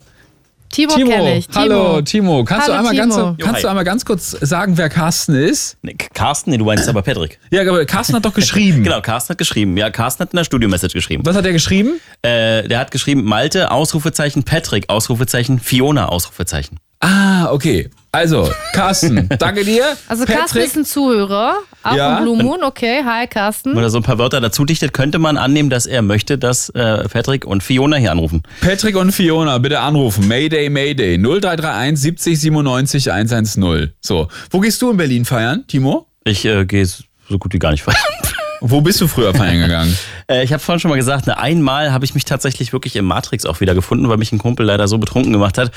Timo, 0.73 0.95
Timo, 0.95 1.11
kenne 1.11 1.37
ich. 1.37 1.47
Timo. 1.47 1.61
hallo 1.61 2.01
Timo, 2.03 2.45
kannst 2.45 2.67
du 2.67 2.73
Hallo, 2.73 2.79
einmal 2.89 2.97
ganz 2.97 3.15
Timo. 3.15 3.37
kannst 3.39 3.57
hi. 3.57 3.63
du 3.63 3.69
einmal 3.69 3.85
ganz 3.85 4.05
kurz 4.07 4.31
sagen, 4.31 4.79
wer 4.79 4.89
Carsten 4.89 5.35
ist? 5.35 5.77
Nee, 5.83 5.95
Carsten, 6.15 6.51
nee, 6.51 6.57
du 6.57 6.65
meinst 6.65 6.89
aber 6.89 7.03
Patrick. 7.03 7.39
Ja, 7.51 7.61
aber 7.61 7.85
Carsten 7.85 8.17
hat 8.17 8.25
doch 8.25 8.35
geschrieben. 8.35 8.83
Genau, 8.93 9.01
Carsten 9.03 9.31
hat 9.31 9.39
geschrieben. 9.39 9.77
Ja, 9.77 9.91
Carsten 9.91 10.23
hat 10.23 10.33
in 10.33 10.39
der 10.39 10.45
Studio-Message 10.45 10.95
geschrieben. 10.95 11.25
Was 11.27 11.37
hat 11.37 11.45
er 11.45 11.53
geschrieben? 11.53 12.01
Äh, 12.23 12.67
der 12.67 12.79
hat 12.79 12.91
geschrieben, 12.91 13.23
Malte, 13.23 13.71
Ausrufezeichen, 13.71 14.43
Patrick, 14.45 14.89
Ausrufezeichen, 14.89 15.61
Fiona, 15.61 16.07
Ausrufezeichen. 16.09 16.81
Ah, 17.01 17.51
okay. 17.53 17.91
Also, 18.15 18.51
Carsten, 18.75 19.27
danke 19.39 19.65
dir. 19.65 19.85
Also 20.07 20.27
Carsten 20.27 20.43
Patrick, 20.43 20.65
ist 20.67 20.77
ein 20.77 20.85
Zuhörer. 20.85 21.57
Auch 21.83 21.97
Ja. 21.97 22.21
Blue 22.21 22.37
Moon. 22.37 22.63
Okay, 22.63 23.03
hi 23.03 23.27
Carsten. 23.27 23.75
Wenn 23.75 23.83
er 23.83 23.89
so 23.89 23.97
ein 23.97 24.03
paar 24.03 24.19
Wörter 24.19 24.43
dazu 24.43 24.67
dichtet, 24.67 24.93
könnte 24.93 25.19
man 25.19 25.39
annehmen, 25.39 25.71
dass 25.71 25.87
er 25.87 26.03
möchte, 26.03 26.37
dass 26.37 26.69
äh, 26.69 27.09
Patrick 27.09 27.47
und 27.47 27.63
Fiona 27.63 27.97
hier 27.97 28.13
anrufen. 28.13 28.43
Patrick 28.61 28.97
und 28.97 29.13
Fiona, 29.13 29.57
bitte 29.57 29.81
anrufen. 29.81 30.29
Mayday, 30.29 30.69
Mayday. 30.69 31.17
0331 31.17 31.99
70 31.99 32.39
97 32.41 33.13
110. 33.13 33.93
So, 34.03 34.29
wo 34.51 34.61
gehst 34.61 34.83
du 34.83 34.91
in 34.91 34.99
Berlin 34.99 35.25
feiern, 35.25 35.65
Timo? 35.67 36.07
Ich 36.25 36.45
äh, 36.45 36.67
gehe 36.67 36.85
so 36.85 37.39
gut 37.39 37.55
wie 37.55 37.59
gar 37.59 37.71
nicht 37.71 37.83
feiern. 37.83 37.97
Wo 38.65 38.81
bist 38.81 39.01
du 39.01 39.09
früher 39.09 39.35
feiern 39.35 39.59
gegangen? 39.59 39.97
Äh, 40.29 40.45
ich 40.45 40.53
habe 40.53 40.63
vorhin 40.63 40.79
schon 40.79 40.89
mal 40.89 40.97
gesagt, 40.97 41.27
ne, 41.27 41.37
einmal 41.37 41.91
habe 41.93 42.05
ich 42.05 42.15
mich 42.15 42.25
tatsächlich 42.25 42.73
wirklich 42.73 42.95
im 42.95 43.05
Matrix 43.07 43.45
auch 43.45 43.61
wieder 43.61 43.75
gefunden, 43.75 44.09
weil 44.09 44.19
mich 44.19 44.31
ein 44.31 44.39
Kumpel 44.39 44.65
leider 44.65 44.87
so 44.87 44.99
betrunken 44.99 45.33
gemacht 45.33 45.59
hat, 45.59 45.73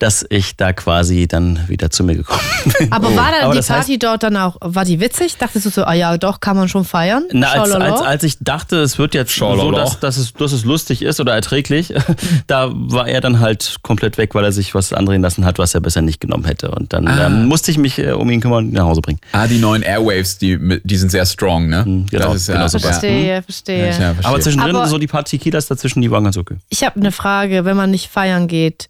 dass 0.00 0.26
ich 0.30 0.56
da 0.56 0.72
quasi 0.72 1.28
dann 1.28 1.60
wieder 1.68 1.90
zu 1.90 2.02
mir 2.02 2.16
gekommen 2.16 2.40
bin. 2.78 2.90
Aber 2.90 3.14
war 3.14 3.30
dann 3.30 3.42
Aber 3.44 3.52
die 3.52 3.58
das 3.58 3.70
heißt- 3.70 3.74
Party 3.74 3.98
dort 3.98 4.22
dann 4.24 4.36
auch, 4.36 4.56
war 4.60 4.84
die 4.84 4.98
witzig? 4.98 5.36
Dachtest 5.36 5.66
du 5.66 5.70
so, 5.70 5.84
ah 5.84 5.92
ja, 5.94 6.16
doch, 6.18 6.40
kann 6.40 6.56
man 6.56 6.68
schon 6.68 6.84
feiern? 6.84 7.24
Na, 7.32 7.52
als, 7.52 7.70
als, 7.70 8.00
als 8.00 8.22
ich 8.24 8.38
dachte, 8.40 8.76
es 8.80 8.98
wird 8.98 9.14
jetzt 9.14 9.30
so, 9.34 9.54
Schalala. 9.54 9.78
dass, 9.78 10.00
dass, 10.00 10.16
es, 10.16 10.32
dass 10.32 10.50
es 10.52 10.64
lustig 10.64 11.02
ist 11.02 11.20
oder 11.20 11.34
erträglich, 11.34 11.94
da 12.48 12.70
war 12.72 13.06
er 13.06 13.20
dann 13.20 13.40
halt 13.40 13.76
komplett 13.82 14.18
weg, 14.18 14.34
weil 14.34 14.44
er 14.44 14.52
sich 14.52 14.74
was 14.74 14.92
andrehen 14.92 15.22
lassen 15.22 15.44
hat, 15.44 15.58
was 15.58 15.74
er 15.74 15.80
besser 15.80 16.02
nicht 16.02 16.20
genommen 16.20 16.44
hätte. 16.44 16.70
Und 16.72 16.92
dann 16.92 17.06
Ah. 17.06 17.26
ähm, 17.26 17.46
musste 17.46 17.70
ich 17.70 17.78
mich 17.78 17.98
äh, 17.98 18.12
um 18.12 18.28
ihn 18.30 18.40
kümmern 18.40 18.64
und 18.64 18.70
ihn 18.70 18.74
nach 18.74 18.84
Hause 18.86 19.00
bringen. 19.02 19.20
Ah, 19.32 19.46
die 19.46 19.58
neuen 19.58 19.82
Airwaves, 19.82 20.38
die, 20.38 20.80
die 20.82 20.96
sind 20.96 21.10
sehr 21.10 21.26
strong, 21.26 21.68
ne? 21.68 21.84
genau, 22.10 22.32
das 22.32 22.36
ist 22.42 22.48
ja, 22.48 22.54
genau 22.54 22.68
so 22.68 22.78
ja, 22.78 22.84
Verstehe, 22.88 23.42
verstehe. 23.42 23.86
ja, 23.86 23.92
verstehe. 23.92 24.24
Aber 24.24 24.40
zwischendrin, 24.40 24.76
Aber- 24.76 24.86
so 24.88 24.96
die 24.98 25.06
paar 25.06 25.24
Tequilas 25.24 25.66
dazwischen, 25.66 26.00
die 26.00 26.10
waren 26.10 26.24
ganz 26.24 26.36
okay. 26.38 26.56
Ich 26.70 26.84
habe 26.84 26.98
eine 26.98 27.12
Frage, 27.12 27.64
wenn 27.66 27.76
man 27.76 27.90
nicht 27.90 28.08
feiern 28.10 28.48
geht, 28.48 28.88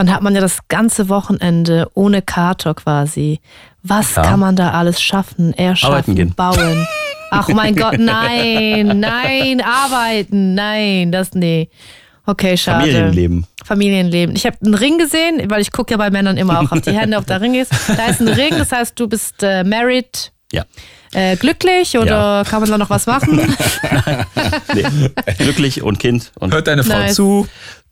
dann 0.00 0.14
hat 0.14 0.22
man 0.22 0.34
ja 0.34 0.40
das 0.40 0.58
ganze 0.68 1.08
Wochenende 1.10 1.88
ohne 1.94 2.22
Kater 2.22 2.74
quasi. 2.74 3.40
Was 3.82 4.14
Ja. 4.16 4.22
kann 4.22 4.40
man 4.40 4.56
da 4.56 4.70
alles 4.70 5.00
schaffen? 5.00 5.52
Erschaffen, 5.52 6.14
gehen. 6.14 6.34
bauen. 6.34 6.86
Ach 7.30 7.48
mein 7.48 7.76
Gott, 7.76 7.96
nein, 7.98 8.98
nein, 8.98 9.60
arbeiten, 9.62 10.54
nein, 10.54 11.12
das 11.12 11.34
nee. 11.34 11.68
Okay, 12.26 12.56
schade. 12.56 12.80
Familienleben. 12.86 13.46
Familienleben. 13.64 14.36
Ich 14.36 14.46
habe 14.46 14.56
einen 14.64 14.74
Ring 14.74 14.98
gesehen, 14.98 15.50
weil 15.50 15.60
ich 15.60 15.70
gucke 15.72 15.92
ja 15.92 15.96
bei 15.98 16.10
Männern 16.10 16.36
immer 16.36 16.60
auch 16.60 16.70
auf 16.72 16.80
die 16.80 16.92
Hände, 16.92 17.16
ob 17.16 17.26
der 17.26 17.40
Ring 17.40 17.54
ist. 17.54 17.72
Da 17.88 18.06
ist 18.06 18.20
ein 18.20 18.28
Ring, 18.28 18.50
das 18.56 18.72
heißt, 18.72 18.98
du 18.98 19.08
bist 19.08 19.42
äh, 19.42 19.64
married, 19.64 20.32
Ja. 20.52 20.64
äh, 21.12 21.36
glücklich 21.36 21.96
oder 21.98 22.38
Ja. 22.38 22.44
kann 22.48 22.60
man 22.60 22.70
da 22.70 22.78
noch 22.78 22.90
was 22.90 23.06
machen? 23.06 23.40
Nee. 24.74 24.84
Glücklich 25.38 25.82
und 25.82 25.98
Kind. 25.98 26.32
Und 26.38 26.52
Hört 26.54 26.66
deine 26.68 26.84
Frau 26.84 26.98
Nice. 26.98 27.14
zu? 27.16 27.46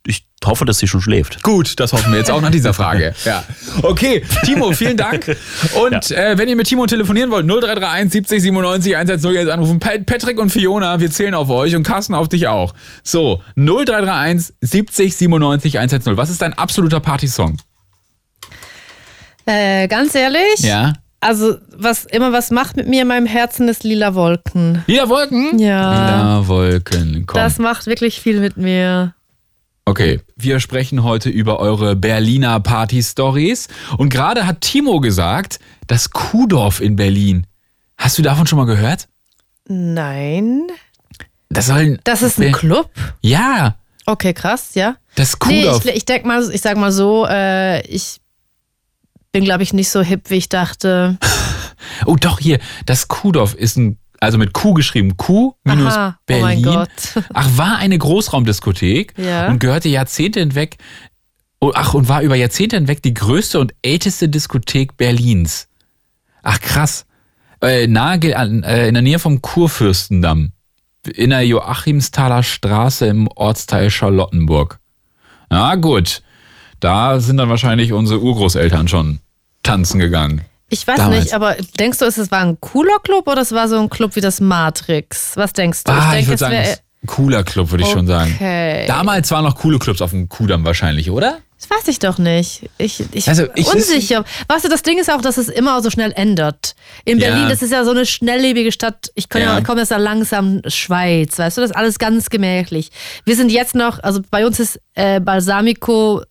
Ich 0.09 0.25
hoffe, 0.45 0.65
dass 0.65 0.79
sie 0.79 0.89
schon 0.89 1.03
schläft. 1.03 1.43
Gut, 1.43 1.79
das 1.79 1.93
hoffen 1.93 2.11
wir 2.13 2.19
jetzt 2.19 2.31
auch 2.31 2.41
nach 2.41 2.51
dieser 2.51 2.73
Frage. 2.73 3.15
Ja. 3.25 3.45
Okay, 3.83 4.23
Timo, 4.45 4.73
vielen 4.73 4.97
Dank. 4.97 5.37
Und 5.85 6.11
äh, 6.11 6.39
wenn 6.39 6.49
ihr 6.49 6.57
mit 6.57 6.67
Timo 6.67 6.87
telefonieren 6.87 7.31
wollt, 7.31 7.47
0331 7.47 8.11
70 8.13 8.43
97 8.43 8.97
110 8.97 9.33
jetzt 9.35 9.51
anrufen. 9.51 9.79
Pa- 9.81 9.99
Patrick 10.07 10.39
und 10.41 10.51
Fiona, 10.51 10.99
wir 11.01 11.11
zählen 11.11 11.35
auf 11.35 11.51
euch 11.51 11.77
und 11.77 11.83
Carsten 11.83 12.15
auf 12.15 12.29
dich 12.29 12.49
auch. 12.49 12.73
So, 13.03 13.43
0331 13.57 14.55
70 14.63 15.17
97 15.17 15.79
110. 15.79 16.17
Was 16.17 16.31
ist 16.31 16.41
dein 16.41 16.55
absoluter 16.55 17.01
Partysong? 17.01 17.59
äh, 19.47 19.89
ganz 19.89 20.15
ehrlich, 20.15 20.59
Ja. 20.61 20.95
also 21.21 21.57
was 21.77 22.05
immer 22.05 22.33
was 22.33 22.51
macht 22.51 22.77
mit 22.77 22.87
mir 22.89 23.03
in 23.03 23.09
meinem 23.09 23.27
Herzen 23.27 23.69
ist 23.69 23.85
lila 23.85 24.15
Wolken. 24.15 24.85
Lila 24.87 25.09
Wolken? 25.09 25.59
Ja. 25.59 25.91
Lila 25.91 26.49
Wolken, 26.49 27.25
komm. 27.27 27.41
Das 27.41 27.59
macht 27.59 27.87
wirklich 27.87 28.21
viel 28.21 28.41
mit 28.41 28.57
mir. 28.57 29.15
Okay, 29.89 30.21
wir 30.37 30.61
sprechen 30.61 31.03
heute 31.03 31.31
über 31.31 31.61
eure 31.61 31.97
Berliner 31.97 32.61
Party-Stories. 32.61 33.69
Und 33.97 34.11
gerade 34.11 34.47
hat 34.47 34.61
Timo 34.61 35.01
gesagt, 35.01 35.61
das 35.87 36.11
Kuhdorf 36.11 36.83
in 36.83 36.95
Berlin. 36.95 37.47
Hast 37.97 38.19
du 38.19 38.23
davon 38.23 38.47
schon 38.47 38.59
mal 38.59 38.67
gehört? 38.67 39.09
Nein. 39.67 40.67
Das 41.49 41.67
soll. 41.69 41.99
Das 42.05 42.21
ist 42.21 42.39
ein 42.39 42.53
Club? 42.53 42.91
Ja, 43.23 43.77
Okay, 44.05 44.33
krass, 44.35 44.75
ja. 44.75 44.97
das 45.17 45.37
Nee, 45.47 45.63
Kuhdorf. 45.65 45.85
ich, 45.87 45.97
ich 45.97 46.05
denk 46.07 46.25
mal, 46.27 46.51
ich 46.51 46.61
sag 46.61 46.77
mal 46.77 46.93
so, 46.93 47.27
äh, 47.27 47.81
ich 47.87 48.21
bin, 49.33 49.45
glaube 49.45 49.63
ich, 49.63 49.73
nicht 49.73 49.91
so 49.91 50.03
hip, 50.03 50.29
wie 50.29 50.37
ich 50.37 50.49
dachte. 50.51 51.19
oh, 52.07 52.17
doch, 52.17 52.41
hier. 52.41 52.59
Das 52.85 53.09
Kuhdorf 53.09 53.55
ist 53.55 53.77
ein. 53.79 53.99
Also 54.21 54.37
mit 54.39 54.53
Q 54.53 54.75
geschrieben. 54.75 55.17
Q 55.17 55.55
minus 55.65 55.95
Aha, 55.95 56.17
oh 56.19 56.23
Berlin. 56.27 56.63
Gott. 56.63 56.89
Ach, 57.33 57.49
war 57.57 57.77
eine 57.79 57.97
Großraumdiskothek 57.99 59.15
Ja. 59.17 59.49
und 59.49 59.61
gehörte 59.61 59.89
Jahrzehnte 59.89 60.41
hinweg. 60.41 60.77
Oh, 61.61 61.73
ach, 61.75 61.95
und 61.95 62.09
war 62.09 62.23
über 62.23 62.37
Jahrzehnte 62.37 62.77
hinweg 62.77 63.03
die 63.03 63.15
größte 63.15 63.59
und 63.61 63.75
älteste 63.83 64.29
Diskothek 64.29 64.97
Berlins. 64.97 65.69
Ach, 66.43 66.61
krass. 66.61 67.05
Äh, 67.61 67.87
nahe, 67.89 68.19
äh, 68.23 68.89
in 68.89 68.95
der 68.95 69.03
Nähe 69.03 69.19
vom 69.19 69.43
Kurfürstendamm. 69.43 70.53
In 71.15 71.31
der 71.31 71.45
Joachimsthaler 71.47 72.43
Straße 72.43 73.07
im 73.07 73.29
Ortsteil 73.35 73.91
Charlottenburg. 73.91 74.79
Na 75.51 75.75
gut. 75.77 76.23
Da 76.81 77.19
sind 77.19 77.39
dann 77.39 77.49
wahrscheinlich 77.49 77.93
unsere 77.93 78.21
Urgroßeltern 78.21 78.87
schon 78.87 79.19
tanzen 79.65 79.99
gegangen. 79.99 80.43
Ich 80.71 80.87
weiß 80.87 80.99
Damals. 80.99 81.25
nicht, 81.25 81.35
aber 81.35 81.57
denkst 81.79 81.99
du, 81.99 82.05
es 82.05 82.31
war 82.31 82.41
ein 82.41 82.61
cooler 82.61 82.99
Club 83.03 83.27
oder 83.27 83.41
es 83.41 83.53
war 83.53 83.69
so 83.69 83.81
ein 83.81 83.89
Club 83.89 84.17
wie 84.17 84.21
das 84.21 84.41
Matrix? 84.41 85.37
Was 85.37 85.53
denkst 85.53 85.85
du? 85.85 85.93
Ah, 85.93 86.09
ich, 86.11 86.11
denk, 86.11 86.29
würde 86.29 86.39
sagen, 86.39 86.55
es 86.57 86.83
cooler 87.07 87.45
Club, 87.45 87.71
würde 87.71 87.85
ich 87.85 87.91
schon 87.91 88.07
sagen. 88.07 88.33
Okay. 88.35 88.87
Damals 88.87 89.31
waren 89.31 89.45
noch 89.45 89.57
coole 89.57 89.79
Clubs 89.79 90.03
auf 90.03 90.11
dem 90.11 90.29
Kudamm 90.29 90.65
wahrscheinlich, 90.65 91.11
oder? 91.11 91.39
Das 91.61 91.69
weiß 91.71 91.89
ich 91.89 91.99
doch 91.99 92.19
nicht. 92.19 92.71
Ich, 92.79 93.03
ich 93.13 93.29
Also, 93.29 93.47
ich- 93.57 93.67
unsicher. 93.67 94.25
Weißt 94.47 94.65
du, 94.65 94.69
das 94.69 94.83
Ding 94.83 94.97
ist 94.99 95.11
auch, 95.11 95.21
dass 95.21 95.39
es 95.39 95.49
immer 95.49 95.83
so 95.83 95.91
schnell 95.91 96.13
ändert. 96.13 96.77
In 97.05 97.19
Ja. 97.19 97.31
Berlin, 97.31 97.49
das 97.49 97.63
ist 97.63 97.73
ja 97.73 97.85
so 97.85 97.91
eine 97.91 98.07
schnelllebige 98.07 98.71
Stadt. 98.71 99.11
Ich 99.17 99.29
komme 99.29 99.45
Ja. 99.45 99.55
ja. 99.59 99.65
komm 99.65 99.77
aus 99.79 99.89
der 99.89 99.99
langsamen 99.99 100.63
Schweiz, 100.71 101.37
weißt 101.37 101.57
du, 101.57 101.61
das 101.63 101.71
ist 101.71 101.77
alles 101.77 101.99
ganz 101.99 102.31
gemächlich. 102.31 102.91
Wir 103.25 103.35
sind 103.35 103.51
jetzt 103.51 103.75
noch, 103.75 104.01
also 104.05 104.21
bei 104.31 104.47
uns 104.47 104.61
ist 104.61 104.81
äh, 104.95 105.19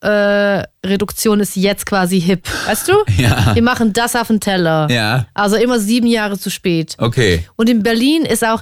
Balsamico-Reduktion 0.07 1.39
ist 1.39 1.55
jetzt 1.55 1.85
quasi 1.85 2.19
hip, 2.21 2.47
weißt 2.65 2.87
du? 2.87 2.93
Ja. 3.17 3.53
Wir 3.55 3.63
machen 3.63 3.93
das 3.93 4.15
auf 4.15 4.27
den 4.27 4.39
Teller. 4.39 4.87
Ja. 4.89 5.25
Also 5.33 5.55
immer 5.57 5.79
sieben 5.79 6.07
Jahre 6.07 6.37
zu 6.39 6.49
spät. 6.49 6.95
Okay. 6.99 7.45
Und 7.55 7.69
in 7.69 7.83
Berlin 7.83 8.23
ist 8.23 8.45
auch, 8.45 8.61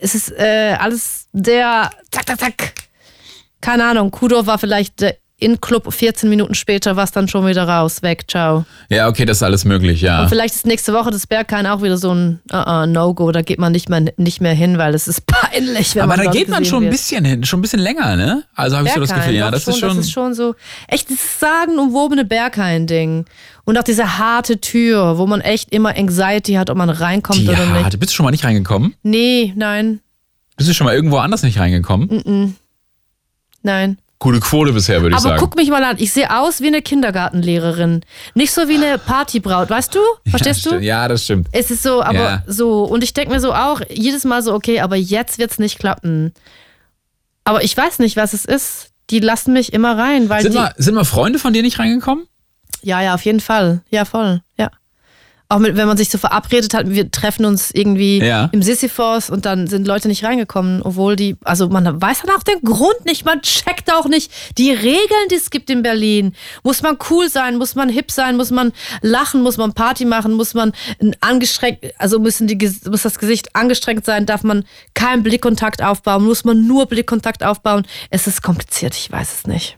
es 0.00 0.14
ist 0.14 0.30
äh, 0.32 0.76
alles 0.78 1.26
der, 1.32 1.90
zack, 2.10 2.26
zack, 2.28 2.38
zack. 2.40 2.72
Keine 3.60 3.84
Ahnung, 3.86 4.10
Kudorf 4.10 4.46
war 4.46 4.58
vielleicht 4.58 5.00
der 5.00 5.16
In-Club 5.44 5.92
14 5.92 6.28
Minuten 6.28 6.54
später, 6.54 6.96
war 6.96 7.04
es 7.04 7.12
dann 7.12 7.28
schon 7.28 7.46
wieder 7.46 7.68
raus, 7.68 8.02
weg, 8.02 8.24
ciao. 8.28 8.64
Ja, 8.88 9.08
okay, 9.08 9.24
das 9.24 9.38
ist 9.38 9.42
alles 9.42 9.64
möglich, 9.64 10.00
ja. 10.00 10.22
Und 10.22 10.28
vielleicht 10.28 10.54
ist 10.54 10.66
nächste 10.66 10.92
Woche 10.92 11.10
das 11.10 11.26
Berghain 11.26 11.66
auch 11.66 11.82
wieder 11.82 11.96
so 11.98 12.12
ein 12.14 12.40
uh 12.50 12.56
-uh, 12.56 12.86
No-Go, 12.86 13.30
da 13.32 13.42
geht 13.42 13.58
man 13.58 13.72
nicht 13.72 13.88
mehr, 13.88 14.04
nicht 14.16 14.40
mehr 14.40 14.54
hin, 14.54 14.78
weil 14.78 14.94
es 14.94 15.06
ist 15.06 15.26
peinlich, 15.26 15.94
wenn 15.94 16.02
Aber 16.02 16.16
man 16.16 16.18
da 16.18 16.24
dort 16.24 16.36
geht 16.36 16.48
man 16.48 16.64
schon 16.64 16.84
ein 16.84 16.90
bisschen 16.90 17.24
hin, 17.24 17.44
schon 17.44 17.58
ein 17.60 17.62
bisschen 17.62 17.80
länger, 17.80 18.16
ne? 18.16 18.44
Also 18.54 18.76
habe 18.76 18.88
ich 18.88 18.94
so 18.94 19.00
das 19.00 19.12
Gefühl, 19.14 19.34
ja, 19.34 19.50
das 19.50 19.68
ist 19.68 19.78
schon. 19.78 19.88
Das 19.96 19.98
ist 19.98 20.12
schon 20.12 20.34
so, 20.34 20.54
echt 20.88 21.08
dieses 21.08 21.40
sagenumwobene 21.40 22.24
Berghain-Ding. 22.24 23.26
Und 23.66 23.78
auch 23.78 23.82
diese 23.82 24.18
harte 24.18 24.60
Tür, 24.60 25.16
wo 25.18 25.26
man 25.26 25.40
echt 25.40 25.72
immer 25.72 25.96
Anxiety 25.96 26.54
hat, 26.54 26.68
ob 26.68 26.76
man 26.76 26.90
reinkommt 26.90 27.40
die 27.40 27.48
oder 27.48 27.64
nicht. 27.64 27.84
harte. 27.84 27.98
Bist 27.98 28.12
du 28.12 28.16
schon 28.16 28.24
mal 28.24 28.30
nicht 28.30 28.44
reingekommen? 28.44 28.94
Nee, 29.02 29.52
nein, 29.56 30.00
Bist 30.56 30.68
du 30.68 30.74
schon 30.74 30.84
mal 30.84 30.94
irgendwo 30.94 31.16
anders 31.16 31.42
nicht 31.42 31.58
reingekommen? 31.58 32.08
Mm. 32.24 32.56
nein. 33.62 33.98
Gute 34.24 34.40
Quote 34.40 34.72
bisher, 34.72 35.02
würde 35.02 35.10
ich 35.16 35.20
Aber 35.20 35.28
sagen. 35.36 35.40
guck 35.40 35.54
mich 35.54 35.68
mal 35.68 35.84
an, 35.84 35.96
ich 35.98 36.10
sehe 36.10 36.34
aus 36.34 36.62
wie 36.62 36.68
eine 36.68 36.80
Kindergartenlehrerin. 36.80 38.00
Nicht 38.32 38.52
so 38.54 38.68
wie 38.68 38.76
eine 38.76 38.96
Partybraut, 38.96 39.68
weißt 39.68 39.94
du? 39.94 39.98
Verstehst 40.30 40.64
ja, 40.64 40.70
du? 40.72 40.78
Ja, 40.82 41.08
das 41.08 41.24
stimmt. 41.24 41.48
Es 41.52 41.70
ist 41.70 41.82
so, 41.82 42.02
aber 42.02 42.14
Ja. 42.18 42.42
so. 42.46 42.84
Und 42.84 43.04
ich 43.04 43.12
denke 43.12 43.34
mir 43.34 43.40
so 43.40 43.52
auch 43.52 43.82
jedes 43.90 44.24
Mal 44.24 44.42
so, 44.42 44.54
okay, 44.54 44.80
aber 44.80 44.96
jetzt 44.96 45.38
wird's 45.38 45.58
nicht 45.58 45.78
klappen. 45.78 46.32
Aber 47.44 47.62
ich 47.64 47.76
weiß 47.76 47.98
nicht, 47.98 48.16
was 48.16 48.32
es 48.32 48.46
ist. 48.46 48.92
Die 49.10 49.18
lassen 49.18 49.52
mich 49.52 49.74
immer 49.74 49.98
rein, 49.98 50.30
weil 50.30 50.40
Sind 50.40 50.52
die. 50.52 50.58
mal, 50.58 50.72
sind 50.78 50.94
mal 50.94 51.04
Freunde 51.04 51.38
von 51.38 51.52
dir 51.52 51.60
nicht 51.60 51.78
reingekommen? 51.78 52.26
Ja, 52.80 53.02
ja, 53.02 53.12
auf 53.14 53.26
jeden 53.26 53.40
Fall. 53.40 53.82
Ja, 53.90 54.06
voll. 54.06 54.40
Ja. 54.56 54.70
Auch 55.50 55.58
mit, 55.58 55.76
wenn 55.76 55.86
man 55.86 55.98
sich 55.98 56.08
so 56.08 56.16
verabredet 56.16 56.72
hat, 56.72 56.88
wir 56.88 57.10
treffen 57.10 57.44
uns 57.44 57.70
irgendwie 57.70 58.18
Ja. 58.18 58.48
im 58.52 58.62
Sisyphos 58.62 59.28
und 59.28 59.44
dann 59.44 59.66
sind 59.66 59.86
Leute 59.86 60.08
nicht 60.08 60.24
reingekommen, 60.24 60.80
obwohl 60.82 61.16
die, 61.16 61.36
also 61.44 61.68
man 61.68 62.00
weiß 62.00 62.22
dann 62.22 62.34
auch 62.34 62.42
den 62.42 62.62
Grund 62.62 63.04
nicht, 63.04 63.26
man 63.26 63.42
checkt 63.42 63.92
auch 63.92 64.06
nicht 64.06 64.32
die 64.56 64.70
Regeln, 64.70 65.28
die 65.30 65.34
es 65.34 65.50
gibt 65.50 65.68
in 65.68 65.82
Berlin. 65.82 66.34
Muss 66.62 66.80
man 66.80 66.96
cool 67.10 67.28
sein, 67.28 67.58
muss 67.58 67.74
man 67.74 67.90
hip 67.90 68.10
sein, 68.10 68.36
muss 68.38 68.50
man 68.50 68.72
lachen, 69.02 69.42
muss 69.42 69.58
man 69.58 69.74
Party 69.74 70.06
machen, 70.06 70.32
muss 70.32 70.54
man 70.54 70.72
angestrengt, 71.20 71.78
also 71.98 72.18
müssen 72.18 72.46
die, 72.46 72.56
muss 72.90 73.02
das 73.02 73.18
Gesicht 73.18 73.54
angestrengt 73.54 74.06
sein, 74.06 74.24
darf 74.24 74.44
man 74.44 74.64
keinen 74.94 75.22
Blickkontakt 75.22 75.82
aufbauen, 75.82 76.24
muss 76.24 76.44
man 76.44 76.66
nur 76.66 76.86
Blickkontakt 76.86 77.42
aufbauen. 77.44 77.86
Es 78.08 78.26
ist 78.26 78.42
kompliziert, 78.42 78.94
ich 78.96 79.12
weiß 79.12 79.28
es 79.40 79.46
nicht. 79.46 79.76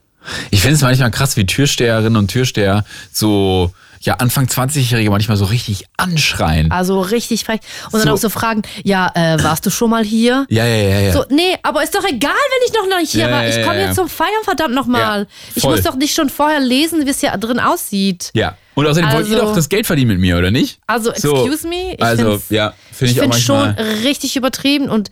Ich 0.50 0.60
finde 0.60 0.76
es 0.76 0.82
manchmal 0.82 1.10
krass, 1.10 1.36
wie 1.36 1.44
Türsteherinnen 1.46 2.16
und 2.16 2.28
Türsteher 2.30 2.84
so, 3.12 3.72
ja, 4.06 4.14
Anfang 4.14 4.46
20-Jährige 4.46 5.10
manchmal 5.10 5.36
so 5.36 5.44
richtig 5.44 5.84
anschreien. 5.98 6.70
Also 6.70 7.00
richtig 7.00 7.44
frech. 7.44 7.60
Und 7.92 7.94
dann 7.94 8.02
So. 8.08 8.14
auch 8.14 8.16
so 8.18 8.28
fragen, 8.30 8.62
ja, 8.84 9.10
äh, 9.14 9.42
warst 9.42 9.66
du 9.66 9.70
schon 9.70 9.90
mal 9.90 10.02
hier? 10.04 10.46
Ja, 10.48 10.64
ja, 10.64 10.88
ja, 10.88 11.00
ja. 11.00 11.12
So, 11.12 11.24
nee, 11.28 11.56
aber 11.62 11.82
ist 11.82 11.94
doch 11.94 12.04
egal, 12.04 12.30
wenn 12.32 12.66
ich 12.66 12.72
noch 12.90 12.98
nicht 12.98 13.10
hier 13.12 13.28
Ja, 13.28 13.30
war. 13.30 13.46
Ich 13.46 13.62
komme 13.62 13.80
ja. 13.80 13.86
jetzt 13.88 13.96
zum 13.96 14.08
Feiern, 14.08 14.30
verdammt 14.44 14.74
nochmal. 14.74 15.20
Ja, 15.22 15.26
ich 15.54 15.62
muss 15.64 15.82
doch 15.82 15.96
nicht 15.96 16.14
schon 16.14 16.30
vorher 16.30 16.60
lesen, 16.60 17.04
wie 17.04 17.10
es 17.10 17.20
hier 17.20 17.30
drin 17.36 17.60
aussieht. 17.60 18.30
ja. 18.34 18.56
Und 18.74 18.86
außerdem 18.86 19.10
wollt 19.10 19.26
ihr 19.28 19.36
Also- 19.36 19.46
doch 19.48 19.54
das 19.54 19.68
Geld 19.70 19.86
verdienen 19.86 20.08
mit 20.08 20.18
mir, 20.20 20.36
oder 20.36 20.50
nicht? 20.50 20.78
Also, 20.86 21.10
So. 21.16 21.44
excuse 21.46 21.66
me. 21.66 21.94
Ich 21.94 22.02
also, 22.02 22.40
ja, 22.50 22.74
finde 22.92 23.10
ich, 23.10 23.16
ich 23.16 23.22
auch 23.22 23.32
finde 23.32 23.38
schon 23.40 23.68
richtig 24.04 24.36
übertrieben 24.36 24.90
und 24.90 25.10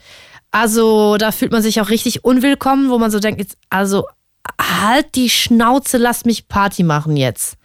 also 0.51 1.16
da 1.16 1.32
fühlt 1.32 1.51
man 1.51 1.62
sich 1.62 1.80
auch 1.80 1.88
richtig 1.88 2.24
unwillkommen, 2.24 2.90
wo 2.90 2.99
man 2.99 3.11
so 3.11 3.18
denkt, 3.20 3.40
jetzt, 3.40 3.57
also 3.70 4.05
halt 4.61 5.14
die 5.14 5.30
Schnauze, 5.30 5.97
lass 5.97 6.24
mich 6.26 6.47
Party 6.49 6.82
machen 6.82 7.16
jetzt. 7.16 7.57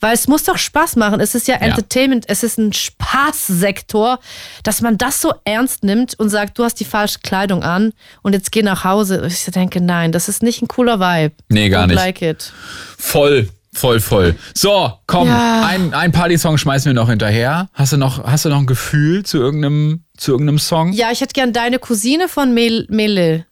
Weil 0.00 0.14
es 0.14 0.26
muss 0.28 0.44
doch 0.44 0.56
Spaß 0.58 0.96
machen. 0.96 1.20
Es 1.20 1.34
ist 1.34 1.46
ja 1.46 1.56
Entertainment, 1.56 2.24
es 2.28 2.42
ist 2.42 2.58
ein 2.58 2.72
Spaßsektor, 2.72 4.18
dass 4.62 4.80
man 4.80 4.96
das 4.98 5.20
so 5.20 5.32
ernst 5.44 5.84
nimmt 5.84 6.18
und 6.18 6.30
sagt, 6.30 6.58
du 6.58 6.64
hast 6.64 6.76
die 6.80 6.84
falsche 6.84 7.18
Kleidung 7.22 7.62
an 7.62 7.92
und 8.22 8.32
jetzt 8.32 8.50
geh 8.52 8.62
nach 8.62 8.84
Hause. 8.84 9.24
Ich 9.26 9.44
denke, 9.46 9.80
nein, 9.80 10.12
das 10.12 10.28
ist 10.28 10.42
nicht 10.42 10.62
ein 10.62 10.68
cooler 10.68 10.98
Vibe. 11.00 11.34
Nee, 11.48 11.68
gar 11.68 11.84
Don't 11.84 11.88
nicht. 11.88 11.96
like 11.96 12.22
it. 12.22 12.52
Voll, 12.98 13.48
voll, 13.72 14.00
voll. 14.00 14.34
So, 14.54 14.92
komm, 15.06 15.28
Ja. 15.28 15.66
ein, 15.66 15.92
ein 15.94 16.12
Partysong 16.12 16.56
schmeißen 16.58 16.86
wir 16.90 16.94
noch 16.94 17.08
hinterher. 17.10 17.68
Hast 17.74 17.92
du 17.92 17.96
noch, 17.96 18.24
hast 18.24 18.44
du 18.44 18.48
noch 18.48 18.58
ein 18.58 18.66
Gefühl 18.66 19.24
zu 19.24 19.36
irgendeinem, 19.38 20.04
zu 20.16 20.32
irgendeinem 20.32 20.58
Song? 20.58 20.92
Ja, 20.92 21.10
ich 21.12 21.20
hätte 21.20 21.34
gern 21.34 21.52
deine 21.52 21.78
Cousine 21.78 22.28
von 22.28 22.54
Mel 22.54 22.86
Mele. 22.88 23.46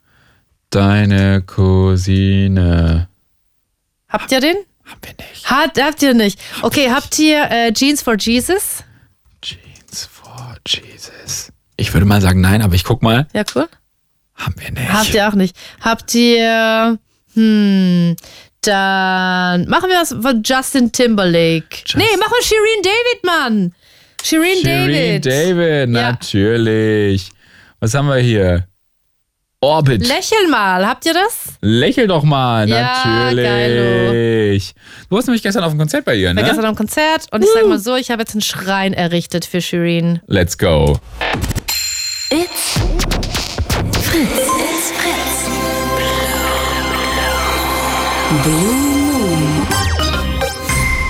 Deine 0.70 1.42
Cousine. 1.42 3.08
Habt 4.08 4.32
ihr 4.32 4.40
den? 4.40 4.56
Haben 4.88 5.00
wir 5.02 5.14
nicht. 5.30 5.50
Hat, 5.50 5.78
habt 5.80 6.02
ihr 6.02 6.14
nicht. 6.14 6.38
Okay, 6.62 6.90
habt 6.90 7.18
ihr 7.18 7.50
äh, 7.50 7.72
Jeans 7.72 8.02
for 8.02 8.16
Jesus? 8.18 8.84
Jeans 9.42 10.06
for 10.10 10.56
Jesus. 10.66 11.52
Ich 11.76 11.92
würde 11.92 12.06
mal 12.06 12.20
sagen 12.20 12.40
nein, 12.40 12.62
aber 12.62 12.74
ich 12.74 12.84
guck 12.84 13.02
mal. 13.02 13.26
Ja, 13.32 13.44
cool. 13.54 13.68
Haben 14.34 14.54
wir 14.58 14.70
nicht. 14.70 14.92
Habt 14.92 15.14
ihr 15.14 15.28
auch 15.28 15.34
nicht. 15.34 15.56
Habt 15.80 16.14
ihr, 16.14 16.98
hm, 17.34 18.16
dann 18.62 19.68
machen 19.68 19.88
wir 19.88 20.00
was 20.00 20.10
von 20.20 20.42
Justin 20.44 20.90
Timberlake. 20.92 21.66
nee, 21.94 22.04
machen 22.18 22.32
wir 22.32 22.42
Shireen 22.44 22.82
David, 22.82 23.24
Mann. 23.24 23.74
Shireen, 24.22 24.62
Shireen 24.62 25.22
David. 25.22 25.26
David, 25.26 25.94
Ja. 25.94 26.12
natürlich. 26.12 27.30
Was 27.80 27.94
haben 27.94 28.08
wir 28.08 28.16
hier? 28.18 28.66
Orbit. 29.60 30.06
Lächel 30.06 30.46
mal, 30.48 30.86
habt 30.86 31.04
ihr 31.04 31.14
das? 31.14 31.54
Lächel 31.60 32.06
doch 32.06 32.22
mal, 32.22 32.68
Ja, 32.68 33.32
natürlich. 33.32 34.72
Du 35.10 35.16
warst 35.16 35.26
nämlich 35.26 35.42
gestern 35.42 35.64
auf 35.64 35.72
dem 35.72 35.78
Konzert 35.80 36.04
bei 36.04 36.14
ihr, 36.14 36.28
War 36.28 36.34
ne? 36.34 36.44
gestern 36.44 36.64
am 36.64 36.76
Konzert 36.76 37.26
und 37.32 37.42
ich 37.42 37.50
sag 37.52 37.66
mal 37.66 37.80
so, 37.80 37.96
ich 37.96 38.12
habe 38.12 38.22
jetzt 38.22 38.34
einen 38.34 38.42
Schrein 38.42 38.92
errichtet 38.92 39.44
für 39.44 39.60
Shireen. 39.60 40.20
Let's 40.28 40.56
go. 40.56 41.00
It's 42.30 42.78
Fritz. 44.00 44.28
It's 44.30 44.92
Fritz. 44.92 45.48
Blue. 48.44 48.87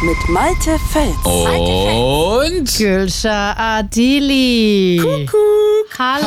Mit 0.09 0.29
Malte 0.31 0.79
Fels. 0.91 1.15
Und 1.27 2.79
Gülscha 2.79 3.53
Adili. 3.59 4.99
Kuckuck. 5.03 5.37
Hallo. 5.99 6.25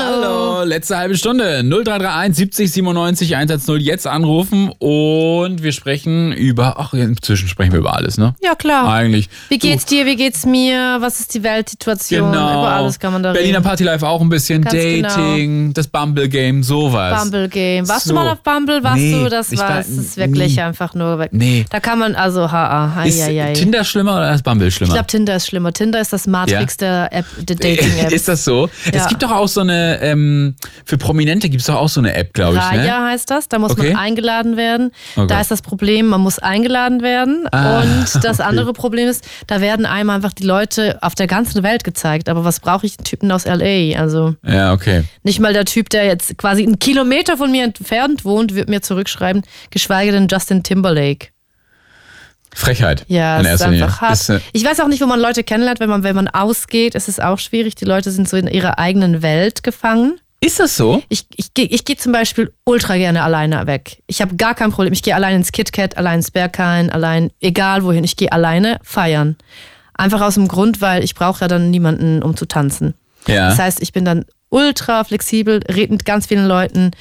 Hallo, 0.59 0.63
letzte 0.65 0.97
halbe 0.97 1.15
Stunde. 1.17 1.63
0331 1.63 2.35
70 2.35 2.71
97 2.73 3.35
110 3.37 3.79
jetzt 3.79 4.05
anrufen 4.05 4.69
und 4.79 5.63
wir 5.63 5.71
sprechen 5.71 6.31
über, 6.33 6.75
ach, 6.77 6.93
inzwischen 6.93 7.47
sprechen 7.47 7.71
wir 7.71 7.79
über 7.79 7.95
alles, 7.95 8.17
ne? 8.17 8.35
Ja, 8.43 8.53
klar. 8.55 8.91
Eigentlich. 8.91 9.29
Wie 9.49 9.57
geht's 9.57 9.85
dir? 9.85 10.05
Wie 10.05 10.15
geht's 10.15 10.45
mir? 10.45 10.97
Was 10.99 11.19
ist 11.21 11.33
die 11.33 11.41
Weltsituation? 11.41 12.31
Genau. 12.31 12.51
Über 12.59 12.71
alles 12.71 12.99
kann 12.99 13.13
man 13.13 13.23
da 13.23 13.31
Berliner 13.33 13.59
reden. 13.59 13.63
Party 13.63 13.83
Life 13.83 14.05
auch 14.05 14.21
ein 14.21 14.29
bisschen. 14.29 14.61
Ganz 14.61 14.75
Dating, 14.75 15.73
das 15.73 15.87
Bumble 15.87 16.27
Game, 16.29 16.61
sowas. 16.63 17.19
Bumble 17.23 17.47
Game. 17.49 17.87
Warst 17.87 18.05
So. 18.05 18.09
du 18.09 18.15
mal 18.19 18.29
auf 18.33 18.41
Bumble? 18.41 18.83
Warst 18.83 18.97
Nee, 18.97 19.23
du? 19.23 19.29
Das 19.29 19.55
war, 19.57 19.79
es 19.79 19.89
ist 19.89 20.17
wirklich 20.17 20.55
nie. 20.57 20.61
einfach 20.61 20.93
nur 20.93 21.17
weg. 21.17 21.29
Nee. 21.33 21.65
Da 21.69 21.79
kann 21.79 21.97
man, 21.97 22.15
also, 22.15 22.51
ha, 22.51 22.93
ha, 22.95 23.03
Ist 23.05 23.21
ei, 23.21 23.41
ei, 23.41 23.43
ei. 23.51 23.53
Tinder 23.71 23.83
schlimmer 23.85 24.15
oder 24.17 24.33
ist 24.33 24.43
Bumble 24.43 24.67
Ich 24.67 24.75
schlimmer? 24.75 24.93
glaube, 24.93 25.07
Tinder 25.07 25.35
ist 25.37 25.47
schlimmer. 25.47 25.71
Tinder 25.73 26.01
ist 26.01 26.11
das 26.13 26.27
Matrix 26.27 26.77
der 26.77 27.07
App, 27.11 27.25
der 27.39 27.55
Dating-App. 27.55 28.11
Ist 28.21 28.27
das 28.27 28.43
so? 28.43 28.69
Es 28.85 28.93
Ja. 29.03 29.07
gibt 29.07 29.23
doch 29.23 29.31
auch 29.31 29.47
so 29.47 29.61
eine, 29.61 29.99
ähm, 30.01 30.55
für 30.85 30.97
Prominente 30.97 31.49
gibt 31.49 31.61
es 31.61 31.67
doch 31.67 31.75
auch 31.75 31.87
so 31.89 32.01
eine 32.01 32.13
App, 32.13 32.33
glaube 32.33 32.57
ich. 32.57 32.61
Raya 32.63 32.99
Ne? 33.01 33.05
heißt 33.11 33.29
das, 33.29 33.47
da 33.47 33.59
muss 33.59 33.71
Okay. 33.71 33.93
man 33.93 33.95
eingeladen 34.01 34.57
werden. 34.57 34.91
Oh 35.15 35.25
da 35.25 35.39
ist 35.39 35.51
das 35.51 35.61
Problem, 35.61 36.07
man 36.07 36.19
muss 36.21 36.39
eingeladen 36.39 37.01
werden. 37.01 37.47
Ah, 37.51 37.81
und 37.81 38.05
das 38.23 38.39
okay. 38.39 38.49
andere 38.49 38.73
Problem 38.73 39.07
ist, 39.07 39.25
da 39.47 39.61
werden 39.61 39.85
einem 39.85 40.09
einfach 40.09 40.33
die 40.33 40.43
Leute 40.45 40.97
auf 41.01 41.15
der 41.15 41.27
ganzen 41.27 41.63
Welt 41.63 41.83
gezeigt. 41.83 42.27
Aber 42.29 42.43
was 42.43 42.59
brauche 42.59 42.85
ich 42.85 42.97
einen 42.97 43.05
Typen 43.05 43.31
aus 43.31 43.45
LA? 43.45 43.97
Also 43.97 44.35
Ja, 44.45 44.73
okay. 44.73 45.03
nicht 45.23 45.39
mal 45.39 45.53
der 45.53 45.65
Typ, 45.65 45.89
der 45.89 46.05
jetzt 46.05 46.37
quasi 46.37 46.63
einen 46.63 46.79
Kilometer 46.79 47.37
von 47.37 47.51
mir 47.51 47.63
entfernt 47.63 48.25
wohnt, 48.25 48.53
wird 48.55 48.69
mir 48.69 48.81
zurückschreiben, 48.81 49.43
geschweige 49.69 50.11
denn 50.11 50.27
Justin 50.29 50.63
Timberlake. 50.63 51.27
Frechheit. 52.53 53.05
Ja, 53.07 53.37
in 53.37 53.45
ist 53.45 53.51
erster 53.51 53.69
Linie. 53.69 53.85
einfach 53.85 54.01
hart. 54.01 54.13
Ist, 54.13 54.41
ich 54.51 54.65
weiß 54.65 54.79
auch 54.81 54.87
nicht, 54.87 55.01
wo 55.01 55.05
man 55.05 55.19
Leute 55.19 55.43
kennenlernt, 55.43 55.79
wenn 55.79 55.89
man, 55.89 56.03
wenn 56.03 56.15
man 56.15 56.27
ausgeht, 56.27 56.95
ist 56.95 57.07
es 57.07 57.19
auch 57.19 57.39
schwierig. 57.39 57.75
Die 57.75 57.85
Leute 57.85 58.11
sind 58.11 58.27
so 58.27 58.37
in 58.37 58.47
ihrer 58.47 58.77
eigenen 58.79 59.21
Welt 59.21 59.63
gefangen. 59.63 60.19
ist 60.41 60.59
das 60.59 60.75
so? 60.75 61.01
Ich, 61.09 61.25
ich, 61.35 61.51
ich 61.55 61.85
gehe 61.85 61.95
zum 61.95 62.11
Beispiel 62.11 62.51
ultra 62.65 62.97
gerne 62.97 63.23
alleine 63.23 63.67
weg. 63.67 64.01
Ich 64.07 64.21
habe 64.21 64.35
gar 64.35 64.55
kein 64.55 64.71
Problem. 64.71 64.93
Ich 64.93 65.03
gehe 65.03 65.15
allein 65.15 65.37
ins 65.37 65.51
KitKat, 65.51 65.97
allein 65.97 66.19
ins 66.19 66.31
Berghain, 66.31 66.89
allein, 66.89 67.31
egal 67.39 67.83
wohin. 67.83 68.03
Ich 68.03 68.17
gehe 68.17 68.31
alleine 68.31 68.79
feiern. 68.83 69.37
Einfach 69.93 70.21
aus 70.21 70.33
dem 70.33 70.47
Grund, 70.47 70.81
weil 70.81 71.03
ich 71.03 71.15
brauche 71.15 71.41
ja 71.41 71.47
dann 71.47 71.69
niemanden, 71.71 72.23
um 72.23 72.35
zu 72.35 72.45
tanzen. 72.45 72.95
Ja. 73.27 73.49
Das 73.49 73.59
heißt, 73.59 73.81
ich 73.81 73.93
bin 73.93 74.03
dann 74.03 74.25
ultra 74.49 75.03
flexibel, 75.03 75.61
rede 75.71 75.93
mit 75.93 76.05
ganz 76.05 76.27
vielen 76.27 76.47
Leuten. 76.47 76.91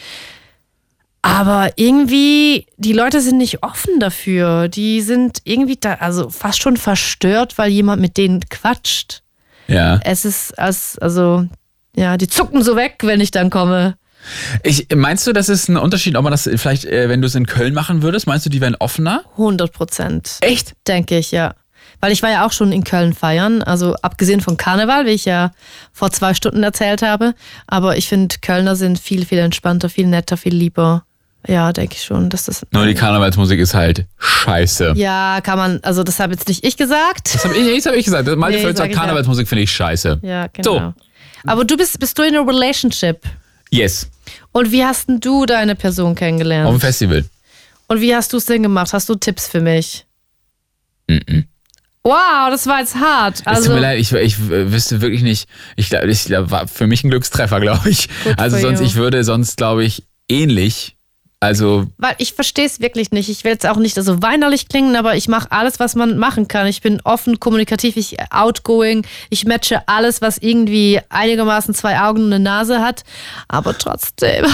Aber 1.22 1.72
irgendwie, 1.76 2.66
die 2.78 2.92
Leute 2.94 3.20
sind 3.20 3.36
nicht 3.36 3.62
offen 3.62 4.00
dafür. 4.00 4.68
Die 4.68 5.02
sind 5.02 5.38
irgendwie 5.44 5.76
da, 5.76 5.94
also 5.94 6.30
fast 6.30 6.62
schon 6.62 6.76
verstört, 6.76 7.58
weil 7.58 7.70
jemand 7.70 8.00
mit 8.00 8.16
denen 8.16 8.48
quatscht. 8.48 9.22
Ja. 9.68 10.00
Es 10.02 10.24
ist 10.24 10.58
als, 10.58 10.98
also, 10.98 11.46
ja, 11.94 12.16
die 12.16 12.26
zucken 12.26 12.62
so 12.62 12.74
weg, 12.74 12.98
wenn 13.02 13.20
ich 13.20 13.30
dann 13.30 13.50
komme. 13.50 13.96
Ich, 14.62 14.86
meinst 14.94 15.26
du, 15.26 15.32
das 15.32 15.48
ist 15.48 15.68
ein 15.68 15.76
Unterschied, 15.76 16.16
ob 16.16 16.24
man 16.24 16.30
das 16.30 16.48
vielleicht, 16.56 16.84
äh, 16.84 17.08
wenn 17.08 17.20
du 17.20 17.26
es 17.26 17.34
in 17.34 17.46
Köln 17.46 17.74
machen 17.74 18.02
würdest, 18.02 18.26
meinst 18.26 18.46
du, 18.46 18.50
die 18.50 18.60
wären 18.60 18.76
offener? 18.76 19.24
100 19.32 19.72
Prozent. 19.72 20.36
Echt? 20.40 20.74
Denke 20.86 21.18
ich, 21.18 21.30
ja. 21.32 21.54
Weil 22.00 22.12
ich 22.12 22.22
war 22.22 22.30
ja 22.30 22.46
auch 22.46 22.52
schon 22.52 22.72
in 22.72 22.84
Köln 22.84 23.12
feiern, 23.12 23.62
also 23.62 23.94
abgesehen 23.96 24.40
von 24.40 24.56
Karneval, 24.56 25.04
wie 25.06 25.10
ich 25.10 25.26
ja 25.26 25.52
vor 25.92 26.10
zwei 26.10 26.32
Stunden 26.34 26.62
erzählt 26.62 27.02
habe. 27.02 27.34
Aber 27.66 27.96
ich 27.96 28.08
finde, 28.08 28.36
Kölner 28.40 28.74
sind 28.76 28.98
viel, 28.98 29.26
viel 29.26 29.38
entspannter, 29.38 29.90
viel 29.90 30.06
netter, 30.06 30.36
viel 30.36 30.54
lieber. 30.54 31.04
Ja, 31.48 31.72
denke 31.72 31.94
ich 31.96 32.04
schon, 32.04 32.28
dass 32.28 32.44
das. 32.44 32.66
Nur 32.70 32.86
die 32.86 32.94
Karnevalsmusik 32.94 33.58
ist 33.58 33.74
halt 33.74 34.06
scheiße. 34.18 34.92
Ja, 34.96 35.40
kann 35.42 35.58
man, 35.58 35.80
also 35.82 36.02
das 36.02 36.20
habe 36.20 36.34
jetzt 36.34 36.48
nicht 36.48 36.64
ich 36.64 36.76
gesagt. 36.76 37.34
Das 37.34 37.44
habe 37.44 37.56
ich, 37.56 37.76
das 37.82 37.86
hab 37.86 37.94
ich 37.98 38.04
gesagt. 38.04 38.28
Malte 38.36 38.58
Nee, 38.58 38.72
sagt. 38.74 38.94
Karnevalsmusik 38.94 39.48
finde 39.48 39.62
ich 39.62 39.72
scheiße. 39.72 40.20
Ja, 40.22 40.48
So. 40.62 40.74
genau. 40.74 40.94
Aber 41.46 41.64
du 41.64 41.76
bist, 41.76 41.98
bist 41.98 42.18
du 42.18 42.22
in 42.22 42.36
einer 42.36 42.46
Relationship? 42.46 43.20
Yes. 43.70 44.10
Und 44.52 44.72
wie 44.72 44.84
hast 44.84 45.08
denn 45.08 45.20
du 45.20 45.46
deine 45.46 45.74
Person 45.74 46.14
kennengelernt? 46.14 46.66
Auf 46.68 46.74
dem 46.74 46.80
Festival. 46.80 47.24
Und 47.88 48.00
wie 48.00 48.14
hast 48.14 48.32
du 48.32 48.36
es 48.36 48.44
denn 48.44 48.62
gemacht? 48.62 48.92
Hast 48.92 49.08
du 49.08 49.14
Tipps 49.14 49.48
für 49.48 49.60
mich? 49.60 50.06
Mhm. 51.08 51.46
Wow, 52.02 52.48
das 52.50 52.66
war 52.66 52.80
jetzt 52.80 52.94
hart. 52.94 53.40
es 53.40 53.46
Also, 53.46 53.66
tut 53.66 53.74
mir 53.74 53.80
leid, 53.80 53.98
ich, 53.98 54.12
ich 54.12 54.48
wüsste 54.48 55.00
wirklich 55.00 55.22
nicht. 55.22 55.48
Ich 55.76 55.90
glaube, 55.90 56.08
ich 56.10 56.30
war 56.30 56.66
für 56.66 56.86
mich 56.86 57.04
ein 57.04 57.10
Glückstreffer, 57.10 57.60
glaube 57.60 57.90
ich. 57.90 58.08
Also 58.36 58.58
sonst, 58.58 58.80
you. 58.80 58.86
ich 58.86 58.94
würde 58.94 59.22
sonst, 59.24 59.56
glaube 59.56 59.84
ich, 59.84 60.04
ähnlich. 60.28 60.96
Also, 61.42 61.86
weil 61.96 62.14
ich 62.18 62.34
verstehe 62.34 62.66
es 62.66 62.80
wirklich 62.80 63.12
nicht. 63.12 63.30
Ich 63.30 63.44
will 63.44 63.52
jetzt 63.52 63.66
auch 63.66 63.78
nicht 63.78 63.94
so 63.94 64.22
weinerlich 64.22 64.68
klingen, 64.68 64.94
aber 64.94 65.16
ich 65.16 65.26
mache 65.26 65.50
alles, 65.50 65.80
was 65.80 65.94
man 65.94 66.18
machen 66.18 66.48
kann. 66.48 66.66
Ich 66.66 66.82
bin 66.82 67.00
offen, 67.02 67.40
kommunikativ, 67.40 67.96
ich 67.96 68.18
outgoing, 68.30 69.06
ich 69.30 69.46
matche 69.46 69.88
alles, 69.88 70.20
was 70.20 70.36
irgendwie 70.36 71.00
einigermaßen 71.08 71.74
zwei 71.74 71.98
Augen 71.98 72.24
und 72.24 72.32
eine 72.34 72.44
Nase 72.44 72.80
hat. 72.82 73.04
Aber 73.48 73.76
trotzdem, 73.76 74.44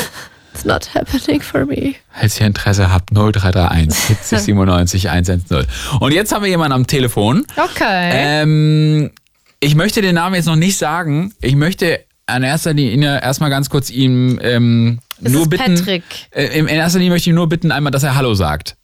it's 0.54 0.64
not 0.64 0.94
happening 0.94 1.42
for 1.42 1.66
me. 1.66 1.96
falls 2.18 2.40
ihr 2.40 2.46
Interesse 2.46 2.90
habt, 2.90 3.10
0331 3.10 3.92
70 3.92 4.38
97 4.38 5.10
110. 5.10 5.66
Und 6.00 6.12
jetzt 6.14 6.32
haben 6.32 6.42
wir 6.42 6.48
jemanden 6.48 6.72
am 6.72 6.86
Telefon. 6.86 7.44
Okay. 7.56 8.10
Ähm, 8.14 9.10
ich 9.60 9.74
möchte 9.74 10.00
den 10.00 10.14
Namen 10.14 10.36
jetzt 10.36 10.46
noch 10.46 10.56
nicht 10.56 10.78
sagen. 10.78 11.34
Ich 11.42 11.54
möchte 11.54 12.00
an 12.30 12.42
erster 12.42 12.72
Linie 12.72 13.20
erstmal 13.22 13.50
ganz 13.50 13.68
kurz 13.70 13.90
ihm 13.90 14.38
ähm, 14.42 14.98
Es 15.22 15.32
nur 15.32 15.42
ist 15.42 15.50
bitten. 15.50 15.74
Patrick. 15.76 16.02
Äh, 16.30 16.58
in 16.58 16.66
erster 16.68 16.98
Linie 16.98 17.12
möchte 17.12 17.24
ich 17.24 17.28
ihn 17.32 17.34
nur 17.34 17.48
bitten, 17.48 17.70
einmal, 17.72 17.90
dass 17.90 18.02
er 18.02 18.14
Hallo 18.16 18.34
sagt. 18.34 18.76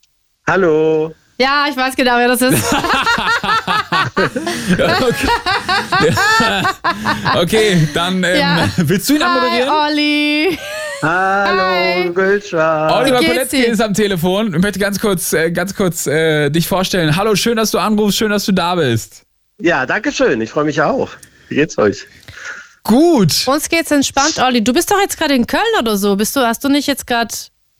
Hallo. 0.47 1.13
Ja, 1.39 1.65
ich 1.69 1.77
weiß 1.77 1.95
genau, 1.95 2.17
wer 2.17 2.29
das 2.29 2.41
ist. 2.41 2.63
Okay, 5.97 6.13
okay 7.35 7.87
dann 7.93 8.23
ähm, 8.23 8.37
Ja. 8.37 8.69
willst 8.77 9.09
du 9.09 9.15
ihn 9.15 9.21
anmoderieren? 9.21 9.69
Hi, 9.69 9.91
Olli. 9.91 10.59
Hallo, 11.01 12.13
Gülscha. 12.13 12.99
Oliver 12.99 13.19
dir? 13.19 13.67
ist 13.67 13.81
am 13.81 13.93
Telefon. 13.93 14.53
Ich 14.55 14.61
möchte 14.61 14.79
ganz 14.79 14.99
kurz, 14.99 15.33
äh, 15.33 15.51
ganz 15.51 15.75
kurz 15.75 16.07
äh, 16.07 16.49
dich 16.49 16.67
vorstellen. 16.67 17.15
Hallo, 17.15 17.35
schön, 17.35 17.55
dass 17.55 17.71
du 17.71 17.77
anrufst, 17.77 18.17
schön, 18.17 18.31
dass 18.31 18.45
du 18.45 18.51
da 18.51 18.75
bist. 18.75 19.23
Ja, 19.61 19.85
danke 19.85 20.11
schön. 20.11 20.41
Ich 20.41 20.49
freue 20.49 20.65
mich 20.65 20.81
auch. 20.81 21.09
Wie 21.49 21.55
geht's 21.55 21.77
euch? 21.77 22.05
Gut. 22.87 23.47
Uns 23.47 23.69
geht's 23.69 23.91
entspannt, 23.91 24.39
Olli. 24.39 24.63
Du 24.63 24.73
bist 24.73 24.89
doch 24.89 24.99
jetzt 24.99 25.17
gerade 25.17 25.35
in 25.35 25.45
Köln 25.45 25.61
oder 25.79 25.97
so. 25.97 26.15
Bist 26.15 26.35
du, 26.35 26.39
hast 26.41 26.63
du 26.63 26.69
nicht 26.69 26.87
jetzt 26.87 27.05
gerade. 27.05 27.33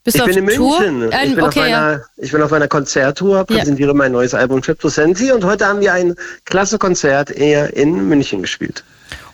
Bist 0.03 0.15
Ich 0.17 0.23
du 0.23 0.29
auf 0.29 0.35
bin 0.35 0.47
in 0.47 0.55
Tour? 0.55 0.79
München. 0.79 1.01
Ähm, 1.11 1.29
Ich 1.29 1.35
bin, 1.35 1.43
okay, 1.43 1.59
auf 1.61 1.67
ja. 1.67 1.87
einer, 1.87 2.01
ich 2.17 2.31
bin 2.31 2.41
auf 2.41 2.53
einer 2.53 2.67
Konzerttour, 2.67 3.43
präsentiere 3.45 3.93
mein 3.93 4.11
neues 4.13 4.33
Album 4.33 4.61
Trip 4.61 4.79
to 4.79 4.87
Sensi 4.89 5.31
und 5.31 5.43
heute 5.43 5.65
haben 5.67 5.81
wir 5.81 5.91
ein 5.93 6.15
klasse 6.45 6.77
Konzert 6.77 7.31
eher 7.31 7.75
in 7.75 8.07
München 8.07 8.41
gespielt. 8.41 8.83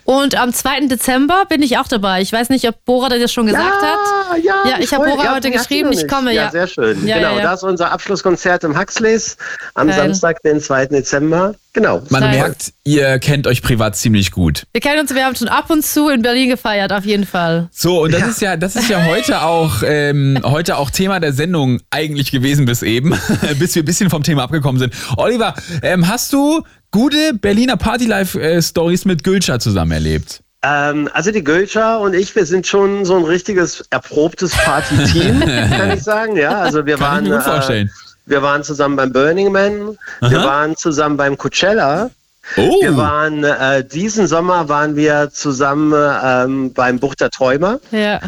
Und 0.06 0.36
am 0.36 0.54
2. 0.54 0.88
Dezember 0.88 1.46
bin 1.48 1.62
ich 1.62 1.78
auch 1.78 1.88
dabei. 1.88 2.22
Ich 2.22 2.32
weiß 2.34 2.50
nicht, 2.50 2.68
ob 2.68 2.84
Bora 2.86 3.10
dir 3.10 3.20
das 3.20 3.32
schon 3.32 3.46
gesagt 3.46 3.82
hat. 3.82 4.38
Ja, 4.44 4.56
Ja, 4.66 4.78
ich 4.80 4.94
habe 4.94 5.06
Bora 5.06 5.26
ja, 5.26 5.36
heute 5.36 5.52
geschrieben, 5.52 5.92
ich 5.92 6.08
komme, 6.08 6.34
ja. 6.34 6.44
Ja, 6.44 6.52
sehr 6.52 6.68
schön. 6.68 7.06
Ja, 7.08 7.18
genau, 7.18 7.32
ja, 7.32 7.38
ja. 7.38 7.44
das 7.44 7.62
ist 7.62 7.70
unser 7.70 7.92
Abschlusskonzert 7.92 8.64
im 8.64 8.78
Huxleys 8.78 9.38
am 9.76 9.88
Geil. 9.88 9.98
Samstag, 9.98 10.42
den 10.44 10.60
2. 10.60 10.88
Dezember. 10.88 11.56
Genau. 11.74 12.04
Man 12.10 12.22
Nice. 12.22 12.36
merkt, 12.36 12.74
ihr 12.84 13.18
kennt 13.18 13.48
euch 13.48 13.64
privat 13.64 13.96
ziemlich 13.96 14.32
gut. 14.32 14.68
Wir 14.74 14.82
kennen 14.82 15.00
uns, 15.00 15.14
wir 15.14 15.26
haben 15.26 15.36
schon 15.36 15.48
ab 15.48 15.70
und 15.72 15.84
zu 15.84 16.10
in 16.10 16.22
Berlin 16.22 16.50
gefeiert, 16.50 16.94
auf 16.94 17.04
jeden 17.04 17.26
Fall. 17.26 17.68
So, 17.72 18.04
und 18.04 18.14
das 18.14 18.28
ist 18.28 18.42
ja, 18.42 18.58
das 18.58 18.76
ist 18.76 18.90
ja 18.90 19.06
heute 19.06 19.42
auch, 19.42 19.82
ähm, 19.84 20.40
heute 20.44 20.78
auch 20.78 20.92
Thema 20.92 21.20
der 21.20 21.34
Sendung 21.34 21.80
eigentlich 21.90 22.32
gewesen 22.32 22.66
bis 22.66 22.84
eben, 22.84 23.18
bis 23.60 23.74
wir 23.74 23.82
ein 23.82 23.86
bisschen 23.86 24.12
vom 24.12 24.22
Thema 24.22 24.44
abgekommen 24.44 24.80
sind. 24.80 24.94
Oliver, 25.18 25.56
ähm, 25.82 26.08
hast 26.08 26.32
du 26.34 26.64
gute 26.94 27.34
Berliner 27.34 27.76
Party-Life-Stories 27.76 29.04
mit 29.04 29.24
Gülscha 29.26 29.60
zusammen 29.60 29.92
erlebt? 29.92 30.42
Ähm, 30.62 31.10
also 31.12 31.32
die 31.32 31.44
Gölscher 31.44 32.00
und 32.00 32.14
ich, 32.14 32.34
wir 32.38 32.46
sind 32.46 32.66
schon 32.66 33.04
so 33.04 33.18
ein 33.18 33.26
richtiges 33.26 33.84
erprobtes 33.90 34.52
Party-Team, 34.56 35.42
kann 35.78 35.92
ich 35.92 36.04
sagen. 36.04 36.38
Ja, 36.38 36.60
also 36.60 36.86
wir 36.86 36.96
Kann 36.98 37.06
waren, 37.08 37.24
ich 37.26 37.30
mir 37.32 37.36
gut 37.38 37.46
vorstellen. 37.46 37.88
Äh, 37.88 38.30
wir 38.30 38.42
waren 38.42 38.64
zusammen 38.64 38.96
beim 38.96 39.12
Burning 39.12 39.52
Man, 39.52 39.98
wir 40.22 40.40
Aha. 40.40 40.46
waren 40.46 40.78
zusammen 40.78 41.18
beim 41.18 41.38
Coachella. 41.38 42.10
Oh, 42.58 42.82
Wir 42.82 42.96
waren 42.96 43.44
äh, 43.44 43.84
diesen 43.86 44.28
Sommer 44.28 44.68
waren 44.70 44.96
wir 44.96 45.30
zusammen 45.34 45.94
ähm, 46.24 46.74
beim 46.74 47.00
Bucht 47.00 47.22
der 47.22 47.30
Träumer 47.30 47.80
Ja. 47.92 48.20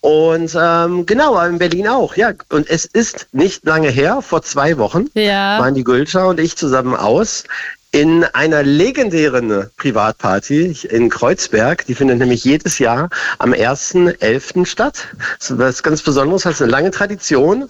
und 0.00 0.54
ähm, 0.58 1.06
genau 1.06 1.38
in 1.44 1.58
Berlin 1.58 1.88
auch. 1.88 2.14
Ja, 2.16 2.32
und 2.50 2.68
es 2.70 2.84
ist 2.84 3.28
nicht 3.32 3.64
lange 3.64 3.88
her, 3.88 4.20
vor 4.22 4.42
zwei 4.42 4.76
Wochen 4.78 5.06
Ja. 5.14 5.58
waren 5.58 5.74
die 5.74 5.84
Gülscher 5.84 6.28
und 6.28 6.38
ich 6.38 6.56
zusammen 6.56 6.94
aus 6.94 7.44
in 7.92 8.24
einer 8.32 8.62
legendären 8.62 9.70
Privatparty 9.76 10.76
in 10.88 11.10
Kreuzberg. 11.10 11.86
Die 11.86 11.94
findet 11.94 12.18
nämlich 12.18 12.42
jedes 12.42 12.78
Jahr 12.78 13.10
am 13.38 13.52
1.11. 13.52 14.64
statt. 14.64 15.08
Das 15.38 15.50
ist 15.50 15.58
was 15.58 15.82
ganz 15.82 16.02
Besonderes, 16.02 16.46
hat 16.46 16.60
eine 16.60 16.70
lange 16.70 16.90
Tradition. 16.90 17.68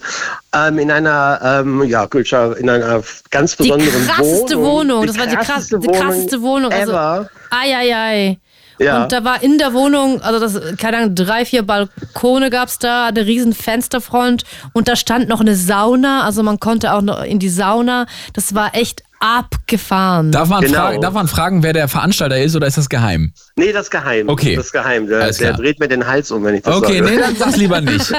Ähm, 0.55 0.79
in 0.79 0.91
einer, 0.91 1.39
ähm, 1.43 1.83
ja, 1.83 2.05
in 2.05 2.69
einer 2.69 3.03
ganz 3.31 3.57
Die 3.57 3.63
besonderen 3.63 4.07
krasseste 4.07 4.57
Wohnung. 4.59 5.05
Das 5.05 5.17
war 5.19 5.27
die, 5.27 5.35
krass, 5.35 5.47
krasseste 5.47 5.79
die 5.79 5.87
krasseste 5.87 6.41
Wohnung. 6.41 6.71
Also, 6.71 6.93
ever. 6.93 7.29
ai, 7.49 7.75
ai, 7.75 7.95
ai. 7.95 8.39
Ja. 8.79 9.03
Und 9.03 9.11
da 9.11 9.23
war 9.23 9.43
in 9.43 9.57
der 9.57 9.73
Wohnung, 9.73 10.21
also 10.21 10.39
das, 10.39 10.77
keine 10.77 10.97
Ahnung, 10.97 11.15
drei, 11.15 11.45
vier 11.45 11.63
Balkone 11.63 12.49
gab's 12.49 12.79
da, 12.79 13.07
eine 13.07 13.25
riesen 13.25 13.53
Fensterfront 13.53 14.45
und 14.73 14.87
da 14.87 14.95
stand 14.95 15.29
noch 15.29 15.41
eine 15.41 15.55
Sauna, 15.55 16.23
also 16.23 16.41
man 16.43 16.59
konnte 16.59 16.93
auch 16.93 17.01
noch 17.01 17.23
in 17.23 17.39
die 17.39 17.49
Sauna. 17.49 18.07
Das 18.33 18.55
war 18.55 18.75
echt 18.75 19.03
abgefahren. 19.23 20.31
darf 20.31 20.49
man, 20.49 20.61
Genau. 20.65 20.77
fragen, 20.79 21.01
darf 21.01 21.13
man 21.13 21.27
fragen, 21.27 21.63
wer 21.63 21.71
der 21.73 21.87
Veranstalter 21.87 22.37
ist 22.41 22.55
oder 22.55 22.67
ist 22.67 22.77
das 22.77 22.89
geheim? 22.89 23.33
Nee, 23.55 23.71
das 23.71 23.83
ist 23.83 23.89
geheim. 23.91 24.27
Okay. 24.27 24.55
Das 24.55 24.65
ist 24.67 24.71
geheim. 24.73 25.07
Der, 25.07 25.31
der 25.31 25.53
dreht 25.53 25.79
mir 25.79 25.87
den 25.87 26.05
Hals 26.05 26.29
um, 26.31 26.43
wenn 26.43 26.55
ich 26.55 26.63
das 26.63 26.75
Okay, 26.75 26.99
sage. 26.99 27.09
nee, 27.11 27.17
dann 27.21 27.35
sag's 27.35 27.55
lieber 27.55 27.79
nicht. 27.81 28.11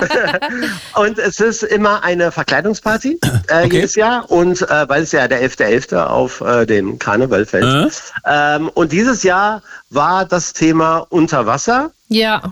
Und 0.95 1.19
es 1.19 1.41
ist 1.41 1.63
immer 1.63 2.03
eine 2.03 2.33
Verkleidungsparty 2.33 3.19
äh, 3.49 3.65
Okay. 3.65 3.77
jedes 3.77 3.95
Jahr 3.97 4.31
und 4.31 4.63
äh, 4.63 4.89
weil 4.89 5.03
es 5.03 5.13
ja 5.13 5.29
der 5.29 5.43
11.11. 5.43 5.97
auf 5.97 6.41
äh, 6.41 6.65
den 6.67 6.99
Karneval 6.99 7.45
fällt. 7.47 7.65
Äh? 7.65 8.57
Ähm, 8.57 8.69
und 8.75 8.93
dieses 8.93 9.23
Jahr 9.23 9.63
war 9.91 10.25
das 10.25 10.53
Thema 10.53 10.99
Unterwasser. 11.11 11.91
ja. 12.09 12.43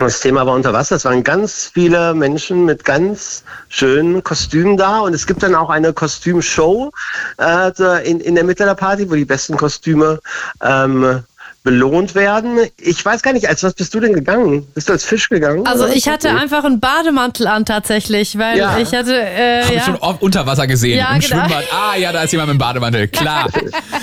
Das 0.00 0.20
Thema 0.20 0.46
war 0.46 0.54
Unterwasser. 0.54 0.96
Es 0.96 1.04
waren 1.04 1.22
ganz 1.22 1.70
viele 1.74 2.14
Menschen 2.14 2.64
mit 2.64 2.86
ganz 2.86 3.44
schönen 3.68 4.24
Kostümen 4.24 4.78
da 4.78 5.00
und 5.00 5.12
es 5.12 5.26
gibt 5.26 5.42
dann 5.42 5.54
auch 5.54 5.68
eine 5.68 5.92
Kostümshow 5.92 6.90
äh, 7.38 8.10
in, 8.10 8.18
in 8.20 8.34
der 8.34 8.44
Mitte 8.44 8.64
der 8.64 8.74
Party, 8.74 9.10
wo 9.10 9.14
die 9.14 9.26
besten 9.26 9.58
Kostüme 9.58 10.18
ähm, 10.62 11.22
belohnt 11.62 12.14
werden. 12.14 12.58
Ich 12.78 13.04
weiß 13.04 13.22
gar 13.22 13.34
nicht, 13.34 13.46
als 13.48 13.62
was 13.62 13.74
bist 13.74 13.92
du 13.92 14.00
denn 14.00 14.14
gegangen? 14.14 14.66
Bist 14.74 14.88
du 14.88 14.94
als 14.94 15.04
Fisch 15.04 15.28
gegangen? 15.28 15.66
Also 15.66 15.86
ich 15.86 16.08
hatte 16.08 16.30
einfach 16.30 16.64
einen 16.64 16.80
Bademantel 16.80 17.46
an 17.46 17.66
tatsächlich, 17.66 18.38
weil 18.38 18.56
Ja. 18.56 18.78
ich 18.78 18.94
hatte, 18.94 19.14
äh, 19.14 19.62
Hab 19.62 19.70
ich 19.70 19.76
ja. 19.76 19.84
schon 19.84 19.96
oft 19.96 20.22
unter 20.22 20.46
Wasser 20.46 20.66
gesehen. 20.66 20.96
Ja, 20.98 21.12
Im 21.14 21.20
genau. 21.20 21.36
Schwimmbad. 21.44 21.64
Ah, 21.70 21.96
ja, 21.96 22.12
da 22.12 22.22
ist 22.22 22.32
jemand 22.32 22.48
mit 22.48 22.54
dem 22.54 22.60
Bademantel. 22.60 23.08
Klar. 23.08 23.48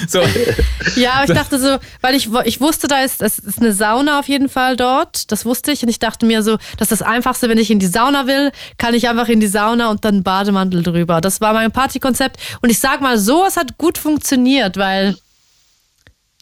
So. 0.08 0.22
Ja, 0.95 1.14
aber 1.14 1.24
ich 1.26 1.34
dachte 1.38 1.60
so, 1.60 1.78
weil 2.01 2.14
ich, 2.16 2.30
ich 2.45 2.62
wusste, 2.62 2.88
da 2.88 3.01
ist, 3.01 3.22
es 3.22 3.39
ist 3.39 3.60
eine 3.60 3.74
Sauna 3.74 4.20
auf 4.20 4.28
jeden 4.28 4.47
Fall 4.47 4.76
dort. 4.78 5.32
Das 5.32 5.43
wusste 5.43 5.72
ich. 5.72 5.82
Und 5.82 5.89
ich 5.89 5.97
dachte 5.99 6.26
mir 6.28 6.43
so, 6.43 6.58
das 6.78 6.91
ist 6.91 7.01
das 7.01 7.01
Einfachste, 7.01 7.49
wenn 7.49 7.58
ich 7.58 7.72
in 7.72 7.80
die 7.80 7.88
Sauna 7.88 8.28
will, 8.28 8.51
kann 8.78 8.93
ich 8.93 9.10
einfach 9.10 9.28
in 9.28 9.39
die 9.39 9.47
Sauna 9.47 9.89
und 9.89 10.05
dann 10.05 10.16
einen 10.16 10.24
Bademantel 10.24 10.84
drüber. 10.84 11.20
Das 11.20 11.41
war 11.41 11.53
mein 11.53 11.72
Partykonzept. 11.72 12.38
Und 12.62 12.70
ich 12.70 12.80
sag 12.80 13.01
mal 13.01 13.18
so, 13.18 13.43
es 13.47 13.58
hat 13.58 13.78
gut 13.80 13.97
funktioniert, 13.97 14.78
weil. 14.78 15.16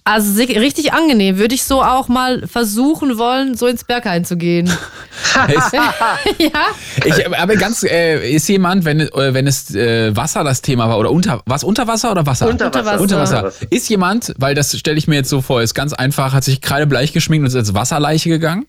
Also 0.08 0.40
richtig 0.44 0.94
angenehm. 0.94 1.40
Würde 1.40 1.56
ich 1.56 1.64
so 1.64 1.82
auch 1.82 2.08
mal 2.08 2.48
versuchen 2.48 3.18
wollen, 3.18 3.58
so 3.58 3.66
ins 3.66 3.84
Berghain 3.84 4.24
zu 4.24 4.38
gehen. 4.38 4.72
Ja? 6.38 6.68
ich, 7.04 7.28
aber 7.38 7.56
ganz, 7.56 7.84
äh, 7.84 8.30
ist 8.32 8.48
jemand, 8.48 8.86
wenn, 8.86 9.00
äh, 9.00 9.34
wenn 9.34 9.48
es 9.48 9.74
äh, 9.74 10.16
Wasser 10.16 10.44
das 10.44 10.62
Thema 10.62 10.88
war, 10.90 11.00
oder 11.00 11.12
unter, 11.12 11.42
was 11.46 11.64
unter 11.64 11.88
Wasser 11.88 12.12
oder 12.12 12.26
Wasser? 12.26 12.48
Unterwasser. 12.48 13.02
Unter 13.02 13.20
Wasser. 13.20 13.52
Ist 13.70 13.90
jemand, 13.90 14.34
weil 14.38 14.56
das 14.56 14.78
stelle 14.78 14.98
ich 14.98 15.08
mir 15.08 15.16
jetzt 15.16 15.30
so 15.30 15.42
vor, 15.42 15.62
ist 15.62 15.74
ganz 15.74 15.94
einfach, 15.94 16.34
hat 16.34 16.44
sich 16.44 16.62
kreidebleich 16.62 17.14
geschminkt 17.14 17.44
und 17.44 17.48
ist 17.48 17.56
als 17.56 17.74
Wasserleiche 17.74 18.30
gegangen? 18.30 18.66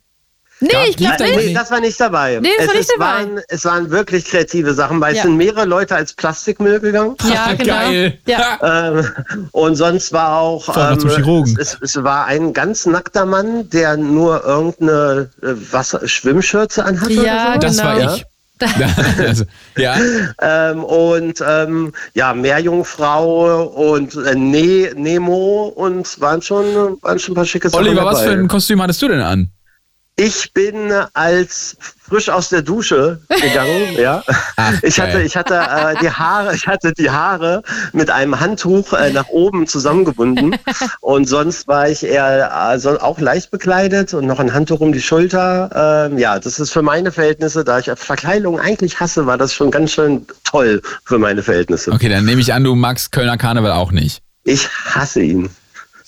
Nee, 0.60 0.70
ich 0.88 0.96
glaube 0.96 1.22
nicht. 1.22 1.36
Nee, 1.36 1.54
das 1.54 1.70
war 1.70 1.80
nicht 1.80 2.00
dabei. 2.00 2.38
Nee, 2.40 2.48
das 2.56 2.64
es, 2.64 2.68
war 2.68 2.74
nicht 2.74 2.88
es, 2.90 2.96
dabei. 2.98 3.04
Waren, 3.04 3.40
es 3.48 3.64
waren 3.66 3.90
wirklich 3.90 4.24
kreative 4.24 4.72
Sachen, 4.72 5.00
weil 5.00 5.12
Ja. 5.14 5.18
es 5.18 5.26
sind 5.26 5.36
mehrere 5.36 5.66
Leute 5.66 5.94
als 5.94 6.14
Plastikmüll 6.14 6.80
gegangen. 6.80 7.14
Ja, 7.28 7.52
genau. 7.58 7.74
Geil. 7.74 8.18
Ja. 8.26 8.58
Ähm, 8.66 9.06
und 9.52 9.76
sonst 9.76 10.12
war 10.12 10.38
auch 10.40 10.64
zum 10.98 11.10
Chirurgen. 11.10 11.56
es, 11.60 11.76
es, 11.82 12.02
war 12.02 12.26
ein 12.26 12.52
ganz 12.52 12.86
nackter 12.86 13.26
Mann, 13.26 13.68
der 13.70 13.96
nur 13.96 14.44
irgendeine 14.44 15.30
äh, 15.42 15.48
Wasser 15.72 16.06
Schwimmschürze 16.08 16.84
anhatte. 16.84 17.12
Ja, 17.12 17.54
oder 17.56 17.70
so. 17.70 17.82
Das 17.82 17.94
Genau. 17.98 18.06
war 18.06 18.16
ich. 18.16 18.26
also, 19.28 19.44
ja. 19.76 19.96
Ähm, 20.40 20.82
und 20.84 21.44
ähm, 21.46 21.92
ja, 22.14 22.32
Meerjungfrau 22.32 23.64
und 23.64 24.14
äh, 24.16 24.34
ne 24.34 24.92
Nemo 24.96 25.72
und 25.74 26.20
waren 26.20 26.40
schon, 26.40 26.64
waren 27.02 27.18
schon 27.18 27.32
ein 27.32 27.36
paar 27.36 27.44
schicke 27.44 27.68
Sachen 27.68 27.84
Oliver, 27.84 27.96
dabei. 28.02 28.12
was 28.12 28.22
für 28.22 28.30
ein 28.30 28.48
Kostüm 28.48 28.80
hattest 28.82 29.02
du 29.02 29.08
denn 29.08 29.20
an? 29.20 29.50
Ich 30.18 30.54
bin 30.54 30.90
als 31.12 31.76
frisch 31.78 32.30
aus 32.30 32.48
der 32.48 32.62
Dusche 32.62 33.20
gegangen, 33.28 33.92
ja. 33.98 34.22
Ach, 34.56 34.72
ich 34.82 34.98
hatte, 34.98 35.20
ich 35.20 35.36
hatte 35.36 35.56
äh, 35.56 35.94
die 36.00 36.10
Haare, 36.10 36.54
ich 36.54 36.66
hatte 36.66 36.94
die 36.94 37.10
Haare 37.10 37.62
mit 37.92 38.08
einem 38.08 38.40
Handtuch 38.40 38.94
äh, 38.94 39.12
nach 39.12 39.28
oben 39.28 39.66
zusammengebunden 39.66 40.56
und 41.02 41.28
sonst 41.28 41.68
war 41.68 41.90
ich 41.90 42.02
eher 42.02 42.56
also 42.56 42.98
auch 42.98 43.20
leicht 43.20 43.50
bekleidet 43.50 44.14
und 44.14 44.26
noch 44.26 44.40
ein 44.40 44.54
Handtuch 44.54 44.80
um 44.80 44.94
die 44.94 45.02
Schulter. 45.02 46.08
Ähm, 46.10 46.16
ja, 46.16 46.38
das 46.38 46.60
ist 46.60 46.70
für 46.70 46.82
meine 46.82 47.12
Verhältnisse, 47.12 47.62
da 47.62 47.78
ich 47.78 47.90
Verkleidung 47.94 48.58
eigentlich 48.58 48.98
hasse, 48.98 49.26
war 49.26 49.36
das 49.36 49.52
schon 49.52 49.70
ganz 49.70 49.92
schön 49.92 50.26
toll 50.44 50.80
für 51.04 51.18
meine 51.18 51.42
Verhältnisse. 51.42 51.92
Okay, 51.92 52.08
dann 52.08 52.24
nehme 52.24 52.40
ich 52.40 52.54
an, 52.54 52.64
du 52.64 52.74
magst 52.74 53.12
Kölner 53.12 53.36
Karneval 53.36 53.72
auch 53.72 53.92
nicht. 53.92 54.22
Ich 54.44 54.66
hasse 54.70 55.20
ihn. 55.20 55.50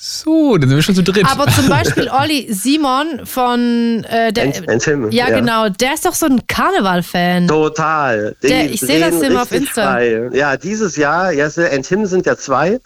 So, 0.01 0.57
dann 0.59 0.69
sind 0.69 0.77
wir 0.79 0.83
schon 0.85 0.95
zu 0.95 1.03
dritt. 1.03 1.27
Aber 1.29 1.49
zum 1.51 1.69
Beispiel 1.69 2.09
Olli 2.23 2.47
Simon 2.53 3.27
von 3.27 4.05
äh, 4.09 4.33
der, 4.33 4.45
Ein, 4.45 4.69
ein 4.69 4.79
Tim, 4.79 5.11
ja, 5.11 5.29
genau, 5.29 5.69
der 5.71 5.95
ist 5.95 6.07
doch 6.07 6.15
so 6.15 6.27
ein 6.27 6.47
Karneval-Fan. 6.47 7.49
Total. 7.49 8.37
Der- 8.45 8.71
ich 8.71 8.81
sehe 8.81 9.01
das 9.01 9.21
immer 9.21 9.43
auf 9.43 9.51
Insta. 9.51 9.83
Frei. 9.95 10.29
Ja, 10.33 10.57
dieses 10.57 10.95
Jahr, 10.95 11.33
ja, 11.33 11.47
and 11.47 11.85
Tim 11.85 12.07
sind 12.07 12.27
ja 12.27 12.37
zwei. 12.37 12.79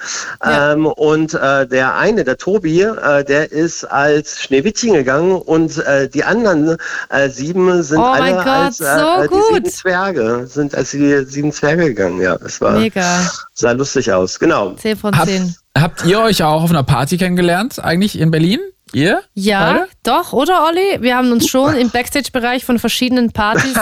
Ja. 0.42 0.72
Ähm, 0.72 0.86
und 0.86 1.34
äh, 1.34 1.66
der 1.66 1.96
eine, 1.96 2.24
der 2.24 2.38
Tobi, 2.38 2.80
äh, 2.80 3.24
der 3.24 3.52
ist 3.52 3.84
als 3.84 4.40
Schneewittchen 4.40 4.94
gegangen 4.94 5.32
und 5.32 5.76
äh, 5.84 6.08
die 6.08 6.24
anderen 6.24 6.78
äh, 7.10 7.28
sieben 7.28 7.82
sind 7.82 7.98
Oh 7.98 8.04
alle 8.04 8.22
mein 8.22 8.36
Gott, 8.36 8.46
als 8.46 8.80
äh, 8.80 8.84
so 8.98 9.22
äh, 9.22 9.22
die 9.24 9.28
gut. 9.28 9.44
sieben 9.52 9.66
Zwerge, 9.70 10.46
sind 10.46 10.74
als 10.74 10.92
die 10.92 11.24
sieben 11.26 11.52
Zwerge 11.52 11.88
gegangen. 11.88 12.22
Ja, 12.22 12.36
es 12.42 12.58
war 12.62 12.72
Mega. 12.78 13.04
sah 13.52 13.72
lustig 13.72 14.10
aus. 14.10 14.38
Genau. 14.38 14.72
10 14.76 14.96
von 14.96 15.14
Hab, 15.18 15.26
10. 15.26 15.54
habt 15.76 16.04
ihr 16.04 16.20
euch 16.20 16.42
auch 16.42 16.62
auf 16.62 16.70
einer 16.70 16.82
Party 16.82 17.16
kennengelernt, 17.18 17.82
eigentlich 17.82 18.18
in 18.18 18.30
Berlin? 18.30 18.60
Ihr? 18.92 19.22
Ja, 19.34 19.72
Beide? 19.72 19.88
doch, 20.02 20.32
oder 20.32 20.66
Olli? 20.66 21.00
Wir 21.00 21.16
haben 21.16 21.32
uns 21.32 21.48
schon 21.48 21.74
im 21.76 21.88
Backstage-Bereich 21.90 22.64
von 22.64 22.78
verschiedenen 22.78 23.32
Partys 23.32 23.72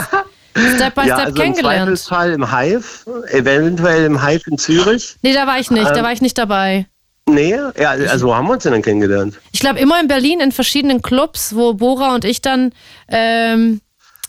Step 0.77 0.95
by 0.95 1.07
ja, 1.07 1.17
Step 1.17 1.19
also 1.19 1.29
im 1.29 1.35
kennengelernt. 1.35 1.99
Zweifelsfall 1.99 2.33
im 2.33 2.57
Hive, 2.57 3.25
eventuell 3.33 4.05
im 4.05 4.25
Hive 4.25 4.43
in 4.51 4.59
Zürich. 4.59 5.17
Nee, 5.23 5.33
da 5.33 5.47
war 5.47 5.59
ich 5.59 5.71
nicht, 5.71 5.87
da 5.89 5.97
Ähm, 5.97 6.05
war 6.05 6.12
ich 6.12 6.21
nicht 6.21 6.39
dabei. 6.39 6.87
Nee, 7.29 7.57
ja, 7.79 7.91
also 7.91 8.29
wo 8.29 8.35
haben 8.35 8.47
wir 8.47 8.55
uns 8.55 8.65
denn 8.65 8.73
dann 8.73 8.83
kennengelernt? 8.83 9.39
Ich 9.53 9.61
glaube 9.61 9.79
immer 9.79 10.01
in 10.01 10.09
Berlin 10.09 10.41
in 10.41 10.51
verschiedenen 10.53 11.03
Clubs, 11.03 11.55
wo 11.55 11.75
Bora 11.75 12.15
und 12.15 12.25
ich 12.25 12.41
dann 12.43 12.73
ähm, 13.09 13.81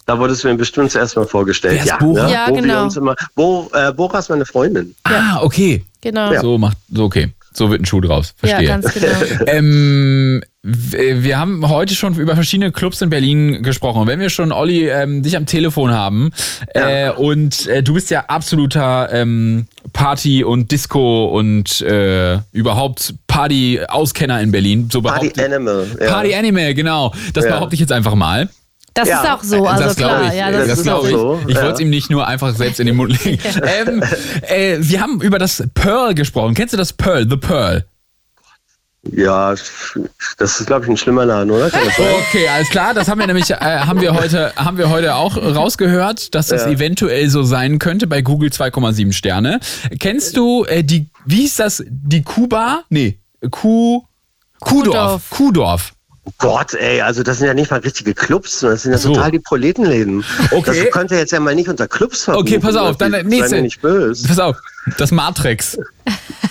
Da 0.06 0.20
wurdest 0.20 0.44
du 0.44 0.50
mir 0.50 0.56
bestimmt 0.56 0.92
zuerst 0.92 1.16
mal 1.16 1.26
vorgestellt. 1.26 1.76
Wer 1.76 1.84
ist 1.84 1.90
ja, 1.90 1.98
Bora? 1.98 2.26
Ne? 2.28 2.32
Ja, 2.32 2.46
wo 2.50 2.56
Wir 2.56 2.62
genau. 2.62 2.84
uns 2.84 2.98
immer, 2.98 3.16
Bo, 3.36 3.70
äh, 3.74 3.92
Bora 3.92 4.20
ist 4.20 4.30
meine 4.30 4.46
Freundin. 4.46 4.96
Ah, 5.04 5.40
okay. 5.42 5.84
genau. 6.02 6.40
So 6.42 6.58
macht, 6.60 6.78
so 6.92 7.06
okay. 7.06 7.34
So 7.53 7.69
wird 7.69 7.82
ein 7.82 7.86
Schuh 7.86 8.02
draus. 8.02 8.34
Ja, 8.41 8.48
Verstehe. 8.49 8.68
ganz 8.68 8.94
genau. 8.94 9.07
Ähm, 9.48 10.41
wir 10.64 11.40
haben 11.40 11.68
heute 11.68 11.95
schon 11.95 12.14
über 12.15 12.36
verschiedene 12.36 12.72
Clubs 12.72 13.02
in 13.02 13.10
Berlin 13.10 13.64
gesprochen. 13.64 14.02
Und 14.02 14.07
wenn 14.07 14.19
wir 14.19 14.30
schon, 14.30 14.52
Olli, 14.52 14.88
ähm, 14.90 15.23
dich 15.23 15.36
am 15.36 15.48
Telefon 15.48 15.91
haben 15.91 16.32
äh, 16.76 17.10
und 17.10 17.65
äh, 17.68 17.82
du 17.82 17.95
bist 17.95 18.11
ja 18.11 18.26
absoluter 18.28 19.10
ähm, 19.11 19.65
Party- 19.91 20.44
und 20.44 20.72
Disco- 20.72 21.26
und 21.28 21.82
äh, 21.82 22.38
überhaupt 22.52 23.15
Party-Auskenner 23.28 24.40
in 24.41 24.52
Berlin. 24.52 24.90
So 24.91 25.02
Party 25.02 25.32
Animal. 25.41 25.88
Ja. 25.99 26.07
Party 26.11 26.36
Animal, 26.36 26.73
genau. 26.76 27.11
Das 27.34 27.45
Ja. 27.45 27.52
behaupte 27.56 27.73
ich 27.73 27.80
jetzt 27.80 27.91
einfach 27.91 28.14
mal. 28.15 28.48
Das 28.94 29.08
Ja, 29.08 29.22
ist 29.24 29.30
auch 29.30 29.44
so, 29.44 29.66
also 29.68 29.84
das 29.86 29.96
glaube 29.96 30.16
klar. 30.16 30.34
ich. 30.34 30.40
Ja, 30.40 30.52
das 30.52 30.68
das 30.68 30.78
ist 30.80 30.84
glaube 30.84 31.00
auch 31.00 31.06
ich. 31.06 31.12
so, 31.12 31.40
Ich 31.48 31.56
ja. 31.56 31.62
wollte 31.62 31.76
es 31.76 31.80
ihm 31.80 31.90
nicht 31.90 32.10
nur 32.10 32.28
einfach 32.28 32.54
selbst 32.56 32.80
in 32.80 32.88
den 32.88 32.96
Mund 32.98 33.24
legen. 33.24 33.42
ähm, 33.88 34.04
äh, 34.48 34.78
wir 34.80 35.02
haben 35.02 35.22
über 35.22 35.40
das 35.40 35.64
Pearl 35.74 36.14
gesprochen. 36.14 36.54
Kennst 36.56 36.74
du 36.74 36.78
das 36.78 36.92
Pearl? 36.94 37.28
The 37.30 37.38
Pearl? 37.38 37.86
ja, 39.04 39.56
das 40.38 40.60
ist, 40.60 40.68
glaube 40.68 40.86
ich, 40.86 40.92
ein 40.92 40.96
schlimmer 40.98 41.26
Laden, 41.26 41.50
oder? 41.50 41.70
Das? 41.72 41.82
Okay, 42.30 42.48
alles 42.54 42.70
klar. 42.70 42.94
Das 42.94 43.08
haben 43.08 43.18
wir 43.20 43.26
nämlich, 43.26 43.50
äh, 43.50 43.56
haben 43.56 44.00
wir 44.00 44.14
heute, 44.14 44.54
haben 44.56 44.78
wir 44.78 44.90
heute 44.92 45.16
auch 45.16 45.38
rausgehört, 45.38 46.36
dass 46.36 46.48
das 46.48 46.62
Ja. 46.66 46.70
eventuell 46.70 47.28
so 47.30 47.42
sein 47.42 47.80
könnte 47.80 48.06
bei 48.06 48.22
Google 48.22 48.52
2,7 48.52 49.12
Sterne. 49.12 49.60
Kennst 50.00 50.38
du 50.38 50.66
äh, 50.66 50.84
die, 50.84 51.08
wie 51.26 51.38
hieß 51.38 51.56
das? 51.56 51.84
Die 51.88 52.22
Kuba? 52.22 52.84
Nee, 52.90 53.18
Kuh, 53.50 54.04
Kuhdorf. 54.60 55.30
Kuhdorf. 55.30 55.30
Kuhdorf. 55.32 55.94
Gott, 56.38 56.76
ey, 56.76 57.02
also 57.02 57.23
das 57.23 57.39
sind 57.39 57.48
ja 57.48 57.53
nicht 57.56 57.72
mal 57.72 57.80
richtige 57.80 58.14
Clubs, 58.14 58.60
das 58.60 58.84
sind 58.84 58.91
ja 58.91 58.99
So. 58.99 59.14
total 59.14 59.31
die 59.31 59.39
Proletenläden. 59.39 60.23
Okay. 60.52 60.84
Das 60.84 60.91
könnt 60.91 61.11
ihr 61.11 61.18
jetzt 61.18 61.31
ja 61.31 61.39
mal 61.39 61.56
nicht 61.56 61.68
unter 61.68 61.88
Clubs 61.88 62.26
verbuchen. 62.26 62.48
Okay, 62.48 62.60
pass 62.60 62.76
auf, 62.76 62.98
dann 62.98 63.11
nächste. 63.26 63.56
mir 63.56 63.64
nicht 63.64 63.81
böse. 63.81 64.27
Pass 64.27 64.38
auf, 64.38 64.57
das 64.98 65.12
Matrix. 65.12 65.78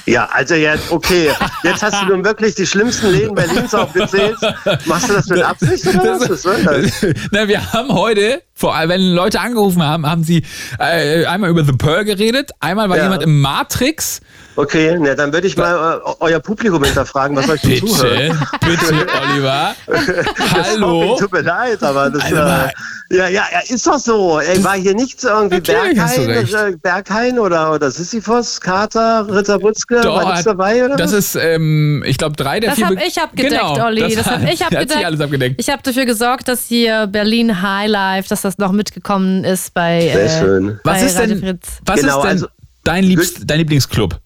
Ja, 0.07 0.29
also 0.33 0.55
jetzt, 0.55 0.91
okay, 0.91 1.31
jetzt 1.63 1.83
hast 1.83 2.03
du 2.03 2.07
nun 2.07 2.25
wirklich 2.25 2.55
die 2.55 2.67
schlimmsten 2.67 3.09
Läden 3.11 3.35
Berlins 3.35 3.75
aufgezählt. 3.75 4.37
Machst 4.87 5.09
du 5.09 5.15
das 5.15 5.27
mit 5.29 5.43
Absicht 5.43 5.87
oder 5.87 6.19
was? 6.21 6.43
Soll 6.43 6.63
das? 6.63 6.91
Na, 7.31 7.47
wir 7.49 7.73
haben 7.73 7.93
heute, 7.93 8.43
vor 8.55 8.75
allem, 8.75 8.91
wenn 8.91 9.13
Leute 9.13 9.41
angerufen 9.41 9.83
haben, 9.83 10.07
haben 10.07 10.25
sie 10.25 10.43
äh, 10.79 11.27
einmal 11.27 11.51
über 11.51 11.65
The 11.65 11.73
Pearl 11.73 12.05
geredet, 12.05 12.51
einmal 12.61 12.89
war 12.89 12.97
Ja. 12.97 13.05
jemand 13.05 13.23
im 13.23 13.41
Matrix. 13.41 14.21
Okay, 14.57 14.97
na, 15.01 15.15
dann 15.15 15.33
würde 15.33 15.47
ich 15.47 15.57
mal 15.57 15.99
äh, 16.05 16.11
euer 16.21 16.41
Publikum 16.41 16.83
hinterfragen, 16.85 17.37
was 17.37 17.49
euch 17.49 17.63
Bitte, 17.63 17.87
zuhört. 17.87 18.33
bitte, 18.61 18.95
Oliver. 19.33 19.75
Hallo. 20.53 21.17
Tut 21.19 21.33
mir 21.33 21.43
leid, 21.43 21.83
aber 21.83 22.11
das 22.11 22.31
mal- 22.31 22.71
äh, 23.11 23.17
ja, 23.17 23.29
ja, 23.29 23.43
ja, 23.53 23.61
ist 23.69 23.87
doch 23.87 23.99
so. 23.99 24.39
Ey, 24.39 24.63
war 24.63 24.75
hier 24.77 24.95
nichts 24.95 25.25
irgendwie 25.25 25.61
Berghain, 25.61 26.31
äh, 26.31 26.77
Berghain 26.81 27.39
oder, 27.41 27.73
oder 27.73 27.91
Sisyphos, 28.21 28.61
Kater, 28.61 29.27
Ritter 29.31 29.59
Butzke, 29.59 29.97
war 30.05 30.31
nichts 30.31 30.45
dabei 30.45 30.85
oder 30.85 30.97
das 30.97 31.13
ist, 31.13 31.35
ähm, 31.37 32.03
ich 32.07 32.19
glaube, 32.19 32.37
drei 32.37 32.61
der 32.61 32.71
Das 32.71 32.77
vier. 32.79 32.87
habe 32.87 32.97
Be- 32.97 33.03
ich 33.07 33.19
abgedeckt, 33.21 33.53
genau, 33.53 33.85
Olli. 33.87 34.15
Das, 34.15 34.27
hat- 34.27 34.41
habe 34.41 34.51
ich 34.53 34.63
abgedeckt. 34.65 35.05
alles 35.05 35.21
abgedeckt. 35.21 35.61
Ich 35.61 35.69
habe 35.71 35.83
dafür 35.83 36.05
gesorgt, 36.05 36.49
dass 36.49 36.67
hier 36.67 37.07
Berlin 37.07 37.63
Highlife, 37.63 38.29
dass 38.29 38.43
das 38.43 38.59
noch 38.59 38.73
mitgekommen 38.73 39.45
ist 39.45 39.73
bei, 39.75 40.01
Sehr 40.13 40.25
äh, 40.25 40.39
schön. 40.41 40.81
bei 40.85 40.93
Was 40.93 41.03
ist 41.03 41.19
Radio 41.19 41.35
denn, 41.37 41.45
Fritz. 41.45 41.69
was 41.85 42.01
Genau, 42.01 42.17
ist 42.19 42.23
denn 42.23 42.31
also- 42.31 42.47
dein, 42.85 43.05
Liebst, 43.05 43.39
dein 43.45 43.59
Lieblingsclub? 43.59 44.19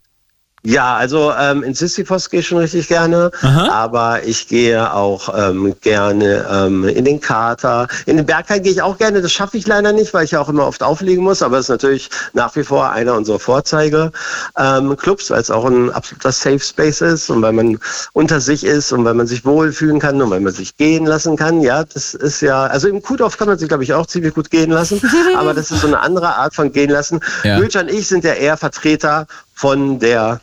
Ja, 0.66 0.96
also 0.96 1.32
ähm, 1.38 1.62
in 1.62 1.74
Sisyphos 1.74 2.30
gehe 2.30 2.40
ich 2.40 2.46
schon 2.46 2.56
richtig 2.56 2.88
gerne, 2.88 3.30
Aha. 3.42 3.68
aber 3.70 4.24
ich 4.24 4.48
gehe 4.48 4.94
auch 4.94 5.28
ähm, 5.36 5.74
gerne 5.82 6.46
ähm, 6.50 6.88
in 6.88 7.04
den 7.04 7.20
Kater. 7.20 7.86
In 8.06 8.16
den 8.16 8.24
Berghain 8.24 8.62
gehe 8.62 8.72
ich 8.72 8.80
auch 8.80 8.96
gerne, 8.96 9.20
das 9.20 9.30
schaffe 9.30 9.58
ich 9.58 9.66
leider 9.66 9.92
nicht, 9.92 10.14
weil 10.14 10.24
ich 10.24 10.30
ja 10.30 10.40
auch 10.40 10.48
immer 10.48 10.66
oft 10.66 10.82
auflegen 10.82 11.22
muss, 11.22 11.42
aber 11.42 11.58
es 11.58 11.66
ist 11.66 11.68
natürlich 11.68 12.08
nach 12.32 12.56
wie 12.56 12.64
vor 12.64 12.90
einer 12.90 13.14
unserer 13.14 13.38
Vorzeige 13.38 14.10
ähm, 14.58 14.96
Clubs, 14.96 15.30
weil 15.30 15.42
es 15.42 15.50
auch 15.50 15.66
ein 15.66 15.92
absoluter 15.92 16.32
Safe 16.32 16.60
Space 16.60 17.02
ist 17.02 17.28
und 17.28 17.42
weil 17.42 17.52
man 17.52 17.78
unter 18.14 18.40
sich 18.40 18.64
ist 18.64 18.90
und 18.90 19.04
weil 19.04 19.14
man 19.14 19.26
sich 19.26 19.44
wohlfühlen 19.44 19.98
kann 19.98 20.20
und 20.22 20.30
weil 20.30 20.40
man 20.40 20.54
sich 20.54 20.78
gehen 20.78 21.04
lassen 21.04 21.36
kann. 21.36 21.60
Ja, 21.60 21.84
das 21.84 22.14
ist 22.14 22.40
ja, 22.40 22.64
also 22.64 22.88
im 22.88 23.02
Kudorf 23.02 23.36
kann 23.36 23.48
man 23.48 23.58
sich, 23.58 23.68
glaube 23.68 23.84
ich, 23.84 23.92
auch 23.92 24.06
ziemlich 24.06 24.32
gut 24.32 24.50
gehen 24.50 24.70
lassen, 24.70 25.02
aber 25.36 25.52
das 25.52 25.70
ist 25.70 25.82
so 25.82 25.88
eine 25.88 26.00
andere 26.00 26.36
Art 26.36 26.54
von 26.54 26.72
gehen 26.72 26.90
lassen. 26.90 27.20
Ja. 27.42 27.58
Gülcan 27.58 27.84
und 27.84 27.92
ich 27.92 28.08
sind 28.08 28.24
ja 28.24 28.32
eher 28.32 28.56
Vertreter 28.56 29.26
von 29.54 29.98
der 30.00 30.40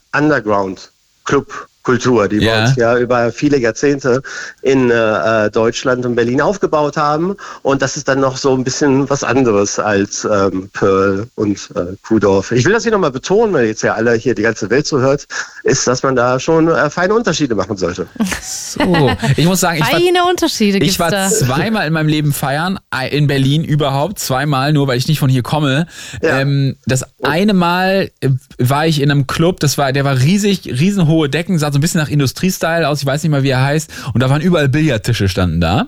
Underground-Club-Kultur, 1.85 2.27
die 2.27 2.37
Ja. 2.37 2.41
wir 2.55 2.63
uns 2.67 2.75
ja 2.75 2.97
über 2.97 3.31
viele 3.31 3.57
Jahrzehnte 3.57 4.21
in 4.61 4.89
äh, 4.91 5.49
Deutschland 5.51 6.05
und 6.05 6.15
Berlin 6.15 6.41
aufgebaut 6.41 6.97
haben. 6.97 7.35
Und 7.63 7.81
das 7.81 7.97
ist 7.97 8.07
dann 8.07 8.19
noch 8.19 8.37
so 8.37 8.53
ein 8.55 8.63
bisschen 8.63 9.09
was 9.09 9.23
anderes 9.23 9.79
als 9.79 10.25
ähm, 10.25 10.69
Pearl 10.73 11.27
und 11.35 11.69
äh, 11.75 11.95
Kuhdorf. 12.07 12.51
Ich 12.51 12.65
will 12.65 12.73
das 12.73 12.83
hier 12.83 12.91
nochmal 12.91 13.11
betonen, 13.11 13.53
weil 13.53 13.65
jetzt 13.67 13.83
ja 13.83 13.93
alle 13.93 14.13
hier 14.13 14.35
die 14.35 14.43
ganze 14.43 14.69
Welt 14.69 14.85
zuhört, 14.87 15.27
ist, 15.63 15.87
dass 15.87 16.03
man 16.03 16.15
da 16.15 16.39
schon 16.39 16.67
äh, 16.67 16.89
feine 16.89 17.13
Unterschiede 17.13 17.55
machen 17.55 17.77
sollte. 17.77 18.07
So, 18.41 19.11
ich 19.37 19.45
muss 19.45 19.59
sagen, 19.59 19.77
ich 19.77 19.83
war, 19.83 19.99
Feine 19.99 20.25
Unterschiede 20.29 20.79
gibt's 20.79 20.93
ich 20.95 20.99
war 20.99 21.11
da. 21.11 21.29
zweimal 21.29 21.87
in 21.87 21.93
meinem 21.93 22.07
Leben 22.07 22.33
feiern, 22.33 22.79
in 23.09 23.27
Berlin 23.27 23.63
überhaupt, 23.63 24.19
zweimal, 24.19 24.73
nur 24.73 24.87
weil 24.87 24.97
ich 24.97 25.07
nicht 25.07 25.19
von 25.19 25.29
hier 25.29 25.43
komme. 25.43 25.87
Ja. 26.21 26.39
Ähm, 26.39 26.75
das 26.85 27.05
eine 27.23 27.53
Mal 27.53 28.11
äh, 28.21 28.29
war 28.57 28.87
ich 28.87 29.01
in 29.01 29.11
einem 29.11 29.27
Club, 29.27 29.59
das 29.59 29.77
war, 29.77 29.91
der 29.93 30.03
war 30.05 30.19
riesig, 30.19 30.65
riesenhohe 30.65 31.29
Decken, 31.29 31.57
sah 31.71 31.73
so 31.73 31.77
ein 31.79 31.81
bisschen 31.81 32.01
nach 32.01 32.09
Industriestyle 32.09 32.87
aus, 32.87 33.01
ich 33.01 33.05
weiß 33.05 33.23
nicht 33.23 33.31
mal, 33.31 33.43
wie 33.43 33.49
er 33.49 33.63
heißt. 33.63 33.89
Und 34.13 34.21
da 34.21 34.29
waren 34.29 34.41
überall 34.41 34.69
Billardtische 34.69 35.27
standen 35.29 35.61
da. 35.61 35.87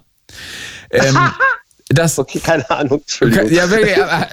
Ähm, 0.91 1.17
das, 1.89 2.17
Okay, 2.17 2.39
keine 2.39 2.69
Ahnung, 2.69 3.01
Entschuldigung. 3.01 3.51
ja, 3.51 3.69
wirklich, 3.69 4.01
aber, 4.01 4.27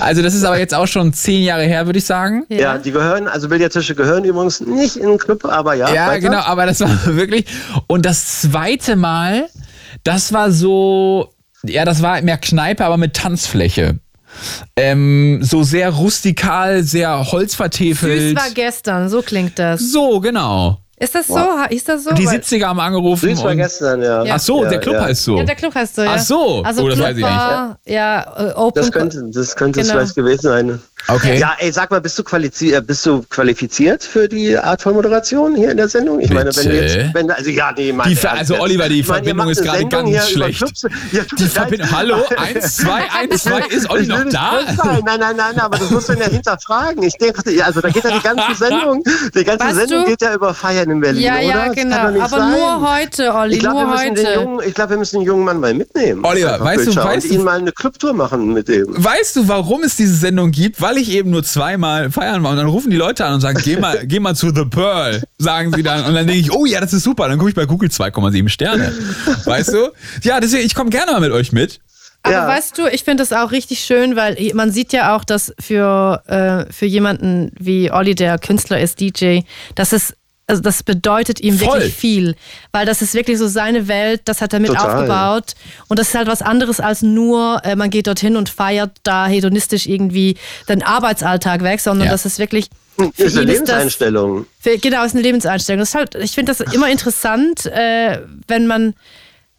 also 0.00 0.22
das 0.22 0.34
ist 0.34 0.44
aber 0.44 0.58
jetzt 0.58 0.74
auch 0.74 0.86
schon 0.86 1.12
zehn 1.12 1.42
Jahre 1.44 1.64
her, 1.64 1.86
würde 1.86 1.98
ich 1.98 2.06
sagen. 2.06 2.44
Ja. 2.48 2.78
die 2.78 2.90
gehören, 2.90 3.28
also 3.28 3.48
Billardtische 3.48 3.94
gehören 3.94 4.24
übrigens 4.24 4.60
nicht 4.60 4.96
in 4.96 5.08
den 5.08 5.18
Club, 5.18 5.44
aber 5.44 5.74
ja. 5.74 5.92
Ja, 5.92 6.06
weiter. 6.08 6.20
genau, 6.20 6.40
aber 6.40 6.66
das 6.66 6.80
war 6.80 6.90
wirklich. 7.16 7.46
Und 7.86 8.04
das 8.06 8.40
zweite 8.42 8.96
Mal, 8.96 9.48
das 10.04 10.32
war 10.32 10.50
so. 10.50 11.32
ja, 11.64 11.84
das 11.84 12.02
war 12.02 12.20
mehr 12.22 12.38
Kneipe, 12.38 12.84
aber 12.84 12.96
mit 12.96 13.14
Tanzfläche. 13.14 13.98
Ähm, 14.76 15.40
so 15.42 15.62
sehr 15.62 15.90
rustikal, 15.90 16.82
sehr 16.82 17.30
holzvertefelt. 17.32 18.36
Süß 18.38 18.44
war 18.44 18.50
gestern, 18.54 19.08
so 19.08 19.22
klingt 19.22 19.58
das. 19.58 19.80
So, 19.92 20.20
genau. 20.20 20.78
Ist 21.00 21.14
das 21.14 21.28
so? 21.28 21.38
Ist 21.70 21.88
das 21.88 22.02
so? 22.02 22.12
Die 22.12 22.26
Weil- 22.26 22.40
70er 22.40 22.66
haben 22.66 22.80
angerufen. 22.80 23.28
Süß 23.30 23.44
war 23.44 23.54
gestern, 23.54 24.02
ja. 24.02 24.24
Ja. 24.24 24.34
Ach 24.34 24.40
so, 24.40 24.64
Ja, 24.64 24.70
der 24.70 24.80
Club 24.80 24.94
ja. 24.94 25.02
heißt 25.04 25.22
so. 25.24 25.36
Ja, 25.38 25.44
der 25.44 25.54
Club 25.54 25.72
heißt 25.72 25.94
so, 25.94 26.02
ja. 26.02 26.14
Ach 26.16 26.18
so. 26.18 26.62
Also 26.64 26.82
Oh, 26.82 26.88
das 26.88 26.96
Club 26.96 27.08
weiß 27.08 27.16
ich 27.18 27.22
nicht. 27.24 27.32
war, 27.36 27.78
ja, 27.86 28.48
äh, 28.50 28.52
Open 28.54 28.82
Das 28.82 28.90
könnte, 28.90 29.22
das 29.32 29.54
könnte 29.54 29.80
es 29.80 29.86
Genau. 29.86 29.98
vielleicht 30.00 30.16
gewesen 30.16 30.42
sein. 30.42 30.82
Okay. 31.06 31.38
Ja, 31.38 31.54
ey, 31.58 31.72
sag 31.72 31.90
mal, 31.90 32.00
bist 32.02 32.18
du, 32.18 32.22
qualifiziert, 32.24 32.82
äh, 32.82 32.84
bist 32.84 33.06
du 33.06 33.22
qualifiziert 33.30 34.04
für 34.04 34.28
die 34.28 34.58
Art 34.58 34.82
von 34.82 34.92
Moderation 34.94 35.54
hier 35.54 35.70
in 35.70 35.76
der 35.78 35.88
Sendung? 35.88 36.20
Ich 36.20 36.28
meine, 36.30 36.54
wenn 36.54 36.64
du 36.64 36.70
Bitte? 36.70 36.84
jetzt, 37.02 37.14
wenn, 37.14 37.30
also 37.30 37.48
ja, 37.50 37.72
nee, 37.74 37.92
meine 37.92 38.14
Die 38.14 38.26
also 38.26 38.54
jetzt. 38.54 38.62
Oliver, 38.62 38.88
die 38.88 38.96
meine, 38.96 39.04
Verbindung 39.04 39.36
macht 39.46 39.50
ist 39.50 39.62
gerade 39.62 39.86
ganz 39.86 40.28
schlecht. 40.28 40.62
Ja, 41.12 41.22
Die 41.38 41.46
Verbindung. 41.46 41.90
Hallo? 41.90 42.16
1, 42.36 42.76
2, 42.76 42.90
1, 43.30 43.42
2. 43.44 43.60
Ist 43.70 43.88
Olli 43.90 44.06
noch 44.06 44.24
da? 44.30 44.60
sein. 44.76 45.02
Nein, 45.04 45.20
nein, 45.20 45.36
nein, 45.36 45.58
aber 45.58 45.78
das 45.78 45.90
musst 45.90 46.08
du 46.10 46.12
ja 46.12 46.26
hinterfragen. 46.28 47.02
Ich 47.02 47.14
denke, 47.14 47.50
ja, 47.52 47.64
also 47.66 47.80
da 47.80 47.88
geht 47.88 48.04
ja 48.04 48.10
die 48.10 48.22
ganze 48.22 48.54
Sendung, 48.58 49.02
die 49.34 49.44
ganze 49.44 49.64
Weißt 49.64 49.76
Sendung 49.76 50.04
du? 50.04 50.10
geht 50.10 50.20
ja 50.20 50.34
über 50.34 50.52
Feiern 50.52 50.90
in 50.90 51.00
Berlin, 51.00 51.22
Ja, 51.22 51.34
oder? 51.36 51.42
ja, 51.42 51.66
Das 51.68 51.74
genau. 51.76 51.96
Kann 51.96 52.06
doch 52.06 52.12
nicht 52.12 52.22
Aber 52.22 52.36
sein. 52.38 52.50
nur 52.50 52.90
heute, 52.92 53.34
Olli, 53.34 53.54
Ich 53.54 53.60
glaube, 53.60 53.76
wir, 53.78 53.84
nur 53.86 53.92
müssen 53.94 54.14
den 54.14 54.26
heute. 54.26 54.40
jungen- 54.40 54.68
ich 54.68 54.74
glaub, 54.74 54.90
wir 54.90 54.96
müssen 54.98 55.16
den 55.20 55.26
jungen 55.26 55.44
Mann 55.44 55.60
mal 55.60 55.72
mitnehmen. 55.72 56.24
Oliver, 56.24 56.60
weißt 56.60 56.86
du, 56.88 56.96
weißt 56.96 57.30
du- 57.30 57.34
ihn 57.34 57.44
mal 57.44 57.58
eine 57.58 57.72
Clubtour 57.72 58.12
machen 58.12 58.52
mit 58.52 58.68
dem. 58.68 58.86
Weißt 59.02 59.36
du, 59.36 59.48
warum 59.48 59.82
es 59.84 59.96
diese 59.96 60.14
Sendung 60.14 60.50
gibt? 60.50 60.80
Weil 60.88 60.96
ich 60.96 61.10
eben 61.10 61.28
nur 61.28 61.44
zweimal 61.44 62.10
feiern 62.10 62.42
war. 62.42 62.52
Und 62.52 62.56
dann 62.56 62.66
rufen 62.66 62.90
die 62.90 62.96
Leute 62.96 63.26
an 63.26 63.34
und 63.34 63.40
sagen, 63.42 63.60
geh 63.62 63.76
mal, 63.76 64.06
geh 64.06 64.20
mal 64.20 64.34
zu 64.34 64.54
The 64.54 64.64
Pearl, 64.64 65.22
sagen 65.36 65.70
sie 65.74 65.82
dann. 65.82 66.06
Und 66.06 66.14
dann 66.14 66.26
denke 66.26 66.40
ich, 66.40 66.50
oh 66.50 66.64
ja, 66.64 66.80
das 66.80 66.94
ist 66.94 67.02
super. 67.04 67.28
Dann 67.28 67.36
gucke 67.36 67.50
ich 67.50 67.54
bei 67.54 67.66
Google 67.66 67.90
2,7 67.90 68.48
Sterne. 68.48 68.90
Weißt 69.44 69.74
du? 69.74 69.90
Ja, 70.22 70.40
deswegen, 70.40 70.64
ich 70.64 70.74
komme 70.74 70.88
gerne 70.88 71.12
mal 71.12 71.20
mit 71.20 71.30
euch 71.32 71.52
mit. 71.52 71.80
Aber 72.22 72.32
Ja. 72.34 72.48
weißt 72.48 72.78
du, 72.78 72.86
ich 72.86 73.04
finde 73.04 73.22
das 73.22 73.34
auch 73.34 73.52
richtig 73.52 73.80
schön, 73.80 74.16
weil 74.16 74.36
man 74.54 74.72
sieht 74.72 74.94
ja 74.94 75.14
auch, 75.14 75.24
dass 75.24 75.52
für, 75.60 76.22
äh, 76.26 76.72
für 76.72 76.86
jemanden 76.86 77.52
wie 77.58 77.92
Olli, 77.92 78.14
der 78.14 78.38
Künstler 78.38 78.80
ist, 78.80 78.98
DJ, 79.00 79.40
dass 79.74 79.92
es 79.92 80.14
also 80.48 80.62
das 80.62 80.82
bedeutet 80.82 81.40
ihm 81.40 81.58
Voll. 81.58 81.74
wirklich 81.74 81.94
viel, 81.94 82.34
weil 82.72 82.86
das 82.86 83.02
ist 83.02 83.14
wirklich 83.14 83.36
so 83.38 83.46
seine 83.46 83.86
Welt, 83.86 84.22
das 84.24 84.40
hat 84.40 84.52
er 84.54 84.60
mit 84.60 84.70
Total. 84.70 84.94
aufgebaut 84.96 85.54
und 85.88 85.98
das 85.98 86.08
ist 86.08 86.14
halt 86.14 86.26
was 86.26 86.40
anderes 86.42 86.80
als 86.80 87.02
nur, 87.02 87.60
äh, 87.64 87.76
man 87.76 87.90
geht 87.90 88.06
dorthin 88.06 88.34
und 88.36 88.48
feiert 88.48 88.92
da 89.02 89.26
hedonistisch 89.26 89.86
irgendwie 89.86 90.36
den 90.68 90.82
Arbeitsalltag 90.82 91.62
weg, 91.62 91.80
sondern 91.80 92.06
Ja. 92.06 92.12
das 92.12 92.24
ist 92.26 92.38
wirklich 92.38 92.70
für 92.96 93.04
Ist 93.04 93.18
eine 93.20 93.26
ist 93.26 93.34
das, 93.36 93.44
Lebenseinstellung. 93.44 94.46
für, 94.58 94.78
genau, 94.78 95.04
ist 95.04 95.12
eine 95.14 95.22
Lebenseinstellung. 95.22 95.78
Das 95.80 95.90
ist 95.90 95.94
halt, 95.94 96.14
ich 96.16 96.32
finde 96.32 96.52
das 96.52 96.60
immer 96.74 96.90
interessant, 96.90 97.66
äh, 97.66 98.18
wenn 98.48 98.66
man, 98.66 98.94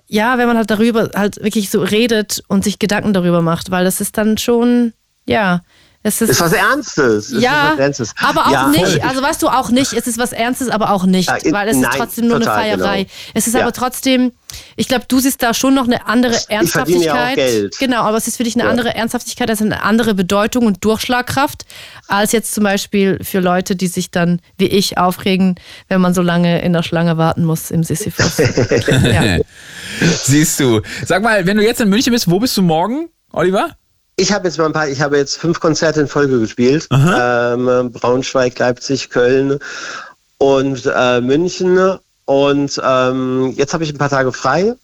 ja, 0.07 0.38
wenn 0.40 0.48
man 0.48 0.57
halt 0.57 0.70
darüber 0.72 1.10
halt 1.16 1.41
wirklich 1.41 1.70
so 1.70 1.82
redet 1.82 2.44
und 2.48 2.64
sich 2.66 2.80
Gedanken 2.80 3.14
darüber 3.14 3.41
macht, 3.41 3.72
weil 3.72 3.86
das 3.86 4.02
ist 4.02 4.18
dann 4.18 4.38
schon, 4.38 4.91
ja, 5.26 5.61
es 6.02 6.22
ist. 6.22 6.30
Ist 6.30 6.40
was 6.42 6.54
Ernstes. 6.54 7.32
Es 7.32 7.42
ja, 7.44 7.70
ist 7.70 7.74
was 7.74 7.80
Ernstes. 7.80 8.14
aber 8.24 8.48
auch 8.48 8.52
Ja, 8.52 8.68
nicht, 8.70 9.04
also 9.04 9.22
weißt 9.22 9.42
du, 9.44 9.50
auch 9.50 9.70
nicht, 9.70 9.92
es 9.94 10.08
ist 10.08 10.18
was 10.18 10.32
Ernstes, 10.32 10.70
aber 10.70 10.92
auch 10.92 11.06
nicht, 11.06 11.28
Ja, 11.30 11.36
in- 11.36 11.52
weil 11.52 11.68
es 11.68 11.76
nein, 11.78 11.92
ist 11.92 11.98
trotzdem 11.98 12.28
nur 12.28 12.40
total, 12.40 12.56
eine 12.58 12.78
Feierei. 12.78 12.98
genau. 13.04 13.10
Es 13.34 13.48
ist 13.48 13.54
Ja. 13.56 13.62
aber 13.64 13.74
trotzdem, 13.74 14.32
ich 14.78 14.88
glaube, 14.88 15.06
du 15.08 15.20
siehst 15.20 15.44
da 15.44 15.54
schon 15.54 15.74
noch 15.74 15.86
eine 15.86 16.08
andere 16.08 16.36
Ich 16.36 16.72
verdiene 16.72 17.04
ja 17.04 17.14
auch 17.14 17.18
Ernsthaftigkeit. 17.18 17.36
Geld. 17.36 17.78
Genau, 17.80 18.02
aber 18.04 18.16
es 18.18 18.28
ist 18.28 18.38
für 18.38 18.44
dich 18.46 18.56
eine 18.56 18.64
Ja. 18.64 18.70
andere 18.70 18.96
Ernsthaftigkeit, 18.96 19.50
also 19.50 19.66
eine 19.66 19.84
andere 19.84 20.14
Bedeutung 20.14 20.66
und 20.66 20.84
Durchschlagkraft, 20.86 21.66
als 22.08 22.32
jetzt 22.32 22.54
zum 22.54 22.64
Beispiel 22.64 23.20
für 23.24 23.40
Leute, 23.42 23.76
die 23.76 23.88
sich 23.88 24.10
dann 24.10 24.42
wie 24.58 24.68
ich 24.68 24.98
aufregen, 24.98 25.56
wenn 25.90 26.00
man 26.00 26.14
so 26.14 26.22
lange 26.22 26.62
in 26.62 26.72
der 26.74 26.84
Schlange 26.84 27.18
warten 27.18 27.44
muss 27.44 27.72
im 27.72 27.84
Sisyphus. 27.84 28.38
ja. 29.04 29.40
Siehst 30.24 30.60
du. 30.60 30.82
Sag 31.06 31.24
mal, 31.24 31.46
wenn 31.46 31.58
du 31.58 31.64
jetzt 31.64 31.82
in 31.82 31.90
München 31.90 32.14
bist, 32.14 32.30
wo 32.30 32.40
bist 32.40 32.56
du 32.58 32.62
morgen, 32.62 33.10
Oliver? 33.34 33.72
Ich 34.20 34.34
habe 34.34 34.48
jetzt 34.50 34.58
mal 34.58 34.66
ein 34.66 34.74
paar, 34.74 34.90
ich 34.90 35.00
habe 35.00 35.18
jetzt 35.18 35.38
fünf 35.38 35.62
Konzerte 35.62 36.02
in 36.02 36.08
Folge 36.10 36.40
gespielt. 36.40 36.88
Ähm, 36.91 37.91
Braunschweig, 37.94 38.60
Leipzig, 38.60 39.10
Köln 39.10 39.60
und 40.38 40.86
äh, 40.94 41.22
München. 41.22 41.98
Und 42.26 42.82
ähm, 42.84 43.54
jetzt 43.56 43.74
habe 43.74 43.86
ich 43.86 43.94
ein 43.94 43.98
paar 43.98 44.10
Tage 44.10 44.34
frei. 44.34 44.76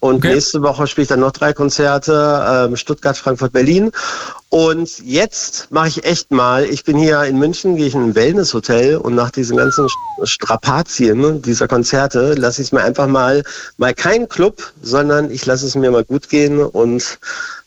Und 0.00 0.16
Okay. 0.16 0.34
nächste 0.34 0.60
Woche 0.62 0.86
spiele 0.88 1.04
ich 1.04 1.08
dann 1.08 1.20
noch 1.20 1.30
drei 1.30 1.52
Konzerte, 1.52 2.66
ähm, 2.68 2.76
Stuttgart, 2.76 3.16
Frankfurt, 3.16 3.52
Berlin. 3.52 3.92
Und 4.50 4.98
jetzt 4.98 5.68
mache 5.70 5.88
ich 5.88 6.04
echt 6.04 6.30
mal, 6.30 6.64
ich 6.64 6.84
bin 6.84 6.98
hier 6.98 7.22
in 7.22 7.38
München, 7.38 7.76
gehe 7.76 7.86
ich 7.86 7.94
in 7.94 8.02
ein 8.02 8.14
Wellnesshotel 8.14 8.96
und 8.96 9.14
nach 9.14 9.30
diesen 9.30 9.56
ganzen 9.56 9.86
St- 9.86 10.26
Strapazien 10.26 11.40
dieser 11.40 11.66
Konzerte 11.68 12.34
lasse 12.34 12.60
ich 12.60 12.68
es 12.68 12.72
mir 12.72 12.82
einfach 12.82 13.06
mal, 13.06 13.42
mal 13.78 13.94
kein 13.94 14.28
Club, 14.28 14.72
sondern 14.82 15.30
ich 15.30 15.46
lasse 15.46 15.66
es 15.66 15.76
mir 15.76 15.90
mal 15.90 16.04
gut 16.04 16.28
gehen 16.28 16.60
und 16.60 17.18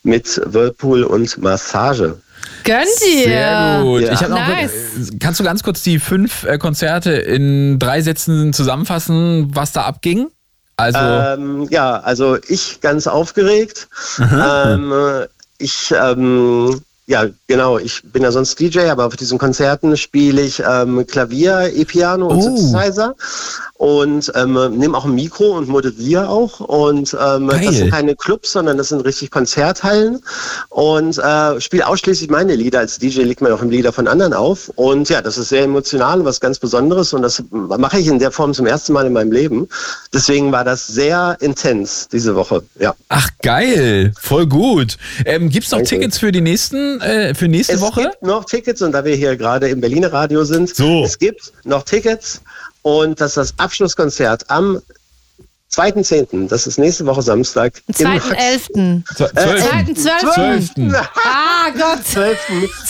mit 0.05 0.41
Whirlpool 0.45 1.03
und 1.03 1.37
Massage. 1.39 2.15
Gönn 2.63 2.85
dir! 3.03 3.23
Sehr 3.23 3.79
gut. 3.83 4.01
Ja. 4.01 4.13
Ich 4.13 4.21
hab 4.21 4.29
noch, 4.29 4.37
Nice. 4.37 4.71
Kannst 5.19 5.39
du 5.39 5.43
ganz 5.43 5.63
kurz 5.63 5.83
die 5.83 5.99
fünf 5.99 6.43
äh, 6.45 6.57
Konzerte 6.57 7.11
in 7.11 7.77
drei 7.79 8.01
Sätzen 8.01 8.53
zusammenfassen, 8.53 9.51
was 9.53 9.71
da 9.71 9.81
abging? 9.83 10.27
Also, 10.77 10.99
Ähm, 10.99 11.67
ja, 11.69 11.99
also 11.99 12.37
ich 12.47 12.81
ganz 12.81 13.07
aufgeregt. 13.07 13.87
Ähm, 14.19 14.91
äh, 14.91 15.27
ich, 15.57 15.93
ähm, 15.97 16.81
ja, 17.07 17.25
genau, 17.47 17.77
ich 17.77 18.01
bin 18.03 18.23
ja 18.23 18.31
sonst 18.31 18.59
DJ, 18.59 18.89
aber 18.89 19.05
auf 19.05 19.15
diesen 19.15 19.37
Konzerten 19.37 19.95
spiele 19.95 20.41
ich 20.41 20.61
ähm, 20.67 21.05
Klavier, 21.07 21.71
E-Piano 21.73 22.27
und 22.27 22.37
Oh. 22.37 22.41
Synthesizer 22.41 23.15
und 23.77 24.31
ähm, 24.35 24.53
nehme 24.77 24.97
auch 24.97 25.03
ein 25.05 25.15
Mikro 25.15 25.57
und 25.57 25.67
moderiere 25.67 26.29
auch. 26.29 26.59
Und 26.61 27.13
ähm, 27.13 27.47
Geil. 27.49 27.65
das 27.65 27.75
sind 27.75 27.91
keine 27.91 28.15
Clubs, 28.15 28.53
sondern 28.53 28.77
das 28.77 28.89
sind 28.89 29.01
richtig 29.03 29.31
Konzerthallen 29.31 30.21
und 30.69 31.17
äh, 31.17 31.59
spiele 31.59 31.85
ausschließlich 31.85 32.29
meine 32.29 32.55
Lieder. 32.55 32.79
Als 32.79 32.99
DJ 32.99 33.23
legt 33.23 33.41
man 33.41 33.51
auch 33.51 33.61
Lieder 33.63 33.91
von 33.91 34.07
anderen 34.07 34.33
auf. 34.33 34.69
Und 34.75 35.09
ja, 35.09 35.21
das 35.21 35.37
ist 35.37 35.49
sehr 35.49 35.63
emotional 35.63 36.19
und 36.19 36.25
was 36.25 36.39
ganz 36.39 36.57
Besonderes 36.59 37.11
und 37.13 37.21
das 37.21 37.43
mache 37.51 37.99
ich 37.99 38.07
in 38.07 38.19
der 38.19 38.31
Form 38.31 38.53
zum 38.53 38.65
ersten 38.65 38.93
Mal 38.93 39.07
in 39.07 39.13
meinem 39.13 39.31
Leben. 39.31 39.67
Deswegen 40.13 40.51
war 40.51 40.63
das 40.63 40.87
sehr 40.87 41.35
intens 41.41 42.07
diese 42.07 42.35
Woche. 42.35 42.63
Ja. 42.79 42.95
ach 43.09 43.29
geil, 43.41 44.13
voll 44.19 44.47
gut. 44.47 44.97
Ähm, 45.25 45.49
gibt's 45.49 45.71
noch 45.71 45.79
Danke. 45.79 45.89
Tickets 45.89 46.17
für 46.17 46.31
die 46.31 46.41
nächsten, 46.41 47.01
äh, 47.01 47.35
für 47.35 47.47
nächste 47.49 47.73
Es 47.73 47.81
Woche? 47.81 48.03
gibt 48.03 48.23
noch 48.23 48.45
Tickets 48.45 48.81
und 48.81 48.93
da 48.93 49.03
wir 49.03 49.15
hier 49.15 49.35
gerade 49.35 49.67
im 49.67 49.81
Berliner 49.81 50.13
Radio 50.13 50.45
sind, 50.45 50.73
So. 50.73 51.03
es 51.03 51.19
gibt 51.19 51.51
noch 51.65 51.83
Tickets 51.83 52.41
und 52.85 53.19
das 53.19 53.31
ist 53.31 53.37
das 53.37 53.53
Abschlusskonzert 53.57 54.47
am 54.51 54.79
2.10., 55.71 56.47
das 56.47 56.67
ist 56.67 56.77
nächste 56.77 57.03
Woche 57.07 57.23
Samstag. 57.23 57.81
im 57.97 58.07
Hax- 58.07 58.25
2.11. 58.27 59.03
Zw- 59.15 59.33
Zwölften. 59.33 59.95
2.12. 59.97 60.33
Zwölften. 60.33 60.95
Ah 61.25 61.71
Gott! 61.71 62.05
12. 62.05 62.39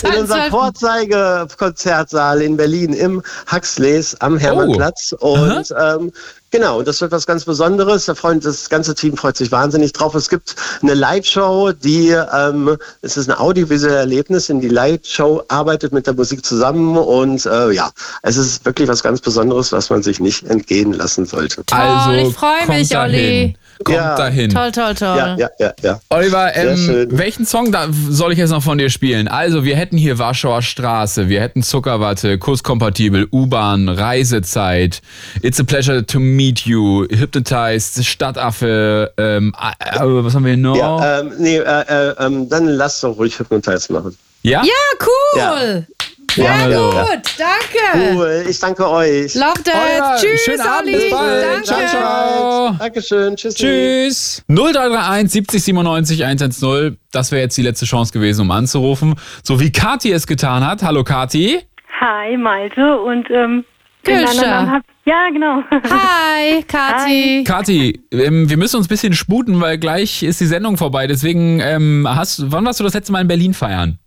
in 0.04 0.20
unserem 0.20 0.42
12.. 0.42 0.50
Vorzeigekonzertsaal 0.52 2.42
in 2.42 2.58
Berlin 2.58 2.92
im 2.94 3.24
Huxleys 3.50 4.16
am 4.16 4.38
Hermannplatz. 4.38 5.16
Oh. 5.22 5.34
Und 5.36 5.74
ähm, 5.80 6.12
genau, 6.56 6.80
und 6.80 6.88
das 6.88 7.02
wird 7.02 7.11
was 7.11 7.26
ganz 7.27 7.45
Besonderes. 7.45 8.06
Der 8.06 8.15
Freund, 8.15 8.45
das 8.45 8.69
ganze 8.69 8.95
Team 8.95 9.18
freut 9.18 9.38
sich 9.38 9.52
wahnsinnig 9.52 9.94
drauf. 9.94 10.15
Es 10.15 10.30
gibt 10.30 10.56
eine 10.82 10.94
Lightshow, 10.94 11.72
die 11.72 12.10
ähm, 12.10 12.77
es 13.02 13.18
ist 13.18 13.30
ein 13.30 13.38
audiovisuelles 13.38 13.98
Erlebnis. 13.98 14.49
In 14.49 14.61
die 14.61 14.69
Lightshow 14.69 15.44
arbeitet 15.49 15.91
mit 15.94 16.07
der 16.07 16.14
Musik 16.14 16.45
zusammen 16.45 16.98
und 16.98 17.45
äh, 17.45 17.72
ja, 17.72 17.91
es 18.23 18.38
ist 18.38 18.64
wirklich 18.65 18.88
was 18.88 19.03
ganz 19.03 19.22
Besonderes, 19.22 19.72
was 19.72 19.90
man 19.90 20.02
sich 20.03 20.19
nicht 20.19 20.45
entgehen 20.45 20.94
lassen 20.94 21.26
sollte. 21.26 21.64
Also, 21.72 22.11
ich 22.11 22.34
freu 22.34 22.48
kommt 22.65 22.69
mich, 22.80 22.90
dahin. 22.90 23.15
Olli. 23.15 23.56
Kommt 23.84 23.98
Ja. 23.98 24.15
dahin. 24.15 24.52
Toll, 24.52 24.72
toll, 24.72 24.95
toll. 24.95 25.18
Ja, 25.18 25.36
ja, 25.36 25.49
ja, 25.60 25.73
ja. 25.82 25.99
Oliver, 26.10 26.56
ähm, 26.56 27.07
welchen 27.10 27.45
Song 27.45 27.73
da 27.73 27.88
soll 28.10 28.32
ich 28.32 28.38
jetzt 28.38 28.52
noch 28.52 28.64
von 28.64 28.77
dir 28.77 28.90
spielen? 28.90 29.27
Also, 29.27 29.65
wir 29.65 29.76
hätten 29.76 29.98
hier 29.98 30.18
Warschauer 30.18 30.61
Straße, 30.61 31.27
wir 31.27 31.41
hätten 31.41 31.61
Zuckerwatte, 31.61 32.38
Kurskompatibel, 32.38 33.27
U-Bahn, 33.34 33.90
Reisezeit, 33.90 35.02
It's 35.41 35.60
a 35.60 35.64
Pleasure 35.64 36.06
to 36.06 36.19
Meet 36.46 36.60
You, 36.68 37.08
Hypnotized, 37.10 38.06
Stadtaffe, 38.06 39.12
ähm, 39.18 39.52
äh, 39.60 39.98
was 40.00 40.36
haben 40.36 40.46
wir 40.46 40.56
noch? 40.56 40.78
Ja, 40.78 41.22
ähm, 41.22 41.34
nee, 41.40 41.58
äh, 41.58 41.62
äh, 41.62 42.14
ähm, 42.24 42.48
dann 42.48 42.68
lass 42.68 43.02
doch 43.02 43.18
ruhig 43.18 43.40
Hypnotize 43.40 43.92
machen. 43.92 44.16
Ja? 44.44 44.62
Ja, 44.64 44.72
cool! 45.08 45.88
Sehr 46.36 46.46
Ja, 46.46 46.68
ja, 46.70 46.78
gut, 46.78 46.94
ja. 47.40 47.48
danke! 47.96 48.14
Cool, 48.16 48.46
ich 48.48 48.60
danke 48.60 48.88
euch. 48.88 49.34
Love 49.34 49.64
that! 49.64 50.22
Tschüss, 50.22 50.42
schönen 50.42 50.62
Abend, 50.62 50.90
Olli! 50.94 50.98
bis 51.00 51.10
bald. 51.10 51.46
Danke! 51.46 51.64
Ciao, 51.66 51.80
ciao. 51.90 52.76
Dankeschön, 52.78 53.36
tschüss. 53.38 53.56
Tschüss. 53.56 54.44
0331 54.48 55.32
70 55.32 55.64
97 55.64 56.26
110. 56.26 56.98
Das 57.12 57.32
wäre 57.32 57.42
jetzt 57.42 57.58
die 57.58 57.64
letzte 57.64 57.86
Chance 57.88 58.14
gewesen, 58.14 58.42
um 58.42 58.52
anzurufen. 58.52 59.16
So 59.42 59.60
wie 59.60 59.72
Kati 59.72 60.12
es 60.12 60.28
getan 60.28 60.64
hat. 60.68 60.84
Hallo 60.84 61.04
Kati. 61.04 61.62
Hi, 62.00 62.38
Malte 62.38 63.00
und 63.02 63.26
ähm, 63.32 63.66
den 64.06 64.28
anderen 64.28 64.50
Namen 64.52 64.72
hab- 64.74 64.84
Ja, 65.06 65.30
genau. 65.30 65.64
Hi, 65.72 66.64
Kathi! 66.68 67.44
Kati, 67.45 68.02
ähm, 68.11 68.49
wir 68.49 68.57
müssen 68.57 68.77
uns 68.77 68.88
ein 68.88 68.90
bisschen 68.90 69.14
sputen, 69.14 69.61
weil 69.61 69.77
gleich 69.77 70.23
ist 70.23 70.41
die 70.41 70.45
Sendung 70.45 70.77
vorbei. 70.77 71.06
Deswegen, 71.07 71.60
ähm, 71.60 72.07
hast, 72.10 72.52
wann 72.52 72.65
warst 72.65 72.80
du 72.80 72.84
das 72.84 72.95
letzte 72.95 73.11
Mal 73.11 73.22
in 73.22 73.27
Berlin 73.27 73.53
feiern? 73.53 73.99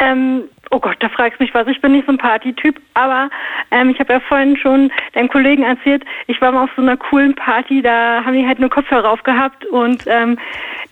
ähm, 0.00 0.44
Oh 0.70 0.80
Gott, 0.80 0.96
da 1.00 1.08
fragst 1.08 1.40
du 1.40 1.44
mich 1.44 1.54
was. 1.54 1.66
Ich 1.66 1.80
bin 1.80 1.92
nicht 1.92 2.04
so 2.06 2.12
ein 2.12 2.18
Partytyp, 2.18 2.78
aber 2.94 3.30
ähm, 3.70 3.88
ich 3.90 3.98
habe 4.00 4.12
ja 4.12 4.20
vorhin 4.20 4.56
schon 4.56 4.92
deinem 5.14 5.28
Kollegen 5.28 5.62
erzählt, 5.62 6.04
ich 6.26 6.40
war 6.42 6.52
mal 6.52 6.64
auf 6.64 6.70
so 6.76 6.82
einer 6.82 6.96
coolen 6.96 7.34
Party, 7.34 7.80
da 7.80 8.22
haben 8.24 8.34
die 8.34 8.46
halt 8.46 8.58
nur 8.58 8.68
Kopfhörer 8.68 9.10
aufgehabt 9.10 9.64
und 9.66 10.04
ähm, 10.06 10.38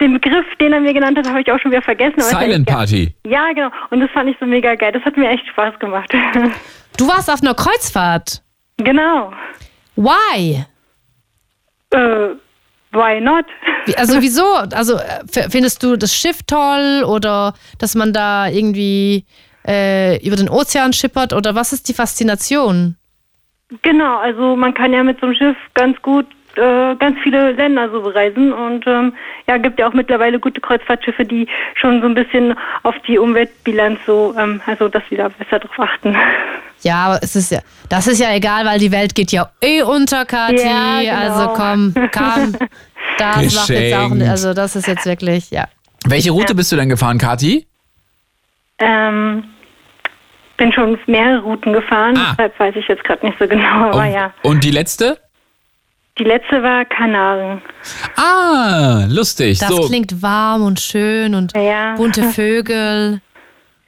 den 0.01 0.15
Begriff, 0.15 0.47
den 0.61 0.73
er 0.73 0.81
mir 0.81 0.95
genannt 0.95 1.19
hat, 1.19 1.29
habe 1.29 1.43
ich 1.43 1.53
auch 1.53 1.61
schon 1.61 1.73
wieder 1.73 1.83
vergessen. 1.83 2.21
aber 2.21 2.43
Silent 2.43 2.67
Party. 2.67 3.15
Ja, 3.27 3.53
genau. 3.53 3.69
Und 3.91 4.01
das 4.01 4.11
fand 4.13 4.31
ich 4.31 4.37
so 4.41 4.47
mega 4.47 4.75
geil. 4.77 4.93
Das 4.93 5.05
hat 5.05 5.17
mir 5.17 5.29
echt 5.29 5.47
Spaß 5.49 5.79
gemacht. 5.79 6.13
Du 6.99 7.07
warst 7.07 7.31
auf 7.31 7.43
einer 7.43 7.53
Kreuzfahrt. 7.53 8.41
Genau. 8.79 9.33
Why? 9.97 10.65
Äh, 11.91 12.29
why 12.93 13.21
not? 13.21 13.47
Also 13.97 14.21
wieso? 14.21 14.45
Also 14.73 14.97
äh, 14.97 15.51
findest 15.51 15.83
du 15.83 15.97
das 15.97 16.15
Schiff 16.15 16.43
toll 16.47 17.05
oder 17.07 17.55
dass 17.79 17.95
man 17.95 18.13
da 18.13 18.49
irgendwie 18.49 19.25
äh, 19.67 20.25
über 20.27 20.37
den 20.37 20.49
Ozean 20.49 20.93
schippert 20.93 21.33
oder 21.33 21.55
was 21.55 21.73
ist 21.73 21.89
die 21.89 21.95
Faszination? 21.95 22.97
Genau, 23.83 24.19
also 24.19 24.55
man 24.55 24.75
kann 24.75 24.93
ja 24.93 25.03
mit 25.03 25.19
so 25.21 25.27
einem 25.27 25.35
Schiff 25.35 25.57
ganz 25.75 26.01
gut 26.03 26.27
äh, 26.57 26.95
ganz 26.97 27.19
viele 27.23 27.53
Länder 27.53 27.91
so 27.91 28.03
bereisen 28.03 28.53
und 28.53 28.87
ähm, 28.87 29.13
ja, 29.49 29.57
gibt 29.59 29.79
ja 29.79 29.89
auch 29.89 29.93
mittlerweile 29.93 30.39
gute 30.39 30.61
Kreuzfahrtschiffe, 30.61 31.25
die 31.25 31.47
schon 31.75 32.01
so 32.01 32.07
ein 32.09 32.15
bisschen 32.15 32.55
auf 32.83 32.95
die 33.07 33.19
Umweltbilanz 33.19 33.99
so, 34.07 34.35
ähm, 34.39 34.61
also 34.67 34.89
dass 34.89 35.03
sie 35.11 35.17
da 35.17 35.29
besser 35.29 35.59
drauf 35.59 35.79
achten. 35.79 36.17
Ja, 36.83 36.97
aber 37.07 37.19
es 37.23 37.35
ist 37.37 37.51
ja, 37.53 37.61
das 37.89 38.07
ist 38.07 38.21
ja 38.21 38.35
egal, 38.35 38.65
weil 38.67 38.79
die 38.79 38.93
Welt 38.93 39.15
geht 39.15 39.33
ja 39.33 39.51
eh 39.63 39.83
unter, 39.83 40.25
Kathi. 40.27 40.63
Ja, 40.67 41.01
genau. 41.01 41.15
Also 41.15 41.49
komm, 41.55 41.95
komm. 42.13 42.57
Das 43.19 43.55
macht 43.55 43.69
jetzt 43.71 43.95
auch, 43.97 44.11
also 44.29 44.53
das 44.53 44.77
ist 44.77 44.87
jetzt 44.87 45.07
wirklich, 45.07 45.51
ja. 45.51 45.65
Welche 46.07 46.31
Route 46.33 46.55
bist 46.55 46.71
du 46.71 46.77
denn 46.77 46.89
gefahren, 46.91 47.19
Kati? 47.19 47.67
Ähm, 48.79 49.45
bin 50.59 50.73
schon 50.73 50.99
mehrere 51.07 51.41
Routen 51.43 51.73
gefahren, 51.73 52.17
Ah. 52.17 52.33
deshalb 52.33 52.59
weiß 52.61 52.77
ich 52.77 52.87
jetzt 52.89 53.05
gerade 53.05 53.25
nicht 53.27 53.39
so 53.39 53.47
genau, 53.49 53.89
aber 53.91 54.01
und, 54.05 54.13
ja. 54.13 54.33
und 54.43 54.65
die 54.65 54.71
letzte? 54.71 55.19
Die 56.19 56.25
letzte 56.25 56.63
war 56.63 56.85
Kanaren. 56.87 57.61
Ah, 58.17 59.05
lustig. 59.09 59.59
Das 59.59 59.69
so. 59.69 59.87
klingt 59.87 60.23
warm 60.23 60.63
und 60.63 60.81
schön 60.81 61.35
und 61.35 61.53
Ja. 61.57 61.95
bunte 61.97 62.23
Vögel. 62.33 63.21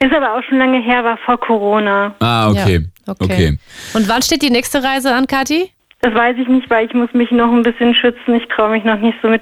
Ist 0.01 0.13
aber 0.13 0.35
auch 0.37 0.43
schon 0.47 0.59
lange 0.59 0.79
her, 0.81 1.03
war 1.03 1.17
vor 1.25 1.39
Corona. 1.39 2.13
Ah, 2.19 2.49
okay. 2.49 2.85
Ja, 3.07 3.13
okay. 3.19 3.57
Und 3.93 4.07
wann 4.07 4.21
steht 4.21 4.41
die 4.41 4.49
nächste 4.51 4.81
Reise 4.83 5.13
an, 5.13 5.27
Kathi? 5.27 5.71
Das 6.01 6.13
weiß 6.13 6.37
ich 6.39 6.47
nicht, 6.47 6.69
weil 6.69 6.85
ich 6.85 6.93
muss 6.93 7.11
mich 7.13 7.31
noch 7.31 7.51
ein 7.51 7.63
bisschen 7.63 7.93
schützen. 7.93 8.35
Ich 8.35 8.47
traue 8.47 8.69
mich 8.71 8.83
noch 8.85 8.99
nicht 8.99 9.17
so 9.21 9.27
mit 9.27 9.41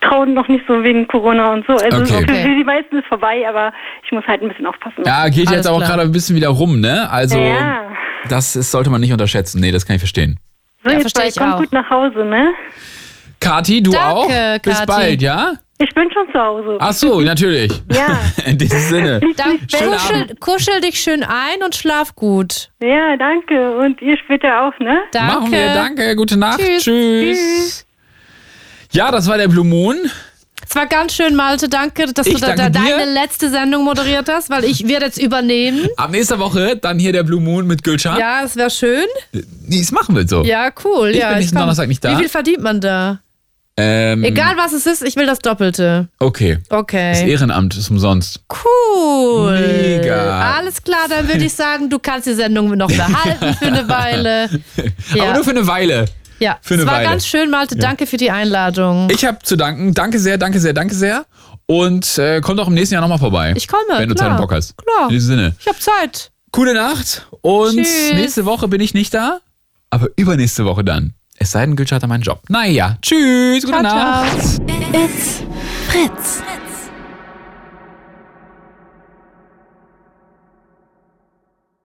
traue 0.00 0.26
noch 0.26 0.48
nicht 0.48 0.64
so 0.66 0.82
wegen 0.82 1.06
Corona 1.06 1.52
und 1.52 1.64
so. 1.66 1.74
Also 1.74 1.98
Okay. 2.16 2.42
für 2.42 2.56
die 2.56 2.64
meisten 2.64 2.96
ist 2.98 3.06
vorbei, 3.06 3.46
aber 3.48 3.72
ich 4.04 4.10
muss 4.10 4.24
halt 4.26 4.42
ein 4.42 4.48
bisschen 4.48 4.66
aufpassen. 4.66 5.02
Ja, 5.06 5.28
geht 5.28 5.46
Alles 5.48 5.58
jetzt 5.58 5.66
auch 5.68 5.76
klar. 5.78 5.90
gerade 5.90 6.02
ein 6.02 6.12
bisschen 6.12 6.34
wieder 6.34 6.48
rum, 6.48 6.80
ne? 6.80 7.08
Also, 7.10 7.38
Ja. 7.38 7.82
das 8.28 8.56
ist, 8.56 8.70
sollte 8.72 8.90
man 8.90 9.00
nicht 9.00 9.12
unterschätzen. 9.12 9.60
Nee, 9.60 9.70
das 9.70 9.86
kann 9.86 9.94
ich 9.96 10.00
verstehen. 10.00 10.38
So, 10.84 10.90
Ja, 10.90 10.98
jetzt 10.98 11.14
bald, 11.14 11.28
ich 11.28 11.36
kommt 11.36 11.54
auch. 11.54 11.58
gut 11.58 11.72
nach 11.72 11.88
Hause, 11.90 12.24
ne? 12.24 12.52
Kati, 13.40 13.82
du 13.82 13.90
Danke, 13.92 14.06
auch? 14.08 14.58
Bis 14.62 14.74
Kathi. 14.74 14.86
bald, 14.86 15.22
ja? 15.22 15.52
Ich 15.78 15.92
bin 15.94 16.08
schon 16.12 16.26
zu 16.32 16.38
Hause. 16.38 16.76
Ach 16.78 16.92
so, 16.92 17.20
natürlich. 17.20 17.72
Ja. 17.92 18.18
In 18.46 18.56
diesem 18.58 18.78
Sinne. 18.78 19.20
Dann 19.36 19.58
kuschel, 19.68 20.36
kuschel 20.38 20.80
dich 20.80 21.00
schön 21.00 21.22
ein 21.24 21.62
und 21.64 21.74
schlaf 21.74 22.14
gut. 22.14 22.70
Ja, 22.80 23.16
danke. 23.16 23.76
Und 23.78 24.00
ihr 24.00 24.16
später 24.18 24.62
auch, 24.62 24.78
ne? 24.78 25.00
Danke. 25.12 25.32
Machen 25.34 25.52
wir, 25.52 25.74
danke, 25.74 26.14
gute 26.16 26.36
Nacht. 26.36 26.60
Tschüss. 26.60 26.84
Tschüss. 26.84 27.86
Ja, 28.92 29.10
das 29.10 29.26
war 29.28 29.38
der 29.38 29.48
Blue 29.48 29.64
Moon. 29.64 29.96
Es 30.68 30.74
war 30.76 30.86
ganz 30.86 31.14
schön, 31.14 31.34
Malte. 31.34 31.68
Danke, 31.68 32.06
dass 32.12 32.26
Ich 32.26 32.34
du 32.34 32.40
da, 32.40 32.54
da 32.54 32.70
deine 32.70 33.04
letzte 33.12 33.50
Sendung 33.50 33.84
moderiert 33.84 34.28
hast, 34.30 34.48
weil 34.50 34.64
ich 34.64 34.86
werde 34.88 35.06
jetzt 35.06 35.18
übernehmen. 35.20 35.88
Ab 35.96 36.10
nächster 36.10 36.38
Woche 36.38 36.76
dann 36.76 36.98
hier 36.98 37.12
der 37.12 37.22
Blue 37.24 37.40
Moon 37.40 37.66
mit 37.66 37.82
Gülcan. 37.82 38.18
Ja, 38.18 38.42
es 38.44 38.56
wäre 38.56 38.70
schön. 38.70 39.04
Nee, 39.66 39.80
das 39.80 39.90
machen 39.92 40.14
wir 40.16 40.26
so. 40.26 40.42
Ja, 40.44 40.70
cool. 40.84 41.10
Ich 41.10 41.18
ja, 41.18 41.30
bin 41.30 41.38
nächsten. 41.38 41.56
Donnerstag 41.58 41.88
nicht 41.88 42.02
da. 42.04 42.12
Wie 42.12 42.20
viel 42.20 42.28
verdient 42.28 42.62
man 42.62 42.80
da? 42.80 43.20
Ähm, 43.76 44.22
Egal 44.22 44.56
was 44.58 44.74
es 44.74 44.84
ist, 44.84 45.02
ich 45.02 45.16
will 45.16 45.24
das 45.24 45.38
Doppelte. 45.38 46.08
Okay. 46.18 46.58
Das 46.68 46.78
Okay. 46.78 47.30
Ehrenamt 47.30 47.74
ist 47.76 47.90
umsonst. 47.90 48.40
Cool. 48.50 49.58
Mega. 49.58 50.56
Alles 50.58 50.82
klar, 50.82 51.06
dann 51.08 51.26
würde 51.26 51.44
ich 51.44 51.52
sagen, 51.54 51.88
du 51.88 51.98
kannst 51.98 52.26
die 52.26 52.34
Sendung 52.34 52.76
noch 52.76 52.88
behalten 52.88 53.54
für 53.54 53.66
eine 53.66 53.88
Weile. 53.88 54.48
Ja. 55.14 55.24
Aber 55.24 55.34
nur 55.34 55.44
für 55.44 55.50
eine 55.50 55.66
Weile. 55.66 56.04
Ja, 56.42 56.58
für 56.60 56.74
eine 56.74 56.82
es 56.82 56.88
war 56.88 56.96
Weile. 56.96 57.08
ganz 57.08 57.26
schön, 57.26 57.50
Malte. 57.50 57.76
Danke 57.76 58.06
für 58.06 58.16
die 58.16 58.30
Einladung. 58.30 59.08
Ich 59.10 59.24
habe 59.24 59.38
zu 59.42 59.56
danken. 59.56 59.94
Danke 59.94 60.18
sehr, 60.18 60.38
danke 60.38 60.60
sehr, 60.60 60.72
danke 60.72 60.94
sehr. 60.94 61.24
Und 61.66 62.18
äh, 62.18 62.40
komm 62.42 62.56
doch 62.56 62.66
im 62.68 62.74
nächsten 62.74 62.94
Jahr 62.94 63.00
nochmal 63.02 63.18
vorbei. 63.18 63.54
Ich 63.56 63.68
komme, 63.68 63.82
Wenn 63.96 64.08
du 64.08 64.14
klar. 64.14 64.30
Zeit 64.30 64.36
und 64.38 64.42
Bock 64.42 64.52
hast. 64.52 64.76
Klar. 64.76 65.04
In 65.08 65.14
diesem 65.14 65.28
Sinne. 65.36 65.54
Ich 65.60 65.66
habe 65.66 65.78
Zeit. 65.78 66.30
Gute 66.50 66.74
Nacht. 66.74 67.26
Und 67.40 67.76
Tschüss. 67.76 68.12
nächste 68.14 68.44
Woche 68.44 68.68
bin 68.68 68.80
ich 68.80 68.92
nicht 68.94 69.14
da. 69.14 69.38
Aber 69.90 70.08
übernächste 70.16 70.64
Woche 70.64 70.84
dann. 70.84 71.14
Es 71.38 71.52
sei 71.52 71.64
denn, 71.64 71.76
Gülsch 71.76 71.92
hat 71.92 72.06
meinen 72.06 72.22
Job. 72.22 72.40
Naja. 72.48 72.98
Tschüss. 73.02 73.64
Gute 73.64 73.78
Ciao, 73.78 73.82
ciao. 73.82 74.24
Nacht. 74.24 74.60
It's 74.92 75.42
Fritz. 75.88 76.42